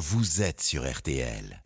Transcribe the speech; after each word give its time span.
vous 0.00 0.40
êtes 0.40 0.62
sur 0.62 0.90
RTL. 0.90 1.62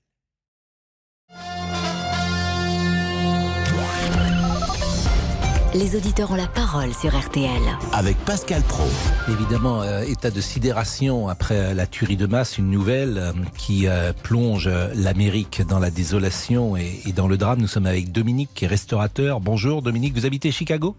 Les 5.73 5.95
auditeurs 5.95 6.33
ont 6.33 6.35
la 6.35 6.49
parole 6.49 6.93
sur 6.95 7.17
RTL. 7.17 7.49
Avec 7.93 8.17
Pascal 8.25 8.63
Pro. 8.63 8.83
Évidemment, 9.29 9.83
euh, 9.83 10.03
état 10.03 10.33
de 10.33 10.41
sidération 10.41 11.29
après 11.29 11.75
la 11.75 11.87
tuerie 11.87 12.17
de 12.17 12.27
masse, 12.27 12.59
une 12.59 12.71
nouvelle 12.71 13.19
euh, 13.19 13.33
qui 13.57 13.87
euh, 13.87 14.13
plonge 14.13 14.69
l'Amérique 14.97 15.63
dans 15.69 15.79
la 15.79 15.93
désolation 15.93 16.77
et, 16.77 17.03
et 17.07 17.13
dans 17.13 17.29
le 17.29 17.37
drame. 17.37 17.61
Nous 17.61 17.69
sommes 17.69 17.87
avec 17.87 18.11
Dominique, 18.11 18.51
qui 18.53 18.65
est 18.65 18.69
restaurateur. 18.69 19.39
Bonjour 19.39 19.81
Dominique, 19.81 20.15
vous 20.15 20.27
habitez 20.27 20.51
Chicago? 20.51 20.97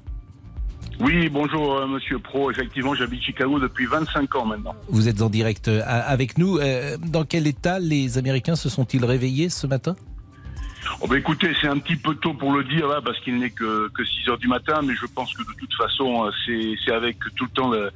Oui, 1.00 1.28
bonjour 1.30 1.76
euh, 1.78 1.88
Monsieur 1.88 2.20
Pro. 2.20 2.52
Effectivement, 2.52 2.96
j'habite 2.96 3.22
Chicago 3.22 3.60
depuis 3.60 3.86
25 3.86 4.34
ans 4.36 4.46
maintenant. 4.46 4.76
Vous 4.88 5.08
êtes 5.10 5.22
en 5.22 5.30
direct 5.30 5.68
euh, 5.68 5.82
avec 5.86 6.38
nous. 6.38 6.58
Euh, 6.58 6.98
Dans 6.98 7.26
quel 7.26 7.48
état 7.48 7.80
les 7.80 8.18
Américains 8.18 8.56
se 8.56 8.70
sont-ils 8.70 9.04
réveillés 9.04 9.50
ce 9.50 9.68
matin? 9.68 9.96
Oh, 11.02 11.08
bah, 11.08 11.18
écoutez, 11.18 11.52
c'est 11.60 11.68
un 11.68 11.80
petit 11.80 11.96
peu 11.98 12.16
tôt 12.16 12.34
pour 12.34 12.54
le 12.54 12.64
dire 12.64 12.88
là, 12.88 13.02
parce 13.04 13.20
qu'il 13.22 13.38
n'est 13.40 13.50
que, 13.50 13.90
que 13.90 14.06
6 14.06 14.30
heures 14.30 14.38
du 14.38 14.48
matin, 14.48 14.82
mais 14.84 14.94
je 14.96 15.06
pense 15.08 15.34
que 15.34 15.42
de 15.42 15.58
toute 15.60 15.74
façon, 15.74 16.30
c'est 16.46 16.92
avec 16.94 17.18
tout 17.36 17.46
le 17.46 17.52
temps 17.52 17.70
le, 17.70 17.90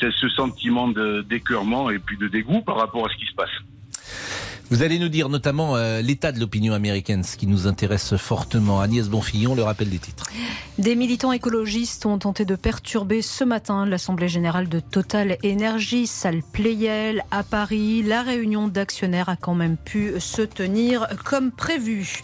ce 0.00 0.28
sentiment 0.28 0.86
de- 0.88 1.22
d'écœurement 1.28 1.90
et 1.90 1.98
puis 1.98 2.16
de 2.16 2.28
dégoût 2.28 2.60
par 2.60 2.76
rapport 2.76 3.04
à 3.06 3.08
ce 3.12 3.16
qui 3.16 3.26
se 3.26 3.34
passe. 3.34 3.50
Vous 4.70 4.82
allez 4.82 4.98
nous 4.98 5.08
dire 5.08 5.28
notamment 5.28 5.76
euh, 5.76 6.00
l'état 6.00 6.32
de 6.32 6.40
l'opinion 6.40 6.72
américaine, 6.72 7.22
ce 7.22 7.36
qui 7.36 7.46
nous 7.46 7.66
intéresse 7.66 8.16
fortement. 8.16 8.80
Agnès 8.80 9.08
Bonfillon, 9.08 9.54
le 9.54 9.62
rappel 9.62 9.90
des 9.90 9.98
titres. 9.98 10.24
Des 10.78 10.96
militants 10.96 11.32
écologistes 11.32 12.06
ont 12.06 12.18
tenté 12.18 12.44
de 12.44 12.56
perturber 12.56 13.20
ce 13.20 13.44
matin 13.44 13.86
l'Assemblée 13.86 14.28
générale 14.28 14.68
de 14.68 14.80
Total 14.80 15.36
Énergie, 15.42 16.06
salle 16.06 16.42
Playel, 16.52 17.22
à 17.30 17.42
Paris. 17.42 18.02
La 18.02 18.22
réunion 18.22 18.66
d'actionnaires 18.66 19.28
a 19.28 19.36
quand 19.36 19.54
même 19.54 19.76
pu 19.76 20.14
se 20.18 20.42
tenir 20.42 21.08
comme 21.24 21.52
prévu. 21.52 22.22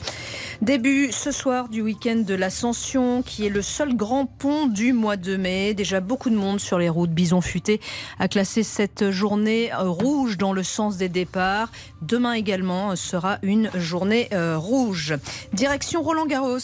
Début 0.62 1.12
ce 1.12 1.30
soir 1.30 1.68
du 1.68 1.80
week-end 1.80 2.16
de 2.26 2.34
l'Ascension, 2.34 3.22
qui 3.22 3.46
est 3.46 3.50
le 3.50 3.62
seul 3.62 3.96
grand 3.96 4.26
pont 4.26 4.66
du 4.66 4.92
mois 4.92 5.16
de 5.16 5.36
mai. 5.36 5.74
Déjà 5.74 6.00
beaucoup 6.00 6.30
de 6.30 6.36
monde 6.36 6.58
sur 6.58 6.78
les 6.78 6.88
routes. 6.88 7.12
Bison 7.12 7.40
Futé 7.40 7.80
a 8.18 8.28
classé 8.28 8.62
cette 8.62 9.10
journée 9.10 9.72
euh, 9.72 9.88
rouge 9.88 10.38
dans 10.38 10.52
le 10.52 10.62
sens 10.62 10.96
des 10.96 11.08
départs. 11.08 11.70
Demain 12.02 12.29
également 12.32 12.90
euh, 12.90 12.96
sera 12.96 13.38
une 13.42 13.70
journée 13.74 14.28
euh, 14.32 14.56
rouge. 14.56 15.14
Direction 15.52 16.02
Roland 16.02 16.26
Garros. 16.26 16.58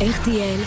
RTL, 0.00 0.60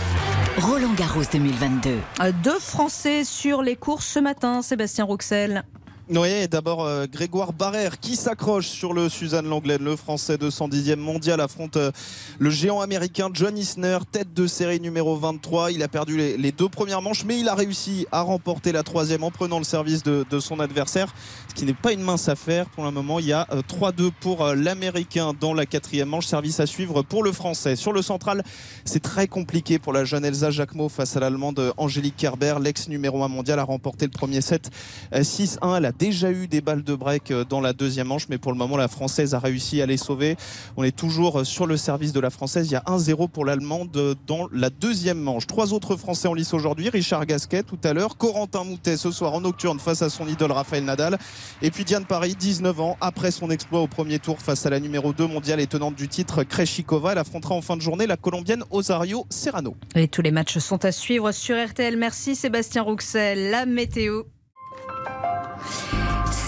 Roland 0.60 0.94
Garros 0.94 1.24
2022. 1.32 1.98
Euh, 2.22 2.32
Deux 2.44 2.60
Français 2.60 3.24
sur 3.24 3.62
les 3.62 3.76
courses 3.76 4.08
ce 4.08 4.20
matin, 4.20 4.62
Sébastien 4.62 5.06
Rouxel. 5.06 5.64
Oui, 6.10 6.48
d'abord 6.48 6.86
euh, 6.86 7.06
Grégoire 7.06 7.52
Barrère 7.52 8.00
qui 8.00 8.16
s'accroche 8.16 8.68
sur 8.68 8.94
le 8.94 9.10
Suzanne 9.10 9.46
Langlaine, 9.46 9.84
le 9.84 9.98
français 9.98 10.38
de 10.38 10.50
110e 10.50 10.96
mondial, 10.96 11.42
affronte 11.42 11.76
euh, 11.76 11.92
le 12.40 12.50
géant 12.50 12.80
américain 12.80 13.30
John 13.34 13.58
Isner, 13.58 13.98
tête 14.10 14.34
de 14.34 14.48
série 14.48 14.80
numéro 14.80 15.18
23. 15.18 15.72
Il 15.72 15.84
a 15.84 15.90
perdu 15.90 16.16
les, 16.16 16.52
deux 16.54 16.70
premières 16.70 17.02
manches, 17.02 17.26
mais 17.26 17.38
il 17.38 17.50
a 17.50 17.56
réussi 17.56 18.08
à 18.14 18.22
remporter 18.22 18.72
la 18.72 18.84
troisième 18.84 19.26
en 19.26 19.32
prenant 19.32 19.58
le 19.58 19.66
service 19.66 20.02
de, 20.02 20.40
son 20.40 20.62
adversaire, 20.62 21.14
ce 21.50 21.56
qui 21.56 21.66
n'est 21.66 21.74
pas 21.74 21.92
une 21.92 22.02
mince 22.02 22.30
affaire. 22.30 22.70
Pour 22.70 22.86
le 22.86 22.92
moment, 22.92 23.20
il 23.20 23.26
y 23.26 23.34
a 23.34 23.46
euh, 23.52 23.62
3-2 23.62 24.12
pour 24.22 24.46
euh, 24.46 24.56
l'américain 24.56 25.34
dans 25.38 25.54
la 25.54 25.66
quatrième 25.66 26.08
manche, 26.08 26.26
service 26.26 26.62
à 26.62 26.68
suivre 26.68 27.02
pour 27.02 27.22
le 27.22 27.34
français. 27.34 27.76
Sur 27.76 27.92
le 27.92 28.02
central, 28.02 28.44
c'est 28.86 29.02
très 29.02 29.28
compliqué 29.28 29.78
pour 29.78 29.92
la 29.92 30.06
jeune 30.06 30.24
Elsa 30.24 30.52
Jacquemot 30.52 30.88
face 30.88 31.18
à 31.18 31.20
l'allemande 31.20 31.74
Angélique 31.76 32.16
Kerber, 32.16 32.56
l'ex 32.62 32.88
numéro 32.88 33.24
1 33.24 33.28
mondial, 33.28 33.60
a 33.60 33.64
remporté 33.64 34.06
le 34.06 34.12
premier 34.12 34.40
set 34.40 34.70
euh, 35.14 35.20
6-1. 35.20 35.78
Elle 35.78 35.86
a 35.86 35.97
déjà 35.98 36.32
eu 36.32 36.48
des 36.48 36.62
balles 36.62 36.84
de 36.84 36.96
break 36.96 37.32
euh, 37.32 37.44
dans 37.44 37.62
la 37.62 37.74
deuxième 37.74 38.08
manche, 38.08 38.30
mais 38.30 38.38
pour 38.38 38.52
le 38.52 38.58
moment, 38.58 38.78
la 38.78 38.88
Française 38.88 39.34
a 39.34 39.40
réussi 39.40 39.82
à 39.82 39.86
les 39.86 39.98
sauver. 39.98 40.38
On 40.78 40.84
est 40.84 40.96
toujours 40.96 41.40
euh, 41.40 41.44
sur 41.44 41.66
le 41.66 41.78
service 41.78 42.14
de 42.14 42.20
la 42.20 42.30
Française. 42.30 42.68
Il 42.68 42.74
y 42.74 42.76
a 42.76 42.84
1-0 42.88 43.30
pour 43.30 43.46
l'Allemande 43.46 43.96
euh, 43.98 44.16
dans 44.28 44.48
la 44.54 44.70
deuxième 44.70 45.20
manche. 45.20 45.48
Trois 45.48 45.74
autres 45.74 45.96
Français 45.96 46.28
en 46.28 46.34
lice 46.34 46.54
aujourd'hui. 46.54 46.90
Richard 46.90 47.26
Gasquet 47.26 47.64
tout 47.64 47.80
à 47.84 47.94
l'heure. 47.94 48.18
Corentin 48.18 48.64
Moutet 48.64 48.98
ce 48.98 49.12
soir 49.12 49.34
en 49.34 49.42
nocturne 49.42 49.80
face 49.80 50.02
à 50.02 50.10
son 50.10 50.28
idole 50.28 50.52
Raphaël 50.52 50.84
Nadal. 50.86 51.18
Et 51.62 51.72
puis 51.72 51.84
Diane 51.84 52.06
Paris, 52.06 52.36
19 52.38 52.80
ans, 52.80 52.98
après 53.02 53.32
son 53.32 53.50
exploit 53.50 53.82
au 53.82 53.88
premier 53.88 54.20
tour 54.20 54.40
face 54.40 54.66
à 54.66 54.70
la 54.70 54.80
numéro 54.80 55.14
2 55.14 55.28
mondiale 55.28 55.60
et 55.60 55.68
tenante 55.68 55.96
du 55.96 56.08
titre 56.08 56.44
Kreshikova. 56.44 57.14
Elle 57.14 57.18
affrontera 57.18 57.56
en 57.56 57.62
fin 57.62 57.76
de 57.76 57.82
journée 57.82 58.08
la 58.08 58.18
Colombienne 58.18 58.64
Osario 58.72 59.26
Serrano. 59.30 59.76
Et 59.96 60.08
tous 60.08 60.22
les 60.22 60.32
matchs 60.32 60.58
sont 60.60 60.86
à 60.86 60.92
suivre 60.92 61.32
sur 61.32 61.56
RTL. 61.56 61.98
Merci 61.98 62.36
Sébastien 62.36 62.84
Rouxel. 62.84 63.50
La 63.52 63.66
météo. 63.66 64.24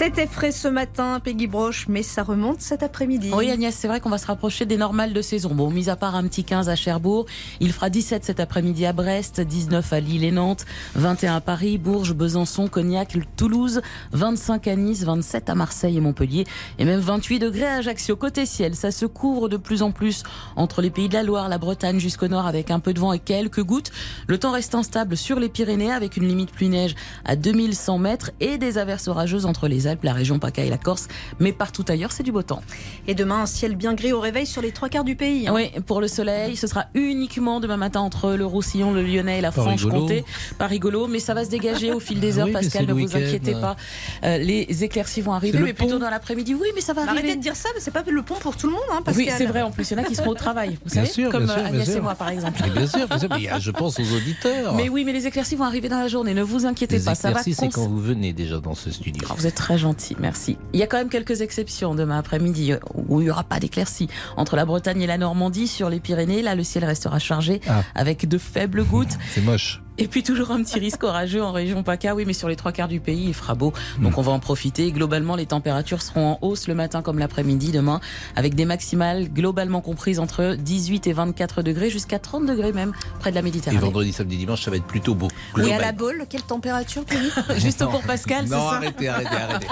C'était 0.02 0.26
frais 0.26 0.50
ce 0.50 0.66
matin, 0.66 1.20
Peggy 1.22 1.46
Broche, 1.46 1.84
mais 1.86 2.02
ça 2.02 2.22
remonte 2.22 2.62
cet 2.62 2.82
après-midi. 2.82 3.32
Oui 3.34 3.50
Agnès, 3.50 3.74
c'est 3.74 3.86
vrai 3.86 4.00
qu'on 4.00 4.08
va 4.08 4.16
se 4.16 4.26
rapprocher 4.26 4.64
des 4.64 4.78
normales 4.78 5.12
de 5.12 5.20
saison. 5.20 5.50
Bon, 5.54 5.68
mis 5.68 5.90
à 5.90 5.96
part 5.96 6.16
un 6.16 6.22
petit 6.26 6.42
15 6.42 6.70
à 6.70 6.74
Cherbourg, 6.74 7.26
il 7.60 7.70
fera 7.70 7.90
17 7.90 8.24
cet 8.24 8.40
après-midi 8.40 8.86
à 8.86 8.94
Brest, 8.94 9.42
19 9.42 9.92
à 9.92 10.00
Lille 10.00 10.24
et 10.24 10.30
Nantes, 10.30 10.64
21 10.94 11.36
à 11.36 11.40
Paris, 11.42 11.76
Bourges, 11.76 12.14
Besançon, 12.14 12.66
Cognac, 12.66 13.14
Toulouse, 13.36 13.82
25 14.12 14.68
à 14.68 14.76
Nice, 14.76 15.04
27 15.04 15.50
à 15.50 15.54
Marseille 15.54 15.98
et 15.98 16.00
Montpellier, 16.00 16.46
et 16.78 16.86
même 16.86 17.00
28 17.00 17.38
degrés 17.38 17.66
à 17.66 17.74
Ajaccio. 17.74 18.16
Côté 18.16 18.46
ciel, 18.46 18.76
ça 18.76 18.92
se 18.92 19.04
couvre 19.04 19.50
de 19.50 19.58
plus 19.58 19.82
en 19.82 19.92
plus 19.92 20.22
entre 20.56 20.80
les 20.80 20.88
pays 20.88 21.10
de 21.10 21.14
la 21.14 21.24
Loire, 21.24 21.50
la 21.50 21.58
Bretagne 21.58 22.00
jusqu'au 22.00 22.28
nord 22.28 22.46
avec 22.46 22.70
un 22.70 22.80
peu 22.80 22.94
de 22.94 23.00
vent 23.00 23.12
et 23.12 23.18
quelques 23.18 23.62
gouttes. 23.62 23.90
Le 24.28 24.38
temps 24.38 24.52
reste 24.52 24.74
instable 24.74 25.18
sur 25.18 25.38
les 25.38 25.50
Pyrénées 25.50 25.92
avec 25.92 26.16
une 26.16 26.26
limite 26.26 26.52
pluie-neige 26.52 26.94
à 27.26 27.36
2100 27.36 27.98
mètres 27.98 28.30
et 28.40 28.56
des 28.56 28.78
averses 28.78 29.06
orageuses 29.06 29.44
entre 29.44 29.68
les 29.68 29.89
Alpes, 29.90 30.04
la 30.04 30.12
région 30.12 30.38
PACA 30.38 30.64
et 30.64 30.70
la 30.70 30.78
Corse. 30.78 31.08
Mais 31.38 31.52
partout 31.52 31.84
ailleurs, 31.88 32.12
c'est 32.12 32.22
du 32.22 32.32
beau 32.32 32.42
temps. 32.42 32.62
Et 33.06 33.14
demain, 33.14 33.42
un 33.42 33.46
ciel 33.46 33.76
bien 33.76 33.94
gris 33.94 34.12
au 34.12 34.20
réveil 34.20 34.46
sur 34.46 34.62
les 34.62 34.70
trois 34.72 34.88
quarts 34.88 35.04
du 35.04 35.16
pays. 35.16 35.48
hein. 35.48 35.52
Oui, 35.54 35.70
pour 35.86 36.00
le 36.00 36.08
soleil, 36.08 36.56
ce 36.56 36.66
sera 36.66 36.86
uniquement 36.94 37.60
demain 37.60 37.76
matin 37.76 38.00
entre 38.00 38.32
le 38.32 38.46
Roussillon, 38.46 38.92
le 38.92 39.02
Lyonnais 39.02 39.38
et 39.38 39.42
la 39.42 39.50
Franche-Comté. 39.50 40.24
Pas 40.58 40.66
rigolo, 40.66 41.06
mais 41.06 41.18
ça 41.18 41.34
va 41.34 41.44
se 41.44 41.50
dégager 41.50 41.92
au 41.92 42.00
fil 42.00 42.20
des 42.20 42.38
heures, 42.38 42.46
Oui, 42.46 42.52
mais 42.54 42.60
Pascal, 42.60 42.86
ne 42.86 42.92
vous 42.92 43.16
inquiétez 43.16 43.52
pas. 43.52 43.76
Euh, 44.24 44.38
les 44.38 44.84
éclaircies 44.84 45.20
vont 45.20 45.32
arriver, 45.32 45.58
mais 45.58 45.72
plutôt 45.72 45.98
dans 45.98 46.10
l'après-midi. 46.10 46.54
Oui, 46.54 46.68
mais 46.74 46.80
ça 46.80 46.92
va 46.92 47.02
Arrêtez 47.02 47.18
arriver. 47.18 47.36
de 47.36 47.40
dire 47.42 47.56
ça, 47.56 47.68
mais 47.74 47.80
c'est 47.80 47.90
pas 47.90 48.04
le 48.08 48.22
pont 48.22 48.34
pour 48.36 48.56
tout 48.56 48.66
le 48.66 48.72
monde, 48.72 48.82
hein, 48.92 49.02
Pascal. 49.04 49.24
Oui, 49.26 49.32
c'est 49.36 49.46
vrai, 49.46 49.62
en 49.62 49.70
plus, 49.70 49.90
il 49.90 49.96
y 49.96 50.00
en 50.00 50.02
a 50.04 50.06
qui 50.06 50.14
seront 50.14 50.30
au 50.30 50.34
travail, 50.34 50.70
vous 50.84 50.90
Bien 50.92 51.02
savez, 51.02 51.12
sûr, 51.12 51.30
comme 51.30 51.44
bien 51.44 51.54
sûr, 51.54 51.64
euh, 51.64 51.70
bien 51.70 51.94
et 51.96 52.00
moi, 52.00 52.14
par 52.14 52.28
exemple. 52.30 52.60
Mais 52.64 52.70
bien 52.70 52.86
sûr, 52.86 53.06
bien 53.08 53.18
sûr, 53.18 53.28
mais 53.30 53.36
il 53.38 53.42
y 53.44 53.48
a- 53.48 53.58
je 53.58 53.70
pense 53.70 53.98
aux 53.98 54.14
auditeurs. 54.14 54.74
Mais 54.74 54.88
oui, 54.88 55.04
mais 55.04 55.12
les 55.12 55.26
éclaircies 55.26 55.56
vont 55.56 55.64
arriver 55.64 55.88
dans 55.88 55.98
la 55.98 56.08
journée, 56.08 56.34
ne 56.34 56.42
vous 56.42 56.66
inquiétez 56.66 56.98
les 56.98 57.04
pas. 57.04 57.14
Ça 57.14 57.28
va 57.30 57.40
éclaircies, 57.40 57.54
c'est 57.54 57.66
cons- 57.68 57.82
quand 57.82 57.88
vous 57.88 58.00
venez 58.00 58.32
déjà 58.32 58.58
dans 58.58 58.74
ce 58.74 58.90
studio. 58.90 59.26
Ah, 59.30 59.34
Vous 59.36 59.46
êtes 59.46 59.54
très 59.54 59.78
gentil, 59.80 60.16
merci. 60.20 60.56
Il 60.72 60.78
y 60.78 60.82
a 60.82 60.86
quand 60.86 60.98
même 60.98 61.08
quelques 61.08 61.40
exceptions 61.40 61.94
demain 61.96 62.18
après-midi 62.18 62.72
euh, 62.72 62.78
où 63.08 63.20
il 63.20 63.24
n'y 63.24 63.30
aura 63.30 63.42
pas 63.44 63.58
d'éclaircies. 63.58 64.08
Entre 64.36 64.54
la 64.54 64.64
Bretagne 64.64 65.02
et 65.02 65.06
la 65.08 65.18
Normandie, 65.18 65.66
sur 65.66 65.90
les 65.90 65.98
Pyrénées, 65.98 66.42
là 66.42 66.54
le 66.54 66.62
ciel 66.62 66.84
restera 66.84 67.18
chargé 67.18 67.60
Ah. 67.68 67.82
avec 67.94 68.28
de 68.28 68.38
faibles 68.38 68.84
gouttes. 68.84 69.18
C'est 69.34 69.42
moche. 69.44 69.82
Et 70.02 70.08
puis 70.08 70.22
toujours 70.22 70.50
un 70.50 70.62
petit 70.62 70.78
risque 70.78 71.04
orageux 71.04 71.42
en 71.42 71.52
région 71.52 71.82
PACA, 71.82 72.14
oui, 72.14 72.24
mais 72.26 72.32
sur 72.32 72.48
les 72.48 72.56
trois 72.56 72.72
quarts 72.72 72.88
du 72.88 73.00
pays, 73.00 73.26
il 73.28 73.34
fera 73.34 73.54
beau. 73.54 73.72
Donc 74.00 74.16
on 74.16 74.22
va 74.22 74.32
en 74.32 74.38
profiter. 74.38 74.90
Globalement, 74.92 75.36
les 75.36 75.44
températures 75.44 76.00
seront 76.00 76.32
en 76.32 76.38
hausse 76.40 76.68
le 76.68 76.74
matin 76.74 77.02
comme 77.02 77.18
l'après-midi 77.18 77.70
demain, 77.70 78.00
avec 78.34 78.54
des 78.54 78.64
maximales 78.64 79.28
globalement 79.28 79.82
comprises 79.82 80.18
entre 80.18 80.56
18 80.58 81.06
et 81.06 81.12
24 81.12 81.60
degrés, 81.62 81.90
jusqu'à 81.90 82.18
30 82.18 82.46
degrés 82.46 82.72
même, 82.72 82.92
près 83.18 83.30
de 83.30 83.34
la 83.34 83.40
Et 83.40 83.44
Méditerranée. 83.44 83.78
vendredi, 83.80 84.12
samedi, 84.14 84.38
dimanche, 84.38 84.62
ça 84.62 84.70
va 84.70 84.78
être 84.78 84.86
plutôt 84.86 85.14
beau. 85.14 85.28
Et 85.28 85.60
à 85.60 85.62
Global. 85.64 85.80
la 85.82 85.92
boule, 85.92 86.24
quelle 86.30 86.42
température, 86.42 87.04
Peggy 87.04 87.28
Juste 87.60 87.84
pour 87.84 88.00
Pascal, 88.02 88.46
c'est 88.48 88.54
Non, 88.54 88.70
ça 88.70 88.76
arrêtez, 88.76 89.08
arrêtez, 89.08 89.28
arrêtez. 89.36 89.66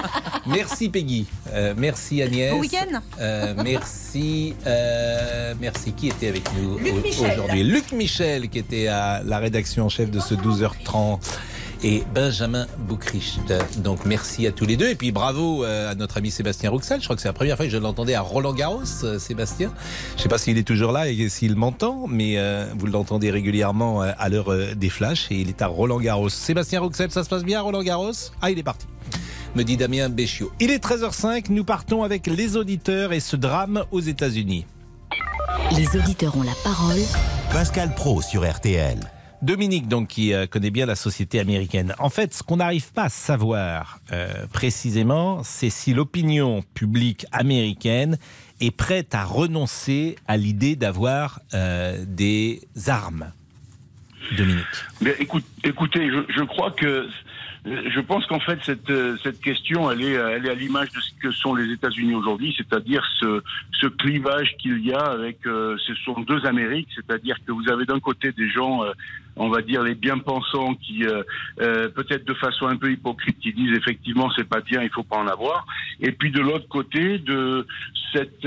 Merci 0.47 0.91
Peggy. 0.91 1.27
Euh, 1.53 1.73
merci 1.77 2.23
Agnès. 2.23 2.53
Bon 2.53 2.61
week-end 2.61 3.01
Euh, 3.19 3.55
merci. 3.65 4.55
euh, 4.67 5.55
merci. 5.59 5.93
Qui 5.93 6.09
était 6.09 6.29
avec 6.29 6.43
nous 6.55 6.79
Luc 6.79 6.93
au- 6.95 7.01
Michel. 7.01 7.31
aujourd'hui 7.33 7.63
Luc 7.63 7.93
Michel, 7.93 8.49
qui 8.51 8.59
était 8.59 8.89
à 8.89 9.23
la 9.25 9.39
rédaction 9.39 9.87
en 9.87 9.89
chef 9.89 10.11
de 10.11 10.18
ce 10.21 10.35
12h30. 10.35 11.19
Et 11.85 12.03
Benjamin 12.13 12.67
Boucricht. 12.79 13.53
Donc 13.79 14.05
merci 14.05 14.47
à 14.49 14.53
tous 14.53 14.67
les 14.67 14.77
deux. 14.77 14.89
Et 14.89 14.97
puis 14.97 15.13
bravo 15.13 15.65
euh, 15.65 15.93
à 15.93 15.95
notre 15.95 16.17
ami 16.17 16.31
Sébastien 16.31 16.71
Rouxel. 16.71 17.01
Je 17.01 17.05
crois 17.05 17.15
que 17.15 17.23
c'est 17.23 17.29
la 17.29 17.33
première 17.33 17.57
fois 17.57 17.67
que 17.67 17.73
je 17.73 17.77
l'entendais 17.77 18.15
à 18.15 18.21
Roland 18.21 18.53
Garros, 18.53 18.83
euh, 19.05 19.19
Sébastien. 19.21 19.71
Je 20.13 20.17
ne 20.17 20.23
sais 20.23 20.29
pas 20.29 20.39
s'il 20.39 20.59
est 20.59 20.67
toujours 20.67 20.91
là 20.91 21.09
et 21.09 21.29
s'il 21.29 21.55
m'entend, 21.55 22.07
mais 22.09 22.35
euh, 22.37 22.67
vous 22.77 22.87
l'entendez 22.87 23.31
régulièrement 23.31 24.01
à 24.01 24.29
l'heure 24.29 24.53
des 24.75 24.89
flashs. 24.89 25.31
Et 25.31 25.37
il 25.37 25.49
est 25.49 25.63
à 25.63 25.69
Roland 25.69 26.01
Garros. 26.01 26.29
Sébastien 26.29 26.81
Rouxel, 26.81 27.13
ça 27.13 27.23
se 27.23 27.29
passe 27.29 27.45
bien 27.45 27.61
à 27.61 27.63
Roland 27.63 27.83
Garros? 27.83 28.11
Ah, 28.43 28.51
il 28.51 28.59
est 28.59 28.65
parti 28.65 28.87
me 29.55 29.65
dit 29.65 29.77
Damien 29.77 30.09
Béchiot. 30.09 30.53
Il 30.61 30.71
est 30.71 30.85
13h05, 30.85 31.47
nous 31.51 31.65
partons 31.65 32.03
avec 32.03 32.27
les 32.27 32.57
auditeurs 32.57 33.13
et 33.13 33.19
ce 33.19 33.35
drame 33.35 33.85
aux 33.91 34.01
États-Unis. 34.01 34.67
Les 35.77 35.97
auditeurs 35.97 36.37
ont 36.37 36.43
la 36.43 36.55
parole. 36.63 37.01
Pascal 37.53 37.95
Pro 37.95 38.23
sur 38.23 38.49
RTL. 38.49 39.01
Dominique, 39.43 39.87
donc, 39.87 40.09
qui 40.09 40.33
euh, 40.33 40.47
connaît 40.47 40.71
bien 40.71 40.85
la 40.87 40.97
société 40.97 41.39
américaine. 41.39 41.95
En 41.99 42.11
fait, 42.11 42.35
ce 42.35 42.43
qu'on 42.43 42.57
n'arrive 42.57 42.93
pas 42.93 43.05
à 43.05 43.09
savoir 43.09 44.01
euh, 44.13 44.47
précisément, 44.53 45.43
c'est 45.45 45.71
si 45.71 45.95
l'opinion 45.95 46.63
publique 46.75 47.25
américaine 47.31 48.19
est 48.61 48.73
prête 48.73 49.15
à 49.15 49.25
renoncer 49.25 50.17
à 50.27 50.37
l'idée 50.37 50.75
d'avoir 50.75 51.41
euh, 51.55 52.05
des 52.07 52.63
armes. 52.89 53.31
Dominique. 54.37 54.67
Écoutez, 55.65 56.11
je 56.11 56.43
crois 56.43 56.73
que 56.73 57.09
Je 57.69 58.01
pense 58.01 58.25
qu'en 58.27 58.41
fait 58.41 58.59
cette 58.63 58.89
euh, 58.91 59.17
cette 59.23 59.41
question 59.41 59.91
elle 59.91 60.03
est 60.03 60.13
elle 60.13 60.47
est 60.47 60.51
à 60.51 60.55
l'image 60.55 60.91
de 60.91 61.01
ce 61.01 61.11
que 61.21 61.31
sont 61.31 61.55
les 61.55 61.71
États-Unis 61.73 62.15
aujourd'hui, 62.15 62.55
c'est-à-dire 62.57 63.05
ce 63.21 63.43
ce 63.81 63.87
clivage 63.87 64.57
qu'il 64.59 64.85
y 64.87 64.93
a 64.93 65.01
avec 65.01 65.47
euh, 65.47 65.77
ce 65.87 65.95
sont 65.97 66.21
deux 66.21 66.47
Amériques, 66.47 66.89
c'est-à-dire 66.95 67.37
que 67.47 67.53
vous 67.53 67.69
avez 67.69 67.85
d'un 67.85 68.01
côté 68.01 68.33
des 68.33 68.49
gens 68.49 68.85
euh, 68.85 68.93
on 69.37 69.49
va 69.49 69.63
dire 69.63 69.83
les 69.83 69.95
bien-pensants 69.95 70.75
qui 70.75 71.05
peut-être 71.59 72.25
de 72.25 72.35
façon 72.35 72.67
un 72.67 72.77
peu 72.77 72.91
hypocrite 72.91 73.39
qui 73.39 73.53
disent 73.53 73.77
effectivement 73.77 74.31
c'est 74.37 74.49
pas 74.49 74.61
bien, 74.61 74.83
il 74.83 74.91
faut 74.91 75.05
pas 75.05 75.19
en 75.19 75.29
avoir 75.29 75.65
et 76.01 76.11
puis 76.11 76.33
de 76.33 76.41
l'autre 76.41 76.69
côté 76.69 77.19
de 77.19 77.67
cette 78.13 78.47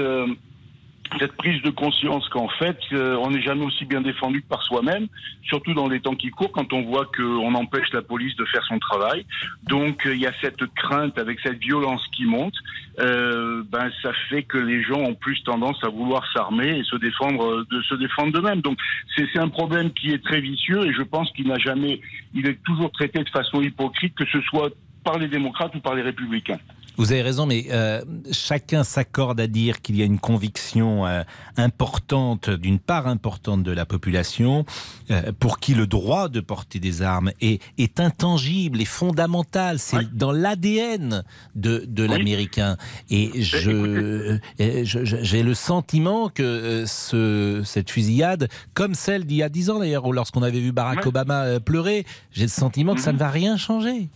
cette 1.19 1.33
prise 1.33 1.61
de 1.61 1.69
conscience 1.69 2.27
qu'en 2.29 2.47
fait, 2.47 2.77
euh, 2.93 3.17
on 3.21 3.31
n'est 3.31 3.41
jamais 3.41 3.65
aussi 3.65 3.85
bien 3.85 4.01
défendu 4.01 4.41
que 4.41 4.47
par 4.47 4.63
soi-même, 4.63 5.07
surtout 5.43 5.73
dans 5.73 5.87
les 5.87 5.99
temps 5.99 6.15
qui 6.15 6.29
courent, 6.29 6.51
quand 6.51 6.73
on 6.73 6.83
voit 6.83 7.05
qu'on 7.05 7.53
empêche 7.53 7.91
la 7.93 8.01
police 8.01 8.35
de 8.35 8.45
faire 8.45 8.63
son 8.65 8.79
travail. 8.79 9.25
Donc, 9.63 10.05
euh, 10.05 10.15
il 10.15 10.21
y 10.21 10.27
a 10.27 10.33
cette 10.41 10.65
crainte 10.73 11.17
avec 11.17 11.39
cette 11.41 11.59
violence 11.59 12.05
qui 12.15 12.25
monte. 12.25 12.53
Euh, 12.99 13.63
ben, 13.69 13.89
ça 14.01 14.11
fait 14.29 14.43
que 14.43 14.57
les 14.57 14.83
gens 14.83 14.99
ont 14.99 15.15
plus 15.15 15.41
tendance 15.43 15.83
à 15.83 15.89
vouloir 15.89 16.23
s'armer 16.33 16.79
et 16.79 16.83
se 16.83 16.95
défendre, 16.97 17.65
de 17.69 17.81
se 17.81 17.95
défendre 17.95 18.33
d'eux-mêmes. 18.33 18.61
Donc, 18.61 18.77
c'est 19.15 19.37
un 19.37 19.49
problème 19.49 19.91
qui 19.91 20.11
est 20.11 20.23
très 20.23 20.41
vicieux 20.41 20.85
et 20.87 20.93
je 20.93 21.03
pense 21.03 21.31
qu'il 21.31 21.47
n'a 21.47 21.57
jamais, 21.57 22.01
il 22.33 22.47
est 22.47 22.61
toujours 22.63 22.91
traité 22.91 23.23
de 23.23 23.29
façon 23.29 23.61
hypocrite, 23.61 24.15
que 24.15 24.25
ce 24.25 24.41
soit 24.41 24.69
par 25.03 25.17
les 25.17 25.27
démocrates 25.27 25.75
ou 25.75 25.79
par 25.79 25.95
les 25.95 26.01
républicains. 26.01 26.59
Vous 26.97 27.11
avez 27.11 27.21
raison, 27.21 27.45
mais 27.45 27.65
euh, 27.71 28.01
chacun 28.31 28.83
s'accorde 28.83 29.39
à 29.39 29.47
dire 29.47 29.81
qu'il 29.81 29.95
y 29.95 30.01
a 30.01 30.05
une 30.05 30.19
conviction 30.19 31.07
euh, 31.07 31.23
importante 31.57 32.49
d'une 32.49 32.79
part 32.79 33.07
importante 33.07 33.63
de 33.63 33.71
la 33.71 33.85
population 33.85 34.65
euh, 35.09 35.31
pour 35.39 35.59
qui 35.59 35.73
le 35.73 35.87
droit 35.87 36.27
de 36.29 36.41
porter 36.41 36.79
des 36.79 37.01
armes 37.01 37.31
est, 37.41 37.61
est 37.77 37.99
intangible 37.99 38.81
et 38.81 38.85
fondamental. 38.85 39.79
C'est 39.79 40.15
dans 40.15 40.31
l'ADN 40.31 41.23
de, 41.55 41.85
de 41.87 42.03
l'américain. 42.03 42.77
Et 43.09 43.41
je, 43.41 44.37
j'ai 44.59 45.43
le 45.43 45.53
sentiment 45.53 46.29
que 46.29 46.83
ce, 46.85 47.61
cette 47.63 47.89
fusillade, 47.89 48.49
comme 48.73 48.95
celle 48.95 49.25
d'il 49.25 49.37
y 49.37 49.43
a 49.43 49.49
dix 49.49 49.69
ans 49.69 49.79
d'ailleurs, 49.79 50.11
lorsqu'on 50.11 50.43
avait 50.43 50.59
vu 50.59 50.71
Barack 50.71 51.05
Obama 51.05 51.59
pleurer, 51.59 52.05
j'ai 52.31 52.43
le 52.43 52.49
sentiment 52.49 52.95
que 52.95 53.01
ça 53.01 53.13
ne 53.13 53.17
va 53.17 53.29
rien 53.29 53.57
changer. 53.57 54.09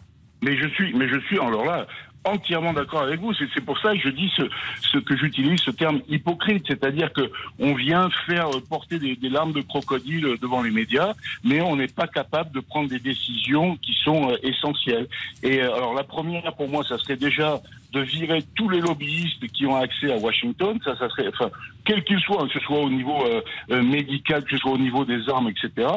Mais 0.43 0.57
je 0.57 0.67
suis, 0.69 0.93
mais 0.93 1.07
je 1.07 1.19
suis 1.21 1.39
alors 1.39 1.65
là, 1.65 1.87
entièrement 2.25 2.73
d'accord 2.73 3.03
avec 3.03 3.19
vous. 3.19 3.33
C'est 3.33 3.63
pour 3.63 3.79
ça 3.79 3.93
que 3.93 3.99
je 3.99 4.09
dis 4.09 4.31
ce, 4.35 4.43
ce 4.81 4.97
que 4.97 5.15
j'utilise 5.15 5.59
ce 5.61 5.71
terme 5.71 6.01
hypocrite, 6.09 6.65
c'est-à-dire 6.67 7.13
que 7.13 7.31
on 7.59 7.73
vient 7.73 8.09
faire 8.25 8.49
porter 8.69 8.99
des, 8.99 9.15
des, 9.15 9.29
larmes 9.29 9.53
de 9.53 9.61
crocodile 9.61 10.35
devant 10.41 10.61
les 10.61 10.71
médias, 10.71 11.13
mais 11.43 11.61
on 11.61 11.75
n'est 11.75 11.87
pas 11.87 12.07
capable 12.07 12.51
de 12.51 12.59
prendre 12.59 12.89
des 12.89 12.99
décisions 12.99 13.77
qui 13.77 13.93
sont 14.03 14.31
euh, 14.31 14.37
essentielles. 14.43 15.07
Et 15.43 15.61
euh, 15.61 15.73
alors 15.73 15.93
la 15.93 16.03
première 16.03 16.53
pour 16.55 16.69
moi, 16.69 16.83
ça 16.83 16.97
serait 16.97 17.17
déjà 17.17 17.61
de 17.93 18.01
virer 18.01 18.43
tous 18.55 18.69
les 18.69 18.81
lobbyistes 18.81 19.47
qui 19.53 19.65
ont 19.65 19.77
accès 19.77 20.11
à 20.11 20.17
Washington, 20.17 20.77
ça, 20.83 20.97
ça 20.97 21.09
serait, 21.09 21.29
enfin, 21.29 21.49
quel 21.85 22.03
qu'il 22.03 22.19
soit, 22.19 22.45
que 22.47 22.53
ce 22.53 22.59
soit 22.59 22.79
au 22.79 22.89
niveau 22.89 23.23
euh, 23.25 23.81
médical, 23.83 24.43
que 24.43 24.51
ce 24.51 24.57
soit 24.57 24.71
au 24.71 24.77
niveau 24.77 25.05
des 25.05 25.29
armes, 25.29 25.49
etc. 25.49 25.87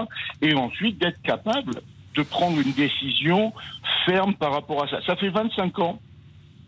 Et 0.41 0.55
ensuite 0.55 0.99
d'être 0.99 1.21
capable 1.23 1.75
de 2.15 2.23
prendre 2.23 2.61
une 2.61 2.73
décision 2.73 3.53
ferme 4.05 4.35
par 4.35 4.53
rapport 4.53 4.85
à 4.85 4.89
ça. 4.89 5.01
Ça 5.07 5.17
fait 5.17 5.31
25 5.31 5.79
ans 5.81 6.01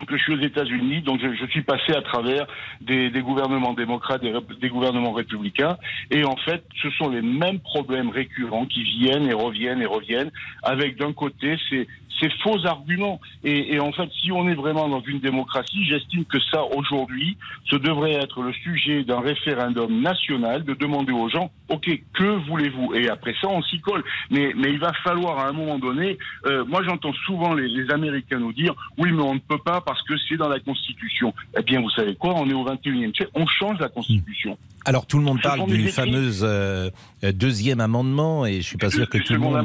que 0.06 0.16
je 0.16 0.22
suis 0.22 0.34
aux 0.34 0.40
États-Unis, 0.40 1.02
donc 1.02 1.20
je, 1.20 1.46
suis 1.46 1.62
passé 1.62 1.92
à 1.92 2.02
travers 2.02 2.46
des, 2.80 3.10
gouvernements 3.20 3.74
démocrates, 3.74 4.22
des, 4.22 4.68
gouvernements 4.68 5.12
républicains, 5.12 5.76
et 6.10 6.24
en 6.24 6.36
fait, 6.36 6.64
ce 6.82 6.90
sont 6.90 7.08
les 7.08 7.22
mêmes 7.22 7.60
problèmes 7.60 8.10
récurrents 8.10 8.66
qui 8.66 8.82
viennent 8.82 9.28
et 9.28 9.34
reviennent 9.34 9.82
et 9.82 9.86
reviennent, 9.86 10.30
avec 10.62 10.96
d'un 10.96 11.12
côté 11.12 11.56
ces, 11.68 11.86
ces 12.20 12.30
faux 12.42 12.66
arguments. 12.66 13.20
Et, 13.44 13.80
en 13.80 13.92
fait, 13.92 14.08
si 14.22 14.30
on 14.30 14.48
est 14.48 14.54
vraiment 14.54 14.88
dans 14.88 15.00
une 15.00 15.20
démocratie, 15.20 15.84
j'estime 15.84 16.24
que 16.24 16.38
ça, 16.52 16.64
aujourd'hui, 16.76 17.36
ce 17.64 17.76
devrait 17.76 18.12
être 18.12 18.42
le 18.42 18.52
sujet 18.52 19.02
d'un 19.04 19.20
référendum 19.20 20.00
national, 20.00 20.64
de 20.64 20.74
demander 20.74 21.12
aux 21.12 21.28
gens, 21.28 21.50
OK, 21.68 21.88
que 22.14 22.48
voulez-vous? 22.48 22.94
Et 22.94 23.08
après 23.08 23.34
ça, 23.40 23.48
on 23.48 23.62
s'y 23.62 23.80
colle. 23.80 24.04
Mais, 24.30 24.52
il 24.56 24.78
va 24.78 24.92
falloir, 25.04 25.38
à 25.38 25.48
un 25.48 25.52
moment 25.52 25.78
donné, 25.78 26.18
euh, 26.46 26.64
moi 26.64 26.82
j'entends 26.84 27.12
souvent 27.26 27.54
les, 27.54 27.70
Américains 27.90 28.38
nous 28.38 28.52
dire, 28.52 28.74
oui, 28.98 29.10
mais 29.10 29.22
on 29.22 29.34
ne 29.34 29.40
peut 29.40 29.58
pas 29.58 29.80
parce 29.90 30.02
que 30.04 30.14
c'est 30.28 30.36
dans 30.36 30.48
la 30.48 30.60
Constitution. 30.60 31.34
Eh 31.58 31.62
bien, 31.64 31.80
vous 31.80 31.90
savez 31.90 32.14
quoi, 32.14 32.34
on 32.36 32.48
est 32.48 32.52
au 32.52 32.64
21e 32.64 33.12
siècle, 33.12 33.32
on 33.34 33.44
change 33.44 33.80
la 33.80 33.88
Constitution. 33.88 34.56
Alors 34.86 35.04
tout 35.04 35.18
le 35.18 35.24
monde 35.24 35.42
parle 35.42 35.66
du 35.66 35.88
fameux 35.88 36.42
euh, 36.42 36.90
deuxième 37.34 37.80
amendement 37.80 38.46
et 38.46 38.62
je 38.62 38.66
suis 38.66 38.78
pas 38.78 38.88
sûr 38.88 39.08
que 39.10 39.18
tout 39.18 39.34
le 39.34 39.38
monde 39.38 39.62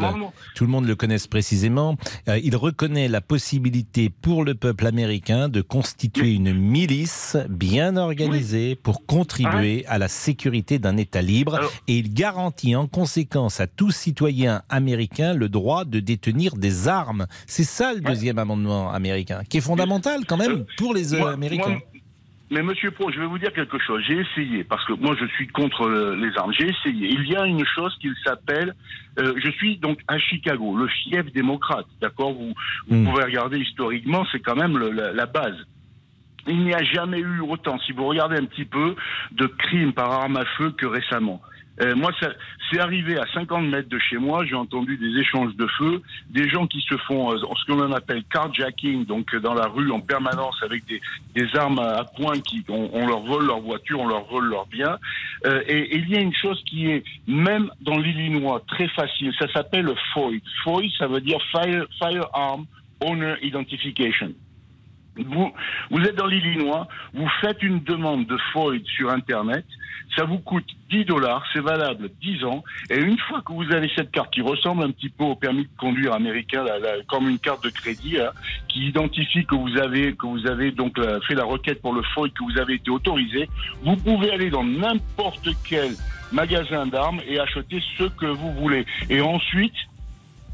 tout 0.55 0.65
le 0.65 0.69
monde 0.69 0.85
le 0.85 0.95
connaisse 0.95 1.27
précisément. 1.27 1.95
Euh, 2.27 2.37
il 2.43 2.55
reconnaît 2.57 3.07
la 3.07 3.21
possibilité 3.21 4.09
pour 4.09 4.43
le 4.43 4.55
peuple 4.55 4.85
américain 4.85 5.47
de 5.47 5.61
constituer 5.61 6.33
une 6.33 6.53
milice 6.53 7.37
bien 7.49 7.95
organisée 7.95 8.75
pour 8.75 9.05
contribuer 9.05 9.85
à 9.87 9.99
la 9.99 10.09
sécurité 10.09 10.79
d'un 10.79 10.97
État 10.97 11.21
libre. 11.21 11.61
Et 11.87 11.97
il 11.97 12.13
garantit 12.13 12.75
en 12.75 12.87
conséquence 12.87 13.61
à 13.61 13.67
tout 13.67 13.91
citoyen 13.91 14.63
américain 14.67 15.33
le 15.33 15.47
droit 15.47 15.85
de 15.85 16.01
détenir 16.01 16.57
des 16.57 16.89
armes. 16.89 17.25
C'est 17.47 17.63
ça 17.63 17.93
le 17.93 18.01
deuxième 18.01 18.37
amendement 18.37 18.91
américain 18.91 19.43
qui 19.47 19.57
est 19.57 19.61
fondamental 19.61 20.14
quand 20.23 20.37
même 20.37 20.51
euh, 20.51 20.65
pour 20.77 20.93
les 20.93 21.13
Américains. 21.13 21.79
Mais 22.51 22.61
Monsieur 22.61 22.91
Pro, 22.91 23.11
je 23.11 23.19
vais 23.19 23.25
vous 23.25 23.39
dire 23.39 23.51
quelque 23.53 23.79
chose. 23.79 24.03
J'ai 24.07 24.19
essayé, 24.19 24.63
parce 24.63 24.85
que 24.85 24.93
moi 24.93 25.15
je 25.19 25.25
suis 25.35 25.47
contre 25.47 25.89
les 25.89 26.37
armes. 26.37 26.53
J'ai 26.53 26.69
essayé. 26.69 27.09
Il 27.09 27.27
y 27.27 27.35
a 27.35 27.45
une 27.45 27.65
chose 27.65 27.95
qu'il 27.99 28.13
s'appelle. 28.23 28.75
Euh, 29.17 29.33
je 29.43 29.49
suis 29.51 29.77
donc 29.77 29.99
à 30.07 30.19
Chicago, 30.19 30.77
le 30.77 30.87
fief 30.87 31.31
démocrate. 31.33 31.87
D'accord? 32.01 32.33
Vous, 32.33 32.53
vous 32.87 32.95
hmm. 32.95 33.05
pouvez 33.05 33.23
regarder 33.23 33.57
historiquement, 33.57 34.25
c'est 34.31 34.39
quand 34.39 34.55
même 34.55 34.77
la, 34.77 35.11
la 35.11 35.25
base. 35.25 35.57
Il 36.47 36.63
n'y 36.63 36.73
a 36.75 36.83
jamais 36.83 37.19
eu 37.19 37.39
autant, 37.39 37.79
si 37.79 37.91
vous 37.91 38.05
regardez 38.05 38.37
un 38.37 38.45
petit 38.45 38.65
peu, 38.65 38.95
de 39.31 39.47
crimes 39.47 39.93
par 39.93 40.11
arme 40.11 40.37
à 40.37 40.45
feu 40.57 40.71
que 40.77 40.85
récemment. 40.85 41.41
Euh, 41.81 41.95
moi, 41.95 42.11
c'est 42.71 42.79
arrivé 42.79 43.17
à 43.17 43.25
50 43.33 43.67
mètres 43.67 43.89
de 43.89 43.99
chez 43.99 44.17
moi. 44.17 44.45
J'ai 44.45 44.55
entendu 44.55 44.97
des 44.97 45.19
échanges 45.19 45.55
de 45.55 45.67
feu, 45.77 46.01
des 46.29 46.47
gens 46.49 46.67
qui 46.67 46.81
se 46.81 46.95
font 46.97 47.33
euh, 47.33 47.37
ce 47.37 47.65
qu'on 47.65 47.91
appelle 47.91 48.23
carjacking, 48.25 49.05
donc 49.05 49.33
euh, 49.33 49.39
dans 49.39 49.53
la 49.53 49.67
rue 49.67 49.91
en 49.91 49.99
permanence 49.99 50.55
avec 50.63 50.85
des, 50.85 51.01
des 51.35 51.55
armes 51.55 51.79
à, 51.79 52.05
poing 52.15 52.39
qui 52.39 52.63
on, 52.69 53.07
leur 53.07 53.21
vole 53.21 53.47
leur 53.47 53.59
voiture, 53.59 53.99
on 53.99 54.07
leur 54.07 54.25
vole 54.25 54.45
leurs 54.45 54.67
biens. 54.67 54.97
Euh, 55.45 55.61
et, 55.67 55.95
et, 55.95 55.97
il 55.97 56.09
y 56.09 56.17
a 56.17 56.21
une 56.21 56.35
chose 56.35 56.61
qui 56.65 56.87
est 56.87 57.03
même 57.27 57.69
dans 57.81 57.97
l'Illinois 57.97 58.63
très 58.67 58.87
facile. 58.89 59.33
Ça 59.39 59.51
s'appelle 59.51 59.91
FOID. 60.13 60.41
FOID, 60.63 60.91
ça 60.97 61.07
veut 61.07 61.21
dire 61.21 61.39
Fire, 61.51 61.85
Firearm 61.99 62.65
Owner 63.01 63.35
Identification. 63.41 64.33
Vous, 65.17 65.51
vous 65.91 65.99
êtes 66.01 66.15
dans 66.15 66.25
l'Illinois, 66.25 66.87
vous 67.13 67.29
faites 67.41 67.61
une 67.63 67.81
demande 67.83 68.25
de 68.25 68.37
FOID 68.51 68.85
sur 68.85 69.09
Internet, 69.09 69.65
ça 70.15 70.23
vous 70.25 70.39
coûte 70.39 70.65
10 70.91 71.05
dollars, 71.05 71.43
c'est 71.53 71.61
valable 71.61 72.09
10 72.21 72.43
ans, 72.45 72.63
et 72.89 72.99
une 72.99 73.17
fois 73.17 73.41
que 73.41 73.53
vous 73.53 73.71
avez 73.71 73.89
cette 73.95 74.11
carte 74.11 74.33
qui 74.33 74.41
ressemble 74.41 74.83
un 74.83 74.91
petit 74.91 75.09
peu 75.09 75.23
au 75.23 75.35
permis 75.35 75.63
de 75.63 75.69
conduire 75.77 76.13
américain, 76.13 76.65
comme 77.07 77.29
une 77.29 77.39
carte 77.39 77.63
de 77.63 77.69
crédit, 77.69 78.19
hein, 78.19 78.31
qui 78.67 78.87
identifie 78.87 79.45
que 79.45 79.55
vous 79.55 79.77
avez 79.77 80.13
que 80.13 80.25
vous 80.25 80.47
avez 80.47 80.71
donc 80.71 80.99
fait 81.27 81.35
la 81.35 81.45
requête 81.45 81.81
pour 81.81 81.93
le 81.93 82.01
FOID, 82.13 82.33
que 82.33 82.43
vous 82.43 82.59
avez 82.59 82.75
été 82.75 82.89
autorisé, 82.91 83.49
vous 83.83 83.95
pouvez 83.95 84.31
aller 84.31 84.49
dans 84.49 84.63
n'importe 84.63 85.49
quel 85.67 85.91
magasin 86.31 86.85
d'armes 86.85 87.21
et 87.27 87.39
acheter 87.39 87.81
ce 87.97 88.03
que 88.03 88.25
vous 88.25 88.51
voulez. 88.53 88.85
Et 89.09 89.21
ensuite, 89.21 89.75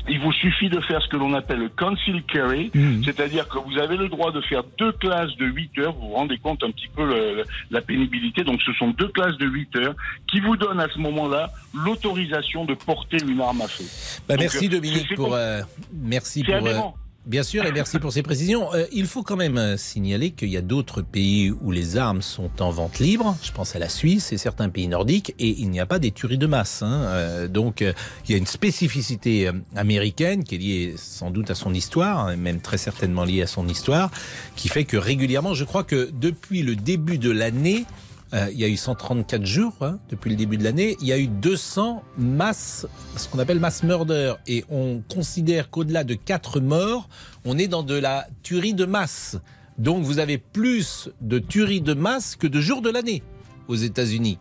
il 0.07 0.19
vous 0.19 0.31
suffit 0.33 0.69
de 0.69 0.79
faire 0.81 1.01
ce 1.01 1.07
que 1.07 1.17
l'on 1.17 1.33
appelle 1.33 1.59
le 1.59 1.69
conceal 1.69 2.23
carry, 2.23 2.71
mmh. 2.73 3.03
c'est-à-dire 3.03 3.47
que 3.47 3.57
vous 3.59 3.77
avez 3.77 3.97
le 3.97 4.09
droit 4.09 4.31
de 4.31 4.41
faire 4.41 4.63
deux 4.77 4.91
classes 4.93 5.35
de 5.37 5.45
8 5.45 5.77
heures, 5.79 5.93
vous 5.93 6.09
vous 6.09 6.13
rendez 6.13 6.37
compte 6.37 6.63
un 6.63 6.71
petit 6.71 6.89
peu 6.95 7.05
le, 7.05 7.43
la 7.69 7.81
pénibilité, 7.81 8.43
donc 8.43 8.61
ce 8.61 8.73
sont 8.73 8.89
deux 8.89 9.09
classes 9.09 9.37
de 9.37 9.47
8 9.47 9.75
heures 9.77 9.95
qui 10.27 10.39
vous 10.39 10.57
donnent 10.57 10.79
à 10.79 10.87
ce 10.89 10.99
moment-là 10.99 11.51
l'autorisation 11.73 12.65
de 12.65 12.73
porter 12.73 13.17
une 13.27 13.41
arme 13.41 13.61
à 13.61 13.67
feu. 13.67 13.85
Bah 14.27 14.35
merci 14.39 14.69
Dominique 14.69 15.15
pour... 15.15 15.33
Euh, 15.33 15.61
merci 15.93 16.43
pour... 16.43 16.97
Euh, 17.23 17.29
Bien 17.29 17.43
sûr, 17.43 17.65
et 17.65 17.71
merci 17.71 17.99
pour 17.99 18.11
ces 18.11 18.23
précisions. 18.23 18.73
Euh, 18.73 18.85
il 18.91 19.05
faut 19.05 19.23
quand 19.23 19.35
même 19.35 19.57
euh, 19.57 19.77
signaler 19.77 20.31
qu'il 20.31 20.49
y 20.49 20.57
a 20.57 20.61
d'autres 20.61 21.01
pays 21.01 21.51
où 21.51 21.71
les 21.71 21.97
armes 21.97 22.21
sont 22.21 22.49
en 22.61 22.71
vente 22.71 22.99
libre. 22.99 23.37
Je 23.43 23.51
pense 23.51 23.75
à 23.75 23.79
la 23.79 23.89
Suisse 23.89 24.31
et 24.33 24.37
certains 24.37 24.69
pays 24.69 24.87
nordiques, 24.87 25.33
et 25.39 25.49
il 25.59 25.69
n'y 25.69 25.79
a 25.79 25.85
pas 25.85 25.99
des 25.99 26.11
tueries 26.11 26.37
de 26.37 26.47
masse. 26.47 26.81
Hein. 26.81 27.03
Euh, 27.05 27.47
donc, 27.47 27.81
il 27.81 28.31
y 28.31 28.33
a 28.33 28.37
une 28.37 28.47
spécificité 28.47 29.49
américaine 29.75 30.43
qui 30.43 30.55
est 30.55 30.57
liée 30.57 30.93
sans 30.97 31.31
doute 31.31 31.51
à 31.51 31.55
son 31.55 31.73
histoire, 31.73 32.19
hein, 32.19 32.35
même 32.35 32.59
très 32.59 32.77
certainement 32.77 33.23
liée 33.23 33.43
à 33.43 33.47
son 33.47 33.67
histoire, 33.67 34.11
qui 34.55 34.67
fait 34.67 34.85
que 34.85 34.97
régulièrement, 34.97 35.53
je 35.53 35.63
crois 35.63 35.83
que 35.83 36.09
depuis 36.13 36.63
le 36.63 36.75
début 36.75 37.17
de 37.17 37.31
l'année, 37.31 37.85
euh, 38.33 38.47
il 38.51 38.59
y 38.59 38.63
a 38.63 38.67
eu 38.67 38.77
134 38.77 39.45
jours 39.45 39.73
hein, 39.81 39.99
depuis 40.09 40.29
le 40.29 40.35
début 40.35 40.57
de 40.57 40.63
l'année. 40.63 40.97
Il 41.01 41.07
y 41.07 41.11
a 41.11 41.17
eu 41.17 41.27
200 41.27 42.03
masses, 42.17 42.87
ce 43.17 43.27
qu'on 43.27 43.39
appelle 43.39 43.59
mass 43.59 43.83
murder. 43.83 44.35
Et 44.47 44.63
on 44.69 45.01
considère 45.13 45.69
qu'au-delà 45.69 46.03
de 46.03 46.13
4 46.13 46.59
morts, 46.61 47.09
on 47.45 47.57
est 47.57 47.67
dans 47.67 47.83
de 47.83 47.95
la 47.95 48.27
tuerie 48.43 48.73
de 48.73 48.85
masse. 48.85 49.37
Donc 49.77 50.03
vous 50.03 50.19
avez 50.19 50.37
plus 50.37 51.09
de 51.21 51.39
tuerie 51.39 51.81
de 51.81 51.93
masse 51.93 52.35
que 52.35 52.47
de 52.47 52.61
jours 52.61 52.81
de 52.81 52.89
l'année 52.89 53.23
aux 53.67 53.75
États-Unis. 53.75 54.37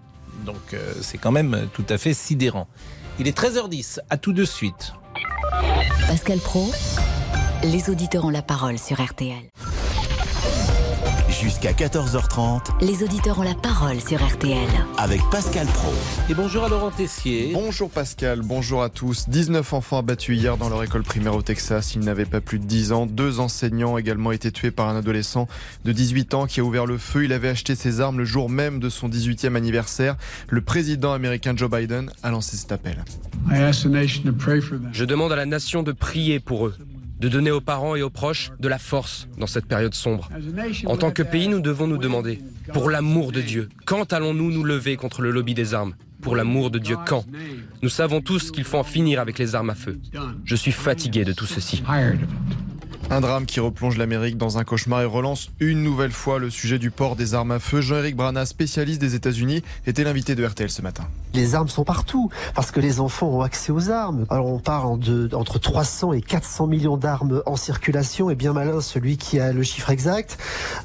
Donc 0.47 0.75
euh, 0.75 0.92
c'est 1.00 1.18
quand 1.18 1.32
même 1.32 1.68
tout 1.73 1.87
à 1.88 1.99
fait 1.99 2.14
sidérant. 2.14 2.68
Il 3.18 3.26
est 3.26 3.37
13h10, 3.37 3.99
à 4.09 4.16
tout 4.16 4.32
de 4.32 4.44
suite. 4.44 4.92
Pascal 6.06 6.38
Pro, 6.38 6.70
Les 7.64 7.90
auditeurs 7.90 8.25
ont 8.25 8.30
la 8.30 8.42
parole 8.42 8.78
sur 8.78 9.02
RTL. 9.04 9.50
Jusqu'à 11.40 11.73
14h30 11.73 12.85
Les 12.85 13.02
auditeurs 13.02 13.38
ont 13.38 13.42
la 13.42 13.54
parole 13.54 13.99
sur 14.00 14.23
RTL. 14.23 14.68
avec 14.99 15.20
Pascal 15.30 15.66
Pro. 15.68 15.92
Et 16.28 16.35
bonjour 16.35 16.64
à 16.64 16.68
Laurent 16.68 16.90
Tessier. 16.90 17.52
Bonjour 17.54 17.88
Pascal, 17.88 18.40
bonjour 18.42 18.82
à 18.82 18.90
tous. 18.90 19.28
19 19.28 19.73
enfants 19.73 19.99
abattus 19.99 20.37
hier 20.38 20.59
dans 20.59 20.68
leur 20.68 20.82
école 20.82 21.02
primaire 21.02 21.35
au 21.35 21.40
Texas. 21.42 21.94
Ils 21.94 22.02
n'avaient 22.02 22.26
pas 22.26 22.40
plus 22.42 22.59
de 22.59 22.64
10 22.64 22.92
ans. 22.92 23.06
Deux 23.06 23.40
enseignants 23.40 23.94
ont 23.94 23.99
également 23.99 24.32
été 24.32 24.52
tués 24.52 24.70
par 24.70 24.88
un 24.88 24.97
adolescent 24.97 25.49
de 25.85 25.92
18 25.92 26.35
ans 26.35 26.47
qui 26.47 26.61
a 26.61 26.64
ouvert 26.64 26.85
le 26.85 26.99
feu. 26.99 27.25
Il 27.25 27.32
avait 27.32 27.49
acheté 27.49 27.75
ses 27.75 28.00
armes 28.00 28.18
le 28.18 28.25
jour 28.26 28.50
même 28.50 28.78
de 28.78 28.90
son 28.90 29.09
18e 29.09 29.56
anniversaire. 29.56 30.16
Le 30.49 30.61
président 30.61 31.12
américain 31.12 31.54
Joe 31.56 31.70
Biden 31.70 32.11
a 32.23 32.30
lancé 32.30 32.56
cet 32.59 32.73
appel. 32.73 33.02
Je 34.92 35.04
demande 35.04 35.32
à 35.32 35.37
la 35.37 35.47
nation 35.47 35.82
de 35.82 35.92
prier 35.92 36.40
pour 36.40 36.66
eux, 36.66 36.75
de 37.20 37.28
donner 37.28 37.50
aux 37.50 37.60
parents 37.60 37.96
et 37.96 38.02
aux 38.02 38.10
proches 38.10 38.50
de 38.58 38.68
la 38.68 38.78
force 38.78 39.28
dans 39.38 39.46
cette 39.46 39.66
période 39.66 39.94
sombre. 39.94 40.28
En 40.86 40.96
tant 40.96 41.10
que 41.10 41.22
pays, 41.22 41.48
nous 41.48 41.60
devons 41.60 41.86
nous 41.86 41.98
demander, 41.98 42.40
pour 42.72 42.90
l'amour 42.90 43.30
de 43.32 43.40
Dieu, 43.40 43.68
quand 43.84 44.12
allons-nous 44.12 44.50
nous 44.50 44.64
lever 44.64 44.96
contre 44.96 45.22
le 45.22 45.30
lobby 45.30 45.54
des 45.54 45.74
armes? 45.74 45.94
Pour 46.22 46.36
l'amour 46.36 46.70
de 46.70 46.78
Dieu, 46.78 46.96
quand? 47.06 47.24
Nous 47.82 47.88
savons 47.88 48.20
tous 48.20 48.50
qu'il 48.50 48.64
faut 48.64 48.78
en 48.78 48.84
finir 48.84 49.20
avec 49.20 49.38
les 49.38 49.54
armes 49.54 49.70
à 49.70 49.74
feu. 49.74 49.98
Je 50.44 50.54
suis 50.54 50.72
fatigué 50.72 51.24
de 51.24 51.32
tout 51.32 51.46
ceci. 51.46 51.82
Un 53.12 53.21
drame 53.21 53.45
qui 53.45 53.59
replonge 53.59 53.99
l'Amérique 53.99 54.37
dans 54.38 54.59
un 54.59 54.62
cauchemar 54.62 55.02
et 55.02 55.05
relance 55.05 55.50
une 55.59 55.83
nouvelle 55.83 56.12
fois 56.12 56.38
le 56.38 56.49
sujet 56.49 56.79
du 56.79 56.93
port 56.93 57.17
des 57.17 57.35
armes 57.35 57.50
à 57.50 57.59
feu. 57.59 57.81
Jean-Éric 57.81 58.14
Brana, 58.14 58.47
spécialiste 58.47 59.00
des 59.00 59.17
États-Unis, 59.17 59.64
était 59.85 60.05
l'invité 60.05 60.37
de 60.37 60.47
RTL 60.47 60.71
ce 60.71 60.81
matin. 60.81 61.09
Les 61.35 61.57
armes 61.57 61.69
sont 61.69 61.83
partout 61.83 62.31
parce 62.55 62.71
que 62.71 62.79
les 62.79 63.00
enfants 63.00 63.29
ont 63.29 63.40
accès 63.40 63.73
aux 63.73 63.90
armes. 63.90 64.26
Alors 64.31 64.47
on 64.47 64.61
parle 64.61 65.00
entre 65.33 65.59
300 65.59 66.12
et 66.12 66.21
400 66.21 66.69
millions 66.69 66.97
d'armes 66.97 67.43
en 67.47 67.57
circulation 67.57 68.31
et 68.31 68.37
bien 68.37 68.52
malin 68.52 68.81
celui 68.81 69.17
qui 69.17 69.40
a 69.40 69.52
le 69.52 69.64
chiffre 69.64 69.90
exact. 69.90 70.38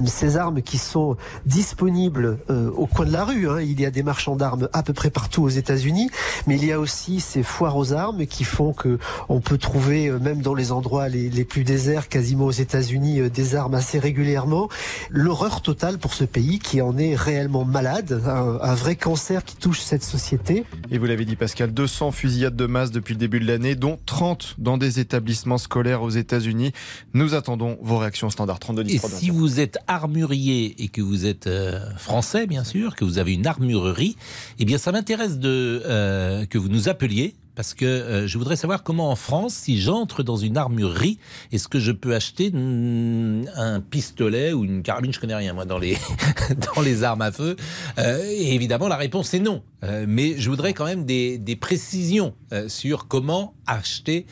Ces 0.04 0.36
armes 0.36 0.62
qui 0.62 0.78
sont 0.78 1.16
disponibles 1.46 2.38
euh, 2.50 2.70
au 2.72 2.86
coin 2.86 3.06
de 3.06 3.12
la 3.12 3.24
rue. 3.24 3.48
hein. 3.48 3.60
Il 3.60 3.80
y 3.80 3.86
a 3.86 3.92
des 3.92 4.02
marchands 4.02 4.34
d'armes 4.34 4.68
à 4.72 4.82
peu 4.82 4.92
près 4.92 5.10
partout 5.10 5.44
aux 5.44 5.48
États-Unis, 5.48 6.10
mais 6.48 6.56
il 6.56 6.64
y 6.64 6.72
a 6.72 6.80
aussi 6.80 7.20
ces 7.20 7.44
foires 7.44 7.76
aux 7.76 7.92
armes 7.92 8.26
qui 8.26 8.42
font 8.42 8.72
que 8.72 8.98
on 9.28 9.40
peut 9.40 9.58
trouver 9.58 10.08
euh, 10.08 10.18
même 10.18 10.42
dans 10.42 10.54
les 10.54 10.72
endroits 10.72 11.08
les 11.08 11.44
plus 11.44 11.62
déserts 11.62 12.08
quasiment 12.16 12.46
aux 12.46 12.50
États-Unis 12.50 13.20
euh, 13.20 13.28
des 13.28 13.56
armes 13.56 13.74
assez 13.74 13.98
régulièrement. 13.98 14.70
L'horreur 15.10 15.60
totale 15.60 15.98
pour 15.98 16.14
ce 16.14 16.24
pays 16.24 16.60
qui 16.60 16.80
en 16.80 16.96
est 16.96 17.14
réellement 17.14 17.66
malade, 17.66 18.22
un, 18.24 18.58
un 18.62 18.74
vrai 18.74 18.96
cancer 18.96 19.44
qui 19.44 19.54
touche 19.56 19.80
cette 19.80 20.02
société. 20.02 20.64
Et 20.90 20.96
vous 20.96 21.04
l'avez 21.04 21.26
dit 21.26 21.36
Pascal, 21.36 21.74
200 21.74 22.12
fusillades 22.12 22.56
de 22.56 22.64
masse 22.64 22.90
depuis 22.90 23.12
le 23.12 23.18
début 23.18 23.38
de 23.38 23.46
l'année, 23.46 23.74
dont 23.74 23.98
30 24.06 24.54
dans 24.56 24.78
des 24.78 24.98
établissements 24.98 25.58
scolaires 25.58 26.00
aux 26.00 26.08
États-Unis. 26.08 26.72
Nous 27.12 27.34
attendons 27.34 27.76
vos 27.82 27.98
réactions 27.98 28.30
standard 28.30 28.60
32 28.60 28.84
10 28.84 28.94
Et 28.94 28.98
3, 28.98 29.10
si 29.10 29.28
vous 29.28 29.60
êtes 29.60 29.76
armurier 29.86 30.82
et 30.82 30.88
que 30.88 31.02
vous 31.02 31.26
êtes 31.26 31.48
euh, 31.48 31.78
français, 31.98 32.46
bien 32.46 32.64
sûr, 32.64 32.96
que 32.96 33.04
vous 33.04 33.18
avez 33.18 33.34
une 33.34 33.46
armurerie, 33.46 34.16
eh 34.58 34.64
bien, 34.64 34.78
ça 34.78 34.90
m'intéresse 34.90 35.38
de 35.38 35.82
euh, 35.84 36.46
que 36.46 36.56
vous 36.56 36.70
nous 36.70 36.88
appeliez. 36.88 37.34
Parce 37.56 37.72
que 37.72 37.86
euh, 37.86 38.26
je 38.28 38.36
voudrais 38.38 38.54
savoir 38.54 38.82
comment 38.82 39.10
en 39.10 39.16
France, 39.16 39.54
si 39.54 39.80
j'entre 39.80 40.22
dans 40.22 40.36
une 40.36 40.58
armurerie, 40.58 41.18
est-ce 41.52 41.68
que 41.68 41.80
je 41.80 41.90
peux 41.90 42.14
acheter 42.14 42.50
mm, 42.50 43.46
un 43.56 43.80
pistolet 43.80 44.52
ou 44.52 44.64
une 44.64 44.82
carabine? 44.82 45.12
Je 45.12 45.18
connais 45.18 45.34
rien 45.34 45.54
moi 45.54 45.64
dans 45.64 45.78
les 45.78 45.96
dans 46.74 46.82
les 46.82 47.02
armes 47.02 47.22
à 47.22 47.32
feu. 47.32 47.56
Euh, 47.98 48.22
et 48.24 48.54
évidemment, 48.54 48.88
la 48.88 48.96
réponse 48.96 49.32
est 49.32 49.40
non. 49.40 49.62
Euh, 49.84 50.04
mais 50.06 50.38
je 50.38 50.50
voudrais 50.50 50.74
quand 50.74 50.84
même 50.84 51.06
des, 51.06 51.58
précisions 51.58 52.34
sur 52.68 53.08
comment 53.08 53.54
acheter 53.66 54.26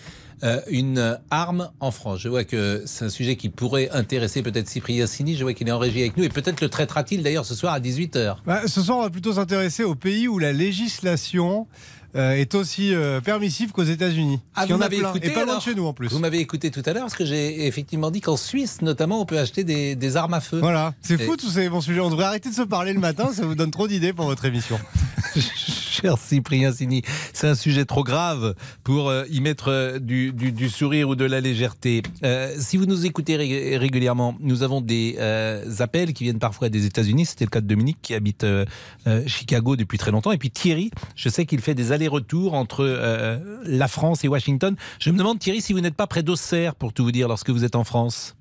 une 0.68 1.18
arme 1.30 1.70
en 1.80 1.90
France. 1.90 2.20
Je 2.20 2.28
vois 2.28 2.44
que 2.44 2.82
c'est 2.84 3.06
un 3.06 3.08
sujet 3.08 3.36
qui 3.36 3.48
pourrait 3.48 3.88
intéresser 3.92 4.42
peut-être 4.42 4.68
Cyprien 4.68 5.06
Sini. 5.06 5.36
Je 5.36 5.42
vois 5.42 5.54
qu'il 5.54 5.66
est 5.68 5.72
en 5.72 5.78
régie 5.78 6.02
avec 6.02 6.18
nous 6.18 6.24
et 6.24 6.28
peut-être 6.28 6.60
le 6.60 6.68
traitera-t-il 6.68 7.22
d'ailleurs 7.22 7.46
ce 7.46 7.54
soir 7.54 7.72
à 7.72 7.80
18h. 7.80 8.36
Bah, 8.44 8.60
ce 8.66 8.82
soir, 8.82 8.98
on 8.98 9.02
va 9.02 9.10
plutôt 9.10 9.32
s'intéresser 9.32 9.84
aux 9.84 9.94
pays 9.94 10.28
où 10.28 10.38
la 10.38 10.52
législation 10.52 11.66
euh, 12.16 12.32
est 12.32 12.54
aussi 12.54 12.94
euh, 12.94 13.20
permissive 13.20 13.72
qu'aux 13.72 13.82
États-Unis. 13.84 14.40
Ah, 14.54 14.66
vous 14.66 14.76
m'avez 14.76 14.98
écouté 14.98 15.28
Et 15.28 15.30
pas 15.30 15.44
loin 15.44 15.56
de 15.58 15.62
chez 15.62 15.74
nous 15.74 15.86
en 15.86 15.92
plus. 15.92 16.08
Vous 16.08 16.18
m'avez 16.18 16.38
écouté 16.38 16.70
tout 16.70 16.82
à 16.86 16.92
l'heure 16.92 17.02
parce 17.04 17.14
que 17.16 17.24
j'ai 17.24 17.66
effectivement 17.66 18.10
dit 18.10 18.20
qu'en 18.20 18.36
Suisse, 18.36 18.82
notamment, 18.82 19.20
on 19.20 19.26
peut 19.26 19.38
acheter 19.38 19.64
des, 19.64 19.96
des 19.96 20.16
armes 20.16 20.34
à 20.34 20.40
feu. 20.40 20.58
Voilà, 20.60 20.94
c'est 21.00 21.20
Et- 21.20 21.24
fou 21.24 21.36
tous 21.36 21.50
ces 21.50 21.68
bons 21.68 21.80
sujets. 21.80 22.00
On 22.00 22.10
devrait 22.10 22.24
arrêter 22.26 22.50
de 22.50 22.54
se 22.54 22.62
parler 22.62 22.92
le 22.92 23.00
matin, 23.00 23.30
ça 23.32 23.44
vous 23.44 23.54
donne 23.54 23.70
trop 23.70 23.88
d'idées 23.88 24.12
pour 24.12 24.26
votre 24.26 24.44
émission. 24.44 24.78
Cher 25.34 26.18
Cyprien 26.18 26.72
Sini, 26.72 27.02
c'est 27.32 27.48
un 27.48 27.54
sujet 27.54 27.84
trop 27.84 28.04
grave 28.04 28.54
pour 28.82 29.08
euh, 29.08 29.24
y 29.30 29.40
mettre 29.40 29.68
euh, 29.68 29.98
du, 29.98 30.32
du- 30.32 30.52
du 30.52 30.68
sourire 30.68 31.08
ou 31.08 31.14
de 31.16 31.24
la 31.24 31.40
légèreté. 31.40 32.02
Si 32.58 32.76
vous 32.76 32.86
nous 32.86 33.06
écoutez 33.06 33.36
ré- 33.36 33.76
régulièrement, 33.76 34.36
nous 34.40 34.62
avons 34.62 34.80
des 34.80 35.16
appels 35.78 36.12
qui 36.12 36.24
viennent 36.24 36.38
parfois 36.38 36.68
des 36.68 36.86
États-Unis. 36.86 37.26
C'était 37.26 37.44
le 37.44 37.50
cas 37.50 37.60
de 37.60 37.66
Dominique 37.66 37.98
qui 38.02 38.14
habite 38.14 38.44
Chicago 39.26 39.76
depuis 39.76 39.98
très 39.98 40.10
longtemps. 40.10 40.32
Et 40.32 40.38
puis 40.38 40.50
Thierry, 40.50 40.90
je 41.16 41.28
sais 41.28 41.46
qu'il 41.46 41.60
fait 41.60 41.74
des 41.74 41.92
allers-retours 42.04 42.54
entre 42.54 42.84
euh, 42.84 43.38
la 43.64 43.88
France 43.88 44.24
et 44.24 44.28
Washington. 44.28 44.76
Je 45.00 45.10
me 45.10 45.18
demande, 45.18 45.38
Thierry, 45.38 45.60
si 45.60 45.72
vous 45.72 45.80
n'êtes 45.80 45.96
pas 45.96 46.06
près 46.06 46.22
d'Auxerre, 46.22 46.74
pour 46.74 46.92
tout 46.92 47.04
vous 47.04 47.12
dire, 47.12 47.28
lorsque 47.28 47.50
vous 47.50 47.64
êtes 47.64 47.76
en 47.76 47.84
France. 47.84 48.36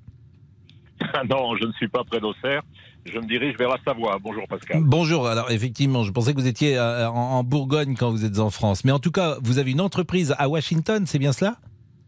non, 1.30 1.56
je 1.60 1.66
ne 1.66 1.72
suis 1.74 1.88
pas 1.88 2.04
près 2.04 2.20
d'Auxerre. 2.20 2.62
Je 3.06 3.20
me 3.20 3.26
dirige 3.26 3.58
vers 3.58 3.70
la 3.70 3.78
Savoie. 3.86 4.18
Bonjour 4.22 4.48
Pascal. 4.48 4.82
Bonjour. 4.82 5.28
Alors 5.28 5.52
effectivement, 5.52 6.04
je 6.04 6.12
pensais 6.12 6.34
que 6.34 6.40
vous 6.40 6.48
étiez 6.48 6.78
euh, 6.78 7.10
en, 7.10 7.40
en 7.40 7.44
Bourgogne 7.44 7.96
quand 7.98 8.12
vous 8.12 8.24
êtes 8.24 8.40
en 8.40 8.50
France. 8.50 8.86
Mais 8.86 8.92
en 8.92 9.00
tout 9.00 9.12
cas, 9.12 9.38
vous 9.42 9.58
avez 9.58 9.72
une 9.72 9.82
entreprise 9.82 10.34
à 10.38 10.48
Washington, 10.48 11.06
c'est 11.06 11.20
bien 11.20 11.34
cela? 11.34 11.58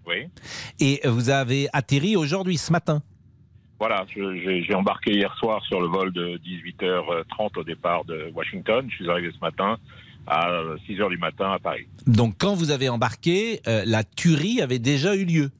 Oui. 0.07 0.27
Et 0.79 1.01
vous 1.05 1.29
avez 1.29 1.67
atterri 1.73 2.15
aujourd'hui, 2.15 2.57
ce 2.57 2.71
matin. 2.71 3.01
Voilà, 3.77 4.05
j'ai 4.07 4.73
embarqué 4.73 5.11
hier 5.11 5.35
soir 5.35 5.61
sur 5.65 5.81
le 5.81 5.87
vol 5.87 6.13
de 6.13 6.39
18h30 6.45 7.59
au 7.59 7.63
départ 7.63 8.05
de 8.05 8.31
Washington. 8.33 8.87
Je 8.89 8.95
suis 8.95 9.09
arrivé 9.09 9.31
ce 9.33 9.39
matin 9.39 9.77
à 10.27 10.49
6h 10.87 11.09
du 11.09 11.17
matin 11.17 11.51
à 11.51 11.59
Paris. 11.59 11.87
Donc 12.07 12.35
quand 12.39 12.53
vous 12.55 12.71
avez 12.71 12.89
embarqué, 12.89 13.61
euh, 13.67 13.83
la 13.85 14.03
tuerie 14.03 14.61
avait 14.61 14.79
déjà 14.79 15.15
eu 15.15 15.25
lieu. 15.25 15.51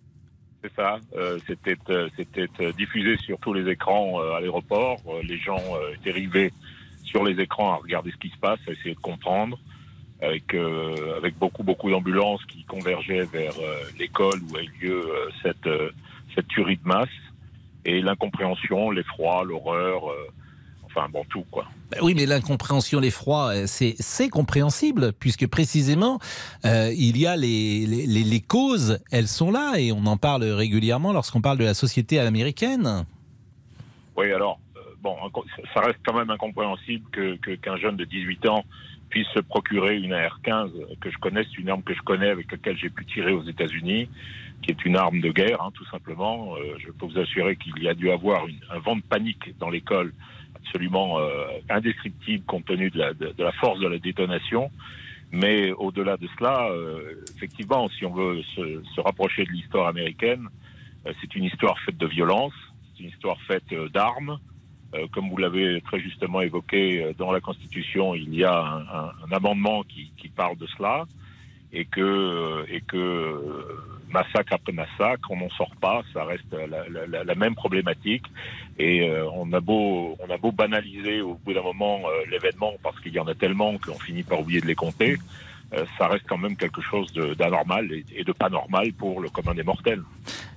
C'est 0.64 0.74
ça. 0.76 1.00
euh, 1.16 1.38
C'était 1.48 1.76
euh, 1.90 2.10
c'était 2.18 2.48
diffusé 2.74 3.18
sur 3.18 3.38
tous 3.40 3.54
les 3.54 3.70
écrans 3.72 4.20
à 4.20 4.40
l'aéroport. 4.40 4.98
Les 5.24 5.38
gens 5.38 5.62
étaient 5.94 6.12
rivés 6.12 6.52
sur 7.04 7.24
les 7.24 7.40
écrans 7.40 7.74
à 7.74 7.76
regarder 7.76 8.12
ce 8.12 8.18
qui 8.18 8.30
se 8.30 8.38
passe, 8.38 8.60
à 8.68 8.72
essayer 8.72 8.96
de 8.96 9.00
comprendre. 9.00 9.60
Avec, 10.22 10.56
avec 11.18 11.38
beaucoup, 11.38 11.62
beaucoup 11.62 11.92
d'ambulances 11.92 12.44
qui 12.46 12.64
convergeaient 12.64 13.26
vers 13.26 13.54
l'école 14.00 14.40
où 14.50 14.56
a 14.56 14.62
eu 14.64 14.72
lieu 14.82 15.02
cette, 15.44 15.70
cette 16.34 16.48
tuerie 16.48 16.78
de 16.78 16.88
masse. 16.88 17.10
Et 17.84 18.02
l'incompréhension, 18.02 18.90
l'effroi, 18.90 19.44
l'horreur, 19.44 20.04
enfin 20.96 21.08
bon, 21.10 21.24
tout 21.30 21.44
quoi. 21.52 21.66
Ben 21.92 22.00
oui, 22.02 22.14
mais 22.16 22.26
l'incompréhension, 22.26 23.00
l'effroi, 23.00 23.54
euh, 23.54 23.64
c'est 23.68 24.30
compréhensible, 24.30 25.12
puisque 25.14 25.46
précisément, 25.48 26.20
euh, 26.66 26.92
il 26.96 27.18
y 27.18 27.28
a 27.28 27.36
les, 27.36 27.86
les, 27.86 28.06
les- 28.08 28.24
les 28.24 28.40
causes, 28.42 29.00
elles 29.12 29.28
sont 29.28 29.52
là, 29.52 29.74
et 29.78 29.92
on 29.92 30.06
en 30.06 30.18
parle 30.18 30.44
régulièrement 30.44 31.14
lorsqu'on 31.14 31.42
parle 31.42 31.58
de 31.58 31.66
la 31.66 31.74
société 31.74 32.20
américaine. 32.20 33.06
Oui, 34.18 34.32
alors, 34.32 34.60
euh, 34.78 34.80
bon, 35.02 35.16
ça 35.74 35.82
reste 35.82 36.00
quand 36.06 36.18
même 36.18 36.30
incompréhensible 36.30 37.04
que 37.12 37.36
que- 37.38 37.56
qu'un 37.56 37.78
jeune 37.78 37.98
de 37.98 38.06
18 38.06 38.48
ans 38.48 38.64
puisse 39.10 39.28
se 39.34 39.40
procurer 39.40 39.98
une 39.98 40.14
AR-15 40.14 40.72
que 41.00 41.12
je 41.12 41.18
connais, 41.20 41.44
c'est 41.44 41.60
une 41.62 41.70
arme 41.70 41.84
que 41.84 41.94
je 41.94 42.02
connais, 42.02 42.30
avec 42.30 42.52
laquelle 42.52 42.78
j'ai 42.78 42.90
pu 42.90 43.06
tirer 43.06 43.32
aux 43.32 43.44
États-Unis, 43.44 44.10
qui 44.62 44.72
est 44.72 44.84
une 44.86 44.96
arme 44.98 45.22
de 45.22 45.32
guerre, 45.32 45.62
hein, 45.62 45.70
tout 45.74 45.86
simplement. 45.92 46.56
Euh, 46.56 46.76
je 46.80 46.92
peux 46.92 47.06
vous 47.06 47.20
assurer 47.20 47.56
qu'il 47.56 47.78
y 47.84 47.88
a 47.88 47.94
dû 47.94 48.10
avoir 48.10 48.48
une- 48.48 48.60
un 48.72 48.80
vent 48.80 48.96
de 48.96 49.02
panique 49.04 49.54
dans 49.60 49.70
l'école 49.70 50.12
absolument 50.66 51.20
euh, 51.20 51.48
indescriptible 51.70 52.44
compte 52.46 52.66
tenu 52.66 52.90
de 52.90 53.00
la, 53.00 53.52
force 53.54 53.80
de 53.80 53.88
la 53.88 53.98
détonation. 53.98 54.72
Mais 55.32 55.72
au-delà 55.72 56.18
de 56.18 56.28
cela, 56.38 56.70
euh, 56.70 57.24
effectivement, 57.36 57.90
si 57.90 58.06
on 58.06 58.14
veut 58.14 58.42
se, 58.56 59.02
rapprocher 59.02 59.44
de 59.46 59.52
l'histoire 59.52 59.88
américaine, 59.88 60.48
euh, 61.06 61.14
c'est 61.22 61.36
une 61.36 61.46
histoire 61.46 61.78
faite 61.80 61.98
de 61.98 62.08
violence, 62.08 62.54
c'est 62.94 63.04
une 63.04 63.10
histoire 63.10 63.40
faite 63.42 63.74
d'armes. 63.94 64.40
Comme 65.12 65.30
vous 65.30 65.36
l'avez 65.36 65.82
très 65.82 66.00
justement 66.00 66.40
évoqué, 66.40 67.14
dans 67.18 67.34
la 67.34 67.42
Constitution, 67.42 68.16
il 68.16 68.34
y 68.34 68.46
a 68.46 68.64
un, 68.64 69.32
amendement 69.36 69.84
qui, 69.84 70.14
qui 70.16 70.30
parle 70.30 70.56
de 70.56 70.66
cela, 70.68 71.04
et 71.74 71.84
que, 71.84 72.66
et 72.70 72.80
que 72.80 73.68
massacre 74.10 74.54
après 74.54 74.72
massacre, 74.74 75.30
on 75.32 75.38
n'en 75.38 75.50
sort 75.52 75.76
pas, 75.82 76.02
ça 76.14 76.24
reste 76.24 76.52
la, 76.54 76.88
la- 77.08 77.24
la- 77.24 77.36
même 77.36 77.56
problématique. 77.56 78.24
Et 78.80 79.10
euh, 79.10 79.28
on 79.34 79.52
a 79.54 79.60
beau, 79.60 80.18
on 80.26 80.32
a 80.34 80.38
beau 80.38 80.52
banaliser 80.52 81.22
au 81.22 81.36
bout 81.36 81.54
d'un 81.54 81.62
moment 81.64 82.02
euh, 82.06 82.24
l'événement 82.30 82.74
parce 82.84 83.00
qu'il 83.02 83.14
y 83.14 83.20
en 83.20 83.28
a 83.28 83.36
tellement 83.36 83.78
qu'on 83.78 84.00
finit 84.00 84.24
par 84.24 84.40
oublier 84.40 84.62
de 84.62 84.68
les 84.68 84.76
compter. 84.76 85.18
euh, 85.74 85.84
ça 85.98 86.08
reste 86.08 86.26
quand 86.28 86.38
même 86.38 86.56
quelque 86.56 86.82
chose 86.82 87.12
d'anormal 87.14 87.92
et, 87.92 88.06
et 88.16 88.24
de 88.24 88.32
pas 88.32 88.50
normal 88.50 88.94
pour 88.94 89.20
le 89.22 89.30
commun 89.30 89.54
des 89.56 89.64
mortels. 89.64 90.02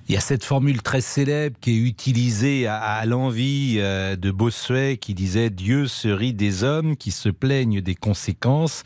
Il 0.09 0.15
y 0.15 0.17
a 0.17 0.21
cette 0.21 0.43
formule 0.43 0.81
très 0.81 1.01
célèbre 1.01 1.55
qui 1.61 1.69
est 1.69 1.87
utilisée 1.87 2.65
à, 2.65 2.77
à 2.77 3.05
l'envie 3.05 3.75
euh, 3.77 4.15
de 4.15 4.31
Bossuet 4.31 4.97
qui 4.97 5.13
disait 5.13 5.51
Dieu 5.51 5.85
se 5.85 6.07
rit 6.07 6.33
des 6.33 6.63
hommes 6.63 6.97
qui 6.97 7.11
se 7.11 7.29
plaignent 7.29 7.79
des 7.79 7.93
conséquences 7.93 8.81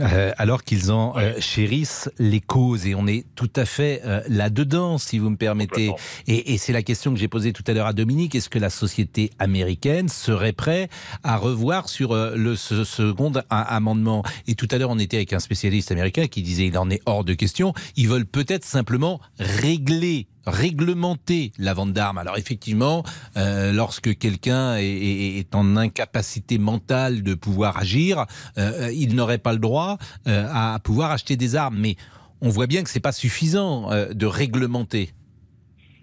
euh, 0.00 0.30
alors 0.38 0.62
qu'ils 0.62 0.92
en 0.92 1.14
euh, 1.16 1.34
chérissent 1.40 2.08
les 2.20 2.40
causes. 2.40 2.86
Et 2.86 2.94
on 2.94 3.08
est 3.08 3.26
tout 3.34 3.50
à 3.56 3.64
fait 3.64 4.02
euh, 4.04 4.22
là-dedans, 4.28 4.98
si 4.98 5.18
vous 5.18 5.30
me 5.30 5.36
permettez. 5.36 5.92
Et, 6.26 6.54
et 6.54 6.58
c'est 6.58 6.72
la 6.72 6.82
question 6.82 7.12
que 7.12 7.18
j'ai 7.18 7.28
posée 7.28 7.52
tout 7.52 7.64
à 7.66 7.72
l'heure 7.72 7.86
à 7.86 7.92
Dominique. 7.92 8.34
Est-ce 8.36 8.48
que 8.48 8.60
la 8.60 8.70
société 8.70 9.30
américaine 9.40 10.08
serait 10.08 10.52
prête 10.52 10.90
à 11.24 11.38
revoir 11.38 11.88
sur 11.88 12.14
le 12.14 12.56
ce 12.56 12.84
second 12.84 13.32
amendement? 13.50 14.22
Et 14.46 14.54
tout 14.54 14.68
à 14.70 14.78
l'heure, 14.78 14.90
on 14.90 14.98
était 14.98 15.16
avec 15.16 15.32
un 15.32 15.40
spécialiste 15.40 15.90
américain 15.90 16.28
qui 16.28 16.42
disait 16.42 16.68
il 16.68 16.78
en 16.78 16.88
est 16.88 17.02
hors 17.04 17.24
de 17.24 17.34
question. 17.34 17.74
Ils 17.96 18.08
veulent 18.08 18.26
peut-être 18.26 18.64
simplement 18.64 19.20
régler 19.38 20.28
réglementer 20.46 21.52
la 21.58 21.74
vente 21.74 21.92
d'armes. 21.92 22.18
Alors 22.18 22.36
effectivement, 22.36 23.04
euh, 23.36 23.72
lorsque 23.72 24.16
quelqu'un 24.18 24.76
est, 24.78 25.54
en 25.54 25.76
incapacité 25.76 26.58
mentale 26.58 27.22
de 27.22 27.34
pouvoir 27.34 27.78
agir, 27.78 28.26
euh, 28.58 28.90
il 28.94 29.14
n'aurait 29.14 29.38
pas 29.38 29.52
le 29.52 29.58
droit 29.58 29.98
euh, 30.26 30.46
à 30.50 30.78
pouvoir 30.82 31.10
acheter 31.10 31.36
des 31.36 31.56
armes. 31.56 31.76
Mais 31.78 31.96
on 32.40 32.48
voit 32.48 32.66
bien 32.66 32.82
que 32.82 32.90
c'est 32.90 33.00
pas 33.00 33.12
suffisant 33.12 33.90
de 34.12 34.26
réglementer. 34.26 35.10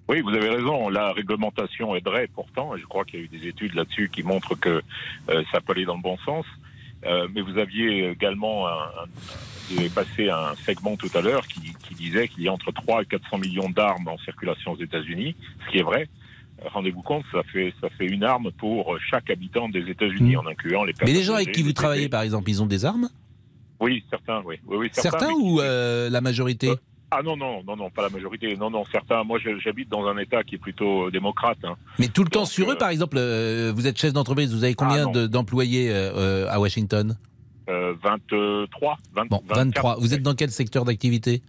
Oui, 0.07 0.21
vous 0.21 0.29
avez 0.29 0.49
raison. 0.49 0.89
La 0.89 1.11
réglementation 1.11 1.95
aiderait 1.95 2.27
pourtant, 2.33 2.75
et 2.75 2.79
je 2.79 2.85
crois 2.85 3.03
qu'il 3.05 3.19
y 3.19 3.21
a 3.21 3.25
eu 3.25 3.27
des 3.27 3.47
études 3.47 3.75
là-dessus 3.75 4.09
qui 4.09 4.23
montrent 4.23 4.55
que 4.55 4.81
ça 5.51 5.59
peut 5.61 5.73
aller 5.73 5.85
dans 5.85 5.95
le 5.95 6.01
bon 6.01 6.17
sens. 6.25 6.45
Euh, 7.05 7.27
mais 7.33 7.41
vous 7.41 7.57
aviez 7.57 8.09
également 8.09 8.67
un, 8.67 8.71
un- 8.71 9.05
vous 9.69 9.79
avez 9.79 9.89
passé 9.89 10.29
un 10.29 10.55
segment 10.65 10.95
tout 10.97 11.09
à 11.15 11.21
l'heure 11.21 11.47
qui, 11.47 11.61
qui 11.87 11.93
disait 11.95 12.27
qu'il 12.27 12.43
y 12.43 12.47
a 12.47 12.51
entre 12.53 12.71
3 12.71 13.03
et 13.03 13.05
400 13.05 13.37
millions 13.37 13.69
d'armes 13.69 14.07
en 14.07 14.17
circulation 14.19 14.71
aux 14.71 14.79
États-Unis, 14.81 15.35
ce 15.65 15.71
qui 15.71 15.77
est 15.77 15.83
vrai. 15.83 16.09
Euh, 16.61 16.67
Rendez-vous 16.69 17.01
compte, 17.03 17.23
ça 17.31 17.43
fait 17.43 17.73
ça 17.79 17.87
fait 17.91 18.05
une 18.07 18.23
arme 18.23 18.51
pour 18.51 18.97
chaque 19.09 19.29
habitant 19.29 19.69
des 19.69 19.87
États-Unis, 19.89 20.35
en 20.37 20.45
incluant 20.47 20.83
les 20.83 20.93
Mais 20.93 20.97
personnes 20.99 21.15
les 21.15 21.23
gens 21.23 21.35
avec 21.35 21.51
qui 21.51 21.61
vous 21.61 21.71
travaillez, 21.73 22.09
par 22.09 22.21
exemple, 22.23 22.49
ils 22.49 22.61
ont 22.61 22.65
des 22.65 22.83
armes? 22.83 23.09
Oui, 23.79 24.03
certains, 24.09 24.41
oui, 24.45 24.55
oui, 24.67 24.77
oui 24.77 24.89
Certains, 24.91 25.27
mais- 25.29 25.33
ou 25.35 25.61
euh, 25.61 26.09
la 26.09 26.19
majorité? 26.19 26.73
Ah 27.11 27.21
non, 27.23 27.35
non, 27.35 27.63
non, 27.65 27.75
non, 27.75 27.89
pas 27.89 28.03
la 28.03 28.09
majorité. 28.09 28.55
Non, 28.55 28.69
non, 28.69 28.83
certains. 28.91 29.23
Moi, 29.23 29.39
j'habite 29.63 29.89
dans 29.89 30.05
un 30.05 30.17
État 30.19 30.43
qui 30.43 30.55
est 30.55 30.59
plutôt 30.59 31.07
euh, 31.07 31.11
démocrate. 31.11 31.57
hein. 31.63 31.75
Mais 31.97 32.07
tout 32.07 32.23
le 32.23 32.29
temps 32.29 32.45
sur 32.45 32.71
eux, 32.71 32.77
par 32.77 32.89
exemple, 32.89 33.17
euh, 33.17 33.73
vous 33.75 33.87
êtes 33.87 33.97
chef 33.97 34.13
d'entreprise, 34.13 34.53
vous 34.53 34.63
avez 34.63 34.75
combien 34.75 35.07
Ah, 35.07 35.11
de- 35.11 35.25
d'employés 35.27 35.89
euh, 35.89 36.11
euh, 36.15 36.47
à 36.49 36.59
Washington? 36.59 37.17
Euh, 37.67 37.93
23, 38.03 38.97
20, 39.15 39.25
Bon, 39.29 39.41
24, 39.47 39.55
23. 39.57 39.95
Vous 39.99 40.13
êtes 40.13 40.21
dans 40.21 40.35
quel 40.35 40.51
secteur 40.51 40.85
d'activité? 40.85 41.41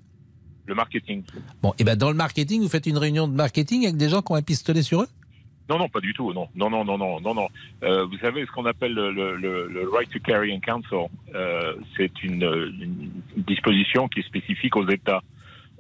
Le 0.67 0.75
marketing. 0.75 1.25
Bon, 1.63 1.75
et 1.79 1.85
ben 1.85 1.97
dans 1.97 2.11
le 2.11 2.17
marketing, 2.17 2.63
vous 2.63 2.69
faites 2.69 2.87
une 2.87 2.99
réunion 2.99 3.27
de 3.29 3.35
marketing 3.35 3.85
avec 3.85 3.97
des 3.97 4.09
gens 4.09 4.23
qui 4.23 4.33
ont 4.33 4.37
un 4.37 4.43
pistolet 4.43 4.83
sur 4.83 5.03
eux? 5.03 5.09
Non, 5.69 5.79
non, 5.79 5.89
pas 5.89 6.01
du 6.01 6.13
tout. 6.15 6.33
Non, 6.33 6.49
non, 6.55 6.69
non, 6.71 6.85
non, 6.85 6.97
non, 6.99 7.21
non, 7.21 7.35
non. 7.35 7.49
Euh, 7.83 8.05
vous 8.07 8.17
savez 8.19 8.45
ce 8.47 8.51
qu'on 8.51 8.67
appelle 8.67 8.93
le, 8.93 9.11
le- 9.13 9.37
le- 9.37 9.69
le 9.69 9.89
right 9.89 10.11
to 10.11 10.19
carry 10.21 10.53
in 10.53 10.61
council. 10.61 11.09
Euh, 11.35 11.75
c'est 11.97 12.23
une, 12.23 12.43
une 12.81 13.43
disposition 13.45 14.09
qui 14.09 14.21
est 14.21 14.27
spécifique 14.27 14.75
aux 14.77 14.89
États. 14.89 15.23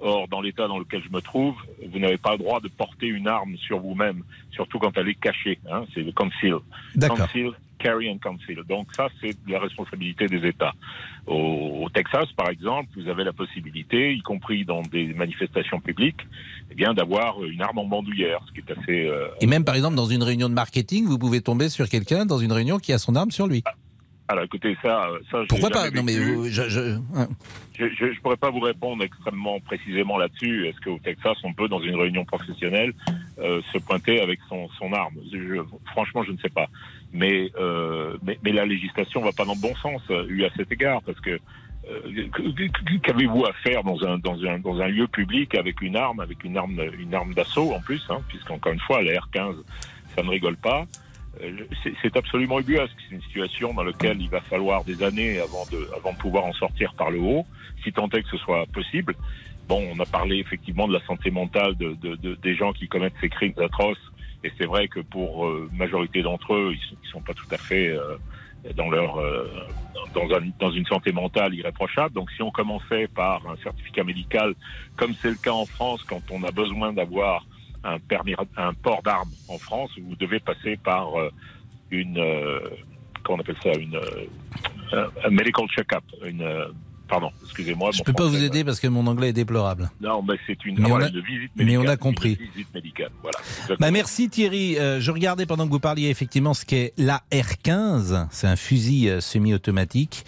Or, 0.00 0.28
dans 0.28 0.40
l'État 0.40 0.66
dans 0.66 0.78
lequel 0.78 1.02
je 1.02 1.12
me 1.12 1.20
trouve, 1.20 1.54
vous 1.92 1.98
n'avez 1.98 2.16
pas 2.16 2.32
le 2.32 2.38
droit 2.38 2.60
de 2.60 2.68
porter 2.68 3.06
une 3.06 3.28
arme 3.28 3.56
sur 3.58 3.80
vous-même, 3.80 4.22
surtout 4.50 4.78
quand 4.78 4.96
elle 4.96 5.08
est 5.08 5.20
cachée. 5.20 5.58
Hein, 5.70 5.84
c'est 5.94 6.00
le 6.02 6.12
conceal. 6.12 6.60
Conceal, 6.98 7.52
carry 7.78 8.10
and 8.10 8.18
conceal. 8.22 8.64
Donc 8.66 8.86
ça, 8.94 9.08
c'est 9.20 9.36
la 9.46 9.58
responsabilité 9.58 10.26
des 10.26 10.46
États. 10.46 10.72
Au, 11.26 11.82
au 11.84 11.88
Texas, 11.90 12.32
par 12.32 12.48
exemple, 12.48 12.88
vous 12.96 13.08
avez 13.08 13.24
la 13.24 13.32
possibilité, 13.32 14.14
y 14.14 14.22
compris 14.22 14.64
dans 14.64 14.82
des 14.82 15.12
manifestations 15.12 15.80
publiques, 15.80 16.26
eh 16.70 16.74
bien, 16.74 16.94
d'avoir 16.94 17.44
une 17.44 17.60
arme 17.60 17.78
en 17.78 17.86
bandoulière, 17.86 18.40
ce 18.46 18.52
qui 18.52 18.60
est 18.60 18.70
assez 18.70 19.06
euh, 19.06 19.28
Et 19.40 19.46
même 19.46 19.64
par 19.64 19.74
exemple 19.74 19.96
dans 19.96 20.06
une 20.06 20.22
réunion 20.22 20.48
de 20.48 20.54
marketing, 20.54 21.06
vous 21.06 21.18
pouvez 21.18 21.40
tomber 21.40 21.68
sur 21.68 21.88
quelqu'un 21.88 22.26
dans 22.26 22.38
une 22.38 22.52
réunion 22.52 22.78
qui 22.78 22.92
a 22.92 22.98
son 22.98 23.16
arme 23.16 23.30
sur 23.30 23.46
lui. 23.46 23.62
Alors 24.30 24.44
écoutez, 24.44 24.76
ça, 24.80 25.08
euh, 25.08 25.18
ça 25.30 25.42
je 25.42 25.48
Pourquoi 25.48 25.70
pas 25.70 25.90
Non 25.90 26.02
mais 26.04 26.16
vous- 26.18 26.48
je, 26.48 26.62
hein. 27.16 27.28
Je 27.76 28.20
pourrais 28.20 28.36
pas 28.36 28.50
vous 28.50 28.60
répondre 28.60 29.02
extrêmement 29.02 29.58
précisément 29.60 30.18
là-dessus. 30.18 30.68
Est-ce 30.68 30.80
qu'au 30.80 30.98
Texas, 31.02 31.36
on 31.42 31.52
peut, 31.52 31.66
dans 31.66 31.80
une 31.80 31.96
réunion 31.96 32.24
professionnelle, 32.24 32.92
euh, 33.40 33.60
se 33.72 33.78
pointer 33.78 34.20
avec 34.20 34.38
son, 34.48 34.68
son 34.78 34.92
arme? 34.92 35.14
Je- 35.32 35.62
Franchement, 35.92 36.22
je 36.22 36.30
ne 36.32 36.38
sais 36.38 36.48
pas. 36.50 36.68
Mais, 37.12 37.50
euh, 37.58 38.16
mais, 38.22 38.38
mais 38.44 38.52
la 38.52 38.66
législation 38.66 39.20
va 39.20 39.32
pas 39.32 39.44
dans 39.44 39.54
le 39.54 39.60
bon 39.60 39.74
sens, 39.76 40.00
euh, 40.10 40.26
eu 40.28 40.44
à 40.44 40.50
cet 40.56 40.70
égard, 40.70 41.02
parce 41.02 41.18
que 41.20 41.30
euh, 41.90 42.28
qu- 42.32 43.00
qu'avez-vous 43.00 43.44
à 43.46 43.52
faire 43.64 43.82
dans 43.82 43.98
un, 44.06 44.18
dans, 44.18 44.38
un, 44.44 44.58
dans 44.60 44.78
un 44.80 44.86
lieu 44.86 45.08
public 45.08 45.56
avec 45.56 45.80
une 45.82 45.96
arme, 45.96 46.20
avec 46.20 46.44
une 46.44 46.56
arme, 46.56 46.78
une 47.00 47.14
arme 47.14 47.34
d'assaut 47.34 47.72
en 47.72 47.80
plus, 47.80 48.04
hein, 48.10 48.20
puisqu'encore 48.28 48.72
une 48.74 48.80
fois, 48.80 49.02
la 49.02 49.12
R15, 49.14 49.56
ça 50.14 50.22
ne 50.22 50.28
rigole 50.30 50.56
pas. 50.56 50.86
Euh, 51.40 51.64
c'est- 52.02 52.16
absolument 52.16 52.58
ubuesque. 52.58 52.96
C'est 53.08 53.14
une 53.14 53.22
situation 53.22 53.72
dans 53.72 53.84
laquelle 53.84 54.20
il 54.20 54.28
va 54.28 54.40
falloir 54.42 54.84
des 54.84 55.00
années 55.02 55.38
avant 55.38 55.64
de, 55.66 55.88
avant 55.96 56.12
de 56.12 56.18
pouvoir 56.18 56.44
en 56.44 56.52
sortir 56.54 56.92
par 56.94 57.10
le 57.10 57.20
haut, 57.20 57.46
si 57.84 57.92
tant 57.92 58.08
est 58.08 58.22
que 58.22 58.28
ce 58.30 58.36
soit 58.38 58.66
possible. 58.72 59.14
Bon, 59.68 59.80
on 59.94 60.00
a 60.00 60.06
parlé 60.06 60.38
effectivement 60.38 60.88
de 60.88 60.92
la 60.92 61.00
santé 61.06 61.30
mentale 61.30 61.76
de, 61.76 61.94
de- 61.94 62.16
de- 62.16 62.34
des 62.34 62.54
gens 62.56 62.72
qui 62.72 62.88
commettent 62.88 63.14
ces 63.20 63.28
crimes 63.28 63.54
atroces, 63.58 63.98
et 64.42 64.50
c'est 64.58 64.66
vrai 64.66 64.88
que 64.88 65.00
pour 65.00 65.46
euh, 65.46 65.68
majorité 65.72 66.22
d'entre 66.22 66.54
eux, 66.54 66.72
ils, 66.74 66.96
ils 67.02 67.08
sont 67.10 67.22
pas 67.22 67.34
tout 67.34 67.46
à 67.54 67.58
fait 67.58 67.86
euh, 67.88 68.16
dans 68.74 68.90
leur 68.90 69.18
euh, 69.18 69.48
dans, 70.14 70.28
un- 70.34 70.50
dans 70.58 70.70
une 70.72 70.86
santé 70.86 71.12
mentale 71.12 71.54
irréprochable. 71.54 72.12
Donc, 72.14 72.30
si 72.32 72.42
on 72.42 72.50
commençait 72.50 73.06
par 73.14 73.46
un 73.46 73.56
certificat 73.62 74.02
médical, 74.02 74.54
comme 74.96 75.14
c'est 75.22 75.30
le 75.30 75.36
cas 75.36 75.52
en 75.52 75.66
France, 75.66 76.02
quand 76.08 76.22
on 76.32 76.42
a 76.42 76.50
besoin 76.50 76.92
d'avoir 76.92 77.46
un 77.84 77.98
permis, 77.98 78.34
un 78.56 78.74
port 78.74 79.02
d'armes 79.02 79.30
en 79.48 79.58
France, 79.58 79.90
vous 80.00 80.16
devez 80.16 80.40
passer 80.40 80.76
par 80.76 81.18
euh, 81.18 81.30
une, 81.90 82.18
euh, 82.18 82.60
comment 83.22 83.38
on 83.38 83.40
appelle 83.40 83.56
ça, 83.62 83.72
une 83.78 83.96
euh, 83.96 85.06
un 85.24 85.30
medical 85.30 85.66
check-up, 85.68 86.04
une, 86.24 86.42
pardon, 87.10 87.30
excusez-moi. 87.44 87.90
je 87.92 87.98
mon 87.98 88.04
peux 88.04 88.12
pas 88.12 88.26
vous 88.26 88.42
aider 88.42 88.64
parce 88.64 88.80
que 88.80 88.86
mon 88.88 89.06
anglais 89.06 89.28
est 89.30 89.32
déplorable. 89.34 89.90
Non, 90.00 90.22
mais 90.22 90.36
c'est 90.46 90.64
une, 90.64 90.76
Mais 90.76 90.82
ah, 90.84 90.86
on 90.86 90.90
voilà, 90.90 91.06
a- 91.06 91.08
une 91.10 91.20
visite 91.20 91.50
mais 91.56 91.64
médicale. 91.64 91.86
on 91.86 91.90
a 91.90 91.96
compris. 91.96 92.38
Une 92.40 92.46
visite 92.52 92.74
médicale, 92.74 93.10
voilà. 93.20 93.38
Bah 93.78 93.90
merci 93.90 94.28
Thierry. 94.30 94.78
Euh, 94.78 95.00
je 95.00 95.10
regardais 95.10 95.44
pendant 95.46 95.66
que 95.66 95.72
vous 95.72 95.80
parliez 95.80 96.08
effectivement 96.08 96.54
ce 96.54 96.64
qu'est 96.64 96.92
la 96.96 97.22
R15. 97.32 98.28
C'est 98.30 98.46
un 98.46 98.56
fusil 98.56 99.08
euh, 99.10 99.20
semi-automatique 99.20 100.24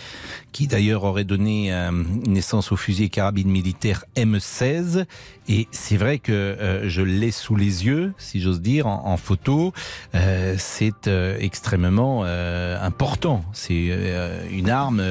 qui 0.53 0.67
d'ailleurs 0.67 1.05
aurait 1.05 1.25
donné 1.25 1.73
euh, 1.73 1.91
naissance 2.27 2.73
au 2.73 2.77
fusil 2.77 3.05
et 3.05 3.09
carabine 3.09 3.49
militaire 3.49 4.05
M16. 4.17 5.07
Et 5.49 5.67
c'est 5.73 5.97
vrai 5.97 6.19
que 6.19 6.33
euh, 6.33 6.89
je 6.89 7.03
l'ai 7.03 7.31
sous 7.31 7.57
les 7.57 7.85
yeux, 7.87 8.13
si 8.19 8.41
j'ose 8.41 8.61
dire, 8.61 8.87
en, 8.87 9.07
en 9.07 9.17
photo. 9.17 9.73
Euh, 10.15 10.55
c'est 10.59 11.09
extrêmement 11.41 12.23
euh, 12.25 12.81
important. 12.81 13.45
C'est 13.53 13.91
une 14.51 14.71
arme 14.71 15.03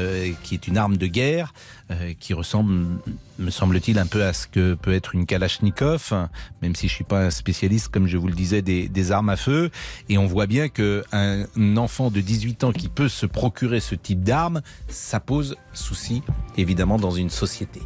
qui 0.44 0.54
est 0.56 0.68
une 0.68 0.78
arme 0.78 0.98
de 0.98 1.08
guerre 1.08 1.54
euh, 1.92 2.14
qui 2.20 2.34
ressemble, 2.34 3.00
me 3.40 3.52
semble-t-il, 3.52 4.00
un 4.00 4.06
peu 4.06 4.24
à 4.24 4.34
ce 4.34 4.48
que 4.48 4.76
peut 4.76 4.94
être 4.94 5.16
une 5.16 5.26
Kalachnikov, 5.26 6.14
même 6.62 6.76
si 6.76 6.88
je 6.88 6.94
suis 6.94 7.04
pas 7.04 7.26
un 7.26 7.32
spécialiste, 7.32 7.90
comme 7.90 8.08
je 8.08 8.18
vous 8.18 8.28
le 8.28 8.34
disais, 8.34 8.62
des, 8.62 8.88
des 8.88 9.12
armes 9.12 9.30
à 9.30 9.36
feu. 9.38 9.70
Et 10.10 10.18
on 10.18 10.26
voit 10.26 10.48
bien 10.48 10.70
que 10.70 11.04
un 11.12 11.46
enfant 11.78 12.12
de 12.12 12.22
18 12.22 12.64
ans 12.64 12.72
qui 12.72 12.90
peut 12.90 13.10
se 13.10 13.26
procurer 13.26 13.80
ce 13.80 13.96
type 13.96 14.24
d'arme, 14.24 14.62
ça 14.88 15.20
pose 15.20 15.56
souci, 15.74 16.22
évidemment, 16.58 16.98
dans 16.98 17.12
une 17.12 17.30
société. 17.30 17.82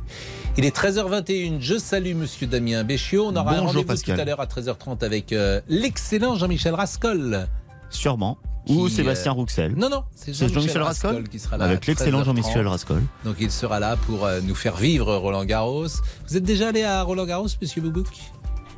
Il 0.58 0.64
est 0.64 0.76
13h21. 0.76 1.60
Je 1.60 1.78
salue 1.78 2.16
Monsieur 2.16 2.48
Damien 2.48 2.84
Béchiot. 2.86 3.28
On 3.28 3.36
aura 3.36 3.56
un 3.56 3.62
rendez-vous 3.62 3.96
tout 3.98 4.12
à 4.12 4.24
l'heure 4.24 4.40
à 4.40 4.46
13h30 4.46 5.04
avec 5.04 5.34
euh, 5.34 5.60
l'excellent 5.68 6.36
Jean-Michel 6.36 6.74
Rascol. 6.74 7.48
Sûrement. 7.96 8.38
Ou 8.68 8.90
Sébastien 8.90 9.32
euh, 9.32 9.36
Rouxel. 9.36 9.76
Non, 9.76 9.90
non, 9.90 10.04
c'est 10.16 10.34
Jean-Michel 10.34 10.82
Rascol, 10.82 11.28
qui 11.30 11.38
sera 11.38 11.58
là. 11.58 11.66
Avec 11.66 11.86
l'excellent 11.86 12.22
13h30. 12.22 12.26
Jean-Michel 12.26 12.68
Rascol. 12.68 13.02
Donc 13.24 13.36
il 13.40 13.52
sera 13.52 13.80
là 13.80 13.96
pour 13.96 14.26
euh, 14.26 14.42
nous 14.42 14.56
faire 14.56 14.76
vivre 14.76 15.16
Roland 15.16 15.46
Garros. 15.46 15.88
Vous 16.28 16.38
êtes 16.38 16.44
déjà 16.44 16.70
allé 16.70 16.84
à 16.84 17.04
Roland 17.04 17.26
Garros, 17.26 17.48
Monsieur 17.62 17.82
Boubouk? 17.82 18.08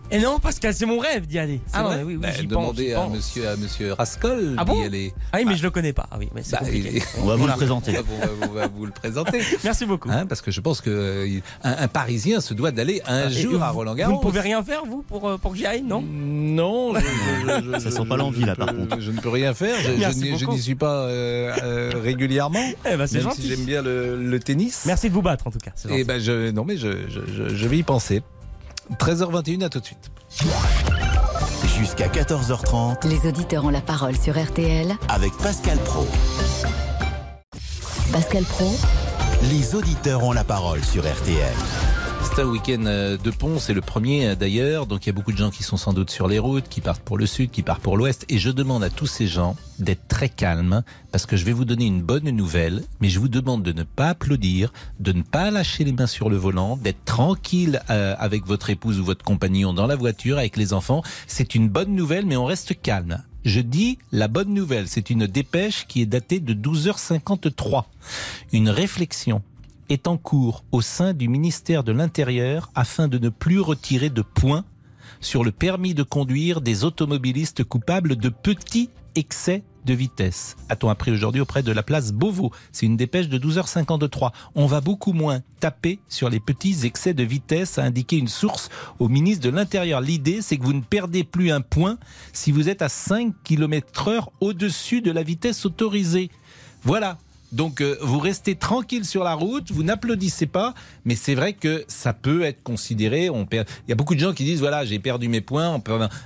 Et 0.09 0.19
non, 0.19 0.39
Pascal, 0.39 0.73
c'est 0.73 0.85
mon 0.85 0.99
rêve 0.99 1.25
d'y 1.27 1.37
aller. 1.37 1.59
Ah 1.73 1.81
non, 1.83 1.87
vrai 1.89 1.97
oui, 2.03 2.13
oui, 2.15 2.17
Bah, 2.21 2.29
j'y 2.31 2.47
pense, 2.47 2.49
Demandez 2.61 2.85
j'y 2.87 2.93
à 2.93 3.01
pense. 3.01 3.15
Monsieur, 3.17 3.49
à 3.49 3.55
Monsieur 3.57 3.91
Rascol 3.91 4.55
Ah 4.57 4.63
d'y 4.63 4.71
bon 4.71 4.81
aller. 4.81 5.13
Ah 5.33 5.37
oui, 5.39 5.45
mais 5.45 5.57
je 5.57 5.63
le 5.63 5.69
connais 5.69 5.91
pas. 5.91 6.07
Ah 6.09 6.15
oui, 6.17 6.29
mais 6.33 6.43
c'est 6.43 6.53
Bah, 6.53 6.59
compliqué. 6.59 7.03
On 7.21 7.25
va 7.25 7.35
vous 7.35 7.45
le 7.45 7.51
présenter. 7.53 7.91
On 7.91 8.01
va, 8.01 8.07
on 8.07 8.39
va- 8.39 8.47
on 8.49 8.53
va 8.53 8.67
vous 8.67 8.85
le 8.85 8.91
présenter. 8.93 9.41
Merci 9.65 9.85
beaucoup. 9.85 10.09
Hein, 10.09 10.25
parce 10.25 10.41
que 10.41 10.49
je 10.49 10.61
pense 10.61 10.79
que 10.79 10.89
euh, 10.89 11.39
un, 11.65 11.75
un 11.83 11.87
Parisien 11.89 12.39
se 12.39 12.53
doit 12.53 12.71
d'aller 12.71 13.01
un 13.05 13.27
Et 13.27 13.33
jour 13.33 13.57
vous- 13.57 13.63
à 13.63 13.69
Roland 13.69 13.95
Garros. 13.95 14.13
Vous 14.13 14.17
ne 14.19 14.23
pouvez 14.23 14.39
rien 14.39 14.63
faire, 14.63 14.85
vous, 14.85 15.01
pour, 15.03 15.27
euh, 15.27 15.37
pour 15.37 15.51
que 15.51 15.57
j'y 15.57 15.65
aille, 15.65 15.83
non 15.83 16.01
Non, 16.01 16.93
je, 16.95 17.01
je- 17.01 17.73
je- 17.73 17.79
Ça 17.83 17.91
sent 17.91 18.05
pas 18.07 18.15
l'envie, 18.15 18.45
là, 18.45 18.55
par 18.55 18.67
contre. 18.73 19.01
Je 19.01 19.11
ne 19.11 19.19
peux 19.19 19.29
rien 19.29 19.53
faire. 19.53 19.75
Je, 19.81 19.91
n'y- 19.91 20.37
je 20.37 20.45
beaucoup. 20.45 20.55
n'y 20.55 20.61
suis 20.61 20.75
pas 20.75 21.01
euh, 21.03 21.53
euh, 21.63 21.91
régulièrement. 22.01 22.63
Eh 22.89 22.95
ben, 22.95 23.07
c'est 23.07 23.15
même 23.15 23.23
gentil. 23.25 23.41
si 23.41 23.47
j'aime 23.49 23.65
bien 23.65 23.81
le, 23.81 24.15
le 24.23 24.39
tennis. 24.39 24.83
Merci 24.85 25.09
de 25.09 25.13
vous 25.13 25.21
battre, 25.21 25.47
en 25.47 25.51
tout 25.51 25.59
cas. 25.59 25.71
Et 25.85 25.89
gentil. 25.89 26.03
ben 26.05 26.19
je, 26.21 26.51
non 26.51 26.63
mais 26.63 26.77
je, 26.77 26.87
je, 27.09 27.19
je, 27.49 27.53
je 27.53 27.67
vais 27.67 27.77
y 27.79 27.83
penser. 27.83 28.21
13h21, 28.95 29.63
à 29.65 29.69
tout 29.69 29.79
de 29.79 29.85
suite. 29.85 30.11
Jusqu'à 31.77 32.07
14h30 32.07 33.07
Les 33.07 33.27
auditeurs 33.27 33.65
ont 33.65 33.69
la 33.69 33.81
parole 33.81 34.15
sur 34.17 34.41
RTL. 34.41 34.95
avec 35.09 35.31
Pascal 35.37 35.77
Pro. 35.79 36.07
Pascal 38.11 38.43
Pro, 38.43 38.71
Les 39.43 39.75
auditeurs 39.75 40.23
ont 40.23 40.31
la 40.31 40.43
parole 40.43 40.83
sur 40.83 41.03
RTL. 41.03 41.53
C'est 42.21 42.41
un 42.41 42.45
week-end 42.45 42.85
euh, 42.85 43.17
de 43.17 43.31
pont, 43.31 43.59
c'est 43.59 43.73
le 43.73 43.81
premier 43.81 44.27
euh, 44.27 44.35
d'ailleurs, 44.35 44.85
donc 44.85 45.05
il 45.05 45.09
y 45.09 45.11
a 45.11 45.13
beaucoup 45.13 45.31
de 45.31 45.37
gens 45.37 45.49
qui 45.49 45.63
sont 45.63 45.77
sans 45.77 45.93
doute 45.93 46.09
sur 46.09 46.27
les 46.27 46.39
routes, 46.39 46.69
qui 46.69 46.81
partent 46.81 47.01
pour 47.01 47.17
le 47.17 47.25
sud, 47.25 47.49
qui 47.49 47.63
partent 47.63 47.81
pour 47.81 47.97
l'ouest, 47.97 48.25
et 48.29 48.37
je 48.37 48.49
demande 48.51 48.83
à 48.83 48.89
tous 48.89 49.07
ces 49.07 49.27
gens 49.27 49.55
d'être 49.79 50.07
très 50.07 50.29
calmes, 50.29 50.83
parce 51.11 51.25
que 51.25 51.35
je 51.35 51.45
vais 51.45 51.51
vous 51.53 51.65
donner 51.65 51.85
une 51.85 52.01
bonne 52.01 52.29
nouvelle, 52.29 52.83
mais 53.01 53.09
je 53.09 53.19
vous 53.19 53.27
demande 53.27 53.63
de 53.63 53.71
ne 53.71 53.83
pas 53.83 54.09
applaudir, 54.09 54.71
de 54.99 55.13
ne 55.13 55.23
pas 55.23 55.49
lâcher 55.51 55.83
les 55.83 55.91
mains 55.91 56.07
sur 56.07 56.29
le 56.29 56.37
volant, 56.37 56.77
d'être 56.77 57.03
tranquille 57.05 57.81
euh, 57.89 58.15
avec 58.19 58.45
votre 58.45 58.69
épouse 58.69 58.99
ou 58.99 59.03
votre 59.03 59.25
compagnon 59.25 59.73
dans 59.73 59.87
la 59.87 59.95
voiture, 59.95 60.37
avec 60.37 60.57
les 60.57 60.73
enfants. 60.73 61.01
C'est 61.27 61.55
une 61.55 61.69
bonne 61.69 61.95
nouvelle, 61.95 62.25
mais 62.25 62.37
on 62.37 62.45
reste 62.45 62.79
calme. 62.81 63.23
Je 63.45 63.61
dis 63.61 63.97
la 64.11 64.27
bonne 64.27 64.53
nouvelle, 64.53 64.87
c'est 64.87 65.09
une 65.09 65.25
dépêche 65.25 65.85
qui 65.87 66.01
est 66.01 66.05
datée 66.05 66.39
de 66.39 66.53
12h53. 66.53 67.85
Une 68.51 68.69
réflexion 68.69 69.41
est 69.89 70.07
en 70.07 70.17
cours 70.17 70.63
au 70.71 70.81
sein 70.81 71.13
du 71.13 71.27
ministère 71.27 71.83
de 71.83 71.91
l'Intérieur 71.91 72.69
afin 72.75 73.07
de 73.07 73.17
ne 73.17 73.29
plus 73.29 73.59
retirer 73.59 74.09
de 74.09 74.21
points 74.21 74.65
sur 75.19 75.43
le 75.43 75.51
permis 75.51 75.93
de 75.93 76.03
conduire 76.03 76.61
des 76.61 76.83
automobilistes 76.83 77.63
coupables 77.63 78.15
de 78.15 78.29
petits 78.29 78.89
excès 79.15 79.63
de 79.85 79.93
vitesse. 79.93 80.55
A-t-on 80.69 80.89
appris 80.89 81.11
aujourd'hui 81.11 81.41
auprès 81.41 81.63
de 81.63 81.71
la 81.71 81.81
place 81.81 82.11
Beauvau 82.11 82.51
C'est 82.71 82.85
une 82.85 82.97
dépêche 82.97 83.29
de 83.29 83.39
12h53. 83.39 84.31
On 84.53 84.67
va 84.67 84.81
beaucoup 84.81 85.13
moins 85.13 85.41
taper 85.59 85.99
sur 86.07 86.29
les 86.29 86.39
petits 86.39 86.85
excès 86.85 87.13
de 87.13 87.23
vitesse, 87.23 87.79
a 87.79 87.83
indiqué 87.83 88.17
une 88.17 88.27
source 88.27 88.69
au 88.99 89.07
ministre 89.07 89.43
de 89.45 89.55
l'Intérieur. 89.55 90.01
L'idée, 90.01 90.41
c'est 90.41 90.57
que 90.57 90.63
vous 90.63 90.73
ne 90.73 90.81
perdez 90.81 91.23
plus 91.23 91.51
un 91.51 91.61
point 91.61 91.97
si 92.33 92.51
vous 92.51 92.69
êtes 92.69 92.81
à 92.81 92.89
5 92.89 93.33
km 93.43 94.09
heure 94.09 94.31
au-dessus 94.41 95.01
de 95.01 95.11
la 95.11 95.23
vitesse 95.23 95.65
autorisée. 95.65 96.29
Voilà, 96.83 97.17
donc 97.51 97.81
euh, 97.81 97.97
vous 98.01 98.19
restez 98.19 98.55
tranquille 98.55 99.05
sur 99.05 99.23
la 99.23 99.33
route, 99.33 99.71
vous 99.71 99.83
n'applaudissez 99.83 100.47
pas, 100.47 100.73
mais 101.05 101.15
c'est 101.15 101.35
vrai 101.35 101.53
que 101.53 101.85
ça 101.87 102.13
peut 102.13 102.43
être 102.43 102.61
considéré. 102.63 103.29
On 103.29 103.45
perd... 103.45 103.67
Il 103.87 103.89
y 103.89 103.93
a 103.93 103.95
beaucoup 103.95 104.15
de 104.15 104.19
gens 104.19 104.33
qui 104.33 104.43
disent 104.43 104.59
voilà 104.59 104.85
j'ai 104.85 104.99
perdu 104.99 105.29
mes 105.29 105.41
points, 105.41 105.69
on 105.69 105.81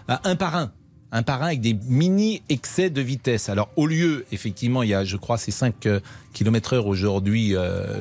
un 0.08 0.36
par 0.36 0.56
un. 0.56 0.72
Un 1.14 1.24
par 1.24 1.42
un 1.44 1.48
avec 1.48 1.60
des 1.62 1.78
mini 1.88 2.42
excès 2.48 2.90
de 2.90 3.02
vitesse. 3.02 3.50
Alors 3.50 3.70
au 3.76 3.86
lieu, 3.86 4.26
effectivement, 4.32 4.82
il 4.84 4.90
y 4.90 4.94
a, 4.94 5.04
je 5.04 5.18
crois, 5.18 5.38
c'est 5.38 5.52
5 5.52 5.88
km 6.34 6.74
heure 6.74 6.88
aujourd'hui 6.88 7.52
euh, 7.56 8.00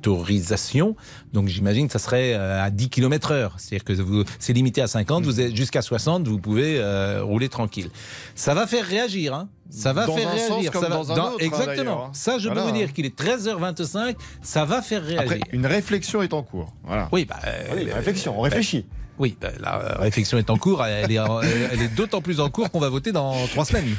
l'autorisation. 0.00 0.94
Donc 1.32 1.48
j'imagine 1.48 1.86
que 1.88 1.92
ça 1.92 1.98
serait 1.98 2.34
euh, 2.34 2.62
à 2.62 2.70
10 2.70 2.88
km 2.88 3.32
heure. 3.32 3.54
C'est-à-dire 3.58 3.84
que 3.84 3.92
vous, 4.00 4.24
c'est 4.38 4.52
limité 4.52 4.80
à 4.80 4.86
50, 4.86 5.24
vous 5.24 5.40
êtes 5.40 5.56
jusqu'à 5.56 5.82
60, 5.82 6.28
vous 6.28 6.38
pouvez 6.38 6.78
euh, 6.78 7.22
rouler 7.22 7.48
tranquille. 7.48 7.90
Ça 8.34 8.54
va 8.54 8.66
faire 8.66 8.84
réagir, 8.86 9.34
hein. 9.34 9.48
Ça 9.68 9.92
va 9.92 10.06
Dans 10.06 10.14
faire 10.16 10.30
réagir. 10.32 10.70
comme 10.70 10.82
ça 10.82 10.88
va- 10.88 10.94
dans 10.96 11.10
un 11.12 11.16
autre, 11.16 11.30
hein, 11.40 11.44
exactement. 11.44 12.04
hein. 12.06 12.10
Ça, 12.12 12.38
je 12.38 12.46
Voilà. 12.46 12.62
peux 12.62 12.68
vous 12.68 12.76
dire 12.76 12.92
qu'il 12.92 13.04
est 13.04 13.18
13h25. 13.18 14.14
Ça 14.40 14.64
va 14.64 14.80
faire 14.82 15.02
réagir. 15.02 15.22
Après, 15.22 15.40
une 15.52 15.66
réflexion 15.66 16.22
est 16.22 16.32
en 16.32 16.44
cours. 16.44 16.72
Voilà. 16.84 17.08
Oui, 17.10 17.24
bah, 17.24 17.34
euh, 17.44 17.70
Oui, 17.74 17.90
réflexion, 17.90 18.38
on 18.38 18.42
réfléchit. 18.42 18.86
Oui, 19.18 19.36
bah, 19.40 19.48
la 19.60 19.80
euh, 19.80 19.94
réflexion 19.98 20.38
est 20.38 20.50
en 20.50 20.58
cours. 20.58 20.84
Elle 20.84 21.10
est, 21.10 21.18
en- 21.18 21.40
elle 21.72 21.82
est 21.82 21.94
d'autant 21.94 22.20
plus 22.20 22.40
en 22.40 22.50
cours 22.50 22.70
qu'on 22.70 22.80
va 22.80 22.88
voter 22.88 23.12
dans 23.12 23.46
trois 23.48 23.64
semaines. 23.64 23.94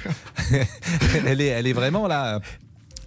elle, 1.26 1.42
est, 1.42 1.48
elle 1.48 1.68
est 1.68 1.74
vraiment 1.74 2.08
là. 2.08 2.40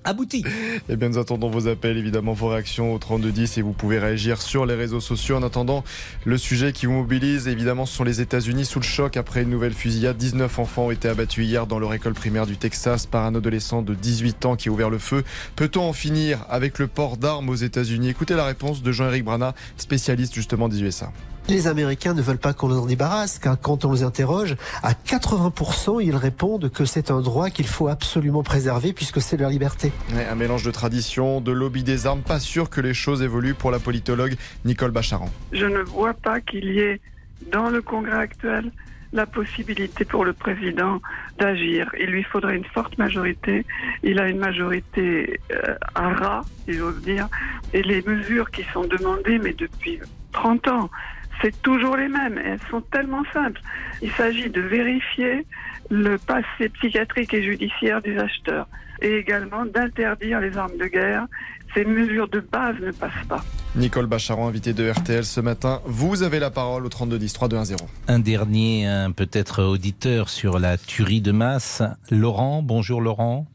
Abouti. 0.02 0.42
Eh 0.88 0.96
bien, 0.96 1.10
nous 1.10 1.18
attendons 1.18 1.50
vos 1.50 1.68
appels, 1.68 1.98
évidemment, 1.98 2.32
vos 2.32 2.48
réactions 2.48 2.94
au 2.94 2.98
3210 2.98 3.58
et 3.58 3.62
vous 3.62 3.74
pouvez 3.74 3.98
réagir 3.98 4.40
sur 4.40 4.64
les 4.64 4.74
réseaux 4.74 4.98
sociaux. 5.00 5.36
En 5.36 5.42
attendant, 5.42 5.84
le 6.24 6.38
sujet 6.38 6.72
qui 6.72 6.86
vous 6.86 6.92
mobilise, 6.94 7.48
évidemment, 7.48 7.84
ce 7.84 7.96
sont 7.96 8.04
les 8.04 8.22
États-Unis 8.22 8.64
sous 8.64 8.78
le 8.78 8.84
choc 8.84 9.18
après 9.18 9.42
une 9.42 9.50
nouvelle 9.50 9.74
fusillade. 9.74 10.16
19 10.16 10.58
enfants 10.58 10.86
ont 10.86 10.90
été 10.90 11.06
abattus 11.06 11.44
hier 11.46 11.66
dans 11.66 11.78
leur 11.78 11.92
école 11.92 12.14
primaire 12.14 12.46
du 12.46 12.56
Texas 12.56 13.04
par 13.04 13.26
un 13.26 13.34
adolescent 13.34 13.82
de 13.82 13.92
18 13.94 14.46
ans 14.46 14.56
qui 14.56 14.70
a 14.70 14.72
ouvert 14.72 14.88
le 14.88 14.98
feu. 14.98 15.22
Peut-on 15.54 15.82
en 15.82 15.92
finir 15.92 16.46
avec 16.48 16.78
le 16.78 16.86
port 16.86 17.18
d'armes 17.18 17.50
aux 17.50 17.54
États-Unis? 17.54 18.08
Écoutez 18.08 18.34
la 18.34 18.46
réponse 18.46 18.82
de 18.82 18.92
Jean-Éric 18.92 19.24
Brana, 19.24 19.54
spécialiste 19.76 20.34
justement 20.34 20.70
des 20.70 20.82
USA. 20.82 21.12
Les 21.50 21.66
Américains 21.66 22.14
ne 22.14 22.22
veulent 22.22 22.38
pas 22.38 22.52
qu'on 22.52 22.70
en 22.70 22.86
débarrasse, 22.86 23.40
car 23.40 23.60
quand 23.60 23.84
on 23.84 23.92
les 23.92 24.04
interroge, 24.04 24.54
à 24.84 24.92
80%, 24.92 26.00
ils 26.00 26.14
répondent 26.14 26.70
que 26.70 26.84
c'est 26.84 27.10
un 27.10 27.20
droit 27.20 27.50
qu'il 27.50 27.66
faut 27.66 27.88
absolument 27.88 28.44
préserver 28.44 28.92
puisque 28.92 29.20
c'est 29.20 29.36
leur 29.36 29.50
liberté. 29.50 29.90
Ouais, 30.14 30.24
un 30.26 30.36
mélange 30.36 30.62
de 30.62 30.70
tradition, 30.70 31.40
de 31.40 31.50
lobby 31.50 31.82
des 31.82 32.06
armes. 32.06 32.20
Pas 32.20 32.38
sûr 32.38 32.70
que 32.70 32.80
les 32.80 32.94
choses 32.94 33.20
évoluent 33.20 33.54
pour 33.54 33.72
la 33.72 33.80
politologue 33.80 34.36
Nicole 34.64 34.92
Bacharan. 34.92 35.28
Je 35.50 35.66
ne 35.66 35.80
vois 35.80 36.14
pas 36.14 36.40
qu'il 36.40 36.66
y 36.66 36.78
ait 36.78 37.00
dans 37.50 37.68
le 37.68 37.82
Congrès 37.82 38.18
actuel 38.18 38.70
la 39.12 39.26
possibilité 39.26 40.04
pour 40.04 40.24
le 40.24 40.32
président 40.32 41.00
d'agir. 41.40 41.90
Il 41.98 42.10
lui 42.10 42.22
faudrait 42.22 42.54
une 42.54 42.64
forte 42.64 42.96
majorité. 42.96 43.66
Il 44.04 44.20
a 44.20 44.28
une 44.28 44.38
majorité 44.38 45.40
euh, 45.50 45.74
à 45.96 46.10
ras, 46.10 46.42
si 46.64 46.74
j'ose 46.74 47.02
dire. 47.02 47.26
Et 47.72 47.82
les 47.82 48.02
mesures 48.02 48.52
qui 48.52 48.62
sont 48.72 48.84
demandées, 48.84 49.40
mais 49.40 49.52
depuis 49.52 49.98
30 50.30 50.68
ans, 50.68 50.90
c'est 51.42 51.60
toujours 51.62 51.96
les 51.96 52.08
mêmes. 52.08 52.38
Et 52.38 52.48
elles 52.50 52.60
sont 52.70 52.80
tellement 52.80 53.22
simples. 53.32 53.60
Il 54.02 54.10
s'agit 54.12 54.50
de 54.50 54.60
vérifier 54.60 55.46
le 55.90 56.18
passé 56.18 56.68
psychiatrique 56.74 57.34
et 57.34 57.42
judiciaire 57.42 58.00
des 58.02 58.16
acheteurs 58.18 58.68
et 59.02 59.16
également 59.16 59.64
d'interdire 59.64 60.40
les 60.40 60.56
armes 60.56 60.76
de 60.76 60.86
guerre. 60.86 61.26
Ces 61.74 61.84
mesures 61.84 62.28
de 62.28 62.40
base 62.40 62.76
ne 62.80 62.90
passent 62.90 63.26
pas. 63.28 63.44
Nicole 63.76 64.06
Bacharan, 64.06 64.48
invitée 64.48 64.72
de 64.72 64.90
RTL 64.90 65.24
ce 65.24 65.40
matin. 65.40 65.80
Vous 65.84 66.24
avez 66.24 66.40
la 66.40 66.50
parole 66.50 66.84
au 66.84 66.88
3210 66.88 67.32
3210. 67.32 67.76
Un 68.08 68.18
dernier, 68.18 68.86
un 68.86 69.12
peut-être 69.12 69.62
auditeur 69.62 70.28
sur 70.28 70.58
la 70.58 70.76
tuerie 70.76 71.20
de 71.20 71.30
masse. 71.30 71.82
Laurent, 72.10 72.62
bonjour 72.62 73.00
Laurent. 73.00 73.46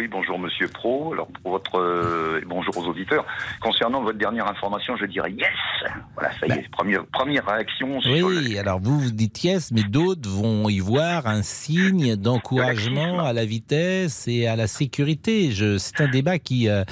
Oui, 0.00 0.08
bonjour 0.08 0.38
Monsieur 0.38 0.66
Pro. 0.66 1.12
Alors 1.12 1.28
pour 1.42 1.50
votre 1.50 1.78
euh, 1.78 2.40
bonjour 2.46 2.74
aux 2.78 2.86
auditeurs. 2.86 3.26
Concernant 3.60 4.02
votre 4.02 4.16
dernière 4.16 4.50
information, 4.50 4.96
je 4.96 5.04
dirais 5.04 5.30
yes. 5.30 5.46
Voilà, 6.14 6.30
ça 6.40 6.46
y 6.46 6.52
est, 6.52 6.70
première 6.70 7.04
première 7.12 7.44
réaction. 7.44 8.00
sur 8.00 8.10
Oui, 8.10 8.56
alors 8.56 8.80
vous 8.80 8.98
vous 8.98 9.10
dites 9.10 9.44
yes, 9.44 9.70
mais 9.72 9.82
d'autres 9.82 10.26
vont 10.26 10.70
y 10.70 10.78
voir 10.78 11.26
un 11.26 11.42
signe 11.42 12.16
d'encouragement 12.16 13.20
à 13.20 13.34
la 13.34 13.44
vitesse 13.44 14.26
et 14.26 14.46
à 14.46 14.56
la 14.56 14.68
sécurité. 14.68 15.52
C'est 15.78 16.00
un 16.00 16.08
débat 16.08 16.38
qui 16.38 16.70
euh, 16.70 16.82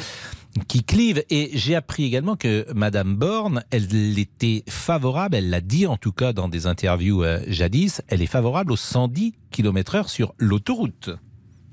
qui 0.66 0.85
clive. 0.85 1.25
Et 1.31 1.49
j'ai 1.55 1.77
appris 1.77 2.05
également 2.05 2.37
que 2.37 2.66
Madame 2.75 3.16
Borne, 3.16 3.64
elle 3.71 4.18
était 4.18 4.64
favorable, 4.68 5.35
elle 5.35 5.49
l'a 5.49 5.62
dit 5.62 5.87
en 5.87 5.97
tout 5.97 6.12
cas 6.12 6.35
dans 6.35 6.51
des 6.51 6.66
interviews 6.66 7.25
euh, 7.25 7.40
jadis, 7.47 8.03
elle 8.09 8.21
est 8.21 8.27
favorable 8.27 8.71
aux 8.71 8.77
110 8.77 9.33
km/h 9.51 10.09
sur 10.09 10.35
l'autoroute. 10.37 11.18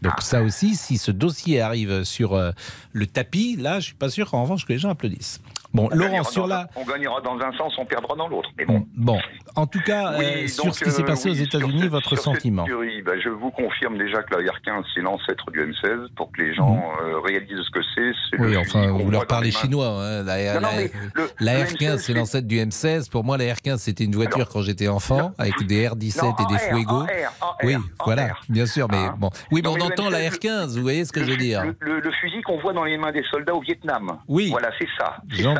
Donc 0.01 0.21
ça 0.21 0.41
aussi, 0.41 0.75
si 0.75 0.97
ce 0.97 1.12
dossier 1.12 1.62
arrive 1.62 2.03
sur 2.03 2.34
euh, 2.34 2.51
le 2.91 3.08
tapis, 3.08 3.55
là, 3.55 3.79
je 3.79 3.88
suis 3.88 3.95
pas 3.95 4.10
sûr 4.10 4.34
en 4.34 4.43
revanche 4.43 4.65
que 4.65 4.73
les 4.73 4.79
gens 4.79 4.89
applaudissent. 4.89 5.41
Bon, 5.75 5.89
On 5.91 5.95
Laurent, 5.95 6.23
sur 6.23 6.47
la... 6.47 6.67
On 6.77 6.85
gagnera 6.85 7.19
dans 7.21 7.38
un 7.38 7.51
sens, 7.57 7.73
on 7.77 7.85
perdra 7.85 8.15
dans 8.15 8.29
l'autre. 8.29 8.49
Mais 8.57 8.65
bon. 8.65 8.85
Bon, 8.95 9.19
en 9.57 9.67
tout 9.67 9.81
cas, 9.81 10.13
Oui, 10.17 10.25
euh, 10.25 10.47
sur 10.47 10.63
donc, 10.65 10.75
ce 10.75 10.83
qui 10.85 10.89
s'est 10.91 11.01
euh, 11.01 11.05
passé 11.05 11.29
oui, 11.29 11.39
aux 11.39 11.43
États-Unis, 11.43 11.88
votre 11.89 12.09
sur 12.15 12.17
sentiment 12.19 12.63
théorie, 12.63 13.01
ben, 13.01 13.19
Je 13.21 13.27
vous 13.29 13.51
confirme 13.51 13.97
déjà 13.97 14.23
que 14.23 14.35
la 14.35 14.41
R15, 14.53 14.83
c'est 14.93 15.01
l'ancêtre 15.01 15.51
du 15.51 15.59
M16, 15.59 16.07
pour 16.15 16.31
que 16.31 16.41
les 16.41 16.53
gens 16.55 16.81
euh, 17.03 17.19
réalisent 17.19 17.59
ce 17.65 17.71
que 17.71 17.81
c'est. 17.93 18.38
Mhm. 18.39 18.45
Oui, 18.45 18.57
enfin, 18.57 18.88
vous 18.88 19.11
leur 19.11 19.27
parlez 19.27 19.51
chinois. 19.51 19.88
hein. 19.88 20.23
La, 20.23 20.53
Non, 20.55 20.61
non, 20.61 20.67
la- 20.69 20.75
mais 20.77 20.91
le- 21.13 21.29
la 21.41 21.53
le 21.59 21.65
R15, 21.65 21.75
M16, 21.75 21.97
c'est 21.97 22.13
l'ancêtre 22.13 22.47
du 22.47 22.57
M16. 22.57 23.09
Pour 23.09 23.23
moi, 23.25 23.38
la 23.38 23.45
R15, 23.53 23.77
c'était 23.77 24.05
une 24.05 24.15
voiture 24.15 24.47
quand 24.49 24.61
j'étais 24.61 24.88
enfant, 24.88 25.33
avec 25.38 25.61
des 25.67 25.88
R17 25.89 26.23
Non, 26.23 26.35
et 26.39 26.53
des 26.53 26.59
Fuego. 26.59 27.03
oui, 27.63 27.75
voilà, 28.05 28.29
bien 28.47 28.65
sûr. 28.65 28.88
Mais 28.89 28.97
Hein 28.97 29.15
bon, 29.17 29.29
oui, 29.51 29.61
mais 29.61 29.69
on 29.69 29.79
entend 29.85 30.09
la 30.09 30.19
M16, 30.21 30.39
R15. 30.39 30.75
Vous 30.77 30.81
voyez 30.83 31.03
ce 31.03 31.11
que 31.11 31.21
je 31.23 31.31
veux 31.31 31.38
dire 31.38 31.63
le 31.81 32.11
fusil 32.21 32.41
qu'on 32.43 32.59
voit 32.59 32.71
dans 32.73 32.83
les 32.85 32.97
mains 32.97 33.11
des 33.11 33.23
soldats 33.31 33.53
au 33.55 33.61
Vietnam. 33.61 34.17
Oui. 34.27 34.49
Voilà, 34.51 34.69
c'est 34.79 34.88
ça. 34.97 35.17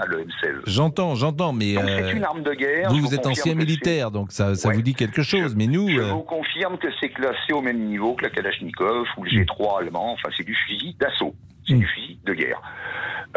Le 0.08 0.24
M16. 0.24 0.62
J'entends, 0.68 1.16
j'entends, 1.16 1.54
mais 1.54 1.78
euh, 1.78 1.82
c'est 2.10 2.12
une 2.16 2.24
arme 2.24 2.44
de 2.44 2.54
guerre. 2.54 2.90
vous, 2.90 3.00
vous 3.00 3.14
êtes 3.16 3.26
ancien 3.26 3.56
militaire, 3.56 4.12
donc 4.12 4.32
ça, 4.32 4.56
ça 4.56 4.70
Ouais. 4.70 4.76
vous 4.76 4.82
dit 4.82 4.94
quelque 4.94 5.24
chose. 5.24 5.56
Mais 5.56 5.68
nous, 5.68 5.90
Je 5.90 6.00
euh, 6.00 6.12
vous 6.12 6.22
confirme 6.22 6.78
que 6.78 6.88
c'est 7.00 7.10
classé 7.10 7.54
au 7.54 7.62
même 7.62 7.80
niveau 7.86 8.14
que 8.16 8.24
la 8.24 8.30
Kalachnikov 8.30 9.06
ou 9.18 9.24
le 9.24 9.32
Hmm. 9.32 9.42
G3 9.44 9.80
allemand. 9.82 10.14
Enfin, 10.14 10.30
c'est 10.38 10.46
du 10.46 10.56
fusil 10.68 10.96
d'assaut. 11.00 11.34
C'est 11.68 11.74
du 11.74 11.86
fusil 11.88 12.20
de 12.24 12.34
guerre. 12.34 12.62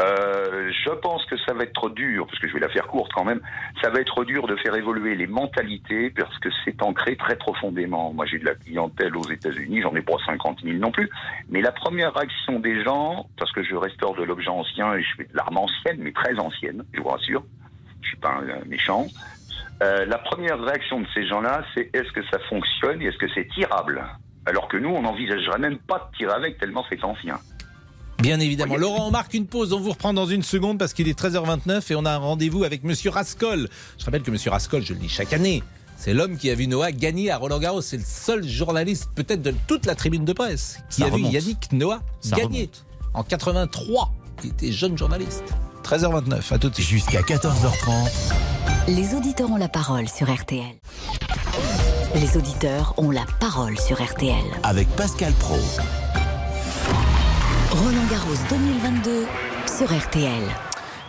Euh, 0.00 0.70
je 0.84 0.90
pense 0.90 1.24
que 1.26 1.36
ça 1.38 1.54
va 1.54 1.64
être 1.64 1.88
dur, 1.90 2.26
parce 2.26 2.38
que 2.38 2.48
je 2.48 2.54
vais 2.54 2.60
la 2.60 2.68
faire 2.68 2.86
courte 2.86 3.10
quand 3.12 3.24
même, 3.24 3.40
ça 3.82 3.90
va 3.90 4.00
être 4.00 4.24
dur 4.24 4.46
de 4.46 4.54
faire 4.56 4.74
évoluer 4.76 5.16
les 5.16 5.26
mentalités 5.26 6.10
parce 6.10 6.38
que 6.38 6.48
c'est 6.64 6.80
ancré 6.82 7.16
très 7.16 7.36
profondément. 7.36 8.12
Moi, 8.12 8.26
j'ai 8.26 8.38
de 8.38 8.44
la 8.44 8.54
clientèle 8.54 9.16
aux 9.16 9.28
États-Unis, 9.28 9.82
j'en 9.82 9.94
ai 9.96 10.02
pas 10.02 10.14
50 10.24 10.60
000 10.62 10.76
non 10.76 10.92
plus, 10.92 11.10
mais 11.48 11.60
la 11.60 11.72
première 11.72 12.14
réaction 12.14 12.60
des 12.60 12.84
gens, 12.84 13.28
parce 13.38 13.50
que 13.50 13.64
je 13.64 13.74
restaure 13.74 14.14
de 14.14 14.22
l'objet 14.22 14.50
ancien 14.50 14.94
et 14.94 15.02
je 15.02 15.16
fais 15.16 15.24
de 15.24 15.34
l'arme 15.34 15.56
ancienne, 15.56 15.96
mais 15.98 16.12
très 16.12 16.38
ancienne, 16.38 16.84
je 16.92 17.00
vous 17.00 17.08
rassure, 17.08 17.44
je 18.02 18.08
suis 18.08 18.18
pas 18.18 18.30
un, 18.30 18.62
un 18.62 18.64
méchant. 18.66 19.06
Euh, 19.82 20.04
la 20.06 20.18
première 20.18 20.60
réaction 20.60 21.00
de 21.00 21.06
ces 21.14 21.26
gens-là, 21.26 21.64
c'est 21.74 21.90
est-ce 21.94 22.10
que 22.12 22.24
ça 22.30 22.38
fonctionne 22.48 23.00
et 23.02 23.06
est-ce 23.06 23.18
que 23.18 23.28
c'est 23.34 23.48
tirable? 23.48 24.04
Alors 24.46 24.68
que 24.68 24.76
nous, 24.76 24.90
on 24.90 25.02
n'envisagerait 25.02 25.58
même 25.58 25.78
pas 25.78 26.10
de 26.10 26.16
tirer 26.16 26.32
avec 26.32 26.58
tellement 26.58 26.84
c'est 26.88 27.02
ancien. 27.04 27.38
Bien 28.20 28.40
évidemment. 28.40 28.76
Laurent, 28.76 29.08
on 29.08 29.10
marque 29.10 29.34
une 29.34 29.46
pause. 29.46 29.72
On 29.72 29.80
vous 29.80 29.90
reprend 29.90 30.12
dans 30.12 30.26
une 30.26 30.42
seconde 30.42 30.78
parce 30.78 30.92
qu'il 30.92 31.08
est 31.08 31.18
13h29 31.18 31.92
et 31.92 31.94
on 31.94 32.04
a 32.04 32.10
un 32.12 32.18
rendez-vous 32.18 32.64
avec 32.64 32.82
Monsieur 32.82 33.10
Rascol. 33.10 33.68
Je 33.98 34.04
rappelle 34.04 34.22
que 34.22 34.30
Monsieur 34.30 34.50
Rascol, 34.50 34.82
je 34.84 34.92
le 34.92 34.98
dis 34.98 35.08
chaque 35.08 35.32
année, 35.32 35.62
c'est 35.96 36.14
l'homme 36.14 36.36
qui 36.36 36.50
a 36.50 36.54
vu 36.54 36.66
Noah 36.66 36.92
gagner 36.92 37.30
à 37.30 37.36
Roland 37.38 37.58
Garros. 37.58 37.80
C'est 37.80 37.96
le 37.96 38.04
seul 38.04 38.46
journaliste, 38.46 39.08
peut-être 39.14 39.42
de 39.42 39.54
toute 39.66 39.86
la 39.86 39.94
tribune 39.94 40.24
de 40.24 40.32
presse, 40.32 40.78
qui 40.90 41.00
Ça 41.00 41.06
a 41.06 41.08
vu 41.08 41.14
remonte. 41.14 41.32
Yannick 41.32 41.72
Noah 41.72 42.02
Ça 42.20 42.36
gagner 42.36 42.70
en 43.14 43.22
83. 43.22 44.12
Il 44.44 44.50
était 44.50 44.72
jeune 44.72 44.96
journaliste. 44.96 45.44
13h29, 45.84 46.52
à 46.54 46.58
tout 46.58 46.70
de 46.70 46.74
suite. 46.74 46.88
Jusqu'à 46.88 47.22
14h30. 47.22 48.10
Les 48.88 49.14
auditeurs 49.14 49.50
ont 49.50 49.56
la 49.56 49.68
parole 49.68 50.08
sur 50.08 50.32
RTL. 50.32 50.64
Les 52.14 52.36
auditeurs 52.36 52.94
ont 52.96 53.10
la 53.10 53.24
parole 53.40 53.78
sur 53.78 54.02
RTL. 54.02 54.34
Avec 54.62 54.88
Pascal 54.96 55.32
Pro. 55.34 55.58
Roland 57.70 58.06
Garros 58.28 58.40
2022 58.50 59.26
sur 59.66 59.86
RTL. 59.86 60.42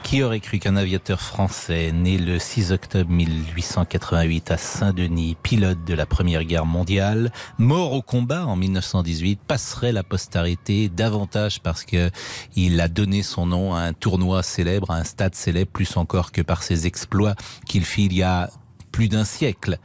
Qui 0.03 0.23
aurait 0.23 0.39
cru 0.39 0.60
qu'un 0.60 0.77
aviateur 0.77 1.19
français, 1.19 1.91
né 1.91 2.17
le 2.17 2.39
6 2.39 2.71
octobre 2.71 3.12
1888 3.12 4.51
à 4.51 4.58
Saint-Denis, 4.58 5.36
pilote 5.43 5.84
de 5.84 5.93
la 5.93 6.05
Première 6.05 6.45
Guerre 6.45 6.65
mondiale, 6.65 7.32
mort 7.58 7.91
au 7.91 8.01
combat 8.01 8.45
en 8.45 8.55
1918, 8.55 9.41
passerait 9.45 9.91
la 9.91 10.03
postérité 10.03 10.88
davantage 10.88 11.62
parce 11.62 11.84
que 11.84 12.10
il 12.55 12.79
a 12.79 12.88
donné 12.88 13.21
son 13.21 13.47
nom 13.47 13.75
à 13.75 13.82
un 13.82 13.91
tournoi 13.91 14.41
célèbre, 14.41 14.91
à 14.91 14.95
un 14.95 15.03
stade 15.03 15.36
célèbre, 15.36 15.71
plus 15.71 15.97
encore 15.97 16.32
que 16.32 16.41
par 16.41 16.63
ses 16.63 16.88
exploits 16.88 17.36
qu'il 17.65 17.84
fit 17.84 18.05
il 18.05 18.13
y 18.13 18.23
a 18.23 18.49
plus 18.93 19.10
d'un 19.10 19.25
siècle. 19.25 19.77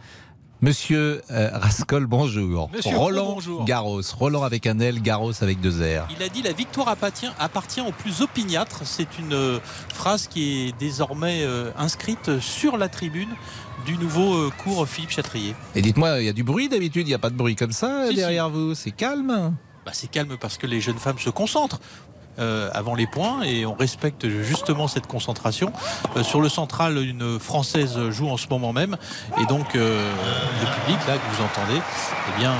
Monsieur 0.65 1.21
euh, 1.31 1.51
Rascol, 1.53 2.07
bonjour. 2.07 2.71
Monsieur 2.73 2.97
Roland 2.97 3.25
Pro, 3.25 3.35
bonjour. 3.35 3.65
Garros. 3.67 4.01
Roland 4.19 4.45
avec 4.45 4.67
un 4.67 4.79
L, 4.79 5.03
Garros 5.03 5.43
avec 5.43 5.61
deux 5.61 5.83
R. 5.83 6.09
Il 6.17 6.23
a 6.23 6.31
dit 6.31 6.41
la 6.41 6.55
victoire 6.55 6.89
appartient, 6.89 7.29
appartient 7.39 7.83
aux 7.83 7.93
plus 7.93 8.23
opiniâtres. 8.23 8.81
C'est 8.85 9.19
une 9.19 9.35
euh, 9.35 9.59
phrase 9.93 10.27
qui 10.27 10.69
est 10.69 10.79
désormais 10.79 11.43
euh, 11.43 11.71
inscrite 11.77 12.41
sur 12.41 12.79
la 12.79 12.89
tribune 12.89 13.29
du 13.85 13.99
nouveau 13.99 14.37
euh, 14.37 14.51
cours 14.63 14.89
Philippe 14.89 15.11
Chatrier. 15.11 15.55
Et 15.75 15.83
dites-moi, 15.83 16.21
il 16.21 16.25
y 16.25 16.31
a 16.31 16.33
du 16.33 16.45
bruit 16.45 16.71
d'habitude, 16.71 17.07
il 17.07 17.11
n'y 17.11 17.15
a 17.15 17.19
pas 17.19 17.29
de 17.29 17.37
bruit 17.37 17.57
comme 17.57 17.73
ça 17.73 18.07
Si, 18.09 18.15
derrière 18.15 18.49
vous, 18.49 18.75
c'est 18.75 18.91
calme 18.91 19.55
Bah, 19.85 19.93
c'est 19.93 20.11
calme 20.11 20.39
parce 20.41 20.57
que 20.57 20.67
les 20.67 20.81
jeunes 20.81 20.97
femmes 20.97 21.19
se 21.19 21.29
concentrent. 21.29 21.79
Euh, 22.39 22.71
avant 22.73 22.95
les 22.95 23.07
points 23.07 23.43
et 23.43 23.67
on 23.67 23.75
respecte 23.75 24.29
justement 24.29 24.89
cette 24.89 25.07
concentration. 25.07 25.73
Euh, 26.17 26.23
sur 26.23 26.41
le 26.41 26.49
central, 26.49 26.99
une 26.99 27.39
française 27.39 27.99
joue 28.11 28.29
en 28.29 28.37
ce 28.37 28.47
moment 28.49 28.73
même 28.73 28.97
et 29.41 29.47
donc 29.47 29.75
euh, 29.77 30.11
le 30.61 30.81
public 30.81 30.99
là 31.07 31.15
que 31.15 31.37
vous 31.37 31.43
entendez, 31.43 31.81
eh 31.81 32.39
bien 32.41 32.53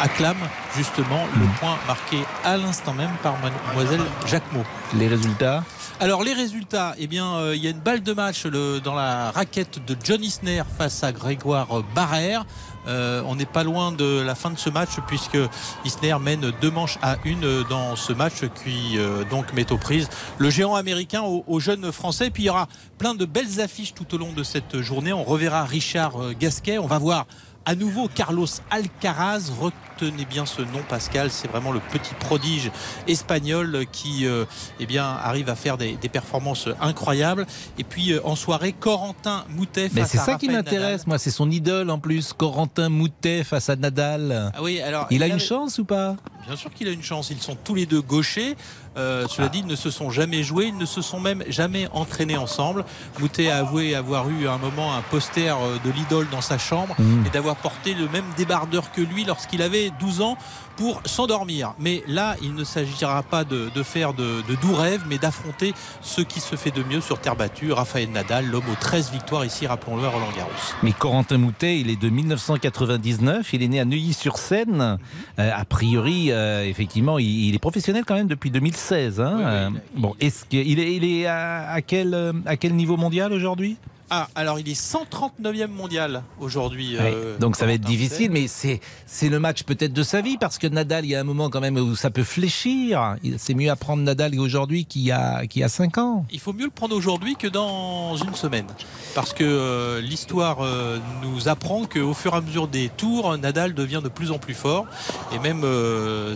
acclame 0.00 0.38
justement 0.76 1.20
le 1.38 1.46
point 1.58 1.76
marqué 1.86 2.18
à 2.44 2.56
l'instant 2.56 2.94
même 2.94 3.10
par 3.22 3.34
mademoiselle 3.40 4.00
Jacquemot. 4.26 4.64
Les 4.94 5.08
résultats 5.08 5.62
Alors 6.00 6.22
les 6.24 6.32
résultats, 6.32 6.94
eh 6.98 7.06
bien 7.06 7.26
euh, 7.34 7.54
il 7.54 7.62
y 7.62 7.66
a 7.66 7.70
une 7.70 7.80
balle 7.80 8.02
de 8.02 8.12
match 8.14 8.46
le- 8.46 8.80
dans 8.80 8.94
la 8.94 9.30
raquette 9.30 9.84
de 9.86 9.94
John 10.02 10.22
Isner 10.24 10.62
face 10.78 11.04
à 11.04 11.12
Grégoire 11.12 11.68
Barrère. 11.94 12.46
Euh, 12.86 13.22
on 13.26 13.36
n'est 13.36 13.46
pas 13.46 13.64
loin 13.64 13.92
de 13.92 14.20
la 14.20 14.34
fin 14.34 14.50
de 14.50 14.58
ce 14.58 14.70
match 14.70 14.90
puisque 15.06 15.38
Isner 15.84 16.16
mène 16.20 16.52
deux 16.60 16.70
manches 16.70 16.98
à 17.02 17.16
une 17.24 17.62
dans 17.68 17.96
ce 17.96 18.12
match 18.12 18.44
qui 18.64 18.96
euh, 18.96 19.24
donc 19.24 19.52
met 19.52 19.70
aux 19.70 19.78
prises 19.78 20.08
le 20.38 20.50
géant 20.50 20.74
américain 20.74 21.22
aux, 21.22 21.44
aux 21.46 21.60
jeunes 21.60 21.92
français. 21.92 22.30
Puis 22.30 22.44
il 22.44 22.46
y 22.46 22.50
aura 22.50 22.68
plein 22.98 23.14
de 23.14 23.24
belles 23.24 23.60
affiches 23.60 23.94
tout 23.94 24.14
au 24.14 24.18
long 24.18 24.32
de 24.32 24.42
cette 24.42 24.80
journée. 24.80 25.12
On 25.12 25.24
reverra 25.24 25.64
Richard 25.64 26.20
euh, 26.20 26.34
Gasquet. 26.38 26.78
On 26.78 26.86
va 26.86 26.98
voir 26.98 27.26
à 27.64 27.74
nouveau 27.74 28.08
Carlos 28.08 28.46
Alcaraz. 28.70 29.50
Retenez 29.60 30.24
bien 30.24 30.46
ce 30.46 30.62
nom 30.62 30.80
Pascal, 30.88 31.30
c'est 31.30 31.48
vraiment 31.48 31.72
le 31.72 31.80
petit 31.80 32.14
prodige 32.14 32.70
espagnol 33.06 33.84
qui 33.92 34.26
euh, 34.26 34.44
eh 34.78 34.86
bien, 34.86 35.04
arrive 35.04 35.48
à 35.48 35.54
faire 35.54 35.76
des, 35.76 35.96
des 35.96 36.08
performances 36.08 36.68
incroyables. 36.80 37.46
Et 37.78 37.84
puis 37.84 38.12
euh, 38.12 38.20
en 38.24 38.36
soirée, 38.36 38.72
Corentin 38.72 39.44
Moutet 39.50 39.90
Mais 39.92 40.02
face 40.02 40.10
c'est 40.12 40.18
à 40.18 40.24
ça 40.24 40.34
qui 40.34 40.48
m'intéresse, 40.48 41.06
moi, 41.06 41.18
c'est 41.18 41.30
son 41.30 41.50
idole 41.50 41.90
en 41.90 41.98
plus, 41.98 42.32
Corentin 42.32 42.88
Moutet 42.88 43.44
face 43.44 43.68
à 43.68 43.76
Nadal. 43.76 44.52
Ah 44.54 44.62
oui, 44.62 44.80
alors, 44.80 45.06
il 45.10 45.22
a 45.22 45.26
une 45.26 45.40
chance 45.40 45.78
ou 45.78 45.84
pas? 45.84 46.16
Bien 46.46 46.56
sûr 46.56 46.72
qu'il 46.72 46.88
a 46.88 46.90
une 46.90 47.02
chance. 47.02 47.30
Ils 47.30 47.40
sont 47.40 47.56
tous 47.56 47.74
les 47.74 47.86
deux 47.86 48.00
gauchers. 48.00 48.56
Euh, 48.96 49.28
cela 49.28 49.48
dit, 49.48 49.60
ils 49.60 49.66
ne 49.66 49.76
se 49.76 49.90
sont 49.90 50.10
jamais 50.10 50.42
joués, 50.42 50.66
ils 50.66 50.76
ne 50.76 50.84
se 50.86 51.00
sont 51.00 51.20
même 51.20 51.44
jamais 51.48 51.88
entraînés 51.92 52.36
ensemble. 52.36 52.84
Moutet 53.20 53.50
a 53.50 53.58
avoué 53.58 53.94
avoir 53.94 54.28
eu 54.28 54.48
à 54.48 54.52
un 54.54 54.58
moment 54.58 54.94
un 54.94 55.02
poster 55.02 55.56
euh, 55.56 55.76
de 55.84 55.90
l'idole 55.90 56.28
dans 56.30 56.40
sa 56.40 56.58
chambre 56.58 56.94
Mmh. 57.00 57.26
et 57.26 57.30
d'avoir 57.30 57.56
porté 57.56 57.94
le 57.94 58.08
même 58.08 58.24
débardeur 58.36 58.92
que 58.92 59.00
lui 59.00 59.24
lorsqu'il 59.24 59.62
avait 59.62 59.90
12 60.00 60.20
ans 60.20 60.36
pour 60.80 61.02
s'endormir. 61.04 61.74
Mais 61.78 62.02
là, 62.08 62.36
il 62.40 62.54
ne 62.54 62.64
s'agira 62.64 63.22
pas 63.22 63.44
de, 63.44 63.68
de 63.74 63.82
faire 63.82 64.14
de, 64.14 64.40
de 64.48 64.54
doux 64.62 64.72
rêves, 64.74 65.02
mais 65.10 65.18
d'affronter 65.18 65.74
ce 66.00 66.22
qui 66.22 66.40
se 66.40 66.56
fait 66.56 66.70
de 66.70 66.82
mieux 66.82 67.02
sur 67.02 67.18
terre 67.20 67.36
battue. 67.36 67.70
Raphaël 67.70 68.10
Nadal, 68.10 68.46
l'homme 68.46 68.64
aux 68.72 68.80
13 68.80 69.12
victoires 69.12 69.44
ici, 69.44 69.66
rappelons-le, 69.66 70.04
à 70.04 70.08
Roland 70.08 70.30
Garros. 70.34 70.50
Mais 70.82 70.92
Corentin 70.92 71.36
Moutet, 71.36 71.78
il 71.80 71.90
est 71.90 72.00
de 72.00 72.08
1999, 72.08 73.52
il 73.52 73.62
est 73.62 73.68
né 73.68 73.78
à 73.78 73.84
Neuilly-sur-Seine. 73.84 74.96
Euh, 75.38 75.50
a 75.54 75.64
priori, 75.66 76.32
euh, 76.32 76.64
effectivement, 76.64 77.18
il, 77.18 77.48
il 77.48 77.54
est 77.54 77.58
professionnel 77.58 78.04
quand 78.06 78.14
même 78.14 78.28
depuis 78.28 78.50
2016. 78.50 79.20
hein. 79.20 79.38
Euh, 79.40 79.70
bon, 79.96 80.14
est-ce 80.18 80.46
qu'il 80.46 80.80
est, 80.80 80.94
il 80.94 81.04
est 81.04 81.26
à, 81.26 81.68
à 81.72 81.82
quel, 81.82 82.14
euh, 82.14 82.32
à 82.46 82.56
quel 82.56 82.74
niveau 82.74 82.96
mondial 82.96 83.34
aujourd'hui? 83.34 83.76
Ah, 84.12 84.28
alors 84.34 84.58
il 84.58 84.68
est 84.68 84.74
139e 84.80 85.68
mondial 85.68 86.22
aujourd'hui. 86.40 86.96
Euh, 86.98 87.38
donc 87.38 87.54
ça 87.56 87.64
va 87.66 87.74
être 87.74 87.82
difficile, 87.84 88.30
mais 88.32 88.48
c'est 88.48 88.80
c'est 89.06 89.28
le 89.28 89.38
match 89.38 89.62
peut-être 89.62 89.92
de 89.92 90.02
sa 90.02 90.20
vie 90.20 90.36
parce 90.36 90.58
que 90.58 90.66
Nadal, 90.66 91.04
il 91.04 91.10
y 91.10 91.14
a 91.14 91.20
un 91.20 91.24
moment 91.24 91.48
quand 91.48 91.60
même 91.60 91.76
où 91.76 91.94
ça 91.94 92.10
peut 92.10 92.24
fléchir. 92.24 93.14
C'est 93.38 93.54
mieux 93.54 93.70
à 93.70 93.76
prendre 93.76 94.02
Nadal 94.02 94.38
aujourd'hui 94.40 94.84
qu'il 94.84 95.02
y 95.02 95.12
a 95.12 95.46
qui 95.46 95.62
a 95.62 95.68
5 95.68 95.98
ans. 95.98 96.24
Il 96.32 96.40
faut 96.40 96.52
mieux 96.52 96.64
le 96.64 96.70
prendre 96.70 96.96
aujourd'hui 96.96 97.36
que 97.36 97.46
dans 97.46 98.16
une 98.16 98.34
semaine. 98.34 98.66
Parce 99.14 99.32
que 99.32 99.44
euh, 99.44 100.00
l'histoire 100.00 100.58
euh, 100.60 100.98
nous 101.22 101.48
apprend 101.48 101.84
qu'au 101.86 102.14
fur 102.14 102.34
et 102.34 102.36
à 102.36 102.40
mesure 102.40 102.66
des 102.68 102.88
tours, 102.88 103.36
Nadal 103.38 103.74
devient 103.74 104.00
de 104.02 104.08
plus 104.08 104.32
en 104.32 104.38
plus 104.38 104.54
fort. 104.54 104.86
Et 105.32 105.38
même 105.38 105.64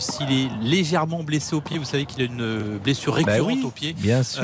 s'il 0.00 0.30
est 0.32 0.48
légèrement 0.62 1.22
blessé 1.24 1.56
au 1.56 1.60
pied, 1.60 1.78
vous 1.78 1.84
savez 1.84 2.04
qu'il 2.06 2.22
a 2.22 2.26
une 2.26 2.78
blessure 2.78 3.14
Bah 3.14 3.32
récurrente 3.32 3.56
oui, 3.58 3.62
au 3.64 3.70
pied. 3.70 3.92
bien 3.94 4.22
sûr. 4.22 4.42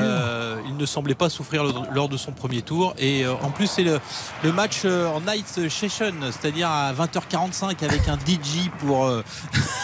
Il 0.67 0.75
ne 0.75 0.85
semblait 0.85 1.15
pas 1.15 1.29
souffrir 1.29 1.63
lors- 1.63 1.85
lors 1.93 2.09
de 2.09 2.17
son 2.17 2.31
premier 2.33 2.61
tour. 2.61 2.93
Et 2.99 3.20
euh, 3.23 3.33
en 3.41 3.51
plus, 3.51 3.67
c'est 3.67 3.83
le, 3.83 3.99
le 4.43 4.51
match 4.51 4.81
euh, 4.85 5.07
en 5.07 5.21
night 5.21 5.45
session, 5.69 6.13
c'est-à-dire 6.31 6.69
à 6.69 6.93
20h45 6.93 7.83
avec 7.83 8.07
un 8.07 8.17
DJ 8.17 8.69
pour, 8.79 9.05
euh, 9.05 9.23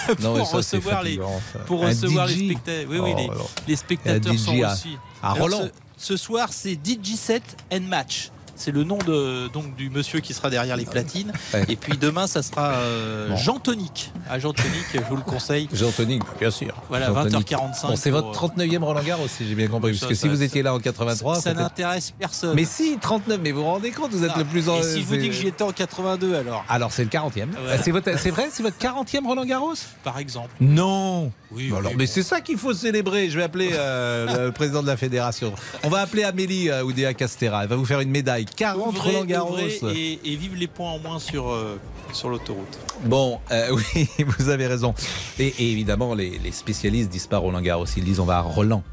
pour 0.07 0.15
Non, 0.21 0.33
mais 0.37 0.45
ça, 0.45 0.61
c'est 0.61 0.77
recevoir, 0.77 1.03
les, 1.03 1.19
pour 1.65 1.81
recevoir 1.81 2.29
spectateurs. 2.29 2.85
Oui, 2.89 2.99
oui, 2.99 3.13
Oh, 3.29 3.49
les, 3.67 3.75
spectateurs 3.75 4.37
sont 4.37 4.63
à- 4.63 4.73
aussi. 4.73 4.97
à 5.21 5.31
Alors, 5.31 5.41
Roland. 5.43 5.69
Ce, 5.97 6.07
ce 6.15 6.17
soir, 6.17 6.49
c'est 6.51 6.73
DJ 6.73 7.15
set 7.15 7.43
and 7.73 7.81
match. 7.81 8.29
C'est 8.57 8.71
le 8.71 8.83
nom 8.83 8.97
de, 8.97 9.47
donc, 9.49 9.75
du 9.75 9.89
monsieur 9.89 10.19
qui 10.19 10.33
sera 10.33 10.49
derrière 10.49 10.75
les 10.77 10.85
platines. 10.85 11.31
Ouais. 11.53 11.65
Et 11.69 11.75
puis 11.75 11.97
demain, 11.97 12.27
ça 12.27 12.41
sera 12.41 12.71
euh. 12.73 13.35
Jean 13.37 13.59
Tonic. 13.59 14.11
À 14.29 14.39
Jean 14.39 14.51
Tonic, 14.53 14.85
je 14.93 14.99
vous 15.09 15.15
le 15.15 15.21
conseille. 15.21 15.69
Jean 15.71 15.91
Tonic, 15.91 16.23
bien 16.39 16.51
sûr. 16.51 16.73
Voilà, 16.89 17.07
Jean 17.07 17.23
Tonic. 17.29 17.51
20h45 17.51 17.87
Bon, 17.87 17.95
c'est 17.95 18.09
votre 18.09 18.31
39e 18.31 18.83
Roland 18.83 19.03
Garros, 19.03 19.27
si 19.27 19.47
j'ai 19.47 19.55
bien 19.55 19.67
compris. 19.67 19.95
Ça, 19.95 20.07
Parce 20.07 20.09
que 20.09 20.15
ça, 20.15 20.21
si 20.23 20.27
vous 20.27 20.41
étiez 20.43 20.63
là 20.63 20.73
en 20.73 20.79
83, 20.79 21.39
Ça 21.39 21.53
n'intéresse 21.53 22.11
personne. 22.17 22.55
Mais 22.55 22.65
si, 22.65 22.97
39, 22.99 23.39
mais 23.43 23.51
vous 23.51 23.61
vous 23.61 23.65
rendez 23.67 23.91
compte, 23.91 24.11
vous 24.11 24.23
êtes 24.23 24.31
Ah, 24.33 24.39
le 24.39 24.45
plus 24.45 24.67
en. 24.69 24.79
Et 24.79 24.83
si 24.83 25.01
je 25.01 25.05
vous 25.05 25.17
dis 25.17 25.29
que 25.29 25.35
j'y 25.35 25.47
étais 25.47 25.63
en 25.63 25.71
82 25.71 26.35
alors? 26.35 26.65
Alors 26.67 26.91
c'est 26.91 27.03
le 27.03 27.09
40e. 27.09 27.49
Ouais. 27.51 27.77
C'est 27.83 27.91
votre- 27.91 28.17
c'est 28.17 28.31
vrai, 28.31 28.47
c'est 28.51 28.63
votre 28.63 28.77
40e 28.77 29.25
Roland 29.25 29.45
Garros? 29.45 29.73
Par 30.03 30.17
exemple. 30.17 30.49
Non 30.59 31.31
Oui, 31.51 31.69
Bah 31.69 31.77
alors, 31.77 31.91
oui, 31.91 31.97
mais 31.97 32.05
bon. 32.05 32.11
c'est 32.11 32.23
ça 32.23 32.41
qu'il 32.41 32.57
faut 32.57 32.73
célébrer. 32.73 33.29
Je 33.29 33.37
vais 33.37 33.43
appeler 33.43 33.69
euh, 33.73 34.45
le 34.47 34.51
président 34.51 34.81
de 34.81 34.87
la 34.87 34.97
fédération. 34.97 35.53
On 35.83 35.89
va 35.89 35.99
appeler 36.01 36.23
Amélie 36.23 36.69
euh, 36.69 36.83
Oudéa 36.83 37.13
Castera. 37.13 37.63
Elle 37.63 37.69
va 37.69 37.75
vous 37.75 37.85
faire 37.85 37.99
une 38.01 38.09
médaille. 38.09 38.46
40 38.55 38.87
Ouvrez, 38.95 39.11
Roland 39.11 39.25
Garros. 39.25 39.57
et, 39.57 40.19
et 40.23 40.35
vive 40.35 40.55
les 40.55 40.67
points 40.67 40.91
en 40.91 40.99
moins 40.99 41.19
sur, 41.19 41.49
euh, 41.49 41.79
sur 42.13 42.29
l'autoroute. 42.29 42.77
Bon, 43.05 43.39
euh, 43.51 43.75
oui, 43.95 44.07
vous 44.39 44.49
avez 44.49 44.67
raison. 44.67 44.93
Et, 45.39 45.47
et 45.47 45.71
évidemment, 45.71 46.13
les, 46.15 46.37
les 46.39 46.51
spécialistes 46.51 47.09
disent 47.09 47.27
pas 47.27 47.37
Roland 47.37 47.61
Garros. 47.61 47.85
Ils 47.97 48.03
disent 48.03 48.19
on 48.19 48.25
va 48.25 48.37
à 48.37 48.41
Roland. 48.41 48.83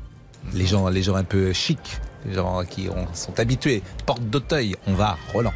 Les 0.53 0.67
gens, 0.67 0.89
les 0.89 1.03
gens 1.03 1.15
un 1.15 1.25
peu 1.25 1.53
chics, 1.55 1.79
les 2.27 2.35
gens 2.35 2.65
qui 2.65 2.89
ont- 2.91 3.07
sont 3.15 3.39
habitués, 3.41 3.83
porte 4.05 4.23
d'Auteuil, 4.23 4.77
on 4.87 4.93
va 4.93 5.11
à 5.11 5.19
Roland. 5.33 5.55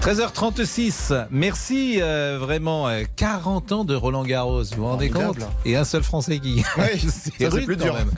13h36, 0.00 1.26
merci 1.30 1.98
euh, 2.00 2.38
vraiment. 2.40 2.88
euh, 2.88 3.02
40 3.16 3.72
ans 3.72 3.84
de 3.84 3.94
Roland 3.94 4.24
Garros, 4.24 4.62
vous 4.62 4.76
vous 4.76 4.86
rendez 4.86 5.10
compte? 5.10 5.36
Et 5.66 5.76
un 5.76 5.84
seul 5.84 6.02
Français 6.02 6.38
qui. 6.38 6.64
Oui, 6.78 6.98
ça, 7.10 7.30
c'est 7.38 7.46
rude, 7.48 7.66
plus 7.66 7.76
dur. 7.76 7.92
même. 7.92 8.10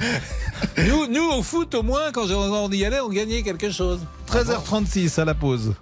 nous, 0.88 1.08
nous, 1.08 1.28
au 1.32 1.42
foot, 1.42 1.74
au 1.74 1.82
moins, 1.82 2.12
quand 2.12 2.30
on 2.30 2.70
y 2.70 2.84
allait, 2.84 3.00
on 3.00 3.08
gagnait 3.08 3.42
quelque 3.42 3.70
chose. 3.70 3.98
13h36 4.30 5.20
à 5.20 5.24
la 5.24 5.34
pause. 5.34 5.74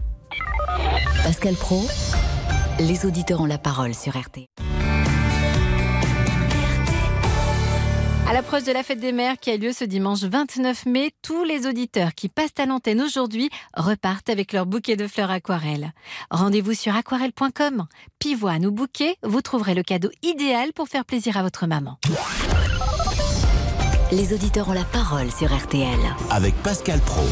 Pascal 1.23 1.55
Pro, 1.55 1.87
les 2.79 3.05
auditeurs 3.05 3.43
ont 3.43 3.47
la 3.47 3.59
parole 3.59 3.95
sur 3.95 4.15
RT. 4.17 4.47
À 8.31 8.33
l'approche 8.33 8.63
de 8.63 8.71
la 8.71 8.85
fête 8.85 9.01
des 9.01 9.11
mères 9.11 9.41
qui 9.41 9.51
a 9.51 9.57
lieu 9.57 9.73
ce 9.73 9.83
dimanche 9.83 10.23
29 10.23 10.87
mai, 10.87 11.11
tous 11.21 11.43
les 11.43 11.67
auditeurs 11.67 12.15
qui 12.15 12.29
passent 12.29 12.61
à 12.61 12.65
l'antenne 12.65 13.01
aujourd'hui 13.01 13.51
repartent 13.77 14.31
avec 14.31 14.53
leur 14.53 14.67
bouquet 14.67 14.95
de 14.95 15.09
fleurs 15.09 15.33
aquarelles. 15.33 15.93
Rendez-vous 16.31 16.75
sur 16.75 16.95
aquarelle.com. 16.95 17.87
Pivoine 18.21 18.67
ou 18.67 18.71
bouquet, 18.71 19.17
vous 19.25 19.43
trouverez 19.43 19.75
le 19.75 19.83
cadeau 19.83 20.11
idéal 20.23 20.73
pour 20.73 20.87
faire 20.87 21.05
plaisir 21.05 21.37
à 21.39 21.43
votre 21.43 21.67
maman. 21.67 21.99
Les 24.13 24.33
auditeurs 24.33 24.69
ont 24.69 24.75
la 24.75 24.85
parole 24.85 25.33
sur 25.33 25.53
RTL. 25.53 25.99
Avec 26.31 26.55
Pascal 26.63 27.01
Pro. 27.01 27.25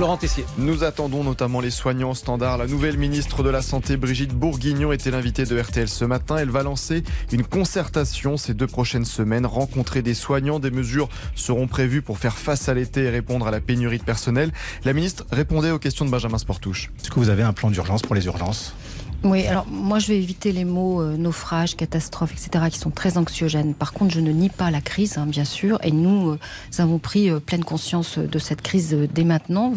Laurent 0.00 0.16
Tessier. 0.16 0.46
Nous 0.56 0.82
attendons 0.82 1.22
notamment 1.22 1.60
les 1.60 1.70
soignants 1.70 2.12
au 2.12 2.14
standard. 2.14 2.56
La 2.56 2.66
nouvelle 2.66 2.96
ministre 2.96 3.42
de 3.42 3.50
la 3.50 3.60
Santé, 3.60 3.98
Brigitte 3.98 4.32
Bourguignon, 4.32 4.92
était 4.92 5.10
l'invitée 5.10 5.44
de 5.44 5.60
RTL 5.60 5.90
ce 5.90 6.06
matin. 6.06 6.38
Elle 6.38 6.48
va 6.48 6.62
lancer 6.62 7.04
une 7.32 7.44
concertation 7.44 8.38
ces 8.38 8.54
deux 8.54 8.66
prochaines 8.66 9.04
semaines, 9.04 9.44
rencontrer 9.44 10.00
des 10.00 10.14
soignants. 10.14 10.58
Des 10.58 10.70
mesures 10.70 11.10
seront 11.34 11.66
prévues 11.66 12.00
pour 12.00 12.16
faire 12.16 12.38
face 12.38 12.70
à 12.70 12.74
l'été 12.74 13.02
et 13.02 13.10
répondre 13.10 13.46
à 13.46 13.50
la 13.50 13.60
pénurie 13.60 13.98
de 13.98 14.02
personnel. 14.02 14.52
La 14.86 14.94
ministre 14.94 15.26
répondait 15.32 15.70
aux 15.70 15.78
questions 15.78 16.06
de 16.06 16.10
Benjamin 16.10 16.38
Sportouche. 16.38 16.90
Est-ce 16.98 17.10
que 17.10 17.20
vous 17.20 17.28
avez 17.28 17.42
un 17.42 17.52
plan 17.52 17.70
d'urgence 17.70 18.00
pour 18.00 18.14
les 18.14 18.24
urgences? 18.24 18.74
Oui, 19.22 19.46
alors 19.46 19.66
moi 19.66 19.98
je 19.98 20.08
vais 20.08 20.16
éviter 20.16 20.52
les 20.52 20.64
mots 20.64 21.02
euh, 21.02 21.16
naufrage, 21.16 21.76
catastrophe, 21.76 22.32
etc., 22.32 22.64
qui 22.70 22.78
sont 22.78 22.90
très 22.90 23.18
anxiogènes. 23.18 23.74
Par 23.74 23.92
contre, 23.92 24.14
je 24.14 24.20
ne 24.20 24.30
nie 24.30 24.48
pas 24.48 24.70
la 24.70 24.80
crise, 24.80 25.18
hein, 25.18 25.26
bien 25.26 25.44
sûr, 25.44 25.78
et 25.82 25.90
nous, 25.90 26.30
euh, 26.30 26.38
nous 26.72 26.80
avons 26.80 26.98
pris 26.98 27.28
euh, 27.28 27.38
pleine 27.38 27.64
conscience 27.64 28.18
de 28.18 28.38
cette 28.38 28.62
crise 28.62 28.94
euh, 28.94 29.06
dès 29.12 29.24
maintenant. 29.24 29.74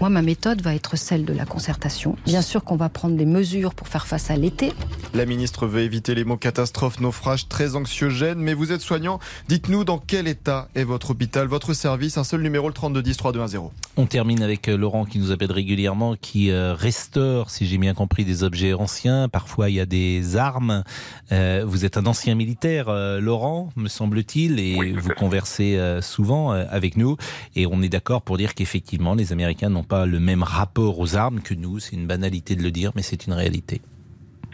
Moi, 0.00 0.10
ma 0.10 0.20
méthode 0.20 0.60
va 0.60 0.74
être 0.74 0.96
celle 0.96 1.24
de 1.24 1.32
la 1.32 1.46
concertation. 1.46 2.16
Bien 2.26 2.42
sûr 2.42 2.64
qu'on 2.64 2.76
va 2.76 2.90
prendre 2.90 3.16
des 3.16 3.24
mesures 3.24 3.74
pour 3.74 3.88
faire 3.88 4.06
face 4.06 4.30
à 4.30 4.36
l'été. 4.36 4.72
La 5.14 5.24
ministre 5.24 5.66
veut 5.66 5.80
éviter 5.80 6.14
les 6.14 6.24
mots 6.24 6.36
catastrophe, 6.36 7.00
naufrage, 7.00 7.48
très 7.48 7.76
anxiogène. 7.76 8.38
Mais 8.38 8.52
vous 8.52 8.72
êtes 8.72 8.82
soignant. 8.82 9.20
Dites-nous 9.48 9.84
dans 9.84 9.98
quel 9.98 10.28
état 10.28 10.68
est 10.74 10.84
votre 10.84 11.10
hôpital, 11.12 11.46
votre 11.46 11.72
service. 11.72 12.18
Un 12.18 12.24
seul 12.24 12.42
numéro, 12.42 12.68
le 12.68 12.74
3210 12.74 13.16
3210. 13.16 13.70
On 13.96 14.06
termine 14.06 14.42
avec 14.42 14.68
Laurent 14.68 15.04
qui 15.04 15.18
nous 15.18 15.32
appelle 15.32 15.52
régulièrement, 15.52 16.16
qui 16.18 16.50
euh, 16.50 16.74
restaure, 16.74 17.50
si 17.50 17.66
j'ai 17.66 17.76
bien 17.76 17.92
compris, 17.92 18.24
des 18.24 18.42
objets 18.42 18.72
anciens. 18.82 19.28
Parfois, 19.28 19.70
il 19.70 19.76
y 19.76 19.80
a 19.80 19.86
des 19.86 20.36
armes. 20.36 20.84
Euh, 21.30 21.62
vous 21.64 21.84
êtes 21.84 21.96
un 21.96 22.06
ancien 22.06 22.34
militaire, 22.34 22.88
euh, 22.88 23.20
Laurent, 23.20 23.70
me 23.76 23.88
semble-t-il, 23.88 24.58
et 24.60 24.92
vous 24.92 25.10
conversez 25.10 25.76
euh, 25.76 26.02
souvent 26.02 26.50
avec 26.50 26.96
nous. 26.96 27.16
Et 27.56 27.66
on 27.66 27.80
est 27.80 27.88
d'accord 27.88 28.22
pour 28.22 28.36
dire 28.36 28.54
qu'effectivement, 28.54 29.14
les 29.14 29.32
Américains 29.32 29.70
n'ont 29.70 29.84
pas 29.84 30.04
le 30.04 30.20
même 30.20 30.42
rapport 30.42 30.98
aux 30.98 31.16
armes 31.16 31.40
que 31.40 31.54
nous. 31.54 31.78
C'est 31.78 31.96
une 31.96 32.06
banalité 32.06 32.56
de 32.56 32.62
le 32.62 32.70
dire, 32.70 32.92
mais 32.94 33.02
c'est 33.02 33.26
une 33.26 33.32
réalité. 33.32 33.80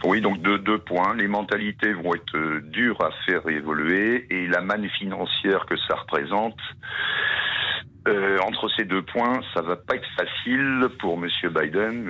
Oui, 0.05 0.21
donc 0.21 0.41
deux, 0.41 0.59
deux 0.59 0.77
points. 0.77 1.13
Les 1.15 1.27
mentalités 1.27 1.91
vont 1.91 2.13
être 2.15 2.61
dures 2.71 3.01
à 3.03 3.11
faire 3.25 3.47
évoluer 3.49 4.27
et 4.29 4.47
la 4.47 4.61
manne 4.61 4.87
financière 4.97 5.65
que 5.65 5.75
ça 5.87 5.95
représente. 5.95 6.57
Euh, 8.07 8.39
entre 8.39 8.69
ces 8.75 8.85
deux 8.85 9.01
points, 9.01 9.41
ça 9.53 9.61
va 9.61 9.75
pas 9.75 9.95
être 9.95 10.07
facile 10.15 10.87
pour 10.99 11.17
Monsieur 11.17 11.49
Biden, 11.49 12.09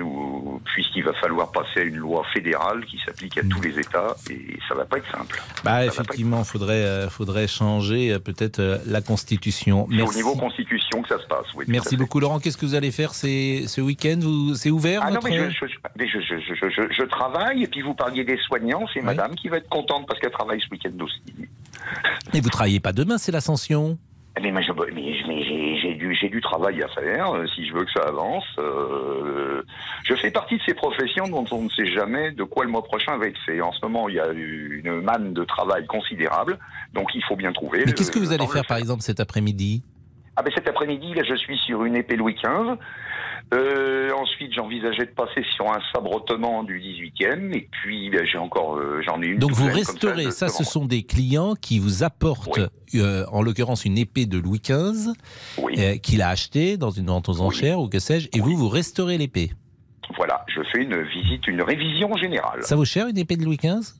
puisqu'il 0.64 1.02
va 1.04 1.12
falloir 1.14 1.50
passer 1.52 1.80
à 1.80 1.82
une 1.82 1.96
loi 1.96 2.22
fédérale 2.32 2.84
qui 2.86 2.98
s'applique 3.04 3.36
à 3.38 3.42
tous 3.42 3.60
les 3.60 3.78
États, 3.78 4.14
et 4.30 4.58
ça 4.68 4.74
va 4.74 4.84
pas 4.84 4.98
être 4.98 5.10
simple. 5.10 5.42
Bah, 5.64 5.84
effectivement, 5.84 6.38
il 6.40 6.44
faudrait, 6.44 6.84
euh, 6.84 7.08
faudrait 7.10 7.48
changer 7.48 8.12
euh, 8.12 8.18
peut-être 8.18 8.80
la 8.86 9.00
Constitution. 9.02 9.86
C'est 9.90 10.02
au 10.02 10.12
niveau 10.14 10.34
constitution 10.36 11.02
que 11.02 11.08
ça 11.08 11.18
se 11.20 11.26
passe. 11.26 11.46
Oui, 11.56 11.64
Merci 11.68 11.96
beaucoup, 11.96 12.20
Laurent. 12.20 12.38
Qu'est-ce 12.38 12.56
que 12.56 12.66
vous 12.66 12.74
allez 12.76 12.92
faire 12.92 13.12
ce 13.14 13.80
week-end? 13.80 14.20
C'est 14.54 14.70
ouvert 14.70 15.02
Ah 15.04 15.10
votre- 15.10 15.28
mais, 15.28 15.50
je, 15.50 15.66
je, 15.66 15.74
mais 15.98 16.08
je, 16.08 16.18
je, 16.20 16.36
je, 16.54 16.68
je- 16.70 16.92
je 16.92 17.02
travaille, 17.04 17.64
et 17.64 17.66
puis 17.66 17.82
vous 17.82 17.94
parliez 17.94 18.24
des 18.24 18.38
soignants, 18.38 18.86
c'est 18.94 19.02
madame 19.02 19.34
qui 19.34 19.48
va 19.48 19.56
être 19.58 19.68
contente 19.68 20.06
parce 20.06 20.18
qu'elle 20.20 20.30
travaille 20.30 20.60
ce 20.60 20.68
week-end 20.70 20.92
aussi. 21.04 21.20
Et 22.32 22.40
vous 22.40 22.48
travaillez 22.48 22.80
pas 22.80 22.92
demain, 22.92 23.18
c'est 23.18 23.32
l'ascension? 23.32 23.98
Mais, 24.40 24.48
je- 24.62 24.72
mais, 24.94 25.16
mais 25.26 25.39
j'ai 25.39 25.39
du, 26.10 26.18
j'ai 26.20 26.28
du 26.28 26.40
travail 26.40 26.82
à 26.82 26.88
faire 26.88 27.34
euh, 27.34 27.46
si 27.54 27.66
je 27.66 27.72
veux 27.72 27.84
que 27.84 27.92
ça 27.92 28.02
avance. 28.06 28.44
Euh, 28.58 29.62
je 30.04 30.14
fais 30.14 30.30
partie 30.30 30.56
de 30.56 30.62
ces 30.66 30.74
professions 30.74 31.28
dont 31.28 31.44
on 31.50 31.62
ne 31.62 31.68
sait 31.70 31.86
jamais 31.86 32.32
de 32.32 32.44
quoi 32.44 32.64
le 32.64 32.70
mois 32.70 32.82
prochain 32.82 33.16
va 33.16 33.26
être 33.26 33.40
fait. 33.46 33.60
En 33.60 33.72
ce 33.72 33.78
moment, 33.82 34.08
il 34.08 34.16
y 34.16 34.20
a 34.20 34.30
une 34.32 35.00
manne 35.00 35.32
de 35.32 35.44
travail 35.44 35.86
considérable, 35.86 36.58
donc 36.92 37.14
il 37.14 37.22
faut 37.24 37.36
bien 37.36 37.52
trouver. 37.52 37.84
Mais 37.86 37.92
qu'est-ce 37.92 38.10
que 38.10 38.18
vous 38.18 38.30
le 38.30 38.34
allez 38.34 38.46
faire, 38.46 38.66
par 38.66 38.78
exemple, 38.78 39.02
cet 39.02 39.20
après-midi? 39.20 39.82
Ah 40.40 40.42
ben 40.42 40.50
cet 40.54 40.68
après-midi, 40.68 41.12
là, 41.12 41.22
je 41.22 41.34
suis 41.34 41.58
sur 41.58 41.84
une 41.84 41.96
épée 41.96 42.16
Louis 42.16 42.34
XV. 42.34 42.78
Euh, 43.52 44.10
ensuite, 44.12 44.54
j'envisageais 44.54 45.04
de 45.04 45.10
passer 45.10 45.44
sur 45.54 45.70
un 45.70 45.78
sabre 45.92 46.16
ottoman 46.16 46.64
du 46.64 46.80
18e. 46.80 47.52
Et 47.54 47.68
puis, 47.70 48.08
ben, 48.08 48.24
j'ai 48.24 48.38
encore, 48.38 48.78
euh, 48.78 49.02
j'en 49.06 49.20
ai 49.20 49.26
une. 49.26 49.38
Donc 49.38 49.50
vous 49.50 49.66
restaurez, 49.66 50.30
ça, 50.30 50.48
ce 50.48 50.64
sont 50.64 50.86
des 50.86 51.02
clients 51.02 51.56
qui 51.60 51.78
vous 51.78 52.04
apportent, 52.04 52.58
euh, 52.94 53.26
en 53.30 53.42
l'occurrence, 53.42 53.84
une 53.84 53.98
épée 53.98 54.24
de 54.24 54.38
Louis 54.38 54.62
XV, 54.64 55.12
qu'il 56.00 56.22
a 56.22 56.30
achetée 56.30 56.78
dans 56.78 56.90
une 56.90 57.08
vente 57.08 57.28
aux 57.28 57.42
enchères 57.42 57.78
ou 57.78 57.90
que 57.90 57.98
sais-je, 57.98 58.30
et 58.32 58.40
vous, 58.40 58.56
vous 58.56 58.70
restaurez 58.70 59.18
l'épée. 59.18 59.50
Voilà, 60.16 60.46
je 60.48 60.62
fais 60.72 60.82
une 60.82 61.02
visite, 61.02 61.46
une 61.48 61.60
révision 61.60 62.16
générale. 62.16 62.62
Ça 62.62 62.76
vaut 62.76 62.86
cher, 62.86 63.08
une 63.08 63.18
épée 63.18 63.36
de 63.36 63.44
Louis 63.44 63.58
XV 63.58 63.99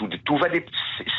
Tout, 0.00 0.08
tout 0.24 0.38
va 0.38 0.48
dé- 0.48 0.64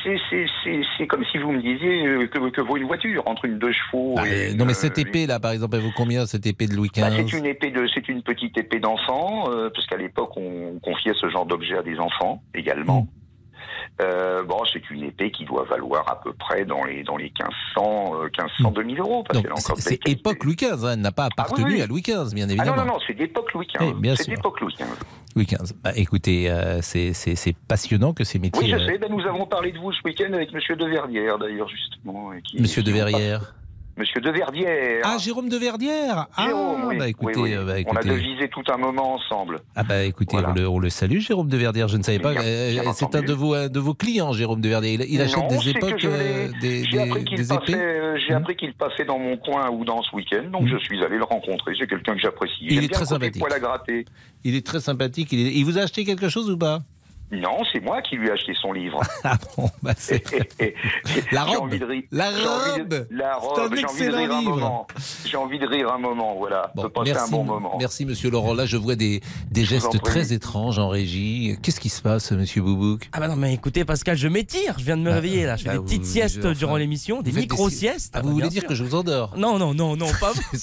c'est- 0.04 1.06
comme 1.08 1.24
si 1.32 1.38
vous 1.38 1.52
me 1.52 1.62
disiez 1.62 2.08
euh, 2.08 2.26
que, 2.28 2.50
que 2.50 2.62
vaut 2.62 2.78
une 2.78 2.88
voiture 2.88 3.22
entre 3.28 3.46
une 3.46 3.60
deux 3.60 3.72
chevaux. 3.72 4.16
Et 4.26 4.50
euh, 4.50 4.54
Non, 4.56 4.66
mais 4.66 4.72
une- 4.72 4.74
cette 4.74 4.98
épée-là, 4.98 5.40
par 5.40 5.52
exemple, 5.52 5.76
elle 5.76 5.84
vaut 5.84 5.92
combien, 5.96 6.26
cette 6.26 6.46
épée 6.48 6.66
de 6.68 6.74
Louis 6.74 6.90
XV 6.90 7.02
Bah, 7.02 7.10
c'est 7.16 7.34
une 7.38 7.46
épée 7.46 7.70
de, 7.70 7.88
c'est 7.94 8.08
une 8.10 8.24
petite 8.24 8.58
épée 8.58 8.80
d'enfant, 8.80 9.52
euh, 9.52 9.70
parce 9.74 9.86
qu'à 9.88 9.98
l'époque 9.98 10.36
on 10.36 10.80
confiait 10.80 11.14
ce 11.14 11.30
genre 11.30 11.46
d'objet 11.46 11.78
à 11.78 11.84
des 11.84 12.00
enfants 12.00 12.42
également. 12.56 13.08
Euh, 14.02 14.44
bon, 14.44 14.58
c'est 14.72 14.90
une 14.90 15.04
épée 15.04 15.32
qui 15.32 15.46
doit 15.46 15.64
valoir 15.66 16.10
à 16.10 16.20
peu 16.22 16.34
près 16.34 16.66
dans 16.66 16.84
les 16.86 17.04
dans 17.04 17.18
les 17.18 17.26
1500, 17.26 18.14
euh, 18.16 18.30
1500, 18.60 18.72
2000 18.72 19.00
euros. 19.00 19.24
C'est 19.78 20.08
époque 20.08 20.44
Louis 20.44 20.56
XV, 20.56 20.86
hein, 20.86 20.94
elle 20.94 21.02
n'a 21.02 21.12
pas 21.12 21.26
appartenu 21.26 21.64
Ah 21.66 21.68
oui, 21.68 21.76
oui. 21.76 21.82
à 21.82 21.88
Louis 21.88 22.02
XV, 22.02 22.34
bien 22.34 22.48
Ah 22.50 22.54
évidemment. 22.54 22.78
non 22.78 22.86
non 22.86 22.94
non, 22.94 23.00
c'est 23.06 23.14
d'époque 23.14 23.54
Louis 23.54 23.68
XV. 23.68 23.86
Oui, 23.90 23.94
bien 24.00 24.16
c'est 24.16 24.30
d'époque 24.30 24.60
Louis 24.62 24.74
XV. 24.74 24.88
Louis 25.36 25.46
XV. 25.46 25.74
Bah, 25.84 25.92
écoutez, 25.96 26.50
euh, 26.50 26.82
c'est- 26.82 27.14
passionnant 27.68 28.14
que 28.14 28.24
ces 28.24 28.40
métiers. 28.40 28.64
Oui, 28.64 28.70
je 28.70 28.76
euh, 28.76 28.86
sais. 28.86 28.98
Ben, 28.98 29.10
nous 29.12 29.26
avons 29.26 29.46
parlé 29.46 29.72
de 29.72 29.78
vous 29.78 29.92
ce 29.94 30.00
week-end 30.04 30.34
avec 30.34 30.52
Monsieur 30.54 30.76
de 30.76 30.86
Verrières 30.86 31.38
d'ailleurs 31.38 31.70
justement. 31.70 32.32
qui- 32.44 32.62
Monsieur 32.62 32.84
de 32.84 32.92
qui 32.92 32.94
ont 33.02 33.06
Verrières. 33.06 33.56
Monsieur 34.02 34.20
de 34.20 34.32
Verdière. 34.32 35.02
Ah, 35.04 35.18
Jérôme 35.20 35.48
de 35.48 35.58
Verdière 35.58 36.26
Ah, 36.36 36.46
Jérôme, 36.48 36.86
oui. 36.88 36.98
bah 36.98 37.08
écoutez, 37.08 37.40
oui. 37.40 37.54
euh, 37.54 37.66
bah, 37.66 37.74
On 37.86 37.96
a 37.96 38.02
devisé 38.02 38.50
tout 38.50 38.64
un 38.74 38.78
moment 38.78 39.14
ensemble. 39.14 39.60
Ah 39.76 39.84
bah 39.84 40.04
écoutez, 40.04 40.38
on, 40.38 40.54
le, 40.54 40.68
on 40.68 40.80
le 40.80 40.90
salue, 40.90 41.20
Jérôme 41.20 41.48
de 41.50 41.58
Verdière. 41.58 41.88
Je 41.88 41.98
ne 41.98 42.02
savais 42.04 42.18
pas. 42.18 42.32
Euh, 42.32 42.72
bien 42.72 42.94
c'est 42.94 43.14
un 43.16 43.22
de 43.22 43.34
vos, 43.34 43.56
de 43.70 43.80
vos 43.80 43.94
clients, 43.94 44.34
Jérôme 44.34 44.60
de 44.60 44.70
Verdière. 44.70 44.94
Il, 45.08 45.14
il 45.14 45.22
achète 45.22 45.38
Non, 45.38 45.48
des 45.50 45.70
époques, 45.70 46.04
euh, 46.04 46.48
des, 46.60 46.84
J'ai 46.86 47.00
appris 47.00 47.20
des, 47.20 47.26
qu'il 47.26 47.38
des 47.38 47.48
passait, 47.48 47.72
épées. 47.74 47.80
euh, 47.82 48.18
j'ai 48.28 48.34
appris 48.34 48.56
qu'il 48.56 48.74
passait 48.74 49.06
dans 49.06 49.20
mon 49.20 49.38
coin 49.38 49.70
ou 49.70 49.86
dans 49.86 50.02
ce 50.02 50.16
week-end, 50.16 50.50
donc 50.52 50.68
je 50.68 50.78
suis 50.78 51.04
allé 51.06 51.18
le 51.18 51.24
rencontrer. 51.24 51.74
C'est 51.80 51.86
quelqu'un 51.88 52.16
que 52.16 52.22
j'apprécie. 52.22 52.56
Il 52.72 52.84
est 52.84 52.92
très 52.92 53.06
sympathique. 53.06 53.40
poil 53.40 53.54
à 53.54 53.60
gratter. 53.60 54.06
Il 54.44 54.56
est 54.56 54.66
très 54.66 54.80
sympathique. 54.80 55.32
Il, 55.32 55.46
est- 55.48 55.52
il 55.54 55.64
vous 55.64 55.78
a 55.78 55.82
acheté 55.84 56.06
quelque 56.06 56.28
chose 56.28 56.50
ou 56.50 56.58
pas? 56.58 56.80
Non, 57.32 57.60
c'est 57.72 57.80
moi 57.80 58.02
qui 58.02 58.16
lui 58.18 58.28
ai 58.28 58.32
acheté 58.32 58.54
son 58.62 58.74
livre. 58.74 59.00
Ah 59.24 59.38
bon, 59.56 59.70
bah 59.84 59.94
c'est. 59.98 60.24
La 61.32 61.44
robe. 61.44 61.62
envie 61.64 61.80
de 61.80 61.86
rire. 61.86 62.04
La 62.12 62.32
J'ai 62.32 62.46
envie 62.48 62.90
de- 62.90 62.96
robe. 62.98 63.08
La 63.12 63.38
C'est 63.40 63.48
robe. 63.48 63.60
un 63.74 63.76
J'ai 63.76 63.86
envie 63.86 64.00
de 64.00 64.06
excellent 64.06 64.18
rire 64.18 64.32
un 64.34 64.40
livre. 64.40 64.52
moment. 64.56 64.88
J'ai 65.26 65.38
envie 65.38 65.60
de 65.60 65.68
rire 65.68 65.92
un 65.94 65.98
moment, 66.00 66.36
voilà. 66.38 66.72
passer 66.76 66.90
Merci, 67.06 67.24
un 67.24 67.28
bon 67.38 67.44
moment. 67.44 67.76
merci 67.80 68.06
Monsieur 68.06 68.30
Laurent. 68.32 68.54
Là, 68.54 68.66
je 68.66 68.78
vois 68.78 68.96
des, 68.96 69.22
des 69.52 69.64
gestes 69.64 70.02
très 70.02 70.34
étranges 70.34 70.80
en 70.80 70.90
régie. 70.90 71.56
Qu'est-ce 71.62 71.80
qui 71.80 71.90
se 71.90 72.02
passe, 72.02 72.32
Monsieur 72.32 72.62
Boubouk? 72.62 73.10
Ah 73.14 73.20
bah 73.20 73.28
non, 73.28 73.36
mais 73.36 73.54
écoutez, 73.54 73.86
Pascal, 73.86 74.18
je 74.18 74.28
m'étire. 74.28 74.76
Je 74.80 74.84
viens 74.86 74.98
de 74.98 75.04
me 75.04 75.12
réveiller 75.12 75.46
là. 75.46 75.56
Je 75.56 75.64
fais 75.64 75.70
bah, 75.70 75.78
des 75.78 75.84
petites 75.84 76.02
vous- 76.04 76.08
siestes 76.12 76.40
enfin, 76.40 76.54
durant 76.54 76.78
l'émission, 76.78 77.22
des 77.22 77.32
des 77.32 77.40
micro-siestes. 77.42 78.14
Ah, 78.16 78.22
vous 78.22 78.30
bah, 78.30 78.34
voulez 78.34 78.50
dire 78.50 78.66
que 78.66 78.74
je 78.76 78.84
vous 78.84 78.96
endors? 78.96 79.34
Non, 79.38 79.58
non, 79.60 79.74
non, 79.74 79.96
non, 79.96 80.08
pas 80.20 80.32
vous. 80.54 80.60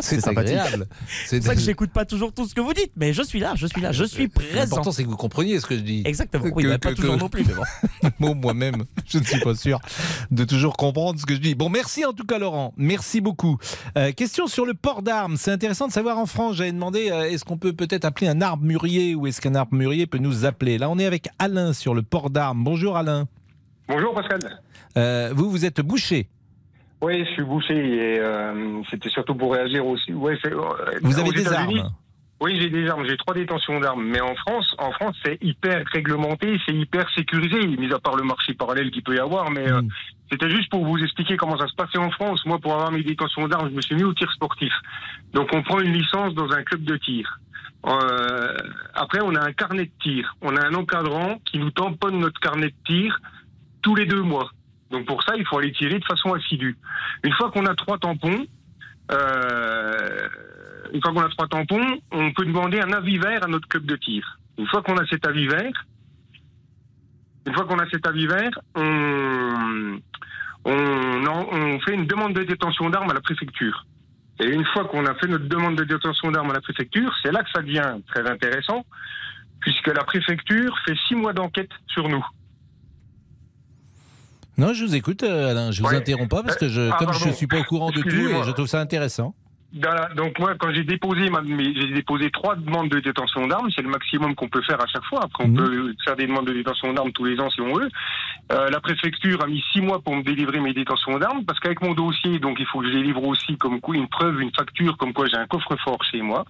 C'est 0.00 0.20
sympathique. 0.20 0.56
agréable. 0.56 0.86
C'est 1.26 1.38
pour 1.38 1.46
ça 1.48 1.54
que 1.54 1.60
j'écoute 1.60 1.90
pas 1.90 2.04
toujours 2.04 2.32
tout 2.32 2.46
ce 2.46 2.54
que 2.54 2.60
vous 2.60 2.72
dites, 2.72 2.92
mais 2.96 3.12
je 3.12 3.22
suis 3.22 3.40
là, 3.40 3.52
je 3.56 3.66
suis 3.66 3.80
là, 3.80 3.92
je 3.92 4.04
suis 4.04 4.28
présent. 4.28 4.54
L'important, 4.54 4.92
c'est 4.92 5.04
que 5.04 5.08
vous 5.08 5.16
compreniez 5.16 5.58
ce 5.60 5.66
que 5.66 5.76
je 5.76 5.81
dis. 5.82 6.02
Exactement. 6.04 6.46
Oui, 6.54 6.64
bah, 6.64 6.78
pas 6.78 6.94
toujours 6.94 7.16
non 7.16 7.28
plus, 7.28 7.44
mais 7.44 7.54
bon. 7.54 8.10
Moi, 8.18 8.34
moi-même, 8.34 8.84
je 9.06 9.18
ne 9.18 9.24
suis 9.24 9.40
pas 9.40 9.54
sûr 9.54 9.80
de 10.30 10.44
toujours 10.44 10.76
comprendre 10.76 11.20
ce 11.20 11.26
que 11.26 11.34
je 11.34 11.40
dis. 11.40 11.54
Bon, 11.54 11.68
merci 11.68 12.04
en 12.04 12.12
tout 12.12 12.24
cas, 12.24 12.38
Laurent. 12.38 12.72
Merci 12.76 13.20
beaucoup. 13.20 13.58
Euh, 13.96 14.12
question 14.12 14.46
sur 14.46 14.64
le 14.64 14.74
port 14.74 15.02
d'armes. 15.02 15.36
C'est 15.36 15.50
intéressant 15.50 15.88
de 15.88 15.92
savoir 15.92 16.18
en 16.18 16.26
France. 16.26 16.56
J'avais 16.56 16.72
demandé 16.72 17.10
euh, 17.10 17.22
est-ce 17.22 17.44
qu'on 17.44 17.58
peut 17.58 17.72
peut-être 17.72 18.04
appeler 18.04 18.28
un 18.28 18.40
arbre 18.40 18.64
mûrier 18.64 19.14
ou 19.14 19.26
est-ce 19.26 19.40
qu'un 19.40 19.54
arbre 19.54 19.74
mûrier 19.74 20.06
peut 20.06 20.18
nous 20.18 20.44
appeler? 20.44 20.78
Là, 20.78 20.88
on 20.90 20.98
est 20.98 21.06
avec 21.06 21.28
Alain 21.38 21.72
sur 21.72 21.94
le 21.94 22.02
port 22.02 22.30
d'armes. 22.30 22.64
Bonjour, 22.64 22.96
Alain. 22.96 23.26
Bonjour 23.88 24.14
Pascal. 24.14 24.40
Euh, 24.96 25.32
vous, 25.34 25.50
vous 25.50 25.64
êtes 25.64 25.80
bouché. 25.80 26.28
Oui, 27.00 27.24
je 27.24 27.30
suis 27.32 27.42
bouché 27.42 27.74
et 27.74 28.20
euh, 28.20 28.80
c'était 28.88 29.08
surtout 29.08 29.34
pour 29.34 29.52
réagir 29.52 29.84
aussi. 29.84 30.12
Ouais, 30.12 30.38
euh, 30.44 30.60
Vous 31.02 31.18
avez 31.18 31.32
des 31.32 31.52
armes 31.52 31.90
Oui, 32.42 32.58
j'ai 32.60 32.70
des 32.70 32.88
armes. 32.88 33.06
J'ai 33.08 33.16
trois 33.16 33.34
détentions 33.34 33.78
d'armes. 33.78 34.04
Mais 34.04 34.20
en 34.20 34.34
France, 34.34 34.74
en 34.78 34.90
France, 34.90 35.14
c'est 35.24 35.38
hyper 35.42 35.84
réglementé, 35.92 36.60
c'est 36.66 36.74
hyper 36.74 37.08
sécurisé, 37.14 37.64
mis 37.68 37.92
à 37.92 38.00
part 38.00 38.16
le 38.16 38.24
marché 38.24 38.52
parallèle 38.52 38.90
qu'il 38.90 39.04
peut 39.04 39.14
y 39.14 39.20
avoir. 39.20 39.48
Mais 39.52 39.70
euh, 39.70 39.80
c'était 40.28 40.50
juste 40.50 40.68
pour 40.68 40.84
vous 40.84 40.98
expliquer 40.98 41.36
comment 41.36 41.56
ça 41.56 41.68
se 41.68 41.74
passait 41.76 41.98
en 41.98 42.10
France. 42.10 42.44
Moi, 42.44 42.58
pour 42.58 42.74
avoir 42.74 42.90
mes 42.90 43.04
détentions 43.04 43.46
d'armes, 43.46 43.70
je 43.70 43.76
me 43.76 43.80
suis 43.80 43.94
mis 43.94 44.02
au 44.02 44.12
tir 44.12 44.30
sportif. 44.32 44.72
Donc, 45.32 45.50
on 45.54 45.62
prend 45.62 45.78
une 45.78 45.92
licence 45.92 46.34
dans 46.34 46.50
un 46.50 46.64
club 46.64 46.82
de 46.82 46.96
tir. 46.96 47.38
Euh, 47.86 48.56
après, 48.94 49.20
on 49.22 49.36
a 49.36 49.46
un 49.46 49.52
carnet 49.52 49.84
de 49.84 50.02
tir. 50.02 50.34
On 50.42 50.56
a 50.56 50.66
un 50.66 50.74
encadrant 50.74 51.40
qui 51.44 51.60
nous 51.60 51.70
tamponne 51.70 52.18
notre 52.18 52.40
carnet 52.40 52.70
de 52.70 52.74
tir 52.86 53.20
tous 53.82 53.94
les 53.94 54.06
deux 54.06 54.22
mois. 54.22 54.50
Donc 54.90 55.06
pour 55.06 55.22
ça, 55.22 55.34
il 55.36 55.46
faut 55.46 55.58
aller 55.58 55.72
tirer 55.72 55.98
de 55.98 56.04
façon 56.04 56.32
assidue. 56.34 56.76
Une 57.24 57.32
fois 57.32 57.50
qu'on 57.50 57.66
a 57.66 57.74
trois 57.74 57.98
tampons, 57.98 58.46
euh, 59.10 60.28
une 60.92 61.00
fois 61.02 61.12
qu'on 61.12 61.20
a 61.22 61.28
trois 61.28 61.48
tampons, 61.48 61.98
on 62.10 62.32
peut 62.32 62.44
demander 62.44 62.80
un 62.80 62.92
avis 62.92 63.18
vert 63.18 63.42
à 63.44 63.46
notre 63.46 63.68
club 63.68 63.86
de 63.86 63.96
tir. 63.96 64.38
Une 64.58 64.66
fois 64.66 64.82
qu'on 64.82 64.96
a 64.96 65.06
cet 65.06 65.26
avis 65.26 65.46
vert, 65.46 65.72
une 67.46 67.54
fois 67.54 67.64
qu'on 67.66 67.78
a 67.78 67.88
cet 67.90 68.06
avis 68.06 68.26
vert, 68.26 68.50
on, 68.74 69.98
on, 70.64 71.26
en- 71.26 71.46
on 71.52 71.80
fait 71.80 71.94
une 71.94 72.06
demande 72.06 72.34
de 72.34 72.42
détention 72.44 72.90
d'armes 72.90 73.10
à 73.10 73.14
la 73.14 73.20
préfecture. 73.20 73.86
Et 74.40 74.46
une 74.48 74.64
fois 74.66 74.84
qu'on 74.86 75.04
a 75.06 75.14
fait 75.16 75.26
notre 75.28 75.46
demande 75.48 75.76
de 75.76 75.84
détention 75.84 76.30
d'armes 76.30 76.50
à 76.50 76.54
la 76.54 76.60
préfecture, 76.60 77.12
c'est 77.22 77.32
là 77.32 77.42
que 77.42 77.50
ça 77.54 77.62
devient 77.62 77.96
très 78.08 78.28
intéressant, 78.28 78.84
puisque 79.60 79.88
la 79.88 80.04
préfecture 80.04 80.76
fait 80.86 80.96
six 81.08 81.14
mois 81.14 81.32
d'enquête 81.32 81.70
sur 81.88 82.08
nous. 82.08 82.24
Non, 84.58 84.74
je 84.74 84.84
vous 84.84 84.94
écoute, 84.94 85.22
euh, 85.22 85.50
Alain. 85.50 85.70
Je 85.70 85.82
vous 85.82 85.88
Ouais. 85.88 85.96
interromps 85.96 86.28
pas 86.28 86.42
parce 86.42 86.56
que 86.58 86.68
je, 86.68 86.90
Ah, 86.92 86.96
comme 86.98 87.12
je 87.12 87.18
pardon. 87.20 87.34
suis 87.34 87.46
pas 87.46 87.58
au 87.58 87.64
courant 87.64 87.90
de 87.90 88.00
tout, 88.02 88.08
et 88.08 88.42
je 88.44 88.50
trouve 88.50 88.66
ça 88.66 88.80
intéressant. 88.80 89.34
Dans 89.74 89.94
la- 89.94 90.08
donc 90.14 90.38
moi, 90.38 90.54
quand 90.58 90.70
j'ai 90.74 90.84
déposé, 90.84 91.30
j'ai 91.74 91.92
déposé 91.94 92.30
trois 92.30 92.56
demandes 92.56 92.90
de 92.90 93.00
détention 93.00 93.46
d'armes, 93.46 93.70
c'est 93.74 93.80
le 93.80 93.88
maximum 93.88 94.34
qu'on 94.34 94.48
peut 94.48 94.60
faire 94.62 94.78
à 94.82 94.86
chaque 94.86 95.04
fois. 95.04 95.20
Après, 95.24 95.44
on 95.44 95.48
Mhm. 95.48 95.56
peut 95.56 95.94
faire 96.04 96.14
des 96.14 96.26
demandes 96.26 96.46
de 96.46 96.52
détention 96.52 96.92
d'armes 96.92 97.10
tous 97.12 97.24
les 97.24 97.40
ans 97.40 97.48
si 97.48 97.62
on 97.62 97.72
veut. 97.72 97.88
Euh, 98.52 98.68
la 98.68 98.80
préfecture 98.80 99.42
a 99.42 99.46
mis 99.46 99.64
six 99.72 99.80
mois 99.80 100.02
pour 100.02 100.14
me 100.14 100.22
délivrer 100.22 100.60
mes 100.60 100.74
détentions 100.74 101.18
d'armes, 101.18 101.44
parce 101.46 101.58
qu'avec 101.58 101.80
mon 101.80 101.94
dossier, 101.94 102.38
donc 102.38 102.58
il 102.60 102.66
faut 102.66 102.80
que 102.80 102.88
je 102.88 102.92
délivre 102.92 103.24
aussi 103.26 103.56
comme 103.56 103.80
quoi 103.80 103.96
une 103.96 104.08
preuve, 104.08 104.42
une 104.42 104.52
facture, 104.54 104.98
comme 104.98 105.14
quoi 105.14 105.24
j'ai 105.26 105.38
un 105.38 105.46
coffre-fort 105.46 106.04
chez 106.04 106.20
moi. 106.20 106.44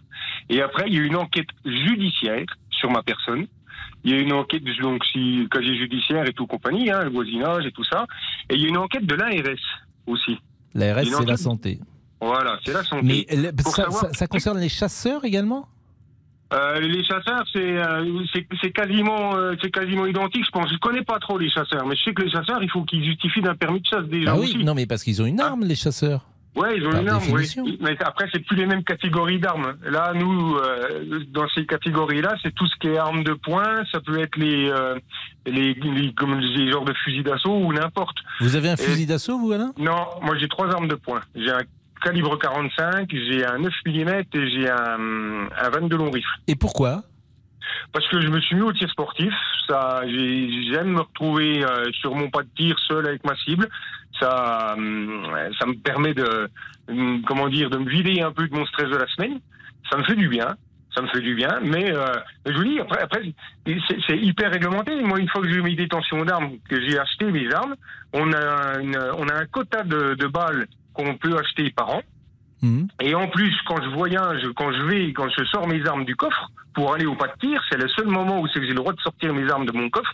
Et 0.48 0.60
après, 0.60 0.84
il 0.88 0.94
y 0.94 0.98
a 0.98 1.02
une 1.02 1.16
enquête 1.16 1.48
judiciaire 1.64 2.46
sur 2.70 2.90
ma 2.90 3.02
personne. 3.04 3.46
Il 4.02 4.10
y 4.10 4.14
a 4.14 4.18
une 4.20 4.32
enquête, 4.32 4.64
donc 4.80 5.04
si 5.04 5.46
casier 5.48 5.76
judiciaire 5.76 6.26
et 6.26 6.32
tout 6.32 6.48
compagnie, 6.48 6.90
hein, 6.90 7.04
le 7.04 7.10
voisinage 7.10 7.66
et 7.66 7.70
tout 7.70 7.84
ça. 7.84 8.04
Et 8.50 8.54
il 8.56 8.62
y 8.62 8.64
a 8.64 8.68
une 8.68 8.78
enquête 8.78 9.06
de 9.06 9.14
l'ARS 9.14 9.60
aussi. 10.08 10.40
L'ARS, 10.74 11.04
c'est 11.04 11.24
la 11.24 11.36
santé. 11.36 11.78
Voilà, 12.22 12.58
c'est 12.64 12.72
la 12.72 12.84
santé. 12.84 13.02
Mais 13.04 13.36
le- 13.36 13.50
ça, 13.64 13.70
savoir- 13.70 14.00
ça- 14.00 14.12
ça 14.12 14.26
concerne 14.28 14.58
les 14.58 14.68
chasseurs 14.68 15.24
également? 15.24 15.66
Euh, 16.52 16.80
les 16.80 17.02
chasseurs, 17.04 17.44
c'est 17.52 17.78
euh, 17.78 18.24
c'est 18.62 18.70
quasiment 18.72 19.34
euh, 19.36 19.54
c'est 19.62 19.70
quasiment 19.70 20.04
identique. 20.06 20.44
Je 20.44 20.50
pense. 20.50 20.70
Je 20.70 20.76
connais 20.78 21.02
pas 21.02 21.18
trop 21.18 21.38
les 21.38 21.48
chasseurs, 21.50 21.86
mais 21.86 21.96
je 21.96 22.02
sais 22.02 22.12
que 22.14 22.22
les 22.22 22.30
chasseurs, 22.30 22.62
il 22.62 22.70
faut 22.70 22.84
qu'ils 22.84 23.02
justifient 23.04 23.40
d'un 23.40 23.54
permis 23.54 23.80
de 23.80 23.86
chasse 23.86 24.04
déjà 24.04 24.32
Ah 24.32 24.36
oui, 24.38 24.44
aussi. 24.54 24.64
non, 24.64 24.74
mais 24.74 24.86
parce 24.86 25.02
qu'ils 25.02 25.20
ont 25.22 25.26
une 25.26 25.40
arme, 25.40 25.64
les 25.64 25.74
chasseurs. 25.74 26.26
Ouais, 26.54 26.76
ils 26.76 26.86
ont 26.86 26.90
Par 26.90 27.00
une 27.00 27.08
arme, 27.08 27.22
oui. 27.32 27.78
Mais 27.80 27.96
après, 28.04 28.28
c'est 28.30 28.40
plus 28.40 28.56
les 28.56 28.66
mêmes 28.66 28.84
catégories 28.84 29.38
d'armes. 29.40 29.72
Là, 29.90 30.12
nous, 30.14 30.58
dans 31.32 31.48
ces 31.54 31.64
catégories-là, 31.64 32.34
c'est 32.42 32.54
tout 32.54 32.66
ce 32.66 32.76
qui 32.76 32.88
est 32.88 32.98
armes 32.98 33.24
de 33.24 33.32
poing. 33.32 33.82
Ça 33.90 34.00
peut 34.02 34.20
être 34.20 34.36
les 34.36 34.70
les, 35.46 35.72
les 35.72 36.12
comme 36.12 36.38
les 36.38 36.70
genres 36.70 36.84
de 36.84 36.92
fusils 36.92 37.24
d'assaut 37.24 37.56
ou 37.56 37.72
n'importe. 37.72 38.18
Vous 38.40 38.54
avez 38.56 38.68
un 38.68 38.74
Et- 38.74 38.82
fusil 38.82 39.06
d'assaut, 39.06 39.38
vous, 39.38 39.52
Alain? 39.52 39.72
Non, 39.78 40.04
moi 40.20 40.36
j'ai 40.38 40.48
trois 40.48 40.70
armes 40.70 40.88
de 40.88 40.94
poing. 40.96 41.20
J'ai 41.34 41.50
un 41.50 41.62
calibre 42.02 42.38
45, 42.38 43.08
j'ai 43.10 43.44
un 43.44 43.58
9 43.58 43.72
mm 43.86 44.08
et 44.34 44.50
j'ai 44.50 44.68
un, 44.70 45.48
un 45.56 45.70
22 45.70 45.96
long 45.96 46.10
rifle. 46.10 46.28
Et 46.48 46.56
pourquoi? 46.56 47.02
Parce 47.92 48.06
que 48.08 48.20
je 48.20 48.28
me 48.28 48.40
suis 48.40 48.56
mis 48.56 48.62
au 48.62 48.72
tir 48.72 48.88
sportif. 48.90 49.32
Ça, 49.68 50.02
j'ai- 50.06 50.72
j'aime 50.72 50.92
me 50.92 51.00
retrouver 51.00 51.64
euh, 51.64 51.90
sur 51.92 52.14
mon 52.14 52.28
pas 52.30 52.42
de 52.42 52.48
tir 52.56 52.76
seul 52.88 53.06
avec 53.06 53.24
ma 53.24 53.36
cible. 53.36 53.68
Ça, 54.20 54.74
hum, 54.76 55.26
ça 55.58 55.66
me 55.66 55.74
permet 55.74 56.14
de, 56.14 56.48
comment 57.26 57.48
dire, 57.48 57.70
de 57.70 57.78
me 57.78 57.88
vider 57.88 58.20
un 58.20 58.32
peu 58.32 58.46
de 58.48 58.54
mon 58.54 58.66
stress 58.66 58.88
de 58.90 58.96
la 58.96 59.06
semaine. 59.08 59.40
Ça 59.90 59.96
me 59.98 60.04
fait 60.04 60.16
du 60.16 60.28
bien. 60.28 60.56
Ça 60.94 61.00
me 61.00 61.06
fait 61.08 61.22
du 61.22 61.34
bien, 61.34 61.58
mais 61.62 61.90
euh, 61.90 62.04
je 62.44 62.52
vous 62.52 62.64
dis 62.64 62.78
après, 62.78 63.00
après 63.00 63.22
c'est 64.06 64.18
hyper 64.18 64.50
réglementé. 64.50 64.94
Moi, 65.00 65.20
une 65.20 65.28
fois 65.30 65.40
que 65.40 65.48
j'ai 65.48 65.56
eu 65.56 65.62
mes 65.62 65.74
détentions 65.74 66.22
d'armes, 66.22 66.58
que 66.68 66.78
j'ai 66.86 66.98
acheté 66.98 67.24
mes 67.32 67.50
armes, 67.50 67.76
on 68.12 68.30
a 68.34 68.78
une, 68.78 68.98
on 69.16 69.26
a 69.28 69.34
un 69.40 69.46
quota 69.46 69.84
de, 69.84 70.12
de 70.12 70.26
balles 70.26 70.66
qu'on 70.92 71.16
peut 71.16 71.36
acheter 71.38 71.70
par 71.70 71.90
an. 71.90 72.02
Et 73.00 73.14
en 73.14 73.26
plus, 73.26 73.52
quand 73.66 73.82
je 73.82 73.88
voyage, 73.88 74.42
quand 74.54 74.72
je 74.72 74.82
vais, 74.84 75.12
quand 75.12 75.28
je 75.36 75.44
sors 75.46 75.66
mes 75.66 75.84
armes 75.84 76.04
du 76.04 76.14
coffre 76.14 76.48
pour 76.74 76.94
aller 76.94 77.06
au 77.06 77.16
pas 77.16 77.26
de 77.26 77.32
tir, 77.40 77.60
c'est 77.68 77.76
le 77.76 77.88
seul 77.88 78.06
moment 78.06 78.40
où 78.40 78.46
j'ai 78.54 78.60
le 78.60 78.74
droit 78.74 78.92
de 78.92 79.00
sortir 79.00 79.34
mes 79.34 79.50
armes 79.50 79.66
de 79.66 79.72
mon 79.72 79.90
coffre 79.90 80.12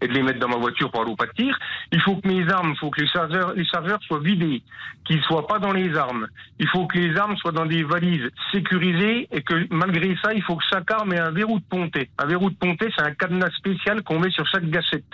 et 0.00 0.06
de 0.06 0.12
les 0.12 0.22
mettre 0.22 0.38
dans 0.38 0.48
ma 0.48 0.56
voiture 0.56 0.90
pour 0.90 1.00
aller 1.00 1.10
au 1.10 1.16
pas 1.16 1.26
de 1.26 1.32
tir. 1.32 1.58
Il 1.90 2.00
faut 2.02 2.16
que 2.16 2.28
mes 2.28 2.46
armes, 2.52 2.72
il 2.74 2.78
faut 2.78 2.90
que 2.90 3.00
les 3.00 3.08
chargeurs, 3.08 3.54
les 3.54 3.64
chargeurs 3.64 3.98
soient 4.02 4.20
vidés, 4.20 4.62
qu'ils 5.06 5.22
soient 5.22 5.46
pas 5.46 5.58
dans 5.58 5.72
les 5.72 5.96
armes. 5.96 6.28
Il 6.58 6.68
faut 6.68 6.86
que 6.86 6.98
les 6.98 7.16
armes 7.16 7.36
soient 7.38 7.52
dans 7.52 7.66
des 7.66 7.82
valises 7.82 8.28
sécurisées 8.52 9.26
et 9.32 9.42
que 9.42 9.66
malgré 9.72 10.14
ça, 10.22 10.34
il 10.34 10.42
faut 10.42 10.56
que 10.56 10.64
chaque 10.70 10.90
arme 10.90 11.14
ait 11.14 11.18
un 11.18 11.30
verrou 11.30 11.58
de 11.58 11.64
pontet. 11.64 12.10
Un 12.18 12.26
verrou 12.26 12.50
de 12.50 12.56
pontet, 12.56 12.90
c'est 12.96 13.02
un 13.02 13.14
cadenas 13.14 13.50
spécial 13.56 14.02
qu'on 14.02 14.20
met 14.20 14.30
sur 14.30 14.46
chaque 14.46 14.68
gâchette. 14.68 15.08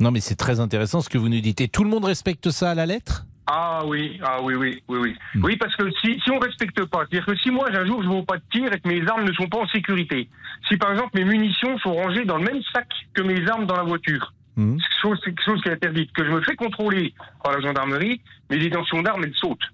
Non, 0.00 0.10
mais 0.10 0.20
c'est 0.20 0.36
très 0.36 0.60
intéressant 0.60 1.02
ce 1.02 1.10
que 1.10 1.18
vous 1.18 1.28
nous 1.28 1.40
dites. 1.40 1.60
Et 1.60 1.68
tout 1.68 1.84
le 1.84 1.90
monde 1.90 2.06
respecte 2.06 2.50
ça 2.50 2.70
à 2.70 2.74
la 2.74 2.86
lettre? 2.86 3.26
Ah 3.50 3.82
oui, 3.86 4.20
ah 4.22 4.42
oui, 4.42 4.54
oui, 4.56 4.82
oui, 4.88 4.98
oui. 4.98 5.16
Oui, 5.42 5.56
parce 5.56 5.74
que 5.74 5.90
si, 6.02 6.20
si 6.22 6.30
on 6.30 6.38
respecte 6.38 6.84
pas, 6.84 7.06
c'est-à-dire 7.08 7.24
que 7.24 7.34
si 7.36 7.50
moi, 7.50 7.68
un 7.72 7.86
jour, 7.86 8.02
je 8.02 8.08
ne 8.08 8.14
vais 8.16 8.22
pas 8.22 8.36
de 8.36 8.42
tir 8.52 8.70
et 8.70 8.78
que 8.78 8.86
mes 8.86 9.06
armes 9.08 9.24
ne 9.24 9.32
sont 9.32 9.48
pas 9.48 9.58
en 9.60 9.66
sécurité, 9.68 10.28
si 10.68 10.76
par 10.76 10.92
exemple 10.92 11.12
mes 11.14 11.24
munitions 11.24 11.78
sont 11.78 11.94
rangées 11.94 12.26
dans 12.26 12.36
le 12.36 12.44
même 12.44 12.60
sac 12.74 12.86
que 13.14 13.22
mes 13.22 13.48
armes 13.48 13.64
dans 13.64 13.76
la 13.76 13.84
voiture, 13.84 14.34
quelque 14.56 14.82
chose, 15.00 15.18
chose 15.46 15.62
qui 15.62 15.68
est 15.70 15.72
interdit, 15.72 16.08
que 16.08 16.24
je 16.26 16.30
me 16.30 16.42
fais 16.42 16.56
contrôler 16.56 17.14
par 17.42 17.54
la 17.54 17.60
gendarmerie, 17.60 18.20
mes 18.50 18.58
détentions 18.58 19.02
d'armes, 19.02 19.24
elles 19.24 19.34
sautent. 19.36 19.64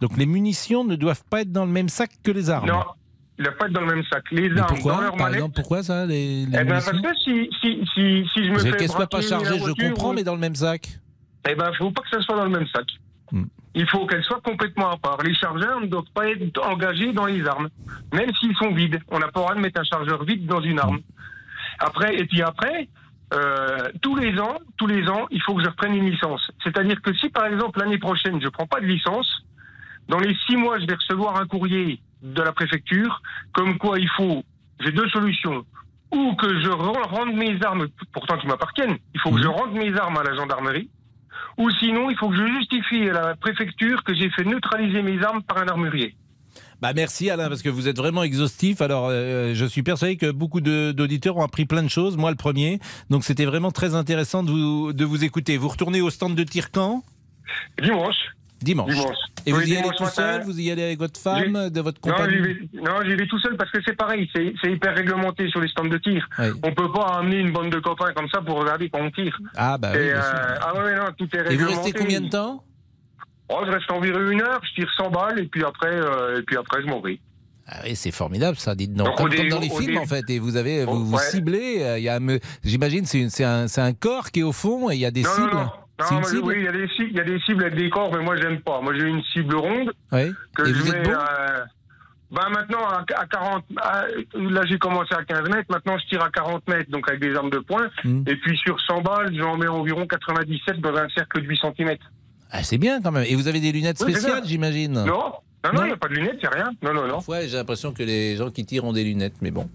Donc 0.00 0.16
les 0.16 0.26
munitions 0.26 0.82
ne 0.84 0.96
doivent 0.96 1.24
pas 1.30 1.42
être 1.42 1.52
dans 1.52 1.64
le 1.64 1.70
même 1.70 1.88
sac 1.88 2.10
que 2.24 2.32
les 2.32 2.50
armes. 2.50 2.66
Non, 2.66 2.82
il 3.38 3.44
ne 3.44 3.50
pas 3.50 3.66
être 3.66 3.72
dans 3.72 3.82
le 3.82 3.94
même 3.94 4.04
sac. 4.10 4.24
Les 4.32 4.48
Mais 4.48 4.60
armes 4.60 4.68
dans 4.68 4.74
pourquoi 4.74 5.00
leur 5.00 5.10
Par 5.12 5.26
mallette, 5.26 5.34
exemple, 5.36 5.54
pourquoi 5.54 5.82
ça 5.84 6.06
les, 6.06 6.46
les 6.46 6.58
eh 6.60 6.64
ben, 6.64 6.66
parce 6.66 6.90
que 6.90 7.14
si, 7.22 7.48
si, 7.60 7.86
si, 7.94 8.28
si 8.34 8.46
je 8.46 8.50
me 8.50 8.58
fais 8.58 8.72
Qu'elles 8.72 8.88
soient 8.88 9.06
pas 9.06 9.20
chargées, 9.20 9.58
je 9.58 9.88
comprends, 9.88 10.12
mais 10.12 10.24
dans 10.24 10.34
le 10.34 10.40
même 10.40 10.56
sac. 10.56 10.98
Eh 11.48 11.54
ben, 11.54 11.72
faut 11.74 11.90
pas 11.90 12.02
que 12.02 12.10
ça 12.10 12.20
soit 12.20 12.36
dans 12.36 12.44
le 12.44 12.50
même 12.50 12.66
sac. 12.68 12.86
Hmm. 13.32 13.44
Il 13.74 13.88
faut 13.88 14.06
qu'elles 14.06 14.24
soient 14.24 14.40
complètement 14.40 14.90
à 14.90 14.96
part. 14.96 15.18
Les 15.22 15.34
chargeurs 15.34 15.80
ne 15.80 15.86
doivent 15.86 16.10
pas 16.14 16.28
être 16.28 16.64
engagés 16.64 17.12
dans 17.12 17.26
les 17.26 17.46
armes, 17.46 17.68
même 18.12 18.32
s'ils 18.34 18.56
sont 18.56 18.72
vides. 18.72 19.00
On 19.08 19.18
n'a 19.18 19.28
pas 19.28 19.40
le 19.40 19.44
droit 19.44 19.54
de 19.54 19.60
mettre 19.60 19.80
un 19.80 19.84
chargeur 19.84 20.24
vide 20.24 20.46
dans 20.46 20.60
une 20.60 20.78
arme. 20.78 21.00
Après, 21.78 22.14
et 22.16 22.24
puis 22.24 22.40
après, 22.42 22.88
euh, 23.34 23.88
tous 24.00 24.16
les 24.16 24.38
ans, 24.40 24.58
tous 24.78 24.86
les 24.86 25.06
ans, 25.08 25.26
il 25.30 25.42
faut 25.42 25.54
que 25.54 25.62
je 25.62 25.68
reprenne 25.68 25.94
une 25.94 26.08
licence. 26.10 26.50
C'est-à-dire 26.64 27.02
que 27.02 27.12
si, 27.14 27.28
par 27.28 27.46
exemple, 27.46 27.80
l'année 27.80 27.98
prochaine, 27.98 28.40
je 28.40 28.48
prends 28.48 28.66
pas 28.66 28.80
de 28.80 28.86
licence, 28.86 29.44
dans 30.08 30.20
les 30.20 30.34
six 30.46 30.56
mois, 30.56 30.78
je 30.78 30.86
vais 30.86 30.94
recevoir 30.94 31.36
un 31.36 31.46
courrier 31.46 32.00
de 32.22 32.42
la 32.42 32.52
préfecture, 32.52 33.20
comme 33.52 33.76
quoi 33.76 33.98
il 33.98 34.08
faut, 34.16 34.42
j'ai 34.80 34.92
deux 34.92 35.08
solutions. 35.10 35.66
Ou 36.12 36.34
que 36.36 36.60
je 36.60 36.68
re- 36.70 37.08
rende 37.08 37.34
mes 37.34 37.62
armes, 37.62 37.88
pourtant 38.12 38.38
qui 38.38 38.46
m'appartiennent, 38.46 38.96
il 39.12 39.20
faut 39.20 39.32
que 39.32 39.42
je 39.42 39.48
rende 39.48 39.72
mes 39.72 39.94
armes 39.98 40.16
à 40.16 40.22
la 40.22 40.34
gendarmerie, 40.34 40.88
ou 41.56 41.70
sinon, 41.70 42.10
il 42.10 42.16
faut 42.16 42.28
que 42.28 42.36
je 42.36 42.46
justifie 42.58 43.08
à 43.08 43.12
la 43.12 43.36
préfecture 43.36 44.04
que 44.04 44.14
j'ai 44.14 44.30
fait 44.30 44.44
neutraliser 44.44 45.02
mes 45.02 45.22
armes 45.22 45.42
par 45.42 45.58
un 45.58 45.68
armurier. 45.68 46.14
Bah 46.82 46.92
merci 46.94 47.30
Alain 47.30 47.48
parce 47.48 47.62
que 47.62 47.70
vous 47.70 47.88
êtes 47.88 47.96
vraiment 47.96 48.22
exhaustif. 48.22 48.82
Alors 48.82 49.08
euh, 49.10 49.54
je 49.54 49.64
suis 49.64 49.82
persuadé 49.82 50.18
que 50.18 50.30
beaucoup 50.30 50.60
d'auditeurs 50.60 51.38
ont 51.38 51.42
appris 51.42 51.64
plein 51.64 51.82
de 51.82 51.88
choses, 51.88 52.18
moi 52.18 52.30
le 52.30 52.36
premier. 52.36 52.80
Donc 53.08 53.24
c'était 53.24 53.46
vraiment 53.46 53.72
très 53.72 53.94
intéressant 53.94 54.42
de 54.42 54.50
vous, 54.50 54.92
de 54.92 55.04
vous 55.04 55.24
écouter. 55.24 55.56
Vous 55.56 55.68
retournez 55.68 56.02
au 56.02 56.10
stand 56.10 56.34
de 56.34 56.44
tir 56.44 56.70
quand 56.70 57.02
Dimanche. 57.82 58.16
Dimanche. 58.62 58.90
Dimanche. 58.94 59.16
Et 59.44 59.52
vous 59.52 59.60
y 59.62 59.76
allez 59.76 59.90
tout 59.96 60.06
seul 60.06 60.42
Vous 60.42 60.58
y 60.60 60.70
allez 60.70 60.82
avec 60.82 60.98
votre 60.98 61.20
femme, 61.20 61.70
de 61.70 61.80
votre 61.80 62.00
compagnie 62.00 62.36
non, 62.74 63.02
j'y 63.04 63.14
vais 63.14 63.26
tout 63.26 63.38
seul 63.38 63.56
parce 63.56 63.70
que 63.70 63.78
c'est 63.86 63.94
pareil, 63.96 64.28
c'est 64.34 64.70
hyper 64.72 64.94
réglementé 64.96 65.48
sur 65.50 65.60
les 65.60 65.68
stands 65.68 65.84
de 65.84 65.98
tir. 65.98 66.26
Oui. 66.38 66.46
On 66.64 66.72
peut 66.72 66.90
pas 66.92 67.18
amener 67.18 67.36
une 67.38 67.52
bande 67.52 67.70
de 67.70 67.78
copains 67.78 68.12
comme 68.14 68.28
ça 68.32 68.40
pour 68.40 68.58
regarder 68.58 68.88
quand 68.90 69.00
on 69.02 69.10
tire. 69.10 69.38
Ah 69.56 69.78
bah 69.78 69.90
oui, 69.94 70.06
sûr. 70.08 70.16
euh, 70.16 70.56
ah 70.60 70.74
ouais, 70.76 70.96
non, 70.96 71.04
tout 71.16 71.28
est 71.32 71.38
Et 71.38 71.42
vous 71.42 71.48
réglementé. 71.48 71.74
restez 71.76 71.92
combien 71.92 72.20
de 72.20 72.28
temps 72.28 72.62
Oh, 73.48 73.60
je 73.64 73.70
reste 73.70 73.90
environ 73.92 74.28
une 74.30 74.40
heure, 74.42 74.60
je 74.64 74.80
tire 74.80 74.90
100 74.96 75.10
balles 75.10 75.38
et 75.38 75.46
puis 75.46 75.62
après, 75.64 75.94
euh, 75.94 76.40
et 76.40 76.42
puis 76.42 76.56
après 76.56 76.82
je 76.82 76.86
m'en 76.88 77.00
vais. 77.00 77.20
Ah 77.68 77.80
oui, 77.84 77.94
c'est 77.96 78.10
formidable 78.12 78.56
ça, 78.56 78.74
dites 78.74 78.94
donc. 78.94 79.14
Comme, 79.16 79.28
comme 79.32 79.48
dans 79.48 79.60
les 79.60 79.70
films 79.70 79.98
en 79.98 80.06
fait, 80.06 80.28
et 80.30 80.38
vous 80.40 80.56
avez 80.56 80.84
vous, 80.84 81.04
vous 81.06 81.16
Ouais. 81.16 81.22
ciblez. 81.22 81.78
euh, 81.82 82.38
j'imagine, 82.64 83.04
c'est 83.06 83.44
un, 83.44 83.92
corps 83.92 84.30
qui 84.32 84.40
est 84.40 84.44
au 84.44 84.52
fond 84.52 84.90
et 84.90 84.94
il 84.94 85.00
y 85.00 85.06
a 85.06 85.10
des 85.12 85.22
non, 85.22 85.30
cibles. 85.30 85.46
non, 85.52 85.60
non. 85.64 85.70
C'est 85.98 86.14
Non, 86.14 86.20
moi, 86.20 86.30
oui, 86.42 86.54
il 86.58 86.64
y, 86.64 86.68
a 86.68 86.72
des 86.72 86.88
il 86.98 87.12
y 87.16 87.20
a 87.20 87.24
des 87.24 87.40
cibles 87.40 87.64
avec 87.64 87.76
des 87.76 87.88
corps, 87.88 88.12
mais 88.14 88.22
moi 88.22 88.36
j'aime 88.36 88.60
pas. 88.60 88.80
Moi 88.82 88.92
j'ai 88.94 89.04
une 89.08 89.22
cible 89.32 89.56
ronde 89.56 89.92
Oui. 90.12 90.32
que 90.54 90.62
Et 90.68 90.74
je 90.74 90.78
vous 90.82 90.92
mets. 90.92 90.98
êtes 90.98 91.06
bon? 91.06 91.12
euh, 91.12 91.64
ben 92.30 92.48
maintenant 92.50 92.86
à, 92.88 93.04
à 93.18 93.26
40, 93.26 93.64
à- 93.78 94.04
là 94.34 94.60
j'ai 94.68 94.78
commencé 94.78 95.14
à 95.14 95.24
15 95.24 95.48
mètres, 95.48 95.70
maintenant 95.70 95.96
je 95.98 96.06
tire 96.06 96.22
à 96.22 96.28
40 96.30 96.66
mètres, 96.68 96.90
donc 96.90 97.08
avec 97.08 97.20
des 97.20 97.34
armes 97.34 97.50
de 97.50 97.60
poing. 97.60 97.86
Hmm. 98.04 98.22
Et 98.26 98.36
puis 98.36 98.58
sur 98.58 98.78
100 98.80 99.00
balles, 99.02 99.32
j'en 99.36 99.56
mets 99.56 99.68
environ 99.68 100.06
97 100.06 100.80
dans 100.80 100.94
un 100.96 101.08
cercle 101.10 101.40
de 101.42 101.46
8 101.46 101.60
cm. 101.76 101.96
Ah, 102.50 102.62
c'est 102.62 102.78
bien 102.78 103.00
quand 103.00 103.12
même. 103.12 103.24
Et 103.28 103.34
vous 103.34 103.48
avez 103.48 103.60
des 103.60 103.72
lunettes 103.72 103.98
spéciales, 103.98 104.42
j'imagine? 104.44 104.92
Non, 105.04 105.32
non, 105.72 105.80
non, 105.80 105.84
il 105.84 105.88
n'y 105.88 105.92
a 105.92 105.96
pas 105.96 106.08
de 106.08 106.14
lunettes, 106.14 106.38
c'est 106.40 106.52
rien. 106.52 106.70
Non, 106.82 106.94
non, 106.94 107.06
non. 107.06 107.14
Parfois, 107.14 107.46
j'ai 107.46 107.56
l'impression 107.56 107.92
que 107.92 108.02
les 108.02 108.36
gens 108.36 108.50
qui 108.50 108.64
tirent 108.64 108.84
ont 108.84 108.92
des 108.92 109.04
lunettes, 109.04 109.34
mais 109.42 109.50
bon. 109.50 109.68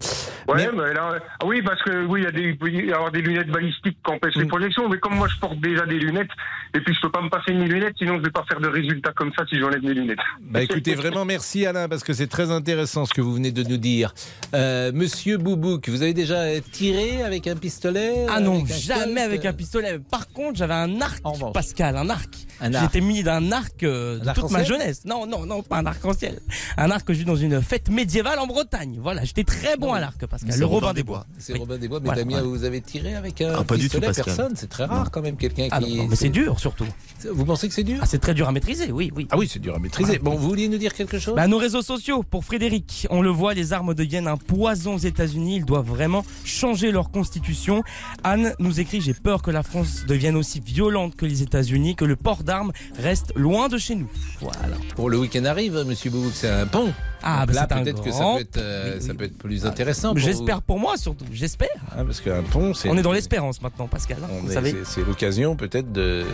Ouais, 0.48 0.70
mais 0.74 0.94
là, 0.94 1.16
ah 1.40 1.46
oui, 1.46 1.62
parce 1.62 1.82
que 1.84 2.06
oui, 2.06 2.22
il 2.22 2.24
y 2.24 2.28
a 2.28 2.32
des, 2.32 2.42
il 2.50 2.58
peut 2.58 2.70
y 2.70 2.92
avoir 2.92 3.12
des 3.12 3.22
lunettes 3.22 3.50
balistiques 3.50 3.98
qui 4.04 4.12
empêchent 4.12 4.32
Mm. 4.36 4.42
les 4.42 4.48
projections, 4.48 4.90
mais 4.90 4.98
comme 5.00 5.16
moi 5.16 5.28
je 5.28 5.40
porte 5.40 5.60
déjà 5.60 5.86
des 5.86 6.00
lunettes, 6.00 6.30
et 6.74 6.80
puis 6.80 6.94
je 6.94 7.02
peux 7.02 7.12
pas 7.12 7.22
me 7.22 7.30
passer 7.30 7.54
mes 7.54 7.68
lunettes, 7.68 7.96
sinon 7.98 8.18
je 8.18 8.24
vais 8.24 8.32
pas 8.32 8.44
faire 8.48 8.60
de 8.60 8.68
résultats 8.68 9.12
comme 9.14 9.32
ça 9.38 9.46
si 9.48 9.60
j'enlève 9.60 9.84
mes 9.84 9.94
lunettes. 9.94 10.20
Bah 10.42 10.62
écoutez, 10.62 10.96
vraiment 10.96 11.26
merci 11.26 11.66
Alain, 11.66 11.88
parce 11.88 12.04
que 12.04 12.14
c'est 12.14 12.28
très 12.28 12.52
intéressant 12.52 13.06
ce 13.06 13.14
que 13.14 13.22
vous 13.22 13.34
venez 13.34 13.52
de 13.52 13.64
nous 13.64 13.78
dire. 13.78 14.14
Euh, 14.54 14.92
Monsieur 14.94 15.38
Boubouk, 15.38 15.90
vous 15.90 16.02
avez 16.02 16.14
déjà 16.14 16.60
tiré 16.72 17.24
avec 17.24 17.48
un 17.48 17.56
pistolet 17.56 18.26
Ah 18.30 18.40
non, 18.40 18.64
avec 18.64 18.76
jamais 18.76 19.22
avec 19.22 19.46
un 19.46 19.54
pistolet. 19.54 20.00
Par 20.10 20.28
contre, 20.30 20.58
j'avais 20.58 20.74
un 20.74 21.02
arc, 21.02 21.22
Pascal, 21.54 21.98
un 21.98 22.10
arc. 22.10 22.34
J'étais 22.62 23.02
mis 23.02 23.24
d'un 23.24 23.52
arc 23.52 23.84
euh, 23.84 24.20
de 24.20 24.32
toute 24.34 24.52
ma 24.52 24.64
jeunesse. 24.64 25.04
Non, 25.06 25.26
non, 25.26 25.46
non, 25.46 25.64
pas 25.64 25.78
un 25.78 25.86
arc-en-ciel. 25.86 26.40
Un 26.78 26.92
arc 26.92 27.06
que 27.08 27.14
j'ai 27.14 27.22
eu 27.22 27.26
dans 27.26 27.36
une 27.36 27.62
fête 27.62 27.90
médiévale 27.90 28.40
en 28.40 28.48
Bretagne. 28.48 29.00
Voilà, 29.02 29.24
j'étais 29.24 29.44
très 29.44 29.78
bon 29.78 29.94
à 29.94 30.00
l'arc, 30.00 30.26
Pascal. 30.26 30.52
C'est 30.54 30.60
Le 30.60 30.66
Robin 30.66 30.94
des 30.94 31.04
Bois. 31.04 31.26
C'est 31.38 31.54
Oui. 31.54 31.60
Robin 31.60 31.78
des 31.78 31.88
Bois, 31.88 32.00
mais 32.00 32.06
Voilà, 32.06 32.22
Damien, 32.22 32.42
voilà. 32.42 32.48
vous 32.48 32.64
avez 32.64 32.82
tiré 32.82 33.16
avec 33.16 33.42
un 33.42 33.54
Ah, 33.60 33.64
pas 33.64 33.78
du 33.78 33.90
tout, 33.90 34.00
personne. 34.00 34.54
C'est 34.56 34.70
très 34.70 34.86
rare 34.86 35.10
quand 35.12 35.22
même 35.22 35.38
quelqu'un 35.38 35.68
Ah 35.72 35.80
qui. 35.80 35.96
non, 35.96 36.04
non, 36.04 36.10
mais 36.10 36.16
c'est 36.16 36.30
dur 36.30 36.60
surtout. 36.60 36.86
Vous 37.32 37.46
pensez 37.46 37.68
que 37.68 37.74
c'est 37.74 37.84
dur 37.84 38.00
Ah, 38.02 38.06
c'est 38.06 38.20
très 38.20 38.34
dur 38.34 38.48
à 38.48 38.52
maîtriser, 38.52 38.92
oui, 38.92 39.12
oui. 39.16 39.28
Ah 39.32 39.38
oui, 39.38 39.48
c'est 39.52 39.60
dur 39.60 39.76
à 39.76 39.80
maîtriser. 39.80 40.20
Bon, 40.20 40.36
vous 40.36 40.48
vouliez 40.50 40.68
nous 40.68 40.78
dire 40.78 40.94
quelque 40.94 41.20
chose 41.20 41.36
Bah, 41.36 41.48
nos 41.48 41.58
réseaux 41.58 41.82
sociaux, 41.82 42.24
pour 42.24 42.44
Frédéric, 42.46 43.08
on 43.10 43.22
le 43.22 43.30
voit, 43.30 43.54
les 43.54 43.74
armes 43.74 43.94
deviennent 43.94 44.28
un 44.28 44.38
poison 44.38 44.96
aux 44.96 45.00
États-Unis. 45.00 45.58
Ils 45.58 45.66
doivent 45.66 45.88
vraiment 45.88 46.24
changer 46.46 46.92
leur 46.92 47.12
constitution. 47.12 47.84
Anne 48.24 48.54
nous 48.60 48.80
écrit 48.80 49.02
J'ai 49.02 49.14
peur 49.14 49.42
que 49.42 49.52
la 49.52 49.64
France 49.64 50.06
devienne 50.08 50.36
aussi 50.36 50.60
violente 50.60 51.16
que 51.16 51.26
les 51.26 51.42
États-Unis, 51.44 51.96
que 51.96 52.06
le 52.06 52.16
port 52.16 52.44
d'armes 52.52 52.72
reste 53.00 53.32
loin 53.38 53.70
de 53.70 53.78
chez 53.78 53.96
nous. 53.96 54.10
Voilà. 54.42 54.76
Pour 54.96 55.10
le 55.10 55.18
week-end 55.18 55.46
arrive, 55.46 55.74
monsieur 55.88 56.10
Boubouk, 56.10 56.34
c'est 56.36 56.50
un 56.50 56.66
pont. 56.68 56.92
Ah, 57.24 57.46
bah, 57.46 57.54
là, 57.54 57.68
peut-être 57.68 58.02
que 58.02 58.12
ça 58.12 58.18
grand- 58.20 58.36
peut 58.36 58.42
être, 58.42 58.58
euh, 58.58 58.96
Oui, 59.00 59.06
ça 59.06 59.14
peut 59.14 59.24
être 59.26 59.38
plus 59.38 59.66
intéressant. 59.66 60.10
pour 60.10 60.18
J'espère 60.18 60.62
pour 60.64 60.80
moi 60.80 60.98
surtout, 60.98 61.26
j'espère. 61.32 61.70
Ah, 61.96 62.04
parce 62.04 62.20
qu'un 62.20 62.42
pont, 62.42 62.74
c'est. 62.74 62.90
On 62.90 62.98
est 62.98 63.04
dans 63.04 63.12
l'espérance 63.12 63.62
maintenant, 63.62 63.88
Pascal. 63.88 64.18
hein, 64.24 64.28
vous 64.42 64.50
est- 64.52 64.54
savez. 64.56 64.72
c'est- 64.72 64.86
C'est 65.02 65.06
l'occasion 65.08 65.56
peut-être 65.56 65.92
de, 65.94 66.26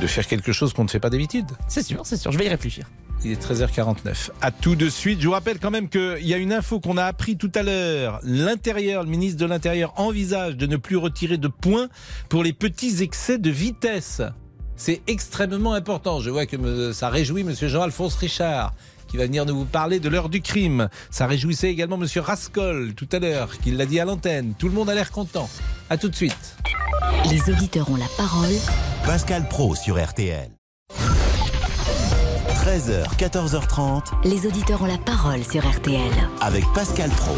de 0.00 0.06
faire 0.06 0.26
quelque 0.26 0.52
chose 0.52 0.72
qu'on 0.72 0.84
ne 0.84 0.88
fait 0.88 1.00
pas 1.00 1.10
d'habitude. 1.10 1.46
C'est 1.68 1.82
sûr, 1.82 2.00
c'est 2.04 2.16
sûr, 2.16 2.32
je 2.32 2.38
vais 2.38 2.46
y 2.46 2.48
réfléchir. 2.48 2.86
Il 3.24 3.30
est 3.30 3.40
13h49. 3.40 4.30
À 4.40 4.50
tout 4.50 4.74
de 4.74 4.88
suite. 4.88 5.20
Je 5.20 5.26
vous 5.26 5.32
rappelle 5.32 5.60
quand 5.60 5.70
même 5.70 5.88
qu'il 5.88 6.26
y 6.26 6.34
a 6.34 6.38
une 6.38 6.52
info 6.52 6.80
qu'on 6.80 6.96
a 6.96 7.04
appris 7.04 7.36
tout 7.36 7.52
à 7.54 7.62
l'heure. 7.62 8.18
L'Intérieur, 8.24 9.04
le 9.04 9.10
ministre 9.10 9.38
de 9.38 9.46
l'Intérieur 9.46 9.92
envisage 9.96 10.56
de 10.56 10.66
ne 10.66 10.76
plus 10.76 10.96
retirer 10.96 11.36
de 11.36 11.46
points 11.46 11.88
pour 12.28 12.42
les 12.42 12.52
petits 12.52 13.00
excès 13.02 13.38
de 13.38 13.50
vitesse. 13.50 14.22
C'est 14.76 15.02
extrêmement 15.06 15.74
important. 15.74 16.20
Je 16.20 16.30
vois 16.30 16.46
que 16.46 16.56
me- 16.56 16.92
ça 16.92 17.08
réjouit 17.08 17.44
Monsieur 17.44 17.68
Jean-Alphonse 17.68 18.14
Richard 18.16 18.74
qui 19.08 19.16
va 19.18 19.24
venir 19.26 19.44
nous 19.44 19.64
parler 19.66 20.00
de 20.00 20.08
l'heure 20.08 20.28
du 20.30 20.40
crime. 20.40 20.88
Ça 21.10 21.26
réjouissait 21.26 21.68
également 21.70 21.98
Monsieur 21.98 22.22
Rascol 22.22 22.94
tout 22.94 23.08
à 23.12 23.18
l'heure, 23.18 23.58
qui 23.58 23.70
l'a 23.70 23.84
dit 23.84 24.00
à 24.00 24.06
l'antenne. 24.06 24.54
Tout 24.58 24.68
le 24.68 24.74
monde 24.74 24.88
a 24.88 24.94
l'air 24.94 25.10
content. 25.10 25.50
À 25.90 25.98
tout 25.98 26.08
de 26.08 26.14
suite. 26.14 26.56
Les 27.30 27.52
auditeurs 27.52 27.90
ont 27.90 27.96
la 27.96 28.08
parole. 28.16 28.48
Pascal 29.04 29.46
Pro 29.48 29.74
sur 29.74 30.02
RTL. 30.02 30.48
13h, 32.64 33.04
14h30 33.18 34.02
Les 34.24 34.46
auditeurs 34.46 34.80
ont 34.82 34.86
la 34.86 34.98
parole 34.98 35.42
sur 35.44 35.68
RTL. 35.68 36.10
avec 36.40 36.64
Pascal 36.74 37.10
Pro. 37.10 37.34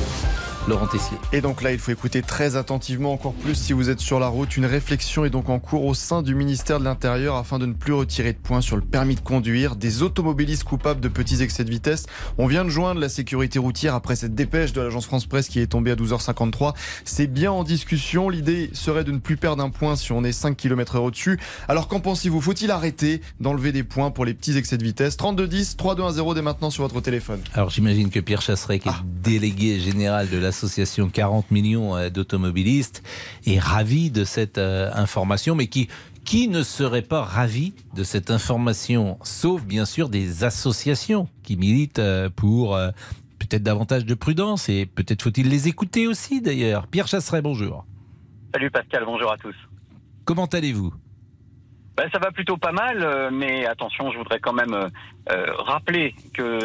Laurent 0.66 0.86
Tessier. 0.86 1.18
Et 1.32 1.42
donc 1.42 1.62
là, 1.62 1.72
il 1.72 1.78
faut 1.78 1.92
écouter 1.92 2.22
très 2.22 2.56
attentivement, 2.56 3.12
encore 3.12 3.34
plus 3.34 3.54
si 3.54 3.74
vous 3.74 3.90
êtes 3.90 4.00
sur 4.00 4.18
la 4.18 4.28
route. 4.28 4.56
Une 4.56 4.64
réflexion 4.64 5.26
est 5.26 5.30
donc 5.30 5.50
en 5.50 5.58
cours 5.58 5.84
au 5.84 5.92
sein 5.92 6.22
du 6.22 6.34
ministère 6.34 6.78
de 6.78 6.84
l'Intérieur 6.84 7.36
afin 7.36 7.58
de 7.58 7.66
ne 7.66 7.74
plus 7.74 7.92
retirer 7.92 8.32
de 8.32 8.38
points 8.38 8.62
sur 8.62 8.76
le 8.76 8.82
permis 8.82 9.14
de 9.14 9.20
conduire 9.20 9.76
des 9.76 10.02
automobilistes 10.02 10.64
coupables 10.64 11.00
de 11.00 11.08
petits 11.08 11.42
excès 11.42 11.64
de 11.64 11.70
vitesse. 11.70 12.06
On 12.38 12.46
vient 12.46 12.64
de 12.64 12.70
joindre 12.70 13.00
la 13.00 13.10
sécurité 13.10 13.58
routière 13.58 13.94
après 13.94 14.16
cette 14.16 14.34
dépêche 14.34 14.72
de 14.72 14.80
l'agence 14.80 15.04
France 15.04 15.26
Presse 15.26 15.48
qui 15.48 15.60
est 15.60 15.66
tombée 15.66 15.90
à 15.90 15.96
12h53. 15.96 16.74
C'est 17.04 17.26
bien 17.26 17.52
en 17.52 17.62
discussion. 17.62 18.30
L'idée 18.30 18.70
serait 18.72 19.04
de 19.04 19.12
ne 19.12 19.18
plus 19.18 19.36
perdre 19.36 19.62
un 19.62 19.70
point 19.70 19.96
si 19.96 20.12
on 20.12 20.24
est 20.24 20.32
5 20.32 20.56
km 20.56 20.96
heure 20.96 21.04
au-dessus. 21.04 21.38
Alors 21.68 21.88
qu'en 21.88 22.00
pensez-vous? 22.00 22.40
Faut-il 22.40 22.70
arrêter 22.70 23.20
d'enlever 23.38 23.72
des 23.72 23.84
points 23.84 24.10
pour 24.10 24.24
les 24.24 24.32
petits 24.32 24.56
excès 24.56 24.78
de 24.78 24.84
vitesse? 24.84 25.18
3210 25.18 25.76
3210 25.76 26.34
dès 26.34 26.42
maintenant 26.42 26.70
sur 26.70 26.84
votre 26.84 27.00
téléphone. 27.00 27.40
Alors 27.52 27.68
j'imagine 27.68 28.08
que 28.08 28.20
Pierre 28.20 28.40
Chasseret, 28.40 28.78
qui 28.78 28.88
est 28.88 28.92
délégué 29.22 29.78
général 29.78 30.30
de 30.30 30.38
l'association 30.54 31.08
40 31.08 31.50
millions 31.50 31.96
euh, 31.96 32.10
d'automobilistes, 32.10 33.02
est 33.44 33.58
ravi 33.58 34.10
de 34.12 34.22
cette 34.22 34.58
euh, 34.58 34.88
information, 34.94 35.56
mais 35.56 35.66
qui, 35.66 35.88
qui 36.24 36.46
ne 36.46 36.62
serait 36.62 37.02
pas 37.02 37.22
ravi 37.22 37.74
de 37.96 38.04
cette 38.04 38.30
information, 38.30 39.18
sauf 39.22 39.64
bien 39.64 39.84
sûr 39.84 40.08
des 40.08 40.44
associations 40.44 41.28
qui 41.42 41.56
militent 41.56 41.98
euh, 41.98 42.28
pour 42.30 42.78
peut-être 43.40 43.64
davantage 43.64 44.06
de 44.06 44.14
prudence, 44.14 44.68
et 44.68 44.86
peut-être 44.86 45.22
faut-il 45.22 45.48
les 45.48 45.66
écouter 45.66 46.06
aussi 46.06 46.40
d'ailleurs. 46.40 46.86
Pierre 46.86 47.08
Chasseret, 47.08 47.42
bonjour. 47.42 47.84
Salut 48.52 48.70
Pascal, 48.70 49.04
bonjour 49.04 49.32
à 49.32 49.36
tous. 49.36 49.56
Comment 50.24 50.46
allez-vous? 50.46 50.94
Ben, 51.96 52.08
ça 52.12 52.18
va 52.18 52.30
plutôt 52.30 52.56
pas 52.56 52.72
mal, 52.72 53.30
mais 53.32 53.66
attention, 53.66 54.10
je 54.12 54.18
voudrais 54.18 54.40
quand 54.40 54.52
même 54.52 54.74
euh, 54.74 55.46
rappeler 55.58 56.14
que 56.32 56.58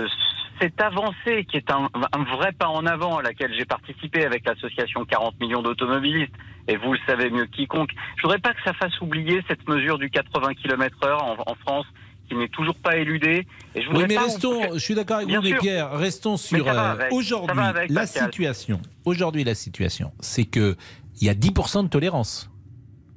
cette 0.60 0.80
avancée 0.82 1.46
qui 1.50 1.58
est 1.58 1.72
un, 1.72 1.90
un 2.12 2.24
vrai 2.36 2.52
pas 2.52 2.68
en 2.68 2.86
avant 2.86 3.18
à 3.18 3.22
laquelle 3.22 3.54
j'ai 3.58 3.66
participé 3.66 4.26
avec 4.26 4.46
l'association 4.46 5.06
40 5.06 5.40
millions 5.40 5.62
d'automobilistes, 5.62 6.34
et 6.68 6.76
vous 6.78 6.94
le 6.94 7.00
savez 7.08 7.30
mieux 7.30 7.46
que 7.46 7.52
quiconque, 7.56 7.92
je 8.18 8.22
voudrais 8.24 8.40
pas 8.40 8.54
que 8.54 8.62
ça 8.64 8.74
fasse 8.74 9.00
oublier 9.02 9.42
cette 9.48 9.68
mesure 9.68 9.98
du 9.98 10.10
80 10.10 10.54
km 10.56 10.98
heure 11.06 11.24
en, 11.24 11.36
en 11.46 11.56
France 11.56 11.86
qui 12.30 12.36
n'est 12.36 12.48
toujours 12.50 12.76
pas 12.76 12.98
éludée. 12.98 13.48
Et 13.74 13.82
je 13.82 13.90
Oui, 13.90 14.06
mais 14.08 14.16
pas- 14.16 14.24
restons, 14.24 14.74
je 14.74 14.80
suis 14.80 14.94
d'accord 14.94 15.18
avec 15.18 15.28
Bien 15.30 15.42
vous. 15.42 15.50
Pierre, 15.60 15.92
restons 15.94 16.38
sur 16.38 16.68
euh, 16.68 17.08
aujourd'hui 17.12 17.74
la 17.90 18.06
situation. 18.06 18.82
Aujourd'hui, 19.06 19.44
la 19.44 19.56
situation, 19.56 20.12
c'est 20.20 20.46
que 20.46 20.76
il 21.22 21.26
y 21.26 21.30
a 21.30 21.34
10% 21.34 21.84
de 21.84 21.90
tolérance. 21.90 22.50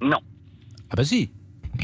Non. 0.01 0.19
Ah 0.91 0.95
bah 0.97 1.05
si. 1.05 1.31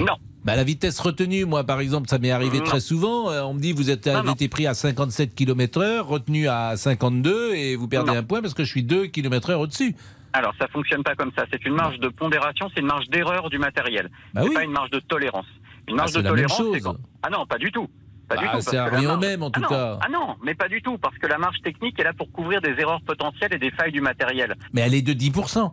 Non. 0.01 0.17
Bah 0.49 0.57
la 0.57 0.65
vitesse 0.65 0.99
retenue, 0.99 1.45
moi 1.45 1.63
par 1.65 1.79
exemple, 1.81 2.09
ça 2.09 2.19
m'est 2.19 2.31
arrivé 2.31 2.59
Non. 2.59 2.65
très 2.65 2.81
souvent. 2.81 3.31
Euh, 3.31 3.43
on 3.43 3.53
me 3.53 3.61
dit 3.61 3.73
vous 3.73 3.91
êtes 3.91 4.07
avez 4.07 4.31
été 4.31 4.49
pris 4.49 4.67
à 4.67 4.73
57 4.73 5.35
km/h, 5.35 6.01
retenu 6.01 6.49
à 6.49 6.75
52 6.77 7.55
et 7.55 7.77
vous 7.77 7.87
perdez 7.87 8.13
Non. 8.13 8.17
un 8.19 8.23
point 8.23 8.41
parce 8.41 8.55
que 8.55 8.65
je 8.65 8.71
suis 8.71 8.83
2 8.83 9.09
km/h 9.09 9.57
au-dessus. 9.57 9.95
Alors, 10.33 10.55
ça 10.59 10.67
fonctionne 10.69 11.03
pas 11.03 11.15
comme 11.15 11.33
ça. 11.37 11.45
C'est 11.53 11.65
une 11.67 11.75
marge 11.75 11.99
de 12.01 12.09
pondération, 12.09 12.69
c'est 12.75 12.81
une 12.81 12.87
marge 12.87 13.09
d'erreur 13.09 13.51
du 13.51 13.59
matériel. 13.59 14.11
Bah 14.33 14.41
c'est 14.43 14.49
oui. 14.49 14.55
pas 14.55 14.65
une 14.65 14.71
marge 14.73 14.91
de 14.91 15.01
tolérance. 15.01 15.47
Une 15.87 15.95
Ah, 15.95 15.97
marge 15.99 16.11
c'est 16.13 16.23
de 16.23 16.29
tolérance, 16.29 16.63
c'est 16.73 16.81
quand... 16.81 16.97
Ah 17.23 17.29
non, 17.31 17.45
pas 17.47 17.59
du 17.59 17.71
tout. 17.71 17.87
Pas 18.29 18.37
du 18.37 18.45
Bah, 18.45 18.53
tout, 18.53 18.71
revient 18.95 19.07
au 19.07 19.11
marge- 19.11 19.21
même, 19.27 19.43
en 19.43 19.51
tout 19.51 19.61
ah 19.61 19.63
non. 19.63 19.69
cas. 19.69 19.99
Ah 20.03 20.09
non, 20.11 20.37
mais 20.45 20.55
pas 20.55 20.69
du 20.69 20.81
tout, 20.83 20.97
parce 20.99 21.17
que 21.19 21.27
la 21.27 21.39
marge 21.39 21.57
technique 21.63 21.99
est 22.01 22.05
là 22.05 22.13
pour 22.13 22.31
couvrir 22.33 22.61
des 22.61 22.75
erreurs 22.79 23.01
potentielles 23.03 23.53
et 23.55 23.59
des 23.59 23.71
failles 23.71 23.93
du 23.93 24.01
matériel. 24.03 24.55
Mais 24.75 24.83
elle 24.83 24.95
est 24.95 25.03
de 25.03 25.13
10%. 25.15 25.73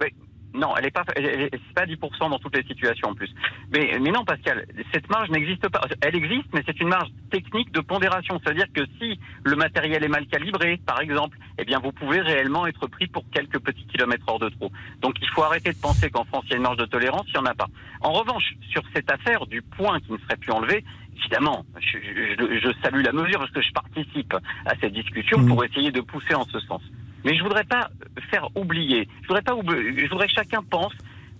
Mais 0.00 0.12
non, 0.54 0.74
elle 0.76 0.86
est 0.86 0.90
pas, 0.90 1.04
elle 1.16 1.24
est- 1.26 1.74
pas 1.74 1.84
10% 1.86 2.30
dans 2.30 2.38
toutes 2.38 2.56
les 2.56 2.64
situations 2.64 3.08
en 3.10 3.14
plus. 3.14 3.30
Mais, 3.72 3.98
mais 4.00 4.10
non, 4.10 4.24
Pascal, 4.24 4.66
cette 4.92 5.08
marge 5.10 5.28
n'existe 5.30 5.68
pas. 5.68 5.82
Elle 6.00 6.16
existe, 6.16 6.48
mais 6.54 6.62
c'est 6.66 6.80
une 6.80 6.88
marge 6.88 7.08
technique 7.30 7.70
de 7.72 7.80
pondération. 7.80 8.40
C'est-à-dire 8.42 8.66
que 8.74 8.82
si 8.98 9.18
le 9.44 9.56
matériel 9.56 10.02
est 10.02 10.08
mal 10.08 10.26
calibré, 10.26 10.80
par 10.86 11.00
exemple, 11.00 11.36
eh 11.58 11.64
bien, 11.64 11.78
vous 11.80 11.92
pouvez 11.92 12.20
réellement 12.20 12.66
être 12.66 12.86
pris 12.86 13.06
pour 13.06 13.24
quelques 13.30 13.58
petits 13.60 13.86
kilomètres 13.86 14.24
hors 14.26 14.38
de 14.38 14.48
trop. 14.48 14.72
Donc, 15.00 15.16
il 15.20 15.28
faut 15.28 15.42
arrêter 15.42 15.70
de 15.72 15.78
penser 15.80 16.10
qu'en 16.10 16.24
France, 16.24 16.44
il 16.46 16.50
y 16.50 16.54
a 16.54 16.56
une 16.56 16.62
marge 16.62 16.78
de 16.78 16.86
tolérance, 16.86 17.24
il 17.28 17.32
n'y 17.34 17.46
en 17.46 17.50
a 17.50 17.54
pas. 17.54 17.68
En 18.00 18.12
revanche, 18.12 18.54
sur 18.70 18.82
cette 18.94 19.10
affaire 19.12 19.46
du 19.46 19.60
point 19.62 20.00
qui 20.00 20.12
ne 20.12 20.18
serait 20.18 20.36
plus 20.36 20.52
enlevé, 20.52 20.84
évidemment, 21.18 21.64
je, 21.80 21.98
je- 21.98 22.58
je 22.60 22.72
salue 22.82 23.02
la 23.04 23.12
mesure 23.12 23.38
parce 23.40 23.50
que 23.50 23.60
je 23.60 23.72
participe 23.72 24.34
à 24.64 24.74
cette 24.80 24.92
discussion 24.94 25.44
pour 25.46 25.64
essayer 25.64 25.90
de 25.90 26.00
pousser 26.00 26.34
en 26.34 26.44
ce 26.44 26.58
sens. 26.60 26.80
Mais 27.24 27.36
je 27.36 27.42
voudrais 27.42 27.64
pas 27.64 27.90
faire 28.30 28.48
oublier, 28.56 29.08
je 29.22 29.28
voudrais 29.28 29.42
pas 29.42 29.54
oublier, 29.54 30.04
je 30.04 30.10
voudrais 30.10 30.26
que 30.26 30.32
chacun 30.32 30.62
pense 30.62 30.92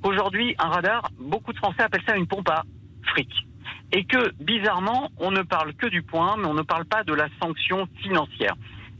qu'aujourd'hui, 0.03 0.55
un 0.59 0.69
radar, 0.69 1.11
beaucoup 1.19 1.53
de 1.53 1.59
Français 1.59 1.83
appellent 1.83 2.05
ça 2.07 2.17
une 2.17 2.27
pompe 2.27 2.49
à 2.49 2.65
fric. 3.05 3.31
Et 3.93 4.05
que, 4.05 4.33
bizarrement, 4.43 5.11
on 5.19 5.31
ne 5.31 5.43
parle 5.43 5.73
que 5.75 5.87
du 5.87 6.03
point, 6.03 6.37
mais 6.37 6.47
on 6.47 6.55
ne 6.55 6.63
parle 6.63 6.85
pas 6.85 7.05
de 7.05 7.15
la 7.15 7.29
sanction 7.41 7.89
financière. 8.03 8.55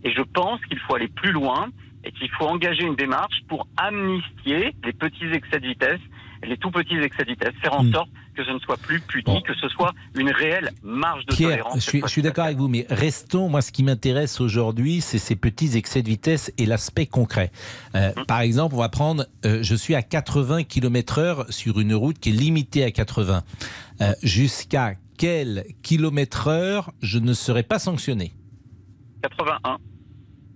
Et 0.05 0.13
je 0.13 0.23
pense 0.23 0.61
qu'il 0.67 0.79
faut 0.81 0.95
aller 0.95 1.09
plus 1.09 1.33
loin 1.33 1.69
et 2.05 2.13
qu'il 2.13 2.31
faut 2.31 2.47
engager 2.47 2.85
une 2.85 2.95
démarche 2.95 3.43
pour 3.49 3.67
amnistier 3.77 4.75
les 4.85 4.93
petits 4.93 5.27
excès 5.33 5.61
de 5.61 5.67
vitesse, 5.67 6.01
les 6.47 6.57
tout 6.57 6.71
petits 6.71 6.97
excès 6.97 7.25
de 7.25 7.31
vitesse, 7.31 7.55
faire 7.61 7.75
en 7.75 7.85
Hmm. 7.85 7.93
sorte 7.93 8.09
que 8.35 8.45
ce 8.45 8.51
ne 8.51 8.59
soit 8.61 8.77
plus 8.77 9.01
puni, 9.01 9.43
que 9.43 9.55
ce 9.55 9.69
soit 9.69 9.93
une 10.15 10.31
réelle 10.31 10.71
marge 10.83 11.25
de 11.27 11.35
Pierre, 11.35 11.51
tolérance. 11.51 11.75
je 11.85 12.07
suis, 12.07 12.23
d'accord 12.23 12.45
avec 12.45 12.57
vous, 12.57 12.69
mais 12.69 12.87
restons. 12.89 13.49
Moi, 13.49 13.63
ce 13.63 13.73
qui 13.73 13.83
m'intéresse 13.83 14.41
aujourd'hui, 14.41 15.01
c'est 15.01 15.19
ces 15.19 15.35
petits 15.35 15.77
excès 15.77 16.03
de 16.03 16.09
vitesse 16.09 16.53
et 16.57 16.67
l'aspect 16.67 17.07
concret. 17.07 17.51
Euh, 17.97 18.13
Par 18.29 18.41
exemple, 18.41 18.77
on 18.77 18.79
va 18.79 18.89
prendre, 18.89 19.27
euh, 19.45 19.63
je 19.63 19.75
suis 19.75 19.95
à 19.97 20.03
80 20.03 20.63
km/h 20.65 21.51
sur 21.51 21.81
une 21.81 21.95
route 21.95 22.19
qui 22.19 22.29
est 22.29 22.33
limitée 22.33 22.85
à 22.85 22.91
80. 22.93 23.43
Euh, 24.01 24.13
Jusqu'à 24.23 24.95
quel 25.17 25.65
kilomètre-heure 25.83 26.93
je 27.03 27.19
ne 27.19 27.33
serai 27.33 27.65
pas 27.65 27.81
sanctionné? 27.81 28.33
81. 29.23 29.79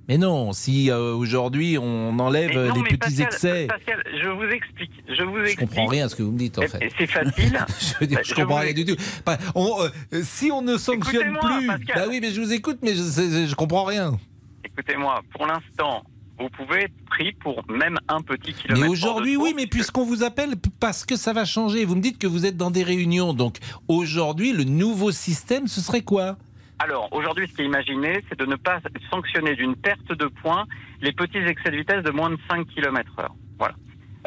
Mais 0.09 0.18
non, 0.18 0.53
si 0.53 0.90
euh, 0.90 1.14
aujourd'hui 1.14 1.78
on 1.78 2.18
enlève 2.18 2.53
non, 2.59 2.74
les 2.74 2.82
petits 2.82 2.96
Pascal, 2.98 3.26
excès. 3.26 3.66
Pascal, 3.68 4.03
je 4.22 4.28
vous 4.28 4.50
explique. 4.53 4.90
Je 5.09 5.22
vous 5.22 5.36
Je 5.38 5.42
explique. 5.42 5.59
comprends 5.68 5.86
rien 5.86 6.07
à 6.07 6.09
ce 6.09 6.16
que 6.16 6.22
vous 6.24 6.32
me 6.32 6.38
dites 6.38 6.59
en 6.59 6.62
fait. 6.62 6.84
et 6.86 6.90
c'est 6.98 7.07
facile. 7.07 7.64
je 7.80 7.98
veux 8.00 8.07
dire, 8.07 8.18
Bah, 8.18 8.22
je 8.24 8.28
je 8.30 8.34
comprends 8.34 8.57
vous 8.57 8.61
rien 8.62 8.72
du 8.72 8.84
tout. 8.84 8.96
Bah, 9.24 9.38
on, 9.55 9.80
euh, 9.80 10.22
si 10.22 10.50
on 10.50 10.61
ne 10.62 10.76
sanctionne 10.76 11.38
plus, 11.40 11.66
Pascal. 11.66 11.94
bah 11.94 12.05
oui, 12.09 12.18
mais 12.20 12.30
je 12.32 12.40
vous 12.40 12.53
écoute, 12.53 12.78
mais 12.82 12.94
je, 12.94 13.03
je, 13.03 13.46
je 13.48 13.55
comprends 13.55 13.84
rien. 13.84 14.18
Écoutez-moi, 14.64 15.20
pour 15.32 15.46
l'instant, 15.46 16.03
vous 16.38 16.48
pouvez 16.48 16.84
être 16.84 17.05
pris 17.07 17.32
pour 17.34 17.62
même 17.70 17.96
un 18.09 18.20
petit 18.22 18.53
kilomètre. 18.55 18.84
Mais 18.84 18.90
aujourd'hui, 18.90 19.36
oui, 19.36 19.53
mais 19.55 19.66
puisqu'on 19.68 20.05
vous 20.05 20.24
appelle, 20.24 20.55
parce 20.80 21.05
que 21.05 21.14
ça 21.14 21.32
va 21.32 21.44
changer. 21.44 21.84
Vous 21.84 21.94
me 21.94 22.00
dites 22.00 22.18
que 22.18 22.26
vous 22.26 22.44
êtes 22.46 22.57
dans 22.57 22.70
des 22.72 22.82
réunions. 22.82 23.34
Donc 23.34 23.59
aujourd'hui, 23.86 24.53
le 24.53 24.64
nouveau 24.64 25.12
système, 25.12 25.68
ce 25.68 25.80
serait 25.80 26.00
quoi? 26.03 26.38
Alors, 26.83 27.09
aujourd'hui, 27.12 27.47
ce 27.47 27.55
qui 27.55 27.62
est 27.62 27.66
imaginé, 27.66 28.24
c'est 28.28 28.39
de 28.39 28.45
ne 28.45 28.57
pas 28.57 28.80
sanctionner 29.09 29.55
d'une 29.55 29.76
perte 29.76 30.12
de 30.12 30.26
points 30.26 30.66
les 31.01 31.12
petits 31.12 31.39
excès 31.39 31.70
de 31.70 31.76
vitesse 31.76 32.03
de 32.03 32.11
moins 32.11 32.30
de 32.30 32.39
5 32.51 32.66
km 32.74 33.12
heure. 33.20 33.35
Voilà. 33.57 33.74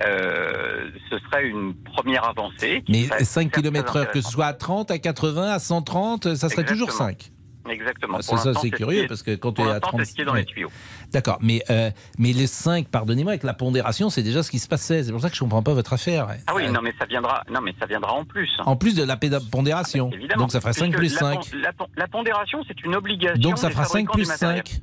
euh, 0.06 0.90
ce 1.10 1.20
serait 1.20 1.48
une 1.48 1.74
première 1.74 2.24
avancée. 2.24 2.82
Mais 2.88 3.04
serait 3.04 3.26
5 3.26 3.42
certes 3.42 3.52
très 3.52 3.62
km 3.62 3.96
heure, 3.98 4.12
que 4.12 4.22
ce 4.22 4.32
soit 4.32 4.46
à 4.46 4.54
30, 4.54 4.90
à 4.90 5.00
80, 5.00 5.52
à 5.52 5.60
130, 5.60 6.36
ça 6.36 6.48
serait 6.48 6.64
toujours 6.64 6.88
Exactement. 6.90 7.10
5. 7.10 7.32
Exactement. 7.70 8.18
Ah, 8.20 8.22
c'est 8.22 8.38
ça, 8.38 8.54
c'est 8.54 8.70
curieux 8.70 9.04
est- 9.04 9.08
parce 9.08 9.24
que 9.24 9.36
quand 9.36 9.60
on 9.60 9.64
est 9.66 9.70
à 9.70 9.74
l'instant, 9.74 9.88
30. 9.90 10.00
c'est 10.02 10.06
ce 10.06 10.14
qui 10.16 10.22
est 10.22 10.26
dans 10.26 10.34
ouais. 10.34 10.40
les 10.40 10.46
tuyaux. 10.46 10.70
D'accord, 11.12 11.38
mais, 11.42 11.64
euh, 11.70 11.90
mais 12.20 12.32
les 12.34 12.48
5, 12.48 12.88
pardonnez-moi, 12.88 13.32
avec 13.34 13.44
la 13.44 13.54
pondération, 13.54 14.10
c'est 14.10 14.24
déjà 14.24 14.44
ce 14.44 14.52
qui 14.52 14.60
se 14.60 14.68
passait. 14.68 15.04
C'est 15.04 15.12
pour 15.12 15.22
ça 15.22 15.30
que 15.30 15.36
je 15.36 15.42
ne 15.44 15.46
comprends 15.50 15.64
pas 15.64 15.74
votre 15.74 15.94
affaire. 15.94 16.28
Ah 16.48 16.54
oui, 16.56 16.66
Euh, 16.68 16.72
non, 16.72 16.82
mais 16.82 16.94
ça 17.00 17.06
viendra. 17.06 17.44
Non, 17.52 17.62
mais 17.62 17.74
ça 17.80 17.86
viendra 17.86 18.14
en 18.14 18.26
plus. 18.26 18.50
En 18.66 18.76
plus 18.76 18.96
de 18.96 19.04
la 19.04 19.18
pondération. 19.52 20.10
Évidemment. 20.14 20.44
Donc 20.44 20.52
ça 20.52 20.62
fera 20.62 20.74
5 20.74 20.86
Puisque 20.96 20.98
plus 20.98 21.14
la 21.14 21.20
5. 21.20 21.40
pon- 21.40 21.58
La, 21.60 21.74
pon- 21.74 21.88
la 21.98 22.08
pondération, 22.08 22.60
c'est 22.68 22.84
une 22.84 22.96
obligation. 22.96 23.40
Donc 23.42 23.58
ça 23.58 23.70
fera 23.70 23.86
5 23.86 23.90
fabricants 24.08 24.14
plus 24.14 24.24
du 24.24 24.28
matériel. 24.30 24.64
5. 24.66 24.82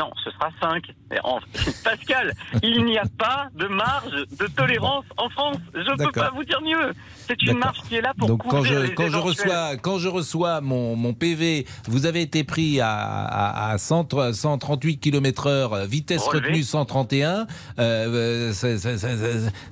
Non, 0.00 0.10
ce 0.24 0.30
sera 0.30 0.48
5. 0.60 0.82
Pascal, 1.84 2.32
il 2.62 2.84
n'y 2.86 2.96
a 2.98 3.04
pas 3.18 3.48
de 3.54 3.66
marge 3.66 4.12
de 4.38 4.46
tolérance 4.46 5.04
en 5.18 5.28
France. 5.28 5.58
Je 5.74 5.80
ne 5.80 5.96
peux 6.06 6.10
pas 6.12 6.30
vous 6.34 6.42
dire 6.44 6.60
mieux. 6.62 6.92
C'est 7.26 7.40
une 7.42 7.58
marge 7.58 7.82
qui 7.88 7.96
est 7.96 8.00
là 8.00 8.12
pour 8.16 8.26
Donc 8.28 8.42
quand 8.48 8.62
je, 8.64 8.74
les 8.74 8.94
quand, 8.94 9.08
je 9.10 9.18
reçois, 9.18 9.76
quand 9.76 9.98
je 9.98 10.08
reçois 10.08 10.60
mon, 10.62 10.96
mon 10.96 11.12
PV, 11.12 11.66
vous 11.86 12.06
avez 12.06 12.22
été 12.22 12.44
pris 12.44 12.80
à, 12.80 12.90
à, 12.90 13.72
à 13.72 13.78
100 13.78 14.32
138 14.32 14.98
km 14.98 15.46
heure, 15.48 15.84
vitesse 15.84 16.22
Relevé. 16.22 16.46
retenue 16.48 16.62
131. 16.62 17.46
euh, 17.78 18.52
euh, 18.52 18.52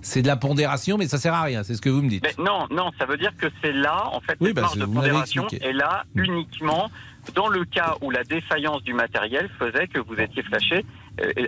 c'est- 0.02 0.22
de 0.22 0.26
la 0.26 0.36
pondération, 0.36 0.98
mais 0.98 1.06
ça 1.08 1.16
sert 1.18 1.32
à 1.34 1.42
rien, 1.42 1.62
c'est 1.62 1.74
ce 1.74 1.80
que 1.80 1.88
vous 1.88 2.02
me 2.02 2.08
dites. 2.10 2.22
Mais 2.24 2.44
non, 2.44 2.66
non, 2.70 2.90
ça 2.98 3.06
veut 3.06 3.16
dire 3.16 3.32
que 3.38 3.46
c'est 3.62 3.72
là, 3.72 4.08
en 4.12 4.20
fait, 4.20 4.36
Oui, 4.40 4.48
cette 4.48 4.56
bah, 4.56 4.62
marge 4.62 4.76
de 4.78 4.84
pondération 4.84 5.46
est 5.48 5.72
là 5.72 6.04
uniquement 6.16 6.90
dans 7.34 7.48
le 7.48 7.64
cas 7.64 7.96
où 8.00 8.10
la 8.10 8.24
défaillance 8.24 8.82
du 8.82 8.94
matériel 8.94 9.48
faisait 9.58 9.86
que 9.86 9.98
vous 9.98 10.20
étiez 10.20 10.42
flashé 10.42 10.84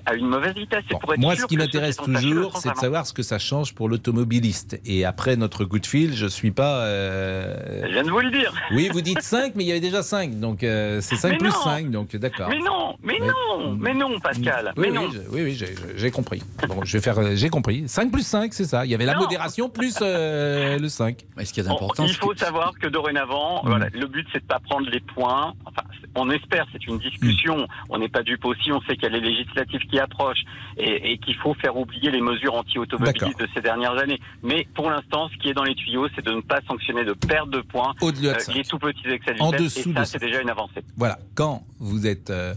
à 0.06 0.14
une 0.14 0.26
mauvaise 0.26 0.54
vitesse. 0.54 0.84
Et 0.90 0.94
pour 1.00 1.12
être 1.12 1.20
Moi, 1.20 1.36
ce 1.36 1.46
qui 1.46 1.56
m'intéresse 1.56 1.96
toujours, 1.96 2.56
c'est 2.58 2.70
de 2.72 2.76
savoir 2.76 3.06
ce 3.06 3.12
que 3.12 3.22
ça 3.22 3.38
change 3.38 3.74
pour 3.74 3.88
l'automobiliste. 3.88 4.80
Et 4.84 5.04
après 5.04 5.36
notre 5.36 5.64
coup 5.64 5.78
de 5.78 5.86
fil, 5.86 6.14
je 6.16 6.26
suis 6.26 6.50
pas. 6.50 6.84
euh, 6.84 7.82
Je 7.86 7.92
viens 7.92 8.02
de 8.02 8.10
vous 8.10 8.20
le 8.20 8.30
dire. 8.30 8.52
Oui, 8.72 8.88
vous 8.92 9.00
dites 9.00 9.22
5, 9.22 9.52
mais 9.54 9.64
il 9.64 9.68
y 9.68 9.70
avait 9.70 9.80
déjà 9.80 10.02
5. 10.02 10.38
Donc 10.40 10.62
euh, 10.62 11.00
c'est 11.00 11.16
5 11.16 11.30
Mais 11.32 11.38
plus 11.38 11.48
non. 11.48 11.54
5. 11.64 11.90
Donc 11.90 12.16
d'accord. 12.16 12.48
Mais 12.48 12.58
non, 12.58 12.96
mais 13.02 13.18
non, 13.18 13.76
mais 13.78 13.94
non, 13.94 14.18
Pascal. 14.20 14.72
Oui, 14.76 14.88
mais 14.90 14.98
oui, 14.98 15.04
non. 15.04 15.10
oui, 15.32 15.42
oui, 15.42 15.64
j'ai- 15.96 16.10
compris. 16.10 16.42
Bon, 16.68 16.84
je 16.84 16.96
vais 16.96 17.02
faire. 17.02 17.18
euh, 17.18 17.34
J'ai 17.34 17.48
compris. 17.50 17.84
5 17.86 18.10
plus 18.10 18.26
5, 18.26 18.52
c'est 18.52 18.64
ça. 18.64 18.84
Il 18.84 18.90
y 18.90 18.94
avait 18.94 19.04
la 19.06 19.14
Non. 19.14 19.20
modération 19.20 19.68
plus 19.68 19.96
euh, 20.02 20.78
le 20.78 20.88
5. 20.88 21.18
Ce 21.44 21.52
qui 21.52 21.60
est 21.60 21.62
Bon, 21.64 21.74
important, 21.76 22.04
il 22.04 22.10
c'est 22.10 22.20
faut 22.20 22.30
que- 22.30 22.38
savoir 22.38 22.72
que 22.78 22.88
dorénavant, 22.88 23.62
Mm. 23.64 23.68
voilà, 23.68 23.86
le 23.92 24.06
but 24.06 24.26
c'est 24.32 24.40
de 24.40 24.44
pas 24.46 24.58
prendre 24.60 24.88
les 24.90 25.00
points. 25.00 25.54
Enfin, 25.64 25.82
on 26.16 26.28
espère, 26.30 26.66
c'est 26.72 26.84
une 26.86 26.98
discussion. 26.98 27.66
On 27.88 27.98
n'est 27.98 28.08
pas 28.08 28.22
dupe 28.22 28.44
aussi. 28.44 28.72
On 28.72 28.80
sait 28.82 28.96
y 29.00 29.06
a 29.06 29.08
les 29.08 29.20
législatives 29.60 29.88
qui 29.90 29.98
approchent 29.98 30.44
et, 30.76 31.12
et 31.12 31.18
qu'il 31.18 31.34
faut 31.36 31.54
faire 31.54 31.76
oublier 31.76 32.10
les 32.10 32.20
mesures 32.20 32.54
anti-automobilistes 32.54 33.38
de 33.38 33.48
ces 33.54 33.60
dernières 33.60 33.96
années. 33.98 34.18
Mais 34.42 34.66
pour 34.74 34.90
l'instant, 34.90 35.28
ce 35.32 35.36
qui 35.38 35.48
est 35.50 35.54
dans 35.54 35.64
les 35.64 35.74
tuyaux, 35.74 36.08
c'est 36.14 36.24
de 36.24 36.32
ne 36.32 36.40
pas 36.40 36.60
sanctionner 36.66 37.04
de 37.04 37.12
perte 37.12 37.50
de 37.50 37.60
points 37.60 37.94
Au-delà 38.00 38.34
de 38.34 38.38
euh, 38.50 38.54
les 38.54 38.64
tout 38.64 38.78
petits 38.78 39.08
excès 39.08 39.34
de 39.34 39.40
En 39.42 39.50
vitesse. 39.50 39.74
dessous 39.76 39.90
et 39.90 39.94
ça, 39.94 40.00
de 40.00 40.04
c'est 40.06 40.18
déjà 40.20 40.40
une 40.40 40.50
avancée. 40.50 40.82
Voilà. 40.96 41.18
Quand 41.34 41.62
vous 41.78 42.06
êtes. 42.06 42.30
euh, 42.30 42.54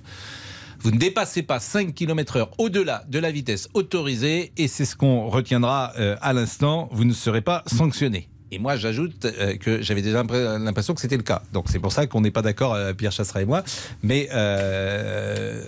vous 0.79 0.91
ne 0.91 0.97
dépassez 0.97 1.43
pas 1.43 1.59
5 1.59 1.93
km 1.93 2.35
heure 2.35 2.49
au-delà 2.57 3.03
de 3.07 3.17
la 3.17 3.31
vitesse 3.31 3.69
autorisée 3.73 4.51
et 4.57 4.67
c'est 4.67 4.83
ce 4.83 4.97
qu'on 4.97 5.29
retiendra 5.29 5.93
euh, 5.97 6.17
à 6.21 6.33
l'instant. 6.33 6.89
Vous 6.91 7.05
ne 7.05 7.13
serez 7.13 7.41
pas 7.41 7.63
sanctionné. 7.67 8.27
Et 8.53 8.59
moi, 8.59 8.75
j'ajoute 8.75 9.25
euh, 9.25 9.55
que 9.57 9.81
j'avais 9.81 10.03
déjà 10.03 10.21
l'impr- 10.23 10.63
l'impression 10.63 10.93
que 10.93 11.01
c'était 11.01 11.17
le 11.17 11.23
cas. 11.23 11.41
Donc 11.53 11.65
c'est 11.69 11.79
pour 11.79 11.91
ça 11.91 12.05
qu'on 12.05 12.21
n'est 12.21 12.29
pas 12.29 12.43
d'accord, 12.43 12.75
euh, 12.75 12.93
Pierre 12.93 13.11
Chasseret 13.11 13.41
et 13.41 13.45
moi. 13.45 13.63
Mais 14.03 14.29
euh, 14.31 15.63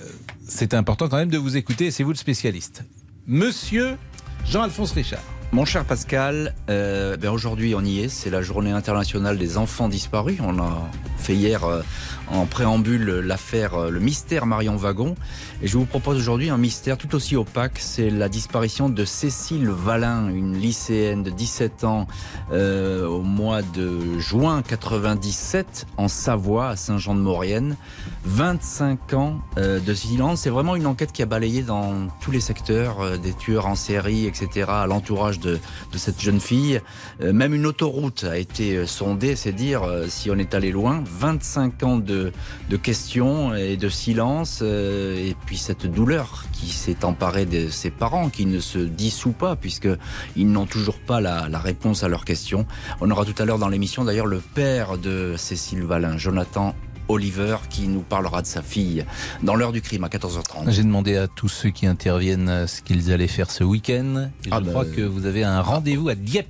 c'est 0.48 0.76
important 0.76 1.10
quand 1.10 1.18
même 1.18 1.32
de 1.32 1.40
vous 1.40 1.58
écouter. 1.58 1.90
C'est 1.90 2.04
vous 2.04 2.12
le 2.12 2.16
spécialiste. 2.18 2.84
Monsieur 3.26 3.98
Jean-Alphonse 4.46 4.92
Richard. 4.92 5.24
Mon 5.56 5.64
cher 5.64 5.86
Pascal, 5.86 6.54
euh, 6.70 7.16
ben 7.16 7.32
aujourd'hui 7.32 7.76
on 7.76 7.82
y 7.86 8.02
est, 8.02 8.10
c'est 8.10 8.30
la 8.30 8.42
journée 8.42 8.72
internationale 8.72 9.38
des 9.38 9.58
enfants 9.58 9.88
disparus. 9.88 10.40
On 10.44 10.60
a 10.60 10.82
fait 11.18 11.34
hier 11.34 11.64
euh, 11.64 11.82
en 12.30 12.46
préambule 12.46 13.22
l'affaire, 13.22 13.74
euh, 13.76 13.90
le 13.90 14.02
mystère 14.02 14.48
Marion 14.48 14.76
Wagon. 14.76 15.16
Et 15.62 15.68
je 15.68 15.78
vous 15.78 15.86
propose 15.86 16.18
aujourd'hui 16.18 16.50
un 16.50 16.58
mystère 16.58 16.98
tout 16.98 17.16
aussi 17.16 17.38
opaque, 17.38 17.80
c'est 17.80 18.10
la 18.10 18.28
disparition 18.28 18.90
de 18.90 19.06
Cécile 19.06 19.70
Valin, 19.70 20.28
une 20.28 20.58
lycéenne 20.58 21.24
de 21.24 21.30
17 21.30 21.86
ans 21.86 22.06
au 22.52 23.22
mois 23.22 23.62
de 23.62 24.20
juin 24.20 24.62
97 24.62 25.88
en 25.96 26.10
Savoie, 26.10 26.68
à 26.68 26.76
Saint-Jean-de-Maurienne. 26.76 27.78
25 28.26 29.14
ans 29.14 29.40
de 29.56 29.94
silence. 29.94 30.42
C'est 30.42 30.50
vraiment 30.50 30.76
une 30.76 30.88
enquête 30.88 31.14
qui 31.14 31.24
a 31.24 31.26
balayé 31.26 31.62
dans 31.62 32.08
tous 32.20 32.32
les 32.32 32.42
secteurs, 32.42 33.18
des 33.18 33.34
tueurs 33.34 33.68
en 33.68 33.76
série, 33.76 34.26
etc., 34.26 34.66
à 34.68 34.88
l'entourage 34.88 35.40
de, 35.40 35.45
de 35.46 35.98
cette 35.98 36.22
jeune 36.22 36.40
fille. 36.40 36.82
Euh, 37.22 37.34
même 37.34 37.54
une 37.54 37.66
autoroute 37.66 38.24
a 38.24 38.38
été 38.38 38.76
euh, 38.76 38.86
sondée, 38.86 39.36
c'est 39.36 39.52
dire 39.52 39.84
euh, 39.84 40.08
si 40.08 40.30
on 40.32 40.38
est 40.38 40.54
allé 40.54 40.72
loin. 40.72 41.04
25 41.06 41.84
ans 41.84 41.98
de, 41.98 42.32
de 42.70 42.78
questions 42.78 43.54
et 43.54 43.78
de 43.78 43.90
silence, 43.90 44.62
et 44.62 45.36
puis 45.46 45.58
cette 45.58 45.86
douleur 45.86 46.46
qui 46.52 46.68
s'est 46.68 47.06
emparée 47.06 47.46
de 47.46 47.70
ses 47.70 47.90
parents, 47.90 48.30
qui 48.30 48.46
ne 48.46 48.60
se 48.60 48.80
dissout 48.80 49.32
pas, 49.32 49.56
puisque 49.56 49.90
ils 50.36 50.50
n'ont 50.50 50.66
toujours 50.66 51.00
pas 51.00 51.22
la, 51.22 51.48
la 51.50 51.60
réponse 51.60 52.04
à 52.04 52.08
leurs 52.08 52.26
questions. 52.26 52.66
On 53.02 53.12
aura 53.12 53.26
tout 53.26 53.36
à 53.42 53.46
l'heure 53.46 53.60
dans 53.60 53.70
l'émission 53.70 54.04
d'ailleurs 54.04 54.26
le 54.26 54.40
père 54.40 54.98
de 54.98 55.36
Cécile 55.38 55.84
Valin, 55.84 56.18
Jonathan 56.18 56.76
Oliver 57.08 57.58
qui 57.70 57.88
nous 57.88 58.02
parlera 58.02 58.42
de 58.42 58.48
sa 58.48 58.62
fille 58.62 59.06
dans 59.44 59.56
l'heure 59.56 59.72
du 59.72 59.82
crime 59.82 60.04
à 60.04 60.08
14h30. 60.08 60.70
J'ai 60.70 60.84
demandé 60.84 61.16
à 61.18 61.28
tous 61.28 61.50
ceux 61.50 61.70
qui 61.70 61.86
interviennent 61.88 62.68
ce 62.68 62.82
qu'ils 62.82 63.12
allaient 63.12 63.28
faire 63.28 63.52
ce 63.52 63.64
week-end. 63.64 64.30
Et 64.46 64.50
Ah 64.52 64.58
je 64.60 64.66
bah, 64.66 64.70
crois 64.72 64.86
que 64.86 65.02
vous 65.02 65.26
avez 65.26 65.44
un 65.44 65.62
rendez-vous 65.62 66.10
à 66.10 66.16
Dieppe 66.16 66.48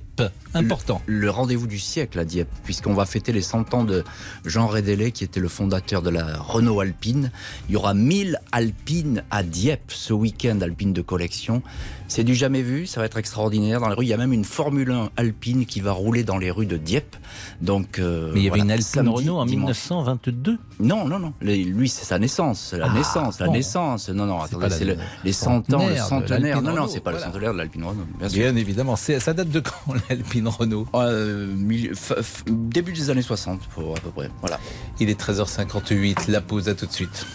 important. 0.54 1.02
Le, 1.06 1.20
le 1.20 1.30
rendez-vous 1.30 1.66
du 1.66 1.78
siècle 1.78 2.18
à 2.18 2.24
Dieppe, 2.24 2.48
puisqu'on 2.64 2.94
va 2.94 3.06
fêter 3.06 3.32
les 3.32 3.42
100 3.42 3.74
ans 3.74 3.84
de 3.84 4.04
Jean 4.44 4.66
Rédélé, 4.66 5.12
qui 5.12 5.24
était 5.24 5.40
le 5.40 5.48
fondateur 5.48 6.02
de 6.02 6.10
la 6.10 6.38
Renault 6.38 6.80
Alpine. 6.80 7.30
Il 7.68 7.74
y 7.74 7.76
aura 7.76 7.94
1000 7.94 8.40
Alpines 8.52 9.24
à 9.30 9.42
Dieppe 9.42 9.92
ce 9.92 10.12
week-end, 10.12 10.60
Alpine 10.60 10.92
de 10.92 11.02
collection. 11.02 11.62
C'est 12.08 12.24
du 12.24 12.34
jamais 12.34 12.62
vu, 12.62 12.86
ça 12.86 13.00
va 13.00 13.06
être 13.06 13.18
extraordinaire. 13.18 13.80
Dans 13.80 13.88
les 13.88 13.94
rues, 13.94 14.04
il 14.04 14.08
y 14.08 14.14
a 14.14 14.16
même 14.16 14.32
une 14.32 14.44
Formule 14.44 14.92
1 14.92 15.10
Alpine 15.16 15.66
qui 15.66 15.80
va 15.80 15.92
rouler 15.92 16.22
dans 16.22 16.38
les 16.38 16.50
rues 16.50 16.66
de 16.66 16.76
Dieppe. 16.76 17.16
Donc, 17.60 17.98
euh, 17.98 18.30
Mais 18.32 18.40
il 18.40 18.44
y 18.44 18.48
avait 18.48 18.60
une 18.60 18.70
Alpine 18.70 18.86
samedi, 18.86 19.28
Renault 19.28 19.38
en 19.38 19.46
dimanche. 19.46 19.90
1922 19.90 20.58
Non, 20.78 21.06
non, 21.08 21.18
non. 21.18 21.32
Lui, 21.40 21.88
c'est 21.88 22.04
sa 22.04 22.18
naissance. 22.18 22.74
La 22.76 22.86
Ah, 22.90 22.94
naissance, 22.94 23.40
la 23.40 23.48
naissance. 23.48 24.08
Non, 24.10 24.26
non, 24.26 24.40
attendez, 24.42 24.68
c'est 24.70 24.84
le- 24.84 24.96
les 25.24 25.32
100 25.32 25.72
ans, 25.72 25.86
le 25.88 25.96
centenaire 25.96 26.60
Non, 26.62 26.74
non, 26.74 26.86
c'est 26.86 27.00
pas 27.00 27.12
voilà. 27.12 27.26
le 27.26 27.32
centenaire 27.32 27.52
de 27.54 27.58
l'Alpine 27.58 27.84
Renault. 27.84 28.04
Bien 28.18 28.28
sûr. 28.28 28.38
Bien 28.42 28.56
évidemment. 28.56 28.96
Ça 28.96 29.32
date 29.32 29.48
de 29.48 29.60
quand 29.60 29.94
l'Alpine 30.10 30.48
Renault? 30.48 30.86
Euh, 30.94 31.46
milieu- 31.56 31.92
f- 31.94 32.18
f- 32.20 32.42
Début 32.48 32.92
des 32.92 33.08
années 33.10 33.22
60, 33.22 33.60
pour 33.68 33.96
à 33.96 34.00
peu 34.00 34.10
près. 34.10 34.30
Voilà. 34.40 34.58
Il 35.00 35.08
est 35.08 35.18
13h58. 35.18 36.28
La 36.28 36.40
pause, 36.40 36.68
à 36.68 36.74
tout 36.74 36.86
de 36.86 36.92
suite. 36.92 37.26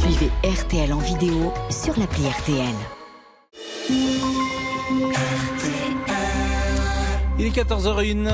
Suivez 0.00 0.30
RTL 0.44 0.92
en 0.92 0.98
vidéo 0.98 1.52
sur 1.70 1.98
l'appli 1.98 2.26
RTL. 2.28 2.74
Il 7.38 7.46
est 7.46 7.50
14h01. 7.50 8.30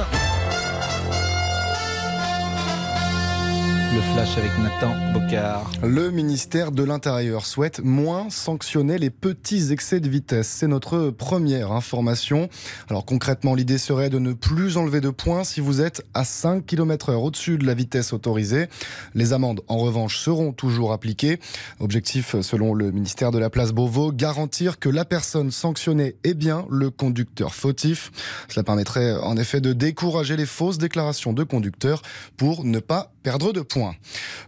Le 3.95 4.01
flash 4.01 4.38
avec 4.38 4.51
Nathan 4.59 4.95
Bocard. 5.12 5.70
Le 5.82 6.11
ministère 6.11 6.72
de 6.72 6.82
l'Intérieur 6.82 7.45
souhaite 7.45 7.80
moins 7.84 8.30
sanctionner 8.30 8.97
les 8.97 9.11
petits 9.11 9.70
excès 9.70 10.01
de 10.01 10.09
vitesse. 10.09 10.49
C'est 10.49 10.66
notre 10.66 11.11
première 11.11 11.72
information. 11.72 12.49
Alors 12.88 13.05
concrètement, 13.05 13.55
l'idée 13.55 13.76
serait 13.76 14.09
de 14.09 14.18
ne 14.18 14.32
plus 14.32 14.78
enlever 14.78 15.03
de 15.03 15.11
points 15.11 15.45
si 15.45 15.61
vous 15.61 15.82
êtes 15.82 16.07
à 16.14 16.24
5 16.24 16.64
km 16.64 17.11
heure 17.11 17.22
au-dessus 17.22 17.59
de 17.59 17.66
la 17.66 17.74
vitesse 17.74 18.14
autorisée. 18.14 18.68
Les 19.14 19.34
amendes, 19.34 19.61
en 19.68 19.76
revanche, 19.76 20.16
seront 20.18 20.53
toujours 20.53 20.93
appliquées. 20.95 21.38
Objectif, 21.78 22.40
selon 22.40 22.72
le 22.72 22.93
ministère 22.93 23.30
de 23.30 23.38
la 23.38 23.51
Place 23.51 23.72
Beauvau, 23.72 24.11
garantir 24.11 24.78
que 24.78 24.88
la 24.88 25.05
personne 25.05 25.51
sanctionnée 25.51 26.16
est 26.24 26.34
bien 26.34 26.64
le 26.70 26.88
conducteur 26.88 27.55
fautif. 27.55 28.11
Cela 28.49 28.64
permettrait 28.64 29.12
en 29.18 29.36
effet 29.36 29.61
de 29.61 29.74
décourager 29.74 30.36
les 30.38 30.47
fausses 30.47 30.78
déclarations 30.78 31.34
de 31.34 31.45
conducteurs 31.45 32.01
pour 32.38 32.64
ne 32.64 32.78
pas 32.78 33.12
perdre 33.22 33.53
de 33.53 33.61
points. 33.61 33.81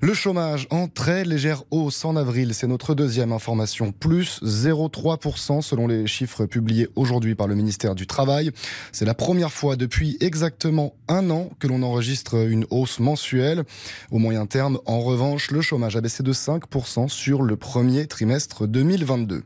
Le 0.01 0.14
chômage 0.14 0.66
en 0.70 0.89
très 0.89 1.24
légère 1.24 1.62
hausse 1.70 2.05
en 2.05 2.16
avril, 2.16 2.55
c'est 2.55 2.66
notre 2.66 2.95
deuxième 2.95 3.32
information, 3.32 3.93
plus 3.93 4.41
0,3% 4.43 5.62
selon 5.62 5.87
les 5.87 6.07
chiffres 6.07 6.47
publiés 6.47 6.89
aujourd'hui 6.97 7.35
par 7.35 7.47
le 7.47 7.55
ministère 7.55 7.95
du 7.95 8.07
Travail. 8.07 8.51
C'est 8.93 9.05
la 9.05 9.14
première 9.14 9.53
fois 9.53 9.76
depuis 9.76 10.16
exactement 10.20 10.95
un 11.09 11.30
an 11.30 11.51
que 11.59 11.66
l'on 11.66 11.82
enregistre 11.82 12.47
une 12.47 12.66
hausse 12.70 12.99
mensuelle. 12.99 13.64
Au 14.11 14.18
moyen 14.18 14.47
terme, 14.47 14.78
en 14.87 15.01
revanche, 15.01 15.51
le 15.51 15.61
chômage 15.61 15.97
a 15.97 16.01
baissé 16.01 16.22
de 16.22 16.32
5% 16.32 17.09
sur 17.09 17.43
le 17.43 17.57
premier 17.57 18.07
trimestre 18.07 18.66
2022. 18.66 19.45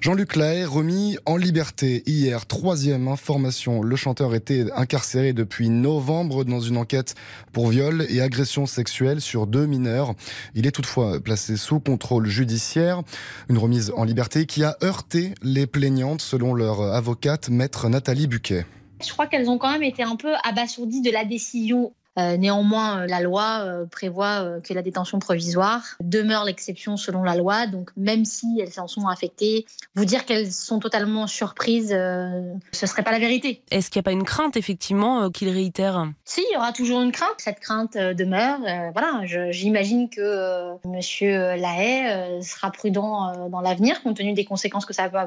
Jean-Luc 0.00 0.36
Lahaye 0.36 0.64
remis 0.64 1.18
en 1.26 1.36
liberté 1.36 2.02
hier. 2.06 2.46
Troisième 2.46 3.08
information, 3.08 3.82
le 3.82 3.96
chanteur 3.96 4.34
était 4.34 4.66
incarcéré 4.74 5.32
depuis 5.32 5.68
novembre 5.68 6.44
dans 6.44 6.60
une 6.60 6.76
enquête 6.76 7.14
pour 7.52 7.68
viol 7.68 8.06
et 8.08 8.20
agression 8.20 8.66
sexuelle 8.66 9.17
sur 9.20 9.46
deux 9.46 9.66
mineurs. 9.66 10.14
Il 10.54 10.66
est 10.66 10.72
toutefois 10.72 11.20
placé 11.20 11.56
sous 11.56 11.80
contrôle 11.80 12.26
judiciaire. 12.26 13.02
Une 13.48 13.58
remise 13.58 13.92
en 13.96 14.04
liberté 14.04 14.46
qui 14.46 14.64
a 14.64 14.76
heurté 14.82 15.34
les 15.42 15.66
plaignantes, 15.66 16.22
selon 16.22 16.54
leur 16.54 16.80
avocate, 16.82 17.48
maître 17.48 17.88
Nathalie 17.88 18.26
Buquet. 18.26 18.66
Je 19.04 19.12
crois 19.12 19.26
qu'elles 19.26 19.48
ont 19.48 19.58
quand 19.58 19.70
même 19.70 19.82
été 19.82 20.02
un 20.02 20.16
peu 20.16 20.32
abasourdies 20.44 21.02
de 21.02 21.10
la 21.10 21.24
décision 21.24 21.92
néanmoins, 22.36 23.00
euh, 23.00 23.06
la 23.06 23.20
loi 23.20 23.60
euh, 23.60 23.86
prévoit 23.86 24.60
que 24.62 24.74
la 24.74 24.82
détention 24.82 25.18
provisoire 25.18 25.82
demeure 26.02 26.44
l'exception 26.44 26.96
selon 26.96 27.22
la 27.22 27.36
loi. 27.36 27.66
Donc, 27.66 27.90
même 27.96 28.24
si 28.24 28.60
elles 28.60 28.72
s'en 28.72 28.88
sont 28.88 29.06
affectées, 29.06 29.66
vous 29.94 30.04
dire 30.04 30.24
qu'elles 30.24 30.52
sont 30.52 30.78
totalement 30.78 31.26
surprises, 31.26 31.90
ce 31.90 32.86
serait 32.86 33.02
pas 33.02 33.12
la 33.12 33.18
vérité. 33.18 33.62
Est-ce 33.70 33.90
qu'il 33.90 34.00
n'y 34.00 34.04
a 34.04 34.08
pas 34.08 34.12
une 34.12 34.24
crainte, 34.24 34.56
effectivement, 34.56 35.30
qu'il 35.30 35.48
réitère? 35.48 36.06
Si, 36.24 36.42
il 36.50 36.54
y 36.54 36.56
aura 36.56 36.72
toujours 36.72 37.00
une 37.00 37.12
crainte. 37.12 37.34
Cette 37.38 37.60
crainte 37.60 37.96
demeure. 37.96 38.58
voilà, 38.92 39.22
j'imagine 39.50 40.08
que 40.08 40.72
Monsieur 40.86 41.56
Lahaye 41.56 42.42
sera 42.42 42.70
prudent 42.70 43.48
dans 43.48 43.60
l'avenir, 43.60 44.02
compte 44.02 44.16
tenu 44.16 44.32
des 44.32 44.44
conséquences 44.44 44.86
que 44.86 44.94
ça 44.94 45.08
peut 45.08 45.18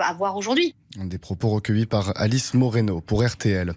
avoir 0.00 0.36
aujourd'hui. 0.36 0.74
Des 0.96 1.18
propos 1.18 1.50
recueillis 1.50 1.86
par 1.86 2.12
Alice 2.16 2.54
Moreno 2.54 3.00
pour 3.00 3.24
RTL. 3.24 3.74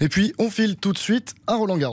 Et 0.00 0.08
puis, 0.08 0.32
on 0.38 0.48
file 0.50 0.76
tout 0.76 0.92
de 0.92 0.98
suite 0.98 1.34
à 1.46 1.56
Roland 1.56 1.76
Garros. 1.76 1.91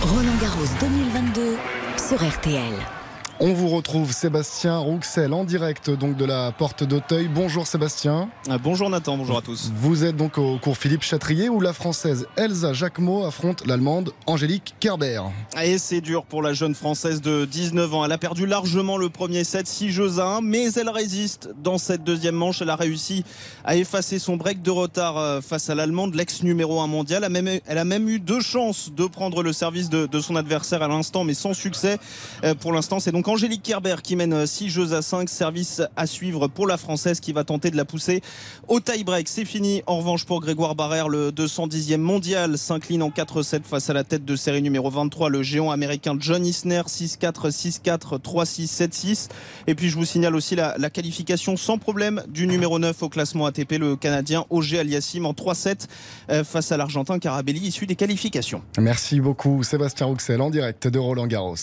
Roland 0.00 0.40
Garros 0.40 0.64
2022 0.80 1.58
sur 1.98 2.16
RTL. 2.26 2.95
On 3.38 3.52
vous 3.52 3.68
retrouve 3.68 4.12
Sébastien 4.12 4.78
Rouxel 4.78 5.34
en 5.34 5.44
direct 5.44 5.90
donc 5.90 6.16
de 6.16 6.24
la 6.24 6.52
porte 6.52 6.84
d'Auteuil. 6.84 7.28
Bonjour 7.28 7.66
Sébastien. 7.66 8.30
Ah, 8.48 8.56
bonjour 8.56 8.88
Nathan, 8.88 9.18
bonjour 9.18 9.36
à 9.36 9.42
tous. 9.42 9.70
Vous 9.76 10.06
êtes 10.06 10.16
donc 10.16 10.38
au 10.38 10.56
cours 10.56 10.78
Philippe 10.78 11.02
Chatrier 11.02 11.50
où 11.50 11.60
la 11.60 11.74
française 11.74 12.28
Elsa 12.36 12.72
Jacquemot 12.72 13.26
affronte 13.26 13.66
l'allemande 13.66 14.14
Angélique 14.24 14.74
Kerber. 14.80 15.20
Et 15.62 15.76
c'est 15.76 16.00
dur 16.00 16.24
pour 16.24 16.40
la 16.40 16.54
jeune 16.54 16.74
française 16.74 17.20
de 17.20 17.44
19 17.44 17.92
ans. 17.92 18.06
Elle 18.06 18.12
a 18.12 18.16
perdu 18.16 18.46
largement 18.46 18.96
le 18.96 19.10
premier 19.10 19.44
set 19.44 19.66
6 19.66 19.90
jeux 19.90 20.18
à 20.18 20.36
1, 20.38 20.40
mais 20.40 20.72
elle 20.72 20.88
résiste 20.88 21.50
dans 21.62 21.76
cette 21.76 22.04
deuxième 22.04 22.36
manche. 22.36 22.62
Elle 22.62 22.70
a 22.70 22.76
réussi 22.76 23.22
à 23.66 23.76
effacer 23.76 24.18
son 24.18 24.38
break 24.38 24.62
de 24.62 24.70
retard 24.70 25.18
euh, 25.18 25.42
face 25.42 25.68
à 25.68 25.74
l'allemande, 25.74 26.14
l'ex 26.14 26.42
numéro 26.42 26.80
1 26.80 26.86
mondial. 26.86 27.22
Elle 27.66 27.78
a 27.78 27.84
même 27.84 28.08
eu 28.08 28.18
deux 28.18 28.40
chances 28.40 28.90
de 28.96 29.04
prendre 29.04 29.42
le 29.42 29.52
service 29.52 29.90
de, 29.90 30.06
de 30.06 30.20
son 30.20 30.36
adversaire 30.36 30.82
à 30.82 30.88
l'instant, 30.88 31.22
mais 31.24 31.34
sans 31.34 31.52
succès. 31.52 31.98
Euh, 32.42 32.54
pour 32.54 32.72
l'instant, 32.72 32.98
c'est 32.98 33.12
donc 33.12 33.25
Angélique 33.28 33.62
Kerber 33.62 33.96
qui 34.02 34.14
mène 34.14 34.46
6 34.46 34.70
jeux 34.70 34.92
à 34.92 35.02
5. 35.02 35.28
Service 35.28 35.82
à 35.96 36.06
suivre 36.06 36.48
pour 36.48 36.66
la 36.66 36.76
Française 36.76 37.20
qui 37.20 37.32
va 37.32 37.44
tenter 37.44 37.70
de 37.70 37.76
la 37.76 37.84
pousser 37.84 38.22
au 38.68 38.80
tie-break. 38.80 39.28
C'est 39.28 39.44
fini 39.44 39.82
en 39.86 39.98
revanche 39.98 40.24
pour 40.24 40.40
Grégoire 40.40 40.74
Barrère, 40.74 41.08
le 41.08 41.30
210e 41.30 41.96
mondial, 41.96 42.58
s'incline 42.58 43.02
en 43.02 43.10
4-7 43.10 43.62
face 43.64 43.90
à 43.90 43.94
la 43.94 44.04
tête 44.04 44.24
de 44.24 44.36
série 44.36 44.62
numéro 44.62 44.90
23, 44.90 45.28
le 45.30 45.42
géant 45.42 45.70
américain 45.70 46.16
John 46.18 46.44
Isner, 46.44 46.82
6-4, 46.86 47.50
6-4, 47.50 48.20
3-6, 48.20 48.88
7-6. 48.88 49.28
Et 49.66 49.74
puis 49.74 49.88
je 49.88 49.96
vous 49.96 50.04
signale 50.04 50.36
aussi 50.36 50.54
la, 50.54 50.74
qualification 50.90 51.56
sans 51.56 51.78
problème 51.78 52.22
du 52.28 52.46
numéro 52.46 52.78
9 52.78 53.02
au 53.02 53.08
classement 53.08 53.46
ATP, 53.46 53.72
le 53.78 53.96
Canadien 53.96 54.44
Auger 54.50 54.80
Aliassim 54.80 55.26
en 55.26 55.32
3-7 55.32 55.86
euh, 56.30 56.44
face 56.44 56.70
à 56.70 56.76
l'Argentin 56.76 57.18
Carabelli, 57.18 57.60
issu 57.60 57.86
des 57.86 57.96
qualifications. 57.96 58.62
Merci 58.78 59.20
beaucoup 59.20 59.62
Sébastien 59.62 60.06
Rouxel 60.06 60.40
en 60.40 60.50
direct 60.50 60.86
de 60.86 60.98
Roland 60.98 61.26
Garros. 61.26 61.56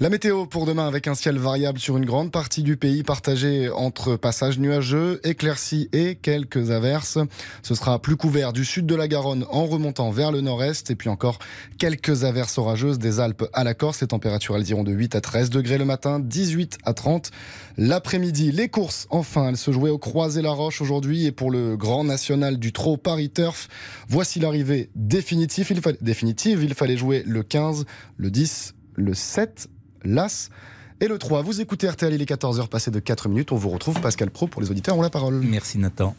La 0.00 0.08
météo 0.08 0.46
pour 0.46 0.66
demain 0.66 0.93
avec 0.94 1.08
un 1.08 1.16
ciel 1.16 1.38
variable 1.38 1.80
sur 1.80 1.96
une 1.96 2.04
grande 2.04 2.30
partie 2.30 2.62
du 2.62 2.76
pays, 2.76 3.02
partagé 3.02 3.68
entre 3.68 4.14
passages 4.14 4.60
nuageux, 4.60 5.18
éclaircies 5.24 5.88
et 5.92 6.14
quelques 6.14 6.70
averses. 6.70 7.18
Ce 7.64 7.74
sera 7.74 7.98
plus 7.98 8.14
couvert 8.14 8.52
du 8.52 8.64
sud 8.64 8.86
de 8.86 8.94
la 8.94 9.08
Garonne 9.08 9.44
en 9.50 9.66
remontant 9.66 10.12
vers 10.12 10.30
le 10.30 10.40
nord-est, 10.40 10.92
et 10.92 10.94
puis 10.94 11.08
encore 11.08 11.40
quelques 11.78 12.22
averses 12.22 12.58
orageuses 12.58 13.00
des 13.00 13.18
Alpes 13.18 13.44
à 13.54 13.64
la 13.64 13.74
Corse. 13.74 14.02
Les 14.02 14.06
températures, 14.06 14.56
elles 14.56 14.70
iront 14.70 14.84
de 14.84 14.92
8 14.92 15.16
à 15.16 15.20
13 15.20 15.50
degrés 15.50 15.78
le 15.78 15.84
matin, 15.84 16.20
18 16.20 16.78
à 16.84 16.94
30 16.94 17.32
l'après-midi. 17.76 18.52
Les 18.52 18.68
courses, 18.68 19.08
enfin, 19.10 19.48
elles 19.48 19.56
se 19.56 19.72
jouaient 19.72 19.90
au 19.90 19.98
Croisé-la-Roche 19.98 20.80
aujourd'hui, 20.80 21.26
et 21.26 21.32
pour 21.32 21.50
le 21.50 21.76
Grand 21.76 22.04
National 22.04 22.56
du 22.56 22.72
Trot 22.72 22.98
Paris 22.98 23.30
Turf, 23.30 23.66
voici 24.06 24.38
l'arrivée 24.38 24.90
définitive. 24.94 25.66
Il, 25.70 25.80
fallait, 25.80 25.98
définitive. 26.00 26.62
Il 26.62 26.74
fallait 26.74 26.96
jouer 26.96 27.24
le 27.26 27.42
15, 27.42 27.84
le 28.16 28.30
10, 28.30 28.76
le 28.94 29.12
7, 29.12 29.66
l'As 30.04 30.50
et 31.04 31.08
le 31.08 31.18
3. 31.18 31.42
Vous 31.42 31.60
écoutez 31.60 31.88
RTL, 31.88 32.12
il 32.12 32.22
est 32.22 32.30
14h 32.30 32.68
passé 32.68 32.90
de 32.90 32.98
4 32.98 33.28
minutes. 33.28 33.52
On 33.52 33.56
vous 33.56 33.68
retrouve, 33.68 34.00
Pascal 34.00 34.30
Pro, 34.30 34.46
pour 34.46 34.62
les 34.62 34.70
auditeurs 34.70 34.96
ont 34.96 35.02
la 35.02 35.10
parole. 35.10 35.40
Merci 35.42 35.78
Nathan. 35.78 36.14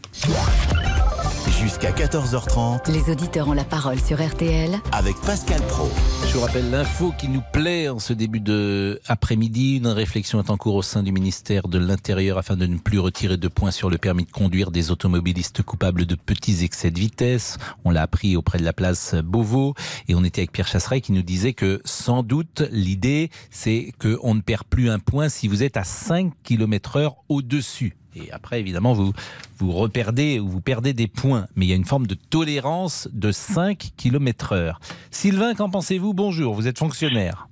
Jusqu'à 1.50 1.92
14h30. 1.92 2.92
Les 2.92 3.12
auditeurs 3.12 3.48
ont 3.48 3.54
la 3.54 3.64
parole 3.64 4.00
sur 4.00 4.24
RTL. 4.24 4.80
Avec 4.92 5.16
Pascal 5.22 5.62
Pro. 5.68 5.90
Je 6.28 6.34
vous 6.34 6.42
rappelle 6.42 6.70
l'info 6.70 7.14
qui 7.18 7.28
nous 7.28 7.42
plaît 7.54 7.88
en 7.90 8.00
ce 8.00 8.14
début 8.14 8.40
d'après-midi. 8.40 9.78
Une 9.78 9.88
réflexion 9.88 10.42
est 10.42 10.50
en 10.50 10.58
cours 10.58 10.76
au 10.76 10.82
sein 10.82 11.04
du 11.04 11.12
ministère 11.12 11.68
de 11.68 11.78
l'Intérieur 11.78 12.38
afin 12.38 12.56
de 12.56 12.66
ne 12.66 12.78
plus 12.78 13.00
retirer 13.00 13.38
de 13.38 13.48
points 13.48 13.72
sur 13.72 13.90
le 13.90 13.98
permis 13.98 14.26
de 14.26 14.32
conduire 14.32 14.72
des 14.72 14.92
automobilistes 14.92 15.62
coupables 15.62 16.06
de 16.06 16.16
petits 16.16 16.64
excès 16.64 16.92
de 16.92 17.00
vitesse. 17.00 17.58
On 17.84 17.92
l'a 17.92 18.02
appris 18.02 18.36
auprès 18.36 18.58
de 18.58 18.66
la 18.66 18.74
place 18.74 19.16
Beauvau. 19.16 19.76
Et 20.08 20.16
on 20.16 20.24
était 20.24 20.42
avec 20.42 20.52
Pierre 20.52 20.68
Chasseret 20.68 21.02
qui 21.02 21.12
nous 21.12 21.24
disait 21.24 21.54
que 21.54 21.82
sans 21.86 22.24
doute 22.24 22.64
l'idée 22.72 23.30
c'est 23.52 23.94
qu'on 24.00 24.36
ne 24.36 24.42
perd 24.42 24.64
plus 24.64 24.90
un 24.90 25.00
point 25.00 25.30
si 25.30 25.48
vous 25.48 25.64
êtes 25.64 25.78
à 25.78 25.84
5 25.84 26.34
km 26.44 26.98
heure 26.98 27.16
au-dessus 27.30 27.96
et 28.16 28.32
après, 28.32 28.60
évidemment, 28.60 28.94
vous, 28.94 29.14
vous 29.58 29.72
reperdez 29.72 30.40
ou 30.40 30.48
vous 30.48 30.62
perdez 30.62 30.94
des 30.94 31.08
points. 31.08 31.46
Mais 31.56 31.66
il 31.66 31.70
y 31.70 31.74
a 31.74 31.76
une 31.76 31.86
forme 31.86 32.08
de 32.08 32.16
tolérance 32.16 33.10
de 33.14 33.32
5 33.32 33.78
km 33.98 34.54
heure. 34.54 34.80
Sylvain, 35.12 35.54
qu'en 35.54 35.70
pensez-vous 35.70 36.14
Bonjour, 36.14 36.54
vous 36.54 36.68
êtes 36.68 36.80
fonctionnaire. 36.80 37.48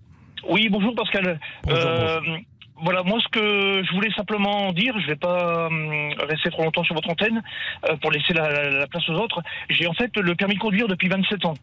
Oui, 0.49 0.69
bonjour 0.69 0.93
Pascal. 0.95 1.39
Euh, 1.69 2.19
voilà, 2.81 3.03
moi 3.03 3.19
ce 3.21 3.29
que 3.29 3.83
je 3.83 3.93
voulais 3.93 4.11
simplement 4.11 4.73
dire, 4.73 4.93
je 4.99 5.03
ne 5.03 5.07
vais 5.07 5.15
pas 5.15 5.67
hum, 5.67 6.13
rester 6.27 6.49
trop 6.49 6.63
longtemps 6.63 6.83
sur 6.83 6.95
votre 6.95 7.09
antenne 7.09 7.41
euh, 7.89 7.95
pour 7.97 8.11
laisser 8.11 8.33
la 8.33 8.87
place 8.87 9.07
aux 9.09 9.13
autres. 9.13 9.41
J'ai 9.69 9.87
en 9.87 9.93
fait 9.93 10.15
le 10.17 10.35
permis 10.35 10.55
de 10.55 10.59
conduire 10.59 10.87
depuis 10.87 11.07
27 11.07 11.45
ans. 11.45 11.53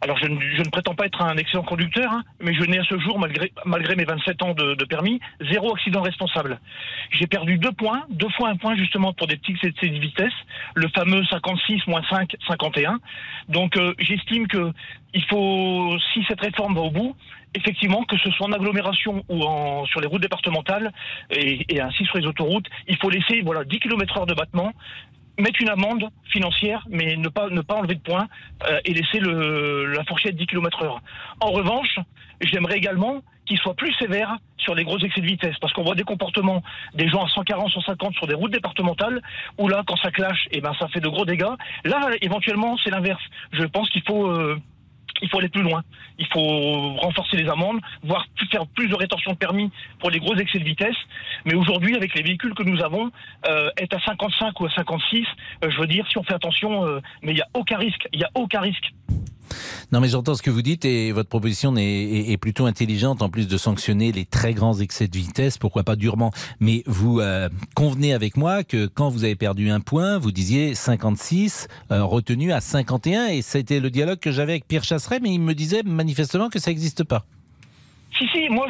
Alors 0.00 0.18
je 0.18 0.26
ne, 0.26 0.70
prétends 0.70 0.94
pas 0.94 1.06
être 1.06 1.22
un 1.22 1.36
excellent 1.36 1.62
conducteur, 1.62 2.10
hein, 2.12 2.22
mais 2.40 2.54
je 2.54 2.62
n'ai 2.64 2.78
à 2.78 2.84
ce 2.84 2.98
jour, 2.98 3.18
malgré, 3.18 3.52
malgré 3.64 3.96
mes 3.96 4.04
27 4.04 4.42
ans 4.42 4.54
de, 4.54 4.84
permis, 4.84 5.20
zéro 5.50 5.74
accident 5.74 6.02
responsable. 6.02 6.60
J'ai 7.10 7.26
perdu 7.26 7.58
deux 7.58 7.72
points, 7.72 8.02
deux 8.10 8.28
fois 8.30 8.48
un 8.48 8.56
point 8.56 8.76
justement 8.76 9.12
pour 9.12 9.26
des 9.26 9.36
petits 9.36 9.56
excès 9.62 9.88
de 9.88 9.98
vitesse, 9.98 10.32
le 10.74 10.88
fameux 10.88 11.24
56 11.24 11.86
moins 11.86 12.02
5, 12.10 12.36
51. 12.46 12.98
Donc 13.48 13.76
euh, 13.76 13.94
j'estime 13.98 14.46
que 14.46 14.72
il 15.14 15.24
faut, 15.26 15.96
si 16.12 16.24
cette 16.28 16.40
réforme 16.40 16.74
va 16.74 16.80
au 16.80 16.90
bout, 16.90 17.16
effectivement, 17.54 18.04
que 18.04 18.18
ce 18.18 18.30
soit 18.32 18.46
en 18.48 18.52
agglomération 18.52 19.24
ou 19.28 19.42
en, 19.44 19.86
sur 19.86 20.00
les 20.00 20.08
routes 20.08 20.22
départementales 20.22 20.92
et, 21.30 21.64
et, 21.68 21.80
ainsi 21.80 22.04
sur 22.04 22.18
les 22.18 22.26
autoroutes, 22.26 22.66
il 22.88 22.96
faut 22.96 23.10
laisser 23.10 23.40
voilà 23.42 23.64
10 23.64 23.78
km 23.78 24.18
heure 24.18 24.26
de 24.26 24.34
battement 24.34 24.72
mettre 25.38 25.60
une 25.60 25.68
amende 25.68 26.08
financière, 26.30 26.86
mais 26.88 27.16
ne 27.16 27.28
pas, 27.28 27.48
ne 27.48 27.60
pas 27.60 27.74
enlever 27.74 27.96
de 27.96 28.00
points 28.00 28.28
euh, 28.68 28.80
et 28.84 28.94
laisser 28.94 29.18
le, 29.18 29.86
la 29.86 30.04
fourchette 30.04 30.36
10 30.36 30.46
km 30.46 30.82
heure. 30.82 31.00
En 31.40 31.50
revanche, 31.50 31.98
j'aimerais 32.40 32.76
également 32.76 33.22
qu'il 33.46 33.58
soit 33.58 33.74
plus 33.74 33.92
sévère 33.94 34.38
sur 34.56 34.74
les 34.74 34.84
gros 34.84 34.98
excès 34.98 35.20
de 35.20 35.26
vitesse, 35.26 35.56
parce 35.60 35.72
qu'on 35.74 35.82
voit 35.82 35.94
des 35.94 36.04
comportements 36.04 36.62
des 36.94 37.08
gens 37.08 37.22
à 37.22 37.28
140, 37.28 37.70
150 37.70 38.14
sur 38.14 38.26
des 38.26 38.34
routes 38.34 38.52
départementales, 38.52 39.20
où 39.58 39.68
là, 39.68 39.82
quand 39.86 39.96
ça 39.96 40.10
clash, 40.10 40.46
eh 40.50 40.60
ben, 40.60 40.72
ça 40.78 40.88
fait 40.88 41.00
de 41.00 41.08
gros 41.08 41.26
dégâts. 41.26 41.52
Là, 41.84 42.10
éventuellement, 42.22 42.76
c'est 42.82 42.90
l'inverse. 42.90 43.22
Je 43.52 43.64
pense 43.64 43.90
qu'il 43.90 44.02
faut... 44.02 44.26
Euh, 44.26 44.58
il 45.24 45.30
faut 45.30 45.38
aller 45.38 45.48
plus 45.48 45.62
loin. 45.62 45.82
Il 46.18 46.26
faut 46.26 46.94
renforcer 46.96 47.36
les 47.38 47.48
amendes, 47.48 47.80
voire 48.02 48.26
faire 48.50 48.66
plus 48.66 48.88
de 48.88 48.94
rétention 48.94 49.32
de 49.32 49.36
permis 49.36 49.70
pour 49.98 50.10
les 50.10 50.20
gros 50.20 50.36
excès 50.36 50.58
de 50.58 50.64
vitesse. 50.64 50.96
Mais 51.46 51.54
aujourd'hui, 51.54 51.96
avec 51.96 52.14
les 52.14 52.22
véhicules 52.22 52.54
que 52.54 52.62
nous 52.62 52.82
avons, 52.82 53.10
euh, 53.48 53.70
être 53.78 53.96
à 53.96 54.00
55 54.00 54.60
ou 54.60 54.66
à 54.66 54.70
56, 54.70 55.24
euh, 55.64 55.70
je 55.70 55.80
veux 55.80 55.86
dire, 55.86 56.06
si 56.10 56.18
on 56.18 56.22
fait 56.22 56.34
attention, 56.34 56.86
euh, 56.86 57.00
mais 57.22 57.32
il 57.32 57.36
n'y 57.36 57.40
a 57.40 57.48
aucun 57.54 57.78
risque. 57.78 58.06
Il 58.12 58.18
n'y 58.18 58.24
a 58.24 58.30
aucun 58.34 58.60
risque. 58.60 58.92
Non, 59.92 60.00
mais 60.00 60.08
j'entends 60.08 60.34
ce 60.34 60.42
que 60.42 60.50
vous 60.50 60.62
dites 60.62 60.84
et 60.84 61.12
votre 61.12 61.28
proposition 61.28 61.74
est, 61.76 62.36
plutôt 62.38 62.66
intelligente 62.66 63.22
en 63.22 63.28
plus 63.28 63.46
de 63.46 63.56
sanctionner 63.56 64.12
les 64.12 64.24
très 64.24 64.52
grands 64.52 64.78
excès 64.78 65.06
de 65.06 65.16
vitesse, 65.16 65.56
pourquoi 65.56 65.84
pas 65.84 65.96
durement. 65.96 66.32
Mais 66.58 66.82
vous 66.86 67.20
euh, 67.20 67.48
convenez 67.74 68.12
avec 68.12 68.36
moi 68.36 68.64
que 68.64 68.86
quand 68.86 69.08
vous 69.08 69.24
avez 69.24 69.36
perdu 69.36 69.70
un 69.70 69.80
point, 69.80 70.18
vous 70.18 70.32
disiez 70.32 70.74
56 70.74 71.68
euh, 71.90 72.02
retenu 72.02 72.52
à 72.52 72.60
51 72.60 73.26
et 73.26 73.42
c'était 73.42 73.80
le 73.80 73.90
dialogue 73.90 74.18
que 74.18 74.32
j'avais 74.32 74.52
avec 74.52 74.66
Pierre 74.66 74.84
Chasseret, 74.84 75.20
mais 75.20 75.32
il 75.32 75.40
me 75.40 75.54
disait 75.54 75.82
manifestement 75.84 76.48
que 76.48 76.58
ça 76.58 76.70
n'existe 76.70 77.04
pas. 77.04 77.24
Si, 78.18 78.28
si, 78.28 78.48
moi 78.48 78.66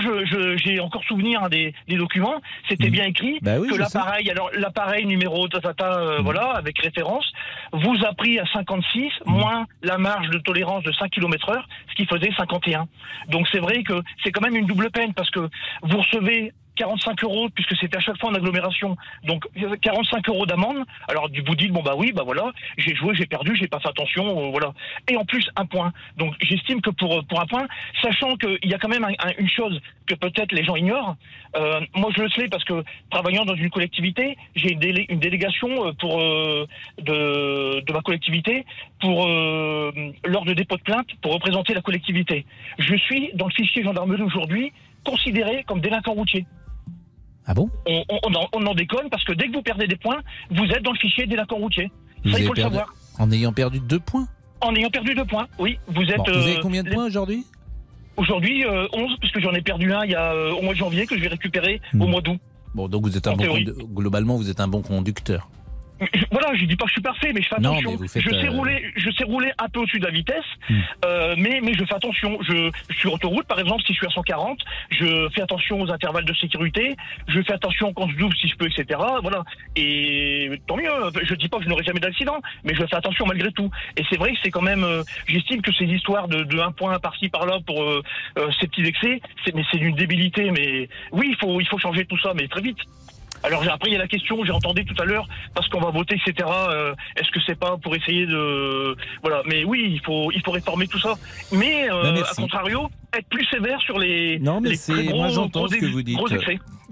j'ai 0.56 0.80
encore 0.80 1.04
souvenir 1.04 1.42
hein, 1.42 1.48
des, 1.48 1.74
documents, 1.88 2.40
c'était 2.68 2.88
mmh. 2.88 2.92
bien 2.92 3.04
écrit 3.04 3.38
bah 3.42 3.58
que 3.58 3.74
l'appareil, 3.76 4.30
alors 4.30 4.50
l'appareil 4.54 5.06
numéro 5.06 5.46
tatata, 5.48 5.98
euh, 5.98 6.18
mmh. 6.18 6.22
voilà, 6.22 6.50
avec 6.52 6.78
référence, 6.78 7.30
vous 7.72 7.96
a 8.04 8.12
pris 8.14 8.38
à 8.38 8.46
56, 8.52 9.04
mmh. 9.26 9.32
moins 9.32 9.66
la 9.82 9.98
marge 9.98 10.28
de 10.30 10.38
tolérance 10.38 10.82
de 10.84 10.92
5 10.92 11.10
km 11.10 11.50
heure, 11.50 11.68
ce 11.90 11.94
qui 11.94 12.06
faisait 12.06 12.30
51. 12.36 12.86
Donc 13.28 13.46
c'est 13.52 13.60
vrai 13.60 13.82
que 13.82 13.94
c'est 14.22 14.30
quand 14.30 14.42
même 14.42 14.56
une 14.56 14.66
double 14.66 14.90
peine 14.90 15.12
parce 15.14 15.30
que 15.30 15.48
vous 15.82 15.98
recevez 15.98 16.52
45 16.76 17.22
euros 17.24 17.48
puisque 17.54 17.76
c'était 17.76 17.96
à 17.96 18.00
chaque 18.00 18.18
fois 18.18 18.30
en 18.30 18.34
agglomération. 18.34 18.96
Donc 19.24 19.44
45 19.82 20.28
euros 20.28 20.46
d'amende. 20.46 20.84
Alors 21.08 21.28
du 21.28 21.40
vous 21.42 21.54
dites 21.54 21.72
bon 21.72 21.82
bah 21.82 21.94
oui 21.96 22.12
bah 22.12 22.22
voilà 22.24 22.52
j'ai 22.78 22.94
joué 22.94 23.14
j'ai 23.14 23.26
perdu 23.26 23.54
j'ai 23.56 23.68
pas 23.68 23.80
fait 23.80 23.88
attention 23.88 24.24
euh, 24.46 24.50
voilà 24.50 24.72
et 25.10 25.16
en 25.16 25.24
plus 25.24 25.48
un 25.56 25.66
point. 25.66 25.92
Donc 26.16 26.34
j'estime 26.40 26.80
que 26.80 26.90
pour 26.90 27.24
pour 27.26 27.40
un 27.40 27.46
point, 27.46 27.66
sachant 28.02 28.36
qu'il 28.36 28.58
y 28.64 28.74
a 28.74 28.78
quand 28.78 28.88
même 28.88 29.04
un- 29.04 29.08
un- 29.26 29.32
une 29.38 29.48
chose 29.48 29.80
que 30.06 30.14
peut-être 30.14 30.52
les 30.52 30.64
gens 30.64 30.76
ignorent. 30.76 31.16
euh, 31.56 31.80
moi 31.94 32.10
je 32.16 32.22
le 32.22 32.28
sais 32.30 32.48
parce 32.48 32.64
que 32.64 32.82
travaillant 33.10 33.44
dans 33.44 33.54
une 33.54 33.70
collectivité, 33.70 34.36
j'ai 34.56 34.72
une, 34.72 34.80
délé- 34.80 35.06
une 35.08 35.20
délégation 35.20 35.86
euh, 35.86 35.92
pour 35.92 36.18
de 36.98 37.80
de 37.80 37.92
ma 37.92 38.00
collectivité 38.00 38.64
pour 39.00 39.26
lors 39.26 40.44
de 40.44 40.52
dépôt 40.54 40.76
de 40.76 40.82
plainte 40.82 41.06
pour 41.22 41.32
représenter 41.34 41.74
la 41.74 41.80
collectivité. 41.82 42.46
Je 42.78 42.94
suis 42.96 43.30
dans 43.34 43.46
le 43.46 43.52
fichier 43.52 43.82
gendarmerie 43.82 44.22
aujourd'hui 44.22 44.72
considéré 45.04 45.64
comme 45.64 45.80
délinquant 45.80 46.12
routier. 46.12 46.46
Ah 47.46 47.54
bon? 47.54 47.68
On, 47.86 48.02
on, 48.08 48.18
on 48.24 48.34
en, 48.34 48.48
on 48.54 48.66
en 48.66 48.74
déconne 48.74 49.08
parce 49.10 49.24
que 49.24 49.32
dès 49.32 49.48
que 49.48 49.52
vous 49.52 49.62
perdez 49.62 49.86
des 49.86 49.96
points, 49.96 50.20
vous 50.50 50.64
êtes 50.64 50.82
dans 50.82 50.92
le 50.92 50.98
fichier 50.98 51.26
délinquant 51.26 51.56
routier. 51.56 51.90
Vous 52.24 52.32
Ça, 52.32 52.38
il 52.38 52.46
faut 52.46 52.54
le 52.54 52.62
perdu- 52.62 52.76
savoir. 52.76 52.94
En 53.18 53.30
ayant 53.30 53.52
perdu 53.52 53.80
deux 53.80 54.00
points? 54.00 54.26
En 54.60 54.74
ayant 54.74 54.90
perdu 54.90 55.14
deux 55.14 55.24
points, 55.26 55.46
oui. 55.58 55.78
Vous 55.88 56.02
êtes. 56.04 56.16
Bon, 56.16 56.24
vous 56.26 56.30
avez 56.38 56.56
euh, 56.56 56.60
combien 56.62 56.82
de 56.82 56.88
les- 56.88 56.94
points 56.94 57.06
aujourd'hui? 57.06 57.44
Aujourd'hui, 58.16 58.64
euh, 58.64 58.86
11, 58.92 59.16
puisque 59.20 59.40
j'en 59.40 59.52
ai 59.52 59.60
perdu 59.60 59.92
un 59.92 60.04
il 60.04 60.12
y 60.12 60.14
a, 60.14 60.32
euh, 60.32 60.52
au 60.52 60.62
mois 60.62 60.72
de 60.72 60.78
janvier 60.78 61.04
que 61.06 61.16
je 61.16 61.20
vais 61.22 61.28
récupérer 61.28 61.80
au 61.98 62.06
mois 62.06 62.20
d'août. 62.20 62.38
Bon, 62.74 62.88
donc 62.88 63.02
vous 63.02 63.16
êtes 63.16 63.26
un 63.26 63.34
bon 63.34 63.58
globalement 63.94 64.36
vous 64.36 64.50
êtes 64.50 64.60
un 64.60 64.68
bon 64.68 64.82
conducteur. 64.82 65.48
Voilà, 66.30 66.54
je 66.54 66.64
dis 66.64 66.76
pas 66.76 66.84
que 66.84 66.90
je 66.90 66.94
suis 66.94 67.02
parfait, 67.02 67.32
mais 67.32 67.40
je 67.40 67.48
fais 67.48 67.54
attention. 67.56 67.90
je 68.20 68.30
sais 68.30 68.46
euh, 68.46 68.50
Hmm. 68.50 68.56
rouler, 68.56 68.92
je 68.96 69.10
sais 69.12 69.24
rouler 69.24 69.52
un 69.58 69.68
peu 69.68 69.80
au-dessus 69.80 70.00
de 70.00 70.04
la 70.06 70.10
vitesse, 70.10 70.44
euh, 71.04 71.34
mais 71.38 71.60
mais 71.62 71.72
je 71.74 71.84
fais 71.84 71.94
attention. 71.94 72.38
Je, 72.42 72.70
je 72.90 72.98
suis 72.98 73.08
autoroute, 73.08 73.46
par 73.46 73.58
exemple, 73.60 73.82
si 73.86 73.92
je 73.92 73.98
suis 73.98 74.06
à 74.06 74.10
140, 74.10 74.58
je 74.90 75.28
fais 75.34 75.42
attention 75.42 75.80
aux 75.80 75.90
intervalles 75.90 76.24
de 76.24 76.34
sécurité. 76.34 76.96
Je 77.28 77.40
fais 77.42 77.52
attention 77.52 77.92
quand 77.92 78.08
je 78.08 78.16
double 78.16 78.34
si 78.36 78.48
je 78.48 78.56
peux, 78.56 78.66
etc. 78.66 79.00
Voilà. 79.22 79.44
Et 79.76 80.50
tant 80.66 80.76
mieux. 80.76 80.90
Je 81.22 81.34
dis 81.34 81.48
pas 81.48 81.58
que 81.58 81.64
je 81.64 81.68
n'aurai 81.68 81.84
jamais 81.84 82.00
d'accident, 82.00 82.40
mais 82.64 82.74
je 82.74 82.84
fais 82.86 82.96
attention 82.96 83.24
malgré 83.26 83.52
tout. 83.52 83.70
Et 83.96 84.02
c'est 84.10 84.16
vrai 84.18 84.32
que 84.32 84.38
c'est 84.42 84.50
quand 84.50 84.62
même. 84.62 84.84
euh, 84.84 85.02
J'estime 85.28 85.62
que 85.62 85.72
ces 85.72 85.84
histoires 85.84 86.28
de, 86.28 86.42
de 86.42 86.58
un 86.58 86.72
point 86.72 86.98
par-ci 86.98 87.28
par-là 87.28 87.58
pour 87.66 87.82
euh, 87.82 88.02
euh, 88.38 88.50
ces 88.60 88.66
petits 88.66 88.84
excès, 88.84 89.20
c'est 89.44 89.54
mais 89.54 89.62
c'est 89.70 89.78
d'une 89.78 89.94
débilité. 89.94 90.50
Mais 90.50 90.88
oui, 91.12 91.28
il 91.30 91.36
faut 91.36 91.60
il 91.60 91.66
faut 91.68 91.78
changer 91.78 92.04
tout 92.04 92.18
ça, 92.18 92.32
mais 92.34 92.48
très 92.48 92.60
vite. 92.62 92.78
Alors 93.44 93.62
j'ai- 93.62 93.70
après 93.70 93.90
il 93.90 93.92
y 93.92 93.96
a 93.96 93.98
la 94.00 94.08
question, 94.08 94.42
j'ai 94.44 94.50
entendu 94.52 94.84
tout 94.84 95.00
à 95.00 95.04
l'heure 95.04 95.26
parce 95.54 95.68
qu'on 95.68 95.80
va 95.80 95.90
voter 95.90 96.16
etc. 96.16 96.48
euh, 96.70 96.94
Est-ce 97.16 97.30
que 97.30 97.38
c'est 97.46 97.58
pas 97.58 97.76
pour 97.76 97.94
essayer 97.94 98.26
de 98.26 98.96
voilà 99.22 99.42
Mais 99.46 99.64
oui, 99.64 99.90
il 99.92 100.00
faut 100.04 100.32
il 100.32 100.42
faut 100.44 100.50
réformer 100.50 100.86
tout 100.88 100.98
ça. 100.98 101.14
Mais 101.52 101.88
euh, 101.90 102.02
Ben, 102.14 102.22
à 102.22 102.34
contrario, 102.34 102.88
être 103.16 103.28
plus 103.28 103.44
sévère 103.46 103.80
sur 103.82 103.98
les 103.98 104.38
Non, 104.40 104.60
mais 104.60 104.70
les 104.70 105.06
gros, 105.06 105.18
moi 105.18 105.28
j'entends 105.28 105.60
gros 105.60 105.68
ce 105.68 105.76
que 105.76 105.86
vous 105.86 106.02
dites. 106.02 106.18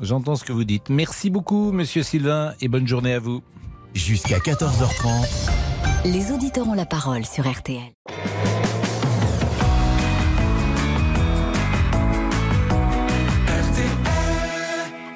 J'entends 0.00 0.36
ce 0.36 0.44
que 0.44 0.52
vous 0.52 0.64
dites. 0.64 0.88
Merci 0.90 1.30
beaucoup, 1.30 1.72
Monsieur 1.72 2.02
Sylvain, 2.02 2.52
et 2.60 2.68
bonne 2.68 2.86
journée 2.86 3.14
à 3.14 3.18
vous. 3.18 3.42
Jusqu'à 3.94 4.38
14h30. 4.38 5.50
Les 6.04 6.32
auditeurs 6.32 6.66
ont 6.68 6.74
la 6.74 6.86
parole 6.86 7.24
sur 7.24 7.46
RTL. 7.50 7.78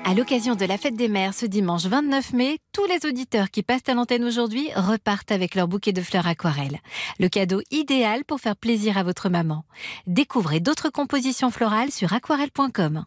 À 0.09 0.15
l'occasion 0.15 0.55
de 0.55 0.65
la 0.65 0.79
fête 0.79 0.95
des 0.95 1.09
mères 1.09 1.35
ce 1.35 1.47
dimanche 1.47 1.85
29 1.87 2.33
mai, 2.33 2.59
tous 2.73 2.87
les 2.87 3.09
auditeurs 3.09 3.51
qui 3.51 3.65
passent 3.65 3.89
à 3.89 3.95
l'antenne 3.95 4.23
aujourd'hui 4.23 4.69
repartent 4.77 5.33
avec 5.33 5.57
leur 5.57 5.67
bouquet 5.67 5.93
de 5.93 6.01
fleurs 6.01 6.29
aquarelles. 6.29 6.79
Le 7.19 7.29
cadeau 7.29 7.61
idéal 7.73 8.25
pour 8.25 8.39
faire 8.39 8.55
plaisir 8.55 8.99
à 8.99 9.03
votre 9.03 9.29
maman. 9.29 9.65
Découvrez 10.07 10.61
d'autres 10.61 10.91
compositions 10.91 11.51
florales 11.51 11.91
sur 11.91 12.13
aquarelle.com. 12.13 13.05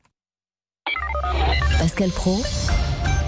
Pascal 1.80 2.10
Pro, 2.10 2.44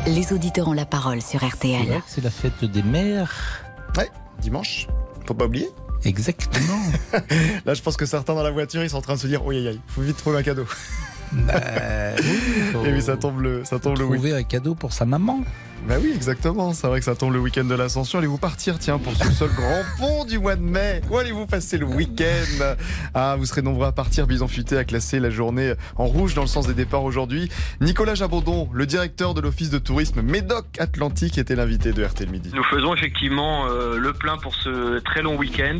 les 0.05 0.33
auditeurs 0.33 0.67
ont 0.67 0.73
la 0.73 0.85
parole 0.85 1.21
sur 1.21 1.41
RTL. 1.41 2.03
c'est 2.07 2.21
la 2.25 2.29
fête 2.29 2.65
des 2.65 2.83
mères. 2.83 3.63
Ouais, 3.95 4.09
dimanche. 4.41 4.87
Faut 5.25 5.33
pas 5.33 5.45
oublier. 5.45 5.69
Exactement. 6.03 6.81
Là, 7.65 7.73
je 7.73 7.81
pense 7.81 7.95
que 7.95 8.05
certains 8.05 8.35
dans 8.35 8.43
la 8.43 8.51
voiture, 8.51 8.83
ils 8.83 8.89
sont 8.89 8.97
en 8.97 9.01
train 9.01 9.13
de 9.13 9.19
se 9.19 9.27
dire, 9.27 9.45
oh 9.45 9.51
aïe 9.51 9.65
aïe, 9.65 9.79
faut 9.87 10.01
vite 10.01 10.17
trouver 10.17 10.39
un 10.39 10.43
cadeau. 10.43 10.65
faut 12.73 12.85
Et 12.85 12.91
oui, 12.93 13.01
ça 13.01 13.17
tombe 13.17 13.39
le, 13.41 13.63
ça 13.65 13.79
tombe 13.79 13.97
le 13.97 14.05
week- 14.05 14.19
Trouver 14.19 14.35
un 14.37 14.43
cadeau 14.43 14.75
pour 14.75 14.93
sa 14.93 15.05
maman. 15.05 15.41
Bah 15.87 15.95
oui, 15.99 16.11
exactement. 16.13 16.73
C'est 16.73 16.87
vrai 16.87 16.99
que 16.99 17.05
ça 17.05 17.15
tombe 17.15 17.33
le 17.33 17.39
week-end 17.39 17.63
de 17.63 17.73
l'Ascension. 17.73 18.19
Allez-vous 18.19 18.37
partir, 18.37 18.77
tiens, 18.77 18.99
pour 18.99 19.13
ce 19.15 19.31
seul 19.31 19.49
grand 19.49 19.81
pont 19.99 20.25
du 20.25 20.37
mois 20.37 20.55
de 20.55 20.61
mai? 20.61 21.01
Où 21.09 21.17
allez-vous 21.17 21.47
passer 21.47 21.77
le 21.77 21.85
week-end? 21.85 22.75
Ah, 23.15 23.35
vous 23.37 23.45
serez 23.45 23.61
nombreux 23.63 23.87
à 23.87 23.91
partir. 23.91 24.27
Bison 24.27 24.47
Futé 24.47 24.77
a 24.77 24.83
classé 24.83 25.19
la 25.19 25.31
journée 25.31 25.73
en 25.97 26.05
rouge 26.05 26.35
dans 26.35 26.41
le 26.41 26.47
sens 26.47 26.67
des 26.67 26.75
départs 26.75 27.03
aujourd'hui. 27.03 27.49
Nicolas 27.81 28.13
Jabondon, 28.13 28.69
le 28.73 28.85
directeur 28.85 29.33
de 29.33 29.41
l'Office 29.41 29.71
de 29.71 29.79
tourisme 29.79 30.21
Médoc 30.21 30.65
Atlantique, 30.77 31.37
était 31.39 31.55
l'invité 31.55 31.93
de 31.93 32.03
RTL 32.03 32.29
Midi. 32.29 32.51
Nous 32.53 32.63
faisons 32.63 32.93
effectivement 32.93 33.65
euh, 33.67 33.97
le 33.97 34.13
plein 34.13 34.37
pour 34.37 34.53
ce 34.55 34.99
très 34.99 35.23
long 35.23 35.35
week-end, 35.35 35.79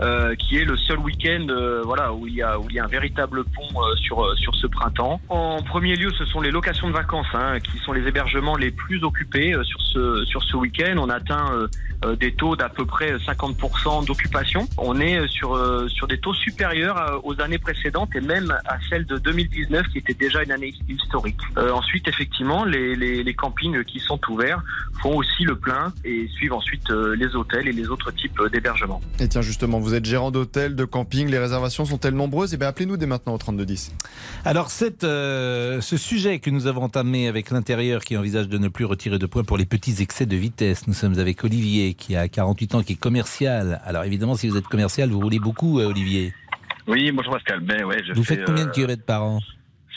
euh, 0.00 0.34
qui 0.36 0.58
est 0.58 0.64
le 0.64 0.76
seul 0.76 0.98
week-end 0.98 1.46
euh, 1.48 1.82
voilà, 1.84 2.12
où, 2.12 2.26
il 2.26 2.34
y 2.34 2.42
a, 2.42 2.58
où 2.60 2.66
il 2.68 2.76
y 2.76 2.78
a 2.78 2.84
un 2.84 2.88
véritable 2.88 3.44
pont 3.44 3.82
euh, 3.82 3.96
sur, 3.96 4.24
euh, 4.24 4.36
sur 4.36 4.54
ce 4.54 4.66
printemps. 4.66 5.20
En 5.30 5.62
premier 5.62 5.96
lieu, 5.96 6.10
ce 6.18 6.26
sont 6.26 6.40
les 6.40 6.50
locations 6.50 6.88
de 6.88 6.92
vacances, 6.92 7.26
hein, 7.32 7.58
qui 7.60 7.78
sont 7.78 7.92
les 7.92 8.06
hébergements 8.06 8.56
les 8.56 8.70
plus 8.70 9.02
occupés 9.02 9.37
euh, 9.38 9.64
sur 9.64 9.80
ce, 9.80 10.24
sur 10.24 10.42
ce 10.42 10.56
week-end. 10.56 10.96
On 10.98 11.08
atteint 11.08 11.52
euh, 11.52 11.68
euh, 12.04 12.16
des 12.16 12.32
taux 12.32 12.56
d'à 12.56 12.68
peu 12.68 12.84
près 12.84 13.16
50% 13.16 14.06
d'occupation. 14.06 14.68
On 14.76 15.00
est 15.00 15.26
sur, 15.28 15.58
sur 15.88 16.06
des 16.06 16.18
taux 16.18 16.34
supérieurs 16.34 17.20
aux 17.24 17.40
années 17.40 17.58
précédentes 17.58 18.14
et 18.14 18.20
même 18.20 18.56
à 18.66 18.78
celle 18.88 19.04
de 19.06 19.18
2019, 19.18 19.86
qui 19.88 19.98
était 19.98 20.14
déjà 20.14 20.42
une 20.42 20.52
année 20.52 20.74
historique. 20.88 21.40
Euh, 21.56 21.72
ensuite, 21.72 22.08
effectivement, 22.08 22.64
les, 22.64 22.94
les, 22.96 23.22
les 23.22 23.34
campings 23.34 23.82
qui 23.84 24.00
sont 24.00 24.20
ouverts 24.28 24.62
font 25.02 25.16
aussi 25.16 25.44
le 25.44 25.56
plein 25.56 25.92
et 26.04 26.28
suivent 26.28 26.54
ensuite 26.54 26.90
les 26.90 27.36
hôtels 27.36 27.68
et 27.68 27.72
les 27.72 27.88
autres 27.88 28.10
types 28.10 28.40
d'hébergements. 28.52 29.00
Et 29.20 29.28
tiens, 29.28 29.42
justement, 29.42 29.78
vous 29.78 29.94
êtes 29.94 30.04
gérant 30.04 30.30
d'hôtel, 30.30 30.74
de 30.74 30.84
camping, 30.84 31.28
les 31.28 31.38
réservations 31.38 31.84
sont-elles 31.84 32.14
nombreuses? 32.14 32.54
Eh 32.54 32.56
bien, 32.56 32.68
appelez-nous 32.68 32.96
dès 32.96 33.06
maintenant 33.06 33.34
au 33.34 33.38
3210. 33.38 33.92
Alors, 34.44 34.70
cette, 34.70 35.04
euh, 35.04 35.80
ce 35.80 35.96
sujet 35.96 36.38
que 36.38 36.50
nous 36.50 36.66
avons 36.66 36.82
entamé 36.82 37.28
avec 37.28 37.50
l'intérieur 37.50 38.04
qui 38.04 38.16
envisage 38.16 38.48
de 38.48 38.58
ne 38.58 38.68
plus 38.68 38.84
retirer 38.84 39.18
de 39.18 39.26
points 39.28 39.44
pour 39.44 39.56
les 39.56 39.66
petits 39.66 40.02
excès 40.02 40.26
de 40.26 40.36
vitesse, 40.36 40.86
nous 40.86 40.94
sommes 40.94 41.18
avec 41.18 41.44
Olivier 41.44 41.94
qui 41.94 42.16
a 42.16 42.28
48 42.28 42.74
ans, 42.74 42.82
qui 42.82 42.94
est 42.94 43.00
commercial. 43.00 43.80
Alors, 43.84 44.04
évidemment, 44.04 44.34
si 44.34 44.48
vous 44.48 44.56
êtes 44.56 44.66
commercial, 44.66 45.10
vous 45.10 45.20
roulez 45.20 45.38
beaucoup, 45.38 45.78
euh, 45.78 45.86
Olivier. 45.86 46.34
Oui, 46.86 47.12
bonjour 47.12 47.34
Pascal. 47.34 47.60
Ben 47.60 47.84
ouais, 47.84 48.02
je 48.06 48.14
Vous 48.14 48.24
fais 48.24 48.36
faites 48.36 48.46
combien 48.46 48.64
de 48.64 48.70
euh, 48.70 48.72
kilomètres 48.72 49.04
par 49.04 49.22
an? 49.22 49.40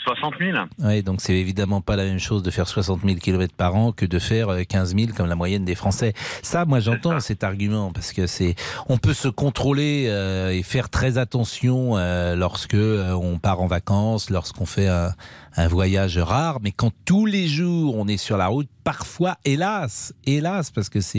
60 0.04 0.34
000. 0.38 0.58
Oui, 0.78 1.02
donc 1.02 1.20
c'est 1.20 1.34
évidemment 1.34 1.80
pas 1.80 1.96
la 1.96 2.04
même 2.04 2.18
chose 2.18 2.42
de 2.42 2.50
faire 2.50 2.68
60 2.68 3.02
000 3.04 3.16
km 3.16 3.54
par 3.54 3.74
an 3.76 3.92
que 3.92 4.06
de 4.06 4.18
faire 4.18 4.48
euh, 4.50 4.62
15 4.64 4.96
000 4.96 5.12
comme 5.16 5.28
la 5.28 5.36
moyenne 5.36 5.64
des 5.64 5.74
Français. 5.74 6.12
Ça, 6.42 6.64
moi, 6.64 6.80
j'entends 6.80 7.20
cet 7.20 7.44
argument 7.44 7.92
parce 7.92 8.12
que 8.12 8.26
c'est, 8.26 8.54
on 8.88 8.98
peut 8.98 9.14
se 9.14 9.28
contrôler 9.28 10.06
euh, 10.08 10.50
et 10.50 10.62
faire 10.62 10.90
très 10.90 11.18
attention 11.18 11.96
euh, 11.96 12.34
lorsque 12.36 12.74
euh, 12.74 13.12
on 13.12 13.38
part 13.38 13.60
en 13.60 13.66
vacances, 13.66 14.30
lorsqu'on 14.30 14.66
fait 14.66 14.88
un, 14.88 15.12
un 15.56 15.68
voyage 15.68 16.18
rare, 16.18 16.58
mais 16.62 16.72
quand 16.72 16.92
tous 17.04 17.26
les 17.26 17.46
jours 17.46 17.96
on 17.96 18.08
est 18.08 18.16
sur 18.16 18.36
la 18.36 18.48
route, 18.48 18.68
parfois, 18.84 19.36
hélas, 19.44 20.14
hélas, 20.26 20.70
parce 20.70 20.88
que 20.88 21.00
c'est 21.00 21.18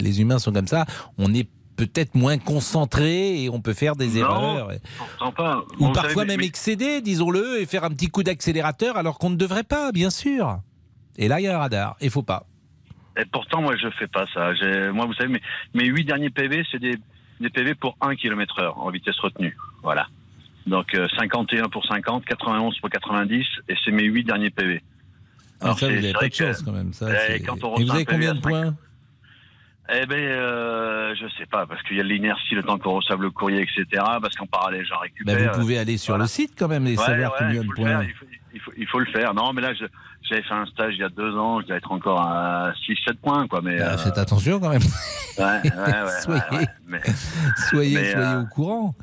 les 0.00 0.20
humains 0.20 0.38
sont 0.38 0.52
comme 0.52 0.66
ça, 0.66 0.86
on 1.18 1.32
est 1.34 1.48
peut-être 1.86 2.14
moins 2.14 2.38
concentré 2.38 3.42
et 3.42 3.50
on 3.50 3.60
peut 3.60 3.74
faire 3.74 3.96
des 3.96 4.08
Non, 4.08 4.16
erreurs. 4.20 4.68
Pas. 5.36 5.64
Ou 5.78 5.86
Bon, 5.86 5.92
parfois 5.92 6.14
savez, 6.22 6.26
même 6.26 6.40
mais- 6.40 6.46
excéder, 6.46 7.00
disons-le, 7.00 7.60
et 7.60 7.66
faire 7.66 7.84
un 7.84 7.90
petit 7.90 8.08
coup 8.08 8.22
d'accélérateur 8.22 8.96
alors 8.96 9.18
qu'on 9.18 9.30
ne 9.30 9.36
devrait 9.36 9.62
pas, 9.64 9.92
bien 9.92 10.10
sûr. 10.10 10.58
Et 11.16 11.28
là, 11.28 11.40
il 11.40 11.44
y 11.44 11.48
a 11.48 11.56
un 11.56 11.60
radar. 11.60 11.96
Il 12.00 12.10
faut 12.10 12.22
pas. 12.22 12.46
Et 13.16 13.24
pourtant, 13.26 13.62
moi, 13.62 13.74
je 13.76 13.88
fais 13.98 14.08
pas 14.08 14.26
ça. 14.34 14.50
Moi, 14.92 15.06
vous 15.06 15.14
savez, 15.14 15.28
mes, 15.28 15.40
mes 15.74 15.84
8 15.84 16.04
derniers 16.04 16.30
PV, 16.30 16.64
c'est 16.72 16.80
des, 16.80 16.96
des 17.40 17.50
PV 17.50 17.74
pour 17.76 17.96
1 18.00 18.16
km 18.16 18.58
heure 18.60 18.78
en 18.78 18.90
vitesse 18.90 19.18
retenue. 19.20 19.56
Voilà. 19.82 20.08
Donc, 20.66 20.94
euh, 20.94 21.06
51 21.18 21.68
pour 21.68 21.84
50, 21.86 22.24
91 22.24 22.76
pour 22.80 22.90
90, 22.90 23.44
et 23.68 23.74
c'est 23.84 23.92
mes 23.92 24.04
8 24.04 24.24
derniers 24.24 24.50
PV. 24.50 24.82
Ah, 25.60 25.68
ça, 25.68 25.74
c'est- 25.86 25.92
vous 25.98 26.04
avez 26.04 26.12
pas 26.12 26.28
de 26.28 26.34
chance 26.34 26.58
que- 26.60 26.64
quand 26.64 26.72
même. 26.72 26.92
Ça, 26.92 27.06
Eh, 27.10 27.32
c'est- 27.32 27.40
quand 27.40 27.62
on 27.62 27.76
Et 27.76 27.84
vous 27.84 27.90
avez 27.92 28.04
combien 28.04 28.34
de 28.34 28.40
5, 28.42 28.48
points? 28.48 28.74
Eh 29.92 30.06
ben, 30.06 30.16
euh, 30.18 31.14
je 31.14 31.26
sais 31.36 31.44
pas, 31.46 31.66
parce 31.66 31.82
qu'il 31.82 31.98
y 31.98 32.00
a 32.00 32.04
l'inertie, 32.04 32.54
le 32.54 32.62
temps 32.62 32.78
qu'on 32.78 32.94
reçoive 32.94 33.20
le 33.20 33.30
courrier, 33.30 33.60
etc. 33.60 34.02
Parce 34.22 34.34
qu'en 34.34 34.46
parallèle, 34.46 34.84
j'en 34.86 34.98
récupère. 34.98 35.52
Vous 35.52 35.60
pouvez 35.60 35.78
aller 35.78 35.98
sur 35.98 36.16
le 36.16 36.26
site 36.26 36.52
quand 36.58 36.68
même 36.68 36.86
et 36.86 36.96
Ouais, 36.96 37.04
savoir 37.04 37.32
ouais, 37.32 37.38
combien 37.40 37.62
de 37.62 37.68
points. 37.68 38.02
il, 38.04 38.14
faut, 38.14 38.24
il, 38.54 38.60
faut, 38.60 38.72
il 38.78 38.86
faut 38.86 38.98
le 39.00 39.06
faire. 39.06 39.34
Non, 39.34 39.52
mais 39.52 39.60
là, 39.60 39.74
je- 39.74 39.84
j'avais 40.22 40.42
fait 40.42 40.54
un 40.54 40.64
stage 40.64 40.94
il 40.94 41.00
y 41.00 41.04
a 41.04 41.10
deux 41.10 41.36
ans, 41.36 41.60
je 41.60 41.66
dois 41.66 41.76
être 41.76 41.92
encore 41.92 42.18
à 42.22 42.72
6-7 42.86 43.14
points, 43.20 43.46
quoi. 43.46 43.60
Mais, 43.62 43.78
euh, 43.78 43.98
Faites 43.98 44.16
attention 44.16 44.58
quand 44.58 44.70
même. 44.70 44.80
ouais, 45.38 45.44
ouais, 45.44 45.70
ouais, 45.70 46.20
soyez 46.22 46.40
ouais, 46.50 46.58
ouais, 46.58 46.66
mais- 46.86 47.00
soyez, 47.68 47.94
mais, 47.94 48.12
soyez 48.12 48.16
euh, 48.26 48.40
au 48.40 48.46
courant. 48.46 48.94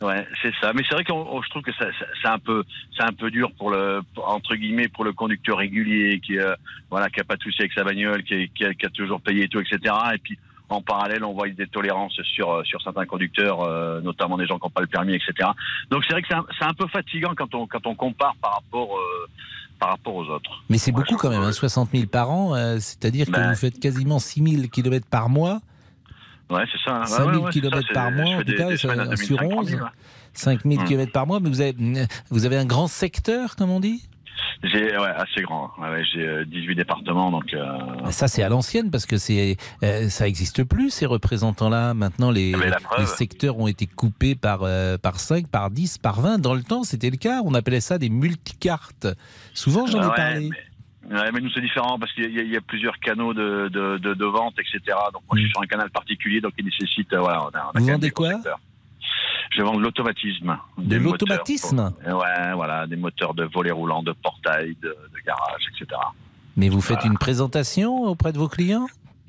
Ouais, 0.00 0.26
c'est 0.40 0.52
ça. 0.60 0.72
Mais 0.72 0.82
c'est 0.88 0.94
vrai 0.94 1.04
que 1.04 1.12
je 1.12 1.50
trouve 1.50 1.62
que 1.62 1.72
c'est 1.78 2.28
un 2.28 2.38
peu, 2.38 2.64
c'est 2.96 3.02
un 3.04 3.12
peu 3.12 3.30
dur 3.30 3.50
pour 3.58 3.70
le, 3.70 4.00
entre 4.16 4.56
guillemets, 4.56 4.88
pour 4.88 5.04
le 5.04 5.12
conducteur 5.12 5.58
régulier 5.58 6.20
qui, 6.20 6.38
euh, 6.38 6.54
voilà, 6.90 7.10
qui 7.10 7.20
a 7.20 7.24
pas 7.24 7.36
de 7.36 7.42
souci 7.42 7.60
avec 7.60 7.72
sa 7.74 7.84
bagnole, 7.84 8.22
qui, 8.22 8.48
qui 8.54 8.64
a, 8.64 8.72
qui 8.72 8.86
a 8.86 8.88
toujours 8.90 9.20
payé 9.20 9.44
et 9.44 9.48
tout, 9.48 9.60
etc. 9.60 9.94
Et 10.14 10.18
puis 10.18 10.38
en 10.70 10.80
parallèle, 10.80 11.24
on 11.24 11.34
voit 11.34 11.48
des 11.48 11.66
tolérances 11.66 12.18
sur, 12.34 12.50
euh, 12.50 12.64
sur 12.64 12.80
certains 12.80 13.04
conducteurs, 13.04 13.60
euh, 13.62 14.00
notamment 14.00 14.38
des 14.38 14.46
gens 14.46 14.58
qui 14.58 14.64
n'ont 14.64 14.70
pas 14.70 14.80
le 14.80 14.86
permis, 14.86 15.14
etc. 15.14 15.50
Donc 15.90 16.04
c'est 16.06 16.12
vrai 16.14 16.22
que 16.22 16.28
c'est 16.28 16.34
un, 16.36 16.46
c'est 16.58 16.64
un 16.64 16.74
peu 16.74 16.86
fatigant 16.86 17.34
quand 17.36 17.54
on, 17.54 17.66
quand 17.66 17.86
on 17.86 17.94
compare 17.94 18.34
par 18.40 18.54
rapport, 18.54 18.96
euh, 18.96 19.26
par 19.78 19.90
rapport 19.90 20.14
aux 20.14 20.28
autres. 20.28 20.62
Mais 20.70 20.78
c'est 20.78 20.92
beaucoup 20.92 21.16
quand 21.16 21.28
même, 21.30 21.42
hein, 21.42 21.52
60 21.52 21.90
000 21.90 22.06
par 22.06 22.30
an, 22.30 22.54
euh, 22.54 22.76
c'est-à-dire 22.78 23.26
que 23.26 23.32
Ben- 23.32 23.50
vous 23.50 23.56
faites 23.56 23.80
quasiment 23.80 24.18
6 24.18 24.42
000 24.56 24.68
km 24.68 25.06
par 25.10 25.28
mois, 25.28 25.60
Ouais, 26.50 26.64
c'est 26.72 26.78
ça. 26.90 26.96
hein. 27.02 27.06
5 27.06 27.16
000 27.24 27.30
Ouais, 27.36 27.44
ouais, 27.46 27.50
km 27.52 27.86
ça, 27.86 27.92
par 27.94 28.10
mois, 28.12 28.34
en 28.36 28.42
tout 28.42 28.52
cas, 28.56 28.68
des 28.68 28.76
semaines 28.76 29.00
à 29.00 29.04
ça- 29.04 29.10
2500, 29.10 29.26
sur 29.26 29.42
11, 29.42 29.50
3000, 29.50 29.74
ouais. 29.76 29.88
5 30.32 30.60
000 30.64 30.82
Mm. 30.82 30.84
km 30.86 31.12
par 31.12 31.26
mois, 31.26 31.40
mais 31.40 31.48
vous 31.48 31.60
avez, 31.60 31.74
vous 32.30 32.44
avez 32.46 32.56
un 32.56 32.64
grand 32.66 32.86
secteur, 32.88 33.56
comme 33.56 33.70
on 33.70 33.80
dit? 33.80 34.02
J'ai 34.62 34.90
ouais, 34.98 35.08
assez 35.16 35.40
grand. 35.42 35.70
Ouais, 35.80 36.02
j'ai 36.12 36.20
euh, 36.26 36.44
18 36.44 36.74
départements, 36.74 37.30
donc. 37.30 37.54
euh, 37.54 37.66
Ça, 38.10 38.28
c'est 38.28 38.42
à 38.42 38.48
l'ancienne 38.50 38.90
parce 38.90 39.06
que 39.06 39.16
c'est, 39.16 39.56
euh, 39.82 40.08
ça 40.10 40.24
n'existe 40.24 40.64
plus, 40.64 40.90
ces 40.90 41.06
représentants-là. 41.06 41.94
Maintenant, 41.94 42.30
les, 42.30 42.52
les 42.52 43.06
secteurs 43.06 43.58
ont 43.58 43.68
été 43.68 43.86
coupés 43.86 44.34
par, 44.34 44.60
euh, 44.62 44.98
par 44.98 45.18
5, 45.18 45.46
par 45.48 45.70
10, 45.70 45.96
par 45.98 46.20
20. 46.20 46.38
Dans 46.38 46.52
le 46.54 46.62
temps, 46.62 46.84
c'était 46.84 47.08
le 47.10 47.16
cas. 47.16 47.40
On 47.44 47.54
appelait 47.54 47.80
ça 47.80 47.96
des 47.98 48.10
multicartes. 48.10 49.06
Souvent, 49.54 49.86
j'en 49.86 50.02
ai 50.02 50.06
Ouais, 50.06 50.14
parlé. 50.16 50.48
Mais, 50.50 50.56
ouais, 51.08 51.32
mais 51.32 51.40
nous, 51.40 51.50
c'est 51.50 51.60
différent 51.60 51.98
parce 51.98 52.12
qu'il 52.12 52.30
y, 52.34 52.38
a- 52.40 52.42
il 52.42 52.50
y 52.52 52.56
a 52.56 52.60
plusieurs 52.60 52.98
canaux 52.98 53.32
de, 53.34 53.68
de, 53.68 53.98
de, 53.98 54.14
de 54.14 54.24
vente, 54.24 54.54
etc. 54.58 54.80
Donc, 55.12 55.22
moi, 55.28 55.36
je 55.36 55.40
suis 55.42 55.50
sur 55.50 55.62
un 55.62 55.66
canal 55.66 55.90
particulier, 55.90 56.40
donc 56.40 56.52
il 56.58 56.64
nécessite. 56.64 57.12
euh, 57.12 57.20
voilà, 57.20 57.42
on 57.44 57.48
a- 57.48 57.48
on 57.48 57.50
a 57.50 57.58
Mm. 57.58 57.62
Vous 57.64 57.72
quand 57.72 57.80
même 57.86 57.94
vendez 57.94 58.10
quoi. 58.10 58.28
Je 59.52 59.62
vends 59.62 59.76
de 59.76 59.82
l'automatisme. 59.82 60.58
De 60.78 60.96
l'automatisme 60.96 61.92
Ouais, 62.06 62.52
voilà, 62.54 62.86
des 62.86 62.96
moteurs 62.96 63.34
de 63.34 63.44
volets 63.44 63.72
roulants, 63.72 64.02
de 64.02 64.12
portail, 64.12 64.76
de, 64.80 64.88
de 64.88 65.20
garage, 65.26 65.62
etc. 65.72 66.00
Mais 66.56 66.68
vous 66.68 66.80
faites 66.80 67.04
une 67.04 67.18
présentation 67.18 68.02
auprès 68.04 68.32
de 68.32 68.38
vos 68.38 68.48
clients? 68.48 68.86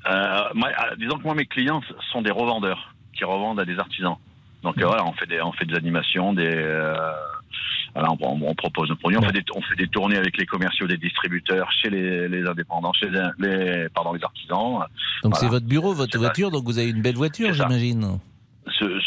Euh, 0.08 0.42
moi, 0.54 0.68
euh, 0.68 0.96
disons 0.96 1.18
que 1.18 1.22
moi, 1.24 1.34
mes 1.34 1.46
clients 1.46 1.80
sont 2.12 2.22
des 2.22 2.30
revendeurs 2.30 2.94
qui 3.14 3.24
revendent 3.24 3.58
à 3.60 3.64
des 3.64 3.78
artisans. 3.78 4.16
Donc 4.62 4.76
Mm. 4.76 4.82
euh, 4.82 4.86
voilà, 4.86 5.04
on 5.06 5.12
fait 5.12 5.26
des, 5.26 5.40
on 5.42 5.52
fait 5.52 5.64
des 5.64 5.74
animations, 5.74 6.32
des, 6.32 6.46
euh, 6.54 6.94
voilà, 7.94 8.08
on, 8.20 8.54
propose 8.54 8.88
nos 8.88 8.96
produits, 8.96 9.18
on 9.18 9.22
fait, 9.22 9.32
des, 9.32 9.44
on 9.54 9.60
fait 9.62 9.76
des 9.76 9.86
tournées 9.88 10.16
avec 10.16 10.36
les 10.38 10.46
commerciaux, 10.46 10.86
des 10.86 10.96
distributeurs, 10.96 11.68
chez 11.82 11.90
les, 11.90 12.28
les 12.28 12.46
indépendants, 12.46 12.92
chez 12.94 13.10
les, 13.10 13.20
les- 13.38 13.88
pardon, 13.94 14.12
les 14.14 14.24
artisans. 14.24 14.58
Donc 14.58 14.86
Voilà. 15.22 15.36
c'est 15.36 15.48
votre 15.48 15.66
bureau, 15.66 15.92
votre 15.92 16.16
voiture, 16.18 16.50
donc 16.50 16.64
vous 16.64 16.78
avez 16.78 16.88
une 16.90 17.02
belle 17.02 17.16
voiture, 17.16 17.52
j'imagine. 17.52 18.18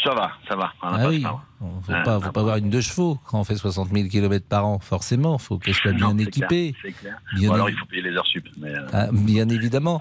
Ça 0.04 0.14
va, 0.14 0.30
ça 0.48 0.54
va. 0.56 0.72
Ah 0.82 0.98
pas 0.98 1.08
oui, 1.08 1.18
de 1.18 1.22
frein. 1.22 1.42
il 1.60 1.66
faut 1.84 1.92
Ouais, 1.92 2.02
pas, 2.02 2.20
faut 2.20 2.30
pas 2.32 2.40
avoir 2.40 2.56
une 2.56 2.70
deux 2.70 2.80
chevaux 2.80 3.18
quand 3.26 3.40
on 3.40 3.44
fait 3.44 3.56
60 3.56 3.88
000 3.90 4.08
km 4.08 4.46
par 4.48 4.64
an, 4.66 4.78
forcément. 4.78 5.36
Il 5.38 5.42
faut 5.42 5.58
qu'elle 5.58 5.74
soit 5.74 5.92
bien 5.92 6.12
Non, 6.14 6.18
équipée. 6.18 6.72
clair, 6.72 6.82
c'est 6.82 6.92
clair. 6.92 7.16
Bien 7.34 7.50
Ou 7.50 7.54
alors 7.54 7.68
il 7.70 7.76
faut 7.76 7.84
payer 7.86 8.02
les 8.02 8.12
heures 8.16 8.26
sup. 8.26 8.46
Mais, 8.58 8.70
euh, 8.74 8.86
Ah, 8.92 9.08
bien 9.12 9.48
évidemment. 9.48 10.00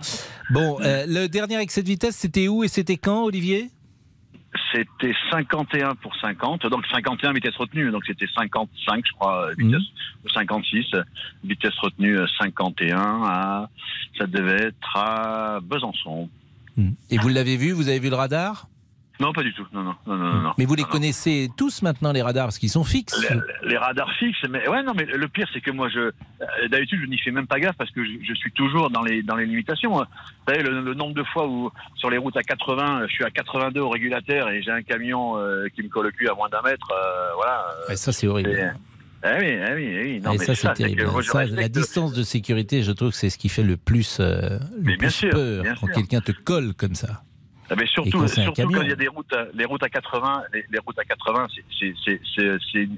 Bon, 0.52 0.78
euh, 0.82 1.06
le 1.08 1.28
dernier 1.28 1.60
excès 1.60 1.82
de 1.82 1.88
vitesse, 1.88 2.16
c'était 2.16 2.48
où 2.48 2.64
et 2.64 2.68
c'était 2.68 2.98
quand, 2.98 3.24
Olivier? 3.24 3.70
C'était 4.76 5.14
51 5.32 5.96
pour 5.96 6.14
50, 6.18 6.66
donc 6.68 6.86
51 6.92 7.32
vitesse 7.32 7.56
retenue, 7.56 7.92
donc 7.92 8.04
c'était 8.06 8.28
55 8.36 9.06
je 9.06 9.12
crois, 9.14 9.46
euh, 9.48 9.54
Mhm. 9.58 9.68
vitesse, 9.68 9.88
ou 10.26 10.30
56, 10.30 10.86
euh, 10.96 11.04
vitesse 11.46 11.74
retenue 11.80 12.18
euh, 12.18 12.26
51 12.38 12.98
à, 13.24 13.70
ça 14.18 14.28
devait 14.28 14.64
être 14.68 14.98
à 14.98 15.60
Besançon. 15.64 16.30
Et 17.10 17.18
vous 17.18 17.30
l'avez 17.30 17.56
vu? 17.56 17.72
Vous 17.72 17.88
avez 17.88 18.00
vu 18.00 18.10
le 18.10 18.16
radar? 18.18 18.68
Non, 19.20 19.32
pas 19.32 19.44
du 19.44 19.54
tout, 19.54 19.66
non, 19.72 19.84
non, 19.84 19.96
non, 20.08 20.18
non. 20.18 20.52
Mais 20.58 20.66
vous 20.66 20.76
les 20.76 20.84
Non, 20.84 20.90
connaissez 20.90 21.50
tous 21.56 21.82
maintenant, 21.82 22.12
les 22.12 22.22
radars, 22.22 22.46
parce 22.48 22.60
qu'ils 22.60 22.70
sont 22.70 22.84
fixes. 22.84 23.18
Les, 23.64 23.70
les 23.70 23.78
radars 23.78 24.12
fixes, 24.20 24.44
mais 24.50 24.68
ouais, 24.68 24.84
non, 24.84 24.94
mais 24.96 25.06
le 25.06 25.28
pire, 25.30 25.48
c'est 25.54 25.62
que 25.62 25.72
moi, 25.72 25.88
je, 25.90 26.00
euh, 26.00 26.12
d'habitude, 26.70 27.00
je 27.02 27.08
n'y 27.10 27.18
fais 27.18 27.32
même 27.32 27.48
pas 27.48 27.60
gaffe 27.60 27.78
parce 27.78 27.92
que 27.92 28.04
je, 28.04 28.12
je 28.28 28.34
suis 28.34 28.52
toujours 28.52 28.90
dans 28.90 29.02
les, 29.04 29.24
dans 29.24 29.36
les 29.38 29.46
limitations. 29.46 30.02
hein. 30.02 30.08
Vous 30.48 30.54
savez, 30.54 30.64
le, 30.64 30.82
le 30.82 30.94
nombre 30.94 31.14
de 31.14 31.24
fois 31.24 31.48
où, 31.48 31.72
sur 31.96 32.10
les 32.10 32.18
routes 32.18 32.36
à 32.38 32.44
80, 32.44 33.08
je 33.08 33.14
suis 33.14 33.24
à 33.24 33.30
82 33.32 33.80
au 33.80 33.90
régulateur 33.90 34.50
et 34.50 34.62
j'ai 34.62 34.72
un 34.72 34.82
camion 34.82 35.38
euh, 35.38 35.68
qui 35.74 35.82
me 35.84 35.88
colle 35.90 36.06
le 36.08 36.12
cul 36.12 36.28
à 36.28 36.34
moins 36.34 36.50
d'un 36.50 36.62
mètre, 36.62 36.92
euh, 36.92 37.34
voilà. 37.36 37.66
Ouais, 37.88 37.96
ça, 37.96 38.12
c'est 38.12 38.28
horrible. 38.28 38.52
c'est- 38.54 38.72
Ah 39.24 39.38
oui, 39.40 39.58
ah 39.66 39.72
oui, 39.74 39.96
ah 39.98 40.02
oui. 40.04 40.20
Non, 40.24 40.32
Et 40.34 40.38
mais 40.38 40.46
ça, 40.46 40.54
c'est 40.56 40.74
terrible. 40.74 41.08
Ça, 41.24 41.46
la 41.46 41.68
distance 41.70 42.14
de 42.14 42.22
sécurité, 42.22 42.84
je 42.84 42.92
trouve 42.92 43.10
que 43.12 43.16
c'est 43.18 43.30
ce 43.32 43.38
qui 43.40 43.50
fait 43.50 43.64
le 43.64 43.76
plus, 43.78 44.18
euh, 44.20 44.60
le 44.84 44.98
plus 44.98 45.10
sûr, 45.10 45.32
peur 45.32 45.64
quand 45.80 45.88
quelqu'un 45.88 46.22
te 46.22 46.32
colle 46.32 46.74
comme 46.76 46.94
ça. 46.96 47.22
Ah, 47.70 47.74
mais 47.76 47.88
surtout, 47.88 48.20
quand 48.20 48.28
surtout 48.28 48.70
quand 48.70 48.82
il 48.82 48.90
y 48.90 48.92
a 48.92 48.96
des 48.96 49.08
routes, 49.08 49.34
à, 49.34 49.48
les 49.54 49.66
routes 49.66 49.82
à 49.82 49.90
80, 49.90 50.44
les, 50.54 50.66
les 50.72 50.80
routes 50.80 51.00
à 51.00 51.04
80, 51.04 51.48
c'est- 51.56 51.64
c'est 51.80 51.94
c'est 52.06 52.22
c'est 52.36 52.58
c'est 52.72 52.80
une 52.84 52.98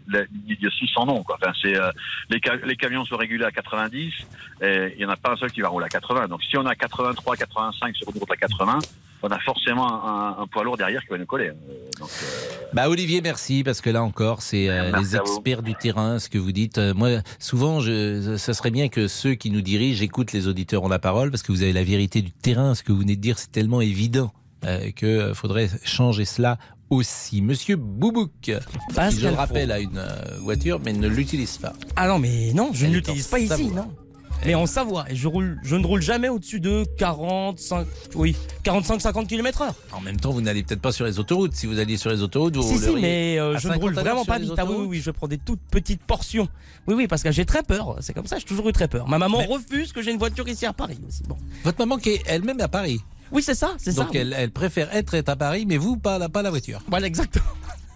idiotie 0.50 0.90
sans 0.94 1.06
nom 1.06 1.24
quoi. 1.24 1.38
Enfin, 1.42 1.54
c'est 1.62 1.78
euh, 1.80 1.90
les, 2.30 2.42
les 2.66 2.76
camions 2.76 3.06
sont 3.06 3.16
régulés 3.18 3.46
à 3.46 3.52
90, 3.52 4.14
et 4.62 4.94
il 4.96 5.02
y 5.02 5.06
en 5.06 5.10
a 5.10 5.16
pas 5.16 5.32
un 5.32 5.38
seul 5.38 5.52
qui 5.52 5.62
va 5.62 5.70
rouler 5.70 5.86
à 5.86 5.90
80. 5.90 6.28
Donc 6.28 6.44
si 6.44 6.58
on 6.58 6.66
a 6.66 6.76
83, 6.76 7.38
85 7.38 7.96
sur 7.96 8.10
une 8.14 8.20
route 8.20 8.32
à 8.32 8.36
80, 8.36 8.80
on 9.24 9.30
a 9.30 9.40
forcément 9.40 10.06
un, 10.06 10.42
un 10.44 10.48
poids 10.48 10.64
lourd 10.64 10.76
derrière 10.78 11.02
qui 11.02 11.08
va 11.10 11.18
nous 11.18 11.26
coller. 11.26 11.48
Euh, 11.48 11.54
Donc, 12.00 12.10
euh, 12.10 12.66
Bah 12.74 12.90
Olivier, 12.90 13.22
merci 13.22 13.64
parce 13.64 13.80
que 13.82 13.90
là 13.90 14.04
encore, 14.04 14.42
c'est 14.42 14.70
euh, 14.70 14.92
les 15.00 15.16
experts 15.16 15.64
du 15.64 15.76
terrain, 15.76 16.20
ce 16.20 16.28
que 16.30 16.38
vous 16.38 16.52
dites. 16.52 16.78
Moi, 16.78 17.22
souvent, 17.40 17.80
je, 17.80 18.36
ça 18.38 18.54
serait 18.54 18.72
bien 18.72 18.90
que 18.90 19.08
ceux 19.08 19.34
qui 19.36 19.50
nous 19.50 19.62
dirigent 19.62 20.04
écoutent 20.04 20.34
les 20.34 20.48
auditeurs 20.50 20.84
ont 20.84 20.90
la 20.90 21.00
parole 21.00 21.32
parce 21.32 21.42
que 21.42 21.52
vous 21.54 21.64
avez 21.64 21.74
la 21.74 21.84
vérité 21.86 22.22
du 22.22 22.32
terrain. 22.32 22.76
Ce 22.76 22.84
que 22.84 22.92
vous 22.92 23.00
venez 23.00 23.16
de 23.16 23.22
dire, 23.22 23.40
c'est 23.40 23.52
tellement 23.52 23.80
évident 23.82 24.34
euh, 24.66 24.92
que 24.92 25.06
euh, 25.06 25.34
faudrait 25.34 25.70
changer 25.84 26.26
cela 26.26 26.58
aussi. 26.90 27.42
Monsieur 27.42 27.76
Boubouk, 27.76 28.32
je 28.46 29.28
le 29.28 29.34
rappelle, 29.36 29.72
a 29.72 29.80
une 29.80 29.98
euh, 29.98 30.38
voiture 30.42 30.80
mais 30.84 30.94
ne 30.94 31.08
l'utilise 31.08 31.58
pas. 31.58 31.74
Ah 31.96 32.08
non, 32.08 32.20
mais 32.20 32.54
non, 32.54 32.72
je 32.74 32.86
Elle 32.86 32.92
ne 32.92 32.96
l'utilise 32.96 33.28
pas 33.28 33.40
ici, 33.40 33.68
non. 33.68 33.90
Mais 34.46 34.56
en 34.56 34.66
Savoie, 34.66 35.06
et 35.10 35.16
je, 35.16 35.28
roule, 35.28 35.60
je 35.64 35.76
ne 35.76 35.86
roule 35.86 36.02
jamais 36.02 36.30
au-dessus 36.30 36.60
de 36.60 36.86
45, 36.98 37.88
oui, 38.16 38.36
45-50 38.64 39.26
km 39.26 39.62
heure. 39.64 39.76
En 39.92 40.02
même 40.02 40.20
temps, 40.20 40.32
vous 40.32 40.42
n'allez 40.42 40.64
peut-être 40.64 40.82
pas 40.82 40.92
sur 40.92 41.06
les 41.06 41.20
autoroutes. 41.20 41.56
Si 41.56 41.66
vous 41.66 41.80
alliez 41.80 41.98
sur 41.98 42.10
les 42.12 42.22
autoroutes, 42.22 42.56
vous 42.56 42.62
Si, 42.62 42.78
si, 42.78 42.96
mais 42.96 43.40
euh, 43.40 43.56
à 43.56 43.58
je 43.58 43.68
ne 43.68 43.74
50 43.74 43.82
roule 43.82 43.98
à 43.98 44.02
vraiment 44.02 44.26
pas 44.26 44.38
vite. 44.38 44.54
Ah 44.58 44.66
oui, 44.66 44.86
oui, 44.88 45.02
je 45.02 45.12
prends 45.12 45.28
des 45.28 45.38
toutes 45.40 45.62
petites 45.72 46.04
portions. 46.04 46.48
Oui, 46.88 46.94
oui, 46.94 47.08
parce 47.08 47.24
que 47.24 47.32
j'ai 47.32 47.46
très 47.46 47.64
peur. 47.64 47.98
C'est 48.02 48.14
comme 48.14 48.28
ça, 48.28 48.38
j'ai 48.38 48.46
toujours 48.46 48.70
eu 48.70 48.74
très 48.74 48.88
peur. 48.88 49.08
Ma 49.08 49.18
maman 49.18 49.40
refuse 49.40 49.92
que 49.92 50.02
j'ai 50.02 50.12
une 50.12 50.20
voiture 50.20 50.48
ici 50.48 50.66
à 50.66 50.74
Paris 50.74 51.00
aussi. 51.08 51.24
Bon. 51.28 51.38
Votre 51.64 51.80
maman 51.80 51.98
qui 51.98 52.10
est 52.12 52.22
elle-même 52.28 52.62
à 52.62 52.68
Paris. 52.68 53.02
Oui, 53.32 53.42
c'est 53.44 53.56
ça, 53.56 53.74
c'est 53.78 53.92
ça. 53.92 54.04
Donc 54.04 54.16
elle, 54.16 54.34
elle 54.38 54.52
préfère 54.52 54.94
être 54.96 55.16
à 55.28 55.36
Paris, 55.36 55.66
mais 55.68 55.78
vous, 55.78 55.98
pas 55.98 56.18
la, 56.18 56.30
pas 56.30 56.42
la 56.42 56.50
voiture. 56.50 56.82
Voilà, 56.88 57.08
exactement. 57.08 57.46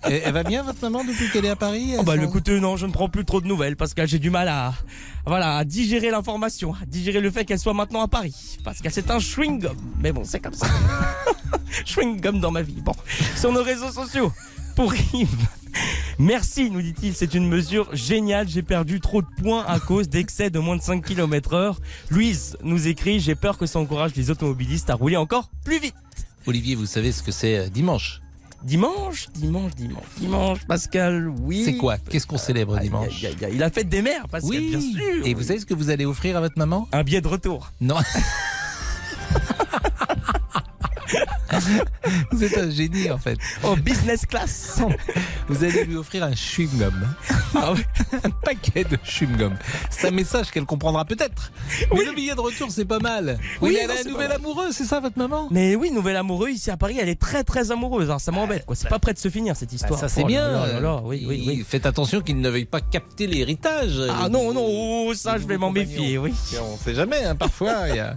Et 0.10 0.22
elle 0.26 0.34
va 0.34 0.44
bien, 0.44 0.64
votre 0.64 0.82
maman, 0.82 1.04
depuis 1.04 1.30
qu'elle 1.30 1.46
est 1.46 1.50
à 1.50 1.56
Paris 1.56 1.94
Oh 2.00 2.04
bah 2.04 2.16
écoutez, 2.16 2.60
non, 2.60 2.76
je 2.76 2.88
ne 2.88 2.92
prends 2.92 3.08
plus 3.08 3.24
trop 3.24 3.40
de 3.40 3.48
nouvelles 3.48 3.76
parce 3.76 3.94
que 3.94 4.06
j'ai 4.08 4.18
du 4.18 4.32
mal 4.32 4.48
à, 4.48 4.74
voilà, 5.28 5.58
à 5.58 5.64
digérer 5.64 6.10
l'information, 6.10 6.74
à 6.74 6.86
digérer 6.88 7.20
le 7.20 7.30
fait 7.30 7.46
qu'elle 7.46 7.60
soit 7.60 7.76
maintenant 7.76 8.02
à 8.02 8.08
Paris. 8.08 8.58
Parce 8.64 8.80
que 8.80 8.90
c'est 8.90 9.12
un 9.12 9.20
chewing-gum. 9.20 9.76
Mais 10.00 10.12
bon, 10.12 10.24
c'est 10.24 10.40
comme 10.40 10.54
ça. 10.54 10.66
chewing-gum 11.86 12.40
dans 12.40 12.52
ma 12.52 12.64
vie. 12.64 12.82
Bon, 12.82 12.94
sur 13.38 13.52
nos 13.52 13.62
réseaux 13.62 13.92
sociaux, 13.92 14.32
pour 14.76 14.92
Yves. 15.14 15.48
Merci, 16.20 16.70
nous 16.70 16.82
dit-il, 16.82 17.14
c'est 17.16 17.34
une 17.34 17.48
mesure 17.48 17.90
géniale. 17.96 18.48
J'ai 18.48 18.62
perdu 18.62 19.00
trop 19.00 19.22
de 19.22 19.28
points 19.42 19.64
à 19.66 19.80
cause 19.80 20.10
d'excès 20.10 20.50
de 20.50 20.60
moins 20.60 20.76
de 20.78 20.82
5 20.82 21.04
km 21.04 21.54
heure. 21.54 21.80
Louise 22.10 22.58
nous 22.64 22.88
écrit, 22.88 23.20
j'ai 23.20 23.36
peur 23.36 23.58
que 23.58 23.66
ça 23.66 23.80
encourage 23.80 24.16
les 24.16 24.30
automobilistes 24.30 24.90
à 24.90 24.96
rouler 24.96 25.18
encore 25.18 25.50
plus 25.64 25.80
vite. 25.80 25.96
Olivier, 26.48 26.76
vous 26.76 26.86
savez 26.86 27.12
ce 27.12 27.24
que 27.24 27.32
c'est 27.32 27.58
euh, 27.58 27.70
dimanche? 27.70 28.22
Dimanche, 28.64 29.28
dimanche, 29.34 29.74
dimanche, 29.76 30.04
dimanche, 30.18 30.60
Pascal, 30.68 31.30
oui. 31.30 31.64
C'est 31.66 31.78
quoi? 31.78 31.98
Qu'est-ce 31.98 32.28
qu'on 32.28 32.38
célèbre 32.38 32.80
dimanche? 32.80 33.26
Il 33.52 33.64
a 33.64 33.72
fête 33.72 33.90
des 33.90 34.04
mères, 34.04 34.28
Pascal, 34.28 34.52
Oui, 34.52 34.70
bien 34.70 34.80
sûr. 34.80 35.26
Et 35.26 35.34
vous 35.34 35.44
savez 35.44 35.60
ce 35.60 35.66
que 35.66 35.74
vous 35.74 35.90
allez 35.90 36.06
offrir 36.06 36.38
à 36.38 36.42
votre 36.42 36.60
maman? 36.60 36.88
Un 36.92 37.04
billet 37.04 37.22
de 37.22 37.28
retour. 37.28 37.72
Non. 37.82 37.98
vous 42.32 42.44
êtes 42.44 42.58
un 42.58 42.70
génie 42.70 43.10
en 43.12 43.18
fait. 43.18 43.38
Oh, 43.64 43.76
business 43.76 44.26
class. 44.26 44.82
Vous 45.48 45.64
allez 45.66 45.84
lui 45.84 45.98
offrir 45.98 46.24
un 46.24 46.32
chewing-gum. 46.32 46.94
Ah 47.54 47.74
un 48.24 48.30
paquet 48.30 48.86
de 48.86 48.96
chewing-gum. 49.04 49.52
C'est 49.90 50.08
un 50.08 50.12
message 50.12 50.52
qu'elle 50.52 50.64
comprendra 50.66 51.04
peut-être. 51.04 51.52
Mais 51.94 52.06
le 52.06 52.14
billet 52.14 52.34
de 52.34 52.40
retour, 52.40 52.72
c'est 52.72 52.86
pas 52.86 53.00
mal. 53.00 53.38
Oui, 53.62 53.72
Oui, 53.72 53.78
elle 53.84 53.92
a 53.92 53.96
un 54.00 54.10
nouvel 54.10 54.32
amoureux, 54.32 54.70
c'est 54.72 54.86
ça 54.86 55.02
votre 55.02 55.18
maman? 55.18 55.50
Mais 55.52 55.76
oui, 55.76 55.92
nouvel 55.92 56.16
amoureux 56.16 56.50
ici 56.50 56.72
à 56.72 56.78
Paris, 56.78 56.98
elle 57.02 57.10
est 57.10 57.20
très 57.20 57.44
très 57.44 57.72
amoureuse. 57.72 58.06
Alors 58.06 58.22
ça 58.22 58.32
m'embête 58.32 58.66
quoi. 58.66 58.76
C'est 58.78 58.88
pas 58.88 59.00
prêt 59.00 59.14
de 59.14 59.20
se 59.20 59.30
finir 59.30 59.56
cette 59.58 59.74
histoire. 59.74 60.00
ça 60.00 60.08
c'est 60.08 60.24
Oh 60.24 60.28
bien. 60.28 60.48
là 60.50 60.68
là 60.68 60.80
là, 60.80 61.02
Oui, 61.04 61.26
oui, 61.28 61.44
oui. 61.46 61.66
Faites 61.68 61.86
attention 61.86 62.22
qu'il 62.22 62.40
ne 62.40 62.50
veuille 62.50 62.66
pas 62.66 62.80
capter 62.82 63.28
l'héritage. 63.28 64.02
Ah 64.10 64.30
non, 64.30 64.54
non, 64.54 64.66
oh, 64.66 65.14
ça 65.14 65.38
je 65.38 65.46
vais 65.46 65.58
m'en 65.58 65.72
méfier, 65.72 66.18
oui. 66.18 66.34
On 66.62 66.78
sait 66.78 66.96
jamais, 66.96 67.24
hein, 67.26 67.36
parfois. 67.36 67.90
il 67.90 67.96
y 67.96 68.00
a- 68.00 68.16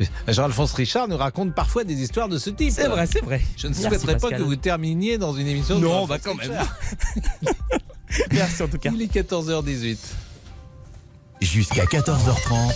Jean-Alphonse 0.28 0.72
Richard 0.72 1.08
nous 1.08 1.16
raconte 1.16 1.54
parfois 1.54 1.84
des 1.84 2.02
histoires 2.02 2.28
de 2.28 2.38
ce 2.38 2.50
type. 2.50 2.72
C'est 2.72 2.88
vrai, 2.88 3.06
c'est 3.06 3.22
vrai. 3.24 3.40
Je 3.56 3.66
ne 3.66 3.72
Merci, 3.72 3.88
souhaiterais 3.88 4.14
pas 4.14 4.20
Pascal. 4.28 4.38
que 4.38 4.44
vous 4.44 4.56
terminiez 4.56 5.18
dans 5.18 5.32
une 5.34 5.46
émission 5.46 5.78
de 5.78 5.84
Non, 5.84 6.06
bah 6.06 6.18
quand 6.22 6.34
même. 6.34 6.52
Merci 8.32 8.62
en 8.62 8.68
tout 8.68 8.78
cas. 8.78 8.90
Il 8.94 9.02
est 9.02 9.12
14h18. 9.14 9.96
Jusqu'à 11.40 11.84
14h30. 11.84 12.74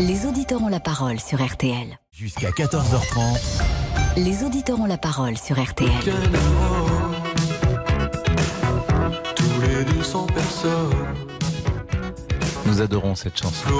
Les 0.00 0.26
auditeurs 0.26 0.62
ont 0.62 0.68
la 0.68 0.80
parole 0.80 1.18
sur 1.20 1.44
RTL. 1.44 1.98
Jusqu'à 2.12 2.50
14h30. 2.50 3.38
Les 4.16 4.42
auditeurs 4.42 4.80
ont 4.80 4.86
la 4.86 4.98
parole 4.98 5.38
sur 5.38 5.62
RTL. 5.62 5.90
Tous 9.36 9.60
les 9.62 9.84
200 9.96 10.26
personnes. 10.26 10.92
Nous 12.66 12.80
adorons 12.80 13.14
cette 13.14 13.38
chanson. 13.40 13.70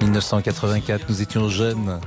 1984, 0.00 1.06
nous 1.08 1.22
étions 1.22 1.48
jeunes. 1.48 2.00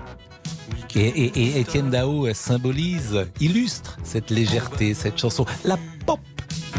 Et, 0.95 1.59
Étienne 1.59 1.91
Dao 1.91 2.33
symbolise, 2.33 3.25
illustre 3.39 3.97
cette 4.03 4.31
légèreté, 4.31 4.95
cette 4.95 5.17
chanson, 5.17 5.45
la 5.63 5.77
pop 6.05 6.19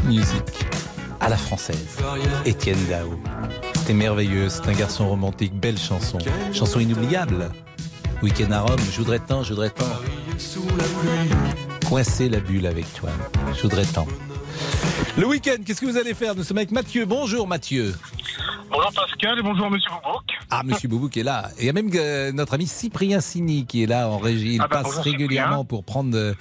musique 0.04 0.66
à 1.20 1.28
la 1.28 1.36
française. 1.36 1.98
Étienne 2.44 2.84
Dao. 2.88 3.20
C'était 3.76 3.94
merveilleux, 3.94 4.48
c'est 4.48 4.66
un 4.68 4.72
garçon 4.72 5.08
romantique, 5.08 5.54
belle 5.54 5.78
chanson. 5.78 6.18
Chanson 6.52 6.80
inoubliable. 6.80 7.50
Week-end 8.22 8.50
à 8.50 8.60
Rome, 8.62 8.80
je 8.90 8.98
voudrais 8.98 9.20
tant, 9.20 9.44
je 9.44 9.50
voudrais 9.50 9.70
tant. 9.70 9.86
Coincer 11.88 12.28
la 12.28 12.40
bulle 12.40 12.66
avec 12.66 12.92
toi, 12.94 13.10
je 13.56 13.62
voudrais 13.62 13.84
tant. 13.84 14.06
Le 15.16 15.26
week-end, 15.26 15.56
qu'est-ce 15.64 15.80
que 15.80 15.86
vous 15.86 15.96
allez 15.96 16.14
faire 16.14 16.34
Nous 16.34 16.42
sommes 16.42 16.58
avec 16.58 16.72
Mathieu? 16.72 17.04
Bonjour 17.06 17.46
Mathieu. 17.46 17.94
Bonjour 18.70 18.92
Pascal 18.94 19.38
et 19.38 19.42
bonjour 19.42 19.70
Monsieur 19.70 19.90
Boubouk. 19.90 20.24
Ah, 20.50 20.62
Monsieur 20.64 20.88
Boubou 20.88 21.08
qui 21.08 21.20
est 21.20 21.24
là. 21.24 21.48
Et 21.58 21.62
il 21.62 21.66
y 21.66 21.68
a 21.70 21.72
même 21.72 21.90
euh, 21.94 22.32
notre 22.32 22.54
ami 22.54 22.66
Cyprien 22.66 23.20
Sini 23.20 23.66
qui 23.66 23.82
est 23.82 23.86
là 23.86 24.08
en 24.08 24.18
régie. 24.18 24.54
Il 24.56 24.60
Ah 24.60 24.68
bah, 24.68 24.78
passe 24.82 24.86
bonjour, 24.96 25.04
régulièrement 25.04 25.60
Cyprien. 25.60 25.64
pour 25.64 25.84
prendre 25.84 26.16
euh, 26.16 26.34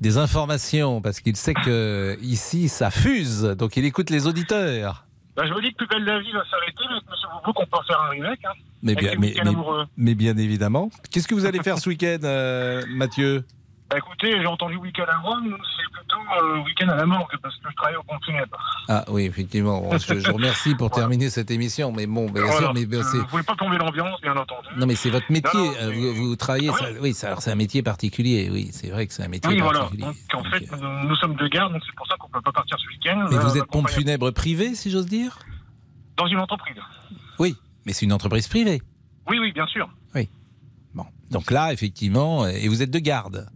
des 0.00 0.16
informations 0.18 1.00
parce 1.02 1.20
qu'il 1.20 1.36
sait 1.36 1.54
que 1.54 2.16
ici 2.22 2.68
ça 2.68 2.90
fuse. 2.90 3.42
Donc 3.42 3.76
il 3.76 3.84
écoute 3.84 4.10
les 4.10 4.26
auditeurs. 4.26 5.04
Bah, 5.36 5.44
je 5.46 5.52
me 5.52 5.60
dis 5.60 5.70
que 5.72 5.76
Plus 5.76 5.86
belle 5.88 6.04
la 6.04 6.18
vie 6.20 6.32
va 6.32 6.42
s'arrêter, 6.50 6.82
mais 6.88 6.94
avec 6.96 7.04
Monsieur 7.10 7.28
Boubouk, 7.44 7.60
on 7.60 7.66
peut 7.66 7.76
en 7.78 7.82
faire 7.82 8.00
un 8.06 8.10
remake. 8.10 8.40
Hein, 8.44 8.52
Mais 8.82 8.94
bien, 8.94 9.10
les 9.12 9.16
mais, 9.18 9.26
week-ends 9.28 9.42
mais- 9.44 9.50
amoureux. 9.50 9.84
mais 9.96 10.14
bien 10.14 10.36
évidemment. 10.38 10.90
Qu'est-ce 11.10 11.28
que 11.28 11.34
vous 11.34 11.44
allez 11.44 11.62
faire 11.62 11.78
ce 11.78 11.88
week-end, 11.90 12.18
euh, 12.24 12.82
Mathieu? 12.88 13.44
Bah, 13.88 13.98
écoutez, 13.98 14.32
j'ai 14.40 14.46
entendu 14.46 14.76
week-end 14.76 15.04
à 15.08 15.18
Rome, 15.18 15.56
c'est 15.76 15.92
plutôt 15.92 16.16
euh, 16.42 16.58
week-end 16.64 16.88
à 16.88 16.96
la 16.96 17.06
morgue 17.06 17.30
parce 17.40 17.54
que 17.58 17.70
je 17.70 17.76
travaille 17.76 17.94
au 17.94 18.02
pompe 18.02 18.24
funèbre. 18.24 18.58
Ah 18.88 19.04
oui, 19.08 19.24
effectivement. 19.26 19.80
Bon, 19.80 19.96
Je, 19.96 20.18
je 20.18 20.26
vous 20.28 20.34
remercie 20.36 20.74
pour 20.74 20.90
terminer 21.00 21.30
cette 21.30 21.52
émission. 21.52 21.92
Mais 21.92 22.06
bon, 22.06 22.28
bien 22.28 22.42
Voilà. 22.42 22.58
sûr, 22.58 22.74
mais 22.74 22.84
Euh, 22.84 23.02
vous 23.02 23.26
voulez 23.30 23.44
pas 23.44 23.54
tomber 23.54 23.78
l'ambiance, 23.78 24.20
bien 24.20 24.36
entendu. 24.36 24.68
Non, 24.76 24.86
mais 24.86 24.96
c'est 24.96 25.10
votre 25.10 25.30
métier. 25.30 25.50
Non, 25.60 25.66
non, 25.66 25.74
euh, 25.80 25.92
vous, 26.14 26.14
vous 26.30 26.36
travaillez. 26.36 26.72
ça- 26.72 26.86
oui, 27.00 27.14
ça- 27.14 27.28
alors 27.28 27.42
c'est 27.42 27.52
un 27.52 27.56
métier 27.56 27.84
particulier. 27.84 28.48
Oui, 28.50 28.70
c'est 28.72 28.90
vrai 28.90 29.06
que 29.06 29.12
c'est 29.14 29.22
un 29.22 29.28
métier 29.28 29.48
Oui, 29.52 29.60
voilà. 29.60 29.80
particulier. 29.80 30.04
Donc, 30.04 30.16
en 30.34 30.50
fait, 30.50 30.68
nous, 30.72 31.08
nous 31.08 31.16
sommes 31.16 31.36
de 31.36 31.46
garde, 31.46 31.72
donc 31.72 31.82
c'est 31.86 31.94
pour 31.94 32.08
ça 32.08 32.16
qu'on 32.16 32.28
peut 32.28 32.42
pas 32.42 32.52
partir 32.52 32.76
ce 32.80 32.88
week-end. 32.88 33.28
Mais 33.30 33.36
Euh, 33.36 33.40
vous 33.40 33.54
ma 33.54 33.60
êtes 33.62 33.70
pompe 33.70 33.88
funèbre 33.90 34.32
privée, 34.32 34.74
si 34.74 34.90
j'ose 34.90 35.06
dire 35.06 35.38
Dans 36.16 36.26
une 36.26 36.38
entreprise. 36.38 36.76
Oui, 37.38 37.54
mais 37.84 37.92
c'est 37.92 38.04
une 38.04 38.12
entreprise 38.12 38.48
privée. 38.48 38.82
Oui, 39.28 39.38
oui, 39.38 39.52
bien 39.52 39.66
sûr. 39.68 39.88
Donc 41.28 41.50
là, 41.50 41.72
effectivement, 41.72 42.44
euh, 42.44 42.50
et 42.50 42.68
vous 42.68 42.82
êtes 42.82 42.90
de 42.92 43.00
garde. 43.00 43.48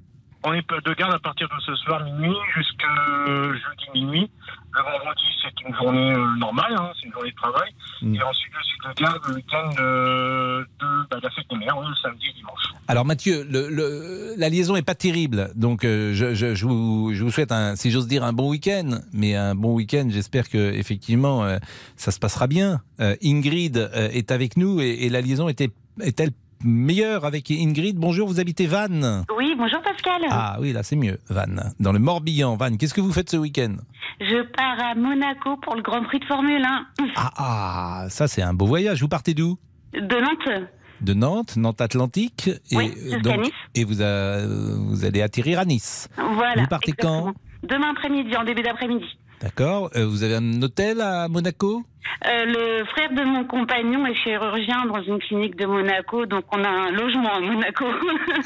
On 0.42 0.54
est 0.54 0.64
de 0.70 0.94
garde 0.94 1.12
à 1.14 1.18
partir 1.18 1.48
de 1.48 1.60
ce 1.60 1.74
soir 1.76 2.02
minuit 2.04 2.34
jusqu'à 2.56 2.86
jeudi 3.26 3.90
minuit. 3.94 4.30
Le 4.72 4.82
vendredi, 4.82 5.22
c'est 5.42 5.68
une 5.68 5.74
journée 5.74 6.12
euh, 6.12 6.36
normale, 6.38 6.72
hein, 6.78 6.90
c'est 6.98 7.06
une 7.06 7.12
journée 7.12 7.30
de 7.32 7.36
travail. 7.36 7.70
Mm. 8.02 8.14
Et 8.14 8.22
ensuite, 8.22 8.52
je 8.58 8.66
suis 8.66 8.78
de 8.78 9.02
garde 9.02 9.18
le 9.28 9.34
week-end 9.34 9.70
euh, 9.80 10.64
de 10.80 10.86
bah, 11.10 11.18
la 11.22 11.30
fête 11.30 11.44
des 11.50 11.56
mères, 11.56 11.76
oui, 11.76 11.84
le 11.88 11.94
samedi 11.96 12.26
et 12.30 12.32
dimanche. 12.32 12.62
Alors 12.88 13.04
Mathieu, 13.04 13.44
le, 13.50 13.68
le- 13.68 14.34
la 14.38 14.48
liaison 14.48 14.76
est 14.76 14.82
pas 14.82 14.94
terrible, 14.94 15.50
donc 15.56 15.84
euh, 15.84 16.14
je, 16.14 16.34
je- 16.34 16.54
je 16.54 16.64
vous, 16.66 17.10
je 17.12 17.22
vous 17.22 17.30
souhaite, 17.30 17.52
un, 17.52 17.76
si 17.76 17.90
j'ose 17.90 18.06
dire, 18.08 18.24
un 18.24 18.32
bon 18.32 18.48
week-end. 18.48 19.00
Mais 19.12 19.34
un 19.36 19.54
bon 19.54 19.74
week-end, 19.74 20.06
j'espère 20.08 20.48
que 20.48 20.72
effectivement 20.72 21.44
euh, 21.44 21.58
ça 21.96 22.12
se 22.12 22.18
passera 22.20 22.46
bien. 22.46 22.80
Euh, 23.00 23.14
Ingrid 23.22 23.90
est 23.94 24.30
avec 24.30 24.56
nous 24.56 24.80
et, 24.80 25.04
et 25.04 25.08
la 25.10 25.20
liaison 25.20 25.48
était 25.48 25.70
est-elle 26.00 26.30
meilleure 26.64 27.24
avec 27.24 27.50
Ingrid 27.50 27.96
Bonjour, 27.96 28.28
vous 28.28 28.40
habitez 28.40 28.66
Vannes 28.66 29.24
Oui, 29.36 29.54
bonjour 29.56 29.80
Pascal. 29.82 30.22
Ah 30.30 30.56
oui, 30.60 30.72
là 30.72 30.82
c'est 30.82 30.96
mieux, 30.96 31.18
Vannes, 31.28 31.72
dans 31.80 31.92
le 31.92 31.98
Morbihan. 31.98 32.56
Vannes, 32.56 32.76
qu'est-ce 32.78 32.94
que 32.94 33.00
vous 33.00 33.12
faites 33.12 33.30
ce 33.30 33.36
week-end? 33.36 33.76
Je 34.20 34.42
pars 34.52 34.78
à 34.90 34.94
Monaco 34.94 35.56
pour 35.62 35.74
le 35.74 35.82
Grand 35.82 36.02
Prix 36.04 36.20
de 36.20 36.24
Formule 36.26 36.62
1 36.64 36.86
Ah 37.16 37.30
ah, 37.36 38.06
ça 38.10 38.28
c'est 38.28 38.42
un 38.42 38.52
beau 38.54 38.66
voyage. 38.66 39.00
Vous 39.00 39.08
partez 39.08 39.34
d'où? 39.34 39.58
De 39.94 40.00
Nantes. 40.20 40.68
de 41.00 41.14
Nantes, 41.14 41.56
Nantes 41.56 41.80
Atlantique, 41.80 42.50
et 42.70 42.76
Oui, 42.76 42.92
jusqu'à 43.02 43.36
Nice. 43.38 43.50
et 43.74 43.84
vous, 43.84 44.02
a- 44.02 44.46
vous 44.46 45.04
allez 45.04 45.22
atterrir 45.22 45.58
à 45.58 45.64
Nice. 45.64 46.08
Voilà. 46.16 46.62
Vous 46.62 46.68
partez 46.68 46.92
quand? 46.92 47.32
Demain 47.62 47.90
après-midi, 47.90 48.36
en 48.36 48.44
début 48.44 48.62
d'après-midi. 48.62 49.04
D'accord. 49.40 49.90
Euh, 49.96 50.06
vous 50.06 50.22
avez 50.22 50.36
un 50.36 50.62
hôtel 50.62 51.00
à 51.00 51.26
Monaco? 51.28 51.82
Euh, 52.26 52.44
le 52.46 52.84
frère 52.86 53.10
de 53.12 53.22
mon 53.24 53.44
compagnon 53.44 54.06
est 54.06 54.14
chirurgien 54.14 54.86
dans 54.86 55.02
une 55.02 55.18
clinique 55.18 55.56
de 55.56 55.66
Monaco, 55.66 56.26
donc 56.26 56.44
on 56.52 56.62
a 56.64 56.68
un 56.68 56.90
logement 56.92 57.32
à 57.34 57.40
Monaco. 57.40 57.84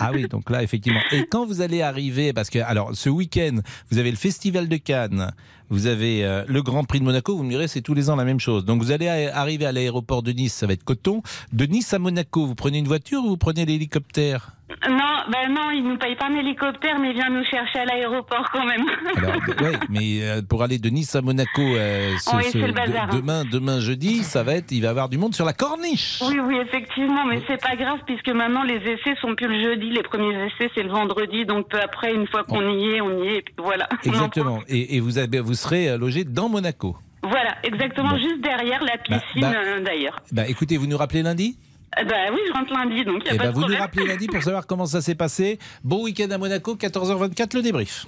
Ah 0.01 0.11
oui, 0.13 0.27
donc 0.29 0.51
là, 0.51 0.63
effectivement. 0.63 1.01
Et 1.13 1.25
quand 1.27 1.47
vous 1.47 1.61
allez 1.61 1.81
arriver, 1.83 2.33
parce 2.33 2.51
que, 2.51 2.59
alors, 2.59 2.91
ce 2.95 3.09
week-end, 3.09 3.57
vous 3.91 3.99
avez 3.99 4.11
le 4.11 4.17
Festival 4.17 4.69
de 4.69 4.77
Cannes, 4.77 5.31
vous 5.71 5.87
avez 5.87 6.25
euh, 6.25 6.45
le 6.47 6.63
Grand 6.63 6.85
Prix 6.85 7.01
de 7.01 7.05
Monaco, 7.05 7.37
vous 7.37 7.43
me 7.45 7.49
direz, 7.51 7.69
c'est 7.69 7.81
tous 7.81 7.95
les 7.95 8.11
ans 8.11 8.17
la 8.17 8.25
même 8.25 8.41
chose. 8.41 8.65
Donc, 8.65 8.83
vous 8.83 8.91
allez 8.93 9.09
arriver 9.09 9.67
à 9.67 9.73
l'aéroport 9.73 10.23
de 10.23 10.33
Nice, 10.33 10.53
ça 10.55 10.67
va 10.67 10.73
être 10.73 10.85
coton. 10.85 11.23
De 11.53 11.65
Nice 11.65 11.95
à 11.95 11.99
Monaco, 11.99 12.45
vous 12.47 12.55
prenez 12.55 12.79
une 12.79 12.87
voiture 12.89 13.21
ou 13.25 13.29
vous 13.29 13.37
prenez 13.37 13.65
l'hélicoptère? 13.65 14.51
Non, 14.89 14.97
ben 15.31 15.53
non, 15.53 15.71
il 15.71 15.85
nous 15.85 15.97
paye 15.99 16.17
pas 16.17 16.27
un 16.27 16.37
hélicoptère, 16.37 16.99
mais 16.99 17.11
il 17.11 17.15
vient 17.15 17.31
nous 17.31 17.45
chercher 17.45 17.81
à 17.81 17.85
l'aéroport 17.85 18.51
quand 18.53 18.65
même. 18.65 18.85
Alors, 19.17 19.35
oui, 19.61 19.77
mais 19.91 20.23
euh, 20.23 20.43
pour 20.43 20.63
aller 20.63 20.79
de 20.79 20.89
Nice 20.89 21.15
à 21.15 21.21
Monaco, 21.23 21.61
euh, 21.63 22.11
ce- 22.19 22.37
Oui, 22.37 22.45
ce- 22.45 22.51
c'est 22.53 22.67
le 22.67 22.73
bazar, 22.73 23.09
de- 23.09 23.17
hein. 23.19 23.21
Demain, 23.51 23.75
demain 23.75 23.81
jeudi, 23.81 24.23
ça 24.25 24.43
va 24.43 24.55
être, 24.55 24.71
il 24.73 24.81
va 24.81 24.87
y 24.89 24.91
avoir 24.91 25.09
du 25.09 25.19
monde 25.19 25.35
sur 25.35 25.45
la 25.45 25.53
corniche. 25.53 26.21
Oui, 26.27 26.39
oui, 26.47 26.57
effectivement, 26.67 27.25
mais 27.27 27.41
c'est 27.47 27.61
pas 27.61 27.77
grave 27.77 28.01
puisque 28.07 28.29
maintenant 28.29 28.63
les 28.63 28.77
essais 28.77 29.15
sont 29.21 29.35
plus 29.35 29.49
le 29.49 29.63
jeudi, 29.63 29.91
les 29.91 30.03
premiers 30.03 30.35
essais 30.47 30.71
c'est 30.75 30.83
le 30.83 30.91
vendredi, 30.91 31.45
donc 31.47 31.69
peu 31.69 31.79
après, 31.81 32.15
une 32.15 32.27
fois 32.27 32.45
qu'on 32.45 32.63
y 32.79 32.91
est, 32.91 33.01
on 33.01 33.23
y 33.25 33.29
est, 33.29 33.37
et 33.39 33.43
puis 33.43 33.55
voilà. 33.59 33.89
Exactement. 34.05 34.61
Et, 34.69 34.97
et 34.97 35.01
vous, 35.01 35.19
avez, 35.19 35.41
vous 35.41 35.55
serez 35.55 35.89
euh, 35.91 35.99
logé 35.99 36.25
dans 36.25 36.49
Monaco. 36.49 36.97
Voilà, 37.23 37.57
exactement, 37.63 38.11
Bon. 38.11 38.19
juste 38.19 38.43
derrière 38.43 38.85
la 38.85 38.99
piscine 38.99 39.41
bah- 39.41 39.53
euh, 39.57 39.81
d'ailleurs. 39.83 40.21
Bah, 40.31 40.47
écoutez, 40.47 40.77
vous 40.77 40.87
nous 40.87 40.99
rappelez 40.99 41.23
lundi? 41.23 41.57
Euh, 41.99 42.05
Bah 42.05 42.15
oui, 42.33 42.39
je 42.47 42.53
rentre 42.53 42.73
lundi, 42.75 43.03
donc 43.05 43.23
il 43.25 43.29
Eh 43.31 43.35
a 43.35 43.37
pas 43.39 43.45
ben, 43.45 43.51
de 43.51 43.55
vous 43.55 43.67
nous 43.67 43.77
rappelez 43.79 44.07
lundi 44.07 44.27
pour 44.27 44.43
savoir 44.43 44.67
comment 44.67 44.85
ça 44.85 45.01
s'est 45.01 45.15
passé. 45.15 45.59
Bon 45.83 46.03
week-end 46.05 46.31
à 46.31 46.37
Monaco, 46.39 46.75
14h24, 46.77 47.55
le 47.57 47.63
débrief. 47.63 48.05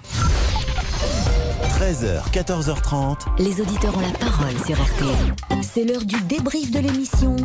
13h, 1.76 2.32
14h30. 2.32 3.38
Les 3.38 3.60
auditeurs 3.60 3.94
ont 3.98 4.00
la 4.00 4.12
parole 4.18 4.56
sur 4.64 4.82
RTL. 4.82 5.60
C'est 5.60 5.84
l'heure 5.84 6.06
du 6.06 6.18
débrief 6.22 6.70
de 6.70 6.78
l'émission 6.78 7.36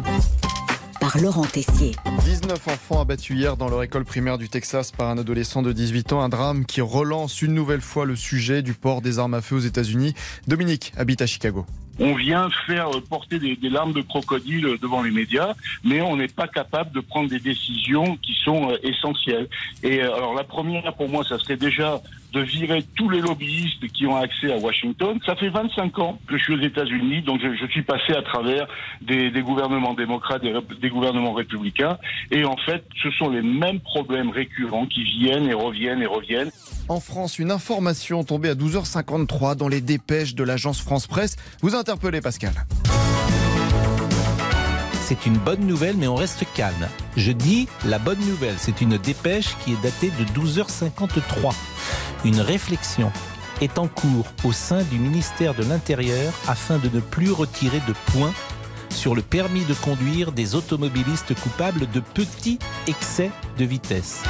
par 1.01 1.17
Laurent 1.17 1.43
Tessier. 1.43 1.91
19 2.23 2.65
enfants 2.69 3.01
abattus 3.01 3.35
hier 3.35 3.57
dans 3.57 3.67
leur 3.67 3.83
école 3.83 4.05
primaire 4.05 4.37
du 4.37 4.47
Texas 4.47 4.93
par 4.93 5.09
un 5.09 5.17
adolescent 5.17 5.61
de 5.61 5.73
18 5.73 6.13
ans. 6.13 6.21
Un 6.21 6.29
drame 6.29 6.65
qui 6.65 6.79
relance 6.79 7.41
une 7.41 7.53
nouvelle 7.53 7.81
fois 7.81 8.05
le 8.05 8.15
sujet 8.15 8.61
du 8.61 8.73
port 8.73 9.01
des 9.01 9.19
armes 9.19 9.33
à 9.33 9.41
feu 9.41 9.57
aux 9.57 9.59
États-Unis. 9.59 10.13
Dominique 10.47 10.93
habite 10.95 11.21
à 11.21 11.27
Chicago. 11.27 11.65
On 11.99 12.15
vient 12.15 12.49
faire 12.65 12.89
porter 13.09 13.37
des, 13.37 13.57
des 13.57 13.69
larmes 13.69 13.91
de 13.91 14.01
crocodile 14.01 14.77
devant 14.81 15.03
les 15.03 15.11
médias, 15.11 15.55
mais 15.83 16.01
on 16.01 16.15
n'est 16.15 16.29
pas 16.29 16.47
capable 16.47 16.93
de 16.93 17.01
prendre 17.01 17.29
des 17.29 17.39
décisions 17.39 18.15
qui 18.15 18.33
sont 18.45 18.71
euh, 18.71 18.77
essentielles. 18.81 19.49
Et 19.83 20.01
euh, 20.01 20.15
alors 20.15 20.33
la 20.33 20.45
première, 20.45 20.93
pour 20.93 21.09
moi, 21.09 21.25
ça 21.27 21.37
serait 21.37 21.57
déjà 21.57 22.01
de 22.33 22.41
virer 22.41 22.83
tous 22.95 23.09
les 23.09 23.19
lobbyistes 23.19 23.87
qui 23.91 24.07
ont 24.07 24.15
accès 24.15 24.51
à 24.51 24.57
Washington. 24.57 25.19
Ça 25.25 25.35
fait 25.35 25.49
25 25.49 25.99
ans 25.99 26.19
que 26.27 26.37
je 26.37 26.43
suis 26.43 26.55
aux 26.55 26.61
États-Unis, 26.61 27.21
donc 27.21 27.41
je, 27.41 27.53
je 27.55 27.71
suis 27.71 27.83
passé 27.83 28.13
à 28.13 28.21
travers 28.21 28.67
des, 29.01 29.31
des 29.31 29.41
gouvernements 29.41 29.93
démocrates, 29.93 30.41
des, 30.41 30.53
des 30.81 30.89
gouvernements 30.89 31.33
républicains, 31.33 31.97
et 32.31 32.45
en 32.45 32.57
fait, 32.57 32.83
ce 33.01 33.11
sont 33.11 33.29
les 33.29 33.41
mêmes 33.41 33.79
problèmes 33.79 34.29
récurrents 34.29 34.85
qui 34.85 35.03
viennent 35.03 35.47
et 35.47 35.53
reviennent 35.53 36.01
et 36.01 36.05
reviennent. 36.05 36.51
En 36.87 36.99
France, 36.99 37.39
une 37.39 37.51
information 37.51 38.23
tombée 38.23 38.49
à 38.49 38.55
12h53 38.55 39.55
dans 39.55 39.67
les 39.67 39.81
dépêches 39.81 40.35
de 40.35 40.43
l'agence 40.43 40.81
France 40.81 41.07
Presse. 41.07 41.35
Vous 41.61 41.75
interpellez 41.75 42.21
Pascal. 42.21 42.53
C'est 45.01 45.25
une 45.25 45.37
bonne 45.37 45.65
nouvelle, 45.67 45.97
mais 45.97 46.07
on 46.07 46.15
reste 46.15 46.45
calme. 46.53 46.87
Je 47.17 47.33
dis 47.33 47.67
la 47.85 47.99
bonne 47.99 48.19
nouvelle. 48.19 48.55
C'est 48.57 48.79
une 48.79 48.97
dépêche 48.97 49.57
qui 49.63 49.73
est 49.73 49.81
datée 49.83 50.09
de 50.11 50.23
12h53. 50.39 51.53
Une 52.23 52.39
réflexion 52.39 53.11
est 53.61 53.79
en 53.79 53.87
cours 53.87 54.25
au 54.43 54.51
sein 54.51 54.83
du 54.83 54.99
ministère 54.99 55.55
de 55.55 55.63
l'Intérieur 55.63 56.31
afin 56.47 56.77
de 56.77 56.87
ne 56.89 56.99
plus 56.99 57.31
retirer 57.31 57.81
de 57.87 57.93
points 58.11 58.33
sur 58.89 59.15
le 59.15 59.23
permis 59.23 59.65
de 59.65 59.73
conduire 59.73 60.31
des 60.31 60.53
automobilistes 60.53 61.33
coupables 61.39 61.89
de 61.89 61.99
petits 61.99 62.59
excès 62.87 63.31
de 63.57 63.65
vitesse. 63.65 64.21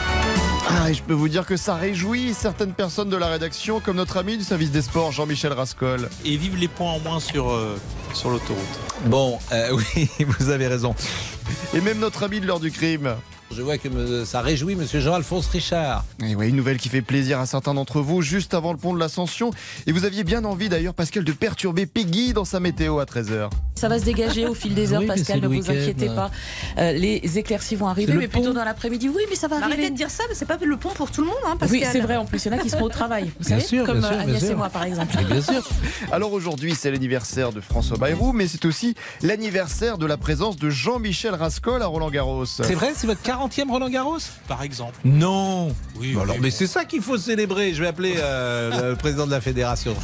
Ah, 0.69 0.89
et 0.89 0.93
je 0.93 1.03
peux 1.03 1.13
vous 1.13 1.27
dire 1.27 1.45
que 1.45 1.57
ça 1.57 1.75
réjouit 1.75 2.33
certaines 2.33 2.71
personnes 2.71 3.09
de 3.09 3.17
la 3.17 3.27
rédaction, 3.27 3.81
comme 3.81 3.97
notre 3.97 4.17
ami 4.17 4.37
du 4.37 4.43
service 4.43 4.71
des 4.71 4.81
sports, 4.81 5.11
Jean-Michel 5.11 5.51
Rascol. 5.51 6.09
Et 6.23 6.37
vive 6.37 6.55
les 6.55 6.69
points 6.69 6.91
en 6.91 6.99
moins 6.99 7.19
sur, 7.19 7.49
euh, 7.49 7.77
sur 8.13 8.29
l'autoroute. 8.29 8.63
Bon, 9.07 9.37
euh, 9.51 9.77
oui, 9.95 10.09
vous 10.25 10.49
avez 10.49 10.67
raison. 10.67 10.95
Et 11.73 11.81
même 11.81 11.99
notre 11.99 12.23
ami 12.23 12.39
de 12.39 12.47
l'heure 12.47 12.61
du 12.61 12.71
crime. 12.71 13.15
Je 13.53 13.61
vois 13.61 13.77
que 13.77 13.89
me- 13.89 14.23
ça 14.23 14.41
réjouit 14.41 14.75
Monsieur 14.75 15.01
Jean-Alphonse 15.01 15.47
Richard. 15.47 16.05
Et 16.25 16.35
ouais, 16.35 16.47
une 16.47 16.55
nouvelle 16.55 16.77
qui 16.77 16.87
fait 16.87 17.01
plaisir 17.01 17.39
à 17.39 17.45
certains 17.45 17.73
d'entre 17.73 17.99
vous, 17.99 18.21
juste 18.21 18.53
avant 18.53 18.71
le 18.71 18.77
pont 18.77 18.93
de 18.93 18.99
l'Ascension. 18.99 19.51
Et 19.87 19.91
vous 19.91 20.05
aviez 20.05 20.23
bien 20.23 20.45
envie 20.45 20.69
d'ailleurs, 20.69 20.93
Pascal, 20.93 21.25
de 21.25 21.31
perturber 21.33 21.85
Peggy 21.85 22.31
dans 22.33 22.45
sa 22.45 22.59
météo 22.61 22.99
à 22.99 23.05
13h. 23.05 23.49
Ça 23.75 23.89
va 23.89 23.99
se 23.99 24.05
dégager 24.05 24.47
au 24.47 24.53
fil 24.53 24.73
des 24.73 24.93
heures, 24.93 25.01
Oui, 25.01 25.07
mais 25.07 25.15
Pascal, 25.15 25.41
ne 25.41 25.47
vous 25.47 25.69
inquiétez 25.69 26.05
pas. 26.07 26.31
Euh, 26.77 26.93
les 26.93 27.37
éclaircies 27.37 27.75
vont 27.75 27.87
arriver, 27.87 28.13
mais 28.13 28.27
plutôt 28.29 28.53
dans 28.53 28.63
l'après-midi. 28.63 29.09
Oui, 29.09 29.23
mais 29.29 29.35
ça 29.35 29.47
va 29.47 29.57
arriver. 29.57 29.73
Arrêtez 29.73 29.89
de 29.89 29.95
dire 29.97 30.09
ça, 30.09 30.23
mais 30.29 30.35
c'est 30.35 30.45
pas 30.45 30.57
le 30.63 30.77
pont 30.77 30.89
pour 30.89 31.11
tout 31.11 31.21
le 31.21 31.27
monde, 31.27 31.37
hein, 31.45 31.57
Pascal. 31.57 31.79
Oui, 31.81 31.85
c'est 31.91 31.99
vrai, 31.99 32.15
en 32.15 32.25
plus, 32.25 32.45
il 32.45 32.51
y 32.51 32.55
en 32.55 32.57
a 32.57 32.61
qui 32.61 32.69
seront 32.69 32.83
au 32.85 32.89
travail. 32.89 33.31
Vous 33.39 33.47
Bien 33.47 33.57
savez, 33.57 33.67
sûr, 33.67 33.85
comme 33.85 33.99
bien 33.99 34.07
sûr, 34.07 34.17
euh, 34.17 34.19
bien 34.23 34.29
Agnès 34.29 34.41
sûr. 34.43 34.51
et 34.51 34.55
moi, 34.55 34.69
par 34.69 34.83
exemple. 34.83 35.13
Alors 36.11 36.31
aujourd'hui, 36.31 36.73
c'est 36.75 36.91
l'anniversaire 36.91 37.51
de 37.51 37.59
François 37.59 37.97
Bayrou, 37.97 38.31
mais 38.33 38.47
c'est 38.47 38.63
aussi 38.65 38.95
l'anniversaire 39.23 39.97
de 39.97 40.05
la 40.05 40.17
présence 40.17 40.55
de 40.57 40.69
Jean-Michel 40.69 41.33
Rascol 41.35 41.81
à 41.81 41.87
Roland 41.87 42.11
Garros. 42.11 42.45
C'est 42.45 42.73
vrai, 42.75 42.93
c'est 42.95 43.07
votre 43.07 43.21
40e 43.47 43.69
Roland 43.69 43.89
Garros 43.89 44.17
Par 44.47 44.61
exemple. 44.63 44.95
Non 45.03 45.73
Oui, 45.99 46.13
Bah 46.13 46.21
alors, 46.23 46.35
mais 46.39 46.49
bon. 46.49 46.55
c'est 46.55 46.67
ça 46.67 46.85
qu'il 46.85 47.01
faut 47.01 47.17
célébrer. 47.17 47.73
Je 47.73 47.81
vais 47.81 47.87
appeler 47.87 48.15
euh, 48.17 48.89
le 48.91 48.95
président 48.95 49.25
de 49.25 49.31
la 49.31 49.41
fédération. 49.41 49.95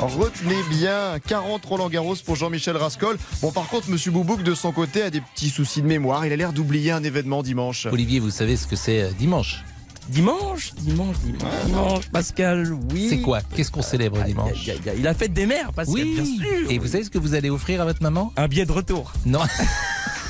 Retenez 0.00 0.56
bien 0.70 1.18
40 1.26 1.64
Roland 1.64 1.88
Garros 1.90 2.16
pour 2.24 2.34
Jean-Michel 2.34 2.76
Rascol. 2.76 3.18
Bon, 3.42 3.52
par 3.52 3.68
contre, 3.68 3.90
Monsieur 3.90 4.10
Boubouk, 4.10 4.42
de 4.42 4.54
son 4.54 4.72
côté, 4.72 5.02
a 5.02 5.10
des 5.10 5.20
petits 5.20 5.50
soucis 5.50 5.82
de 5.82 5.86
mémoire. 5.86 6.24
Il 6.26 6.32
a 6.32 6.36
l'air 6.36 6.52
d'oublier 6.52 6.90
un 6.90 7.04
événement 7.04 7.42
dimanche. 7.42 7.86
Olivier, 7.86 8.18
vous 8.18 8.30
savez 8.30 8.56
ce 8.56 8.66
que 8.66 8.76
c'est 8.76 9.02
euh, 9.02 9.10
dimanche? 9.18 9.62
Dimanche, 10.08 10.72
dimanche, 10.78 11.16
dimanche, 11.18 11.64
dimanche, 11.66 12.08
Pascal, 12.10 12.72
oui. 12.92 13.06
C'est 13.10 13.20
quoi? 13.20 13.40
Qu'est-ce 13.54 13.70
qu'on 13.70 13.82
célèbre 13.82 14.20
dimanche? 14.24 14.52
Il 14.66 14.68
y 14.84 14.88
a- 14.88 14.94
il 14.94 15.06
a 15.06 15.14
fête 15.14 15.32
des 15.34 15.46
mères, 15.46 15.72
Pascal, 15.72 15.94
Oui. 16.02 16.14
bien 16.14 16.24
sûr. 16.24 16.70
Et 16.70 16.78
vous 16.78 16.88
savez 16.88 17.04
ce 17.04 17.10
que 17.10 17.18
vous 17.18 17.34
allez 17.34 17.50
offrir 17.50 17.80
à 17.82 17.84
votre 17.84 18.02
maman? 18.02 18.32
Un 18.36 18.48
billet 18.48 18.64
de 18.66 18.72
retour. 18.72 19.12
Non. 19.26 19.40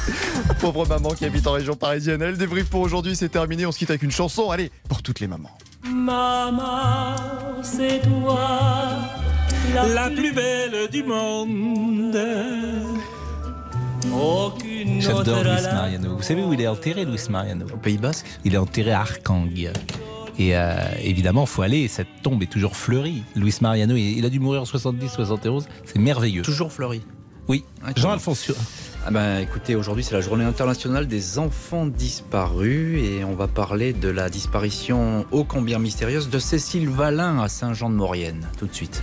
Pauvre 0.60 0.86
maman 0.86 1.10
qui 1.10 1.24
habite 1.24 1.47
en 1.47 1.52
région 1.52 1.74
parisienne. 1.74 2.22
Elle 2.22 2.36
débrief 2.36 2.68
pour 2.68 2.81
aujourd'hui, 2.81 3.16
c'est 3.16 3.28
terminé. 3.28 3.66
On 3.66 3.72
se 3.72 3.78
quitte 3.78 3.90
avec 3.90 4.02
une 4.02 4.10
chanson. 4.10 4.51
Allez, 4.51 4.70
pour 4.89 5.02
toutes 5.02 5.20
les 5.20 5.27
mamans. 5.27 5.51
Maman, 5.85 7.16
c'est 7.62 8.01
toi 8.02 8.48
La 9.94 10.10
plus 10.10 10.32
belle 10.32 10.89
du 10.90 11.02
monde. 11.02 12.18
Aucune 14.12 15.01
J'adore 15.01 15.44
Luis 15.44 15.62
Mariano. 15.72 16.16
Vous 16.16 16.22
savez 16.22 16.43
où 16.43 16.52
il 16.52 16.60
est 16.60 16.66
enterré, 16.66 17.05
Luis 17.05 17.20
Mariano? 17.28 17.66
Au 17.72 17.77
Pays 17.77 17.98
Basque? 17.98 18.27
Il 18.44 18.55
est 18.55 18.59
enterré 18.59 18.93
à 18.93 19.01
Arkang. 19.01 19.48
Et 20.39 20.56
euh, 20.56 20.74
évidemment, 21.02 21.47
faut 21.47 21.62
aller. 21.62 21.86
Cette 21.89 22.22
tombe 22.22 22.43
est 22.43 22.51
toujours 22.51 22.77
fleurie. 22.77 23.22
Luis 23.36 23.55
Mariano, 23.60 23.94
il 23.97 24.24
a 24.24 24.31
dû 24.31 24.40
mourir 24.40 24.62
en 24.62 24.64
70, 24.64 25.10
71. 25.10 25.66
C'est 25.85 25.98
merveilleux. 25.98 26.43
Toujours 26.43 26.72
fleuri. 26.72 27.02
Oui. 27.48 27.64
Jean-Alphonse. 27.97 28.52
Ah 29.06 29.10
ben, 29.10 29.39
écoutez, 29.39 29.77
aujourd'hui 29.77 30.05
c'est 30.05 30.14
la 30.14 30.20
journée 30.20 30.44
internationale 30.44 31.06
des 31.06 31.39
enfants 31.39 31.86
disparus 31.86 33.02
et 33.02 33.24
on 33.24 33.35
va 33.35 33.48
parler 33.48 33.94
de 33.94 34.09
la 34.09 34.28
disparition 34.28 35.24
ô 35.31 35.44
combien 35.44 35.78
mystérieuse 35.78 36.28
de 36.28 36.39
Cécile 36.39 36.89
Valin 36.89 37.40
à 37.40 37.48
Saint-Jean-de-Maurienne. 37.48 38.47
Tout 38.59 38.66
de 38.66 38.74
suite. 38.74 39.02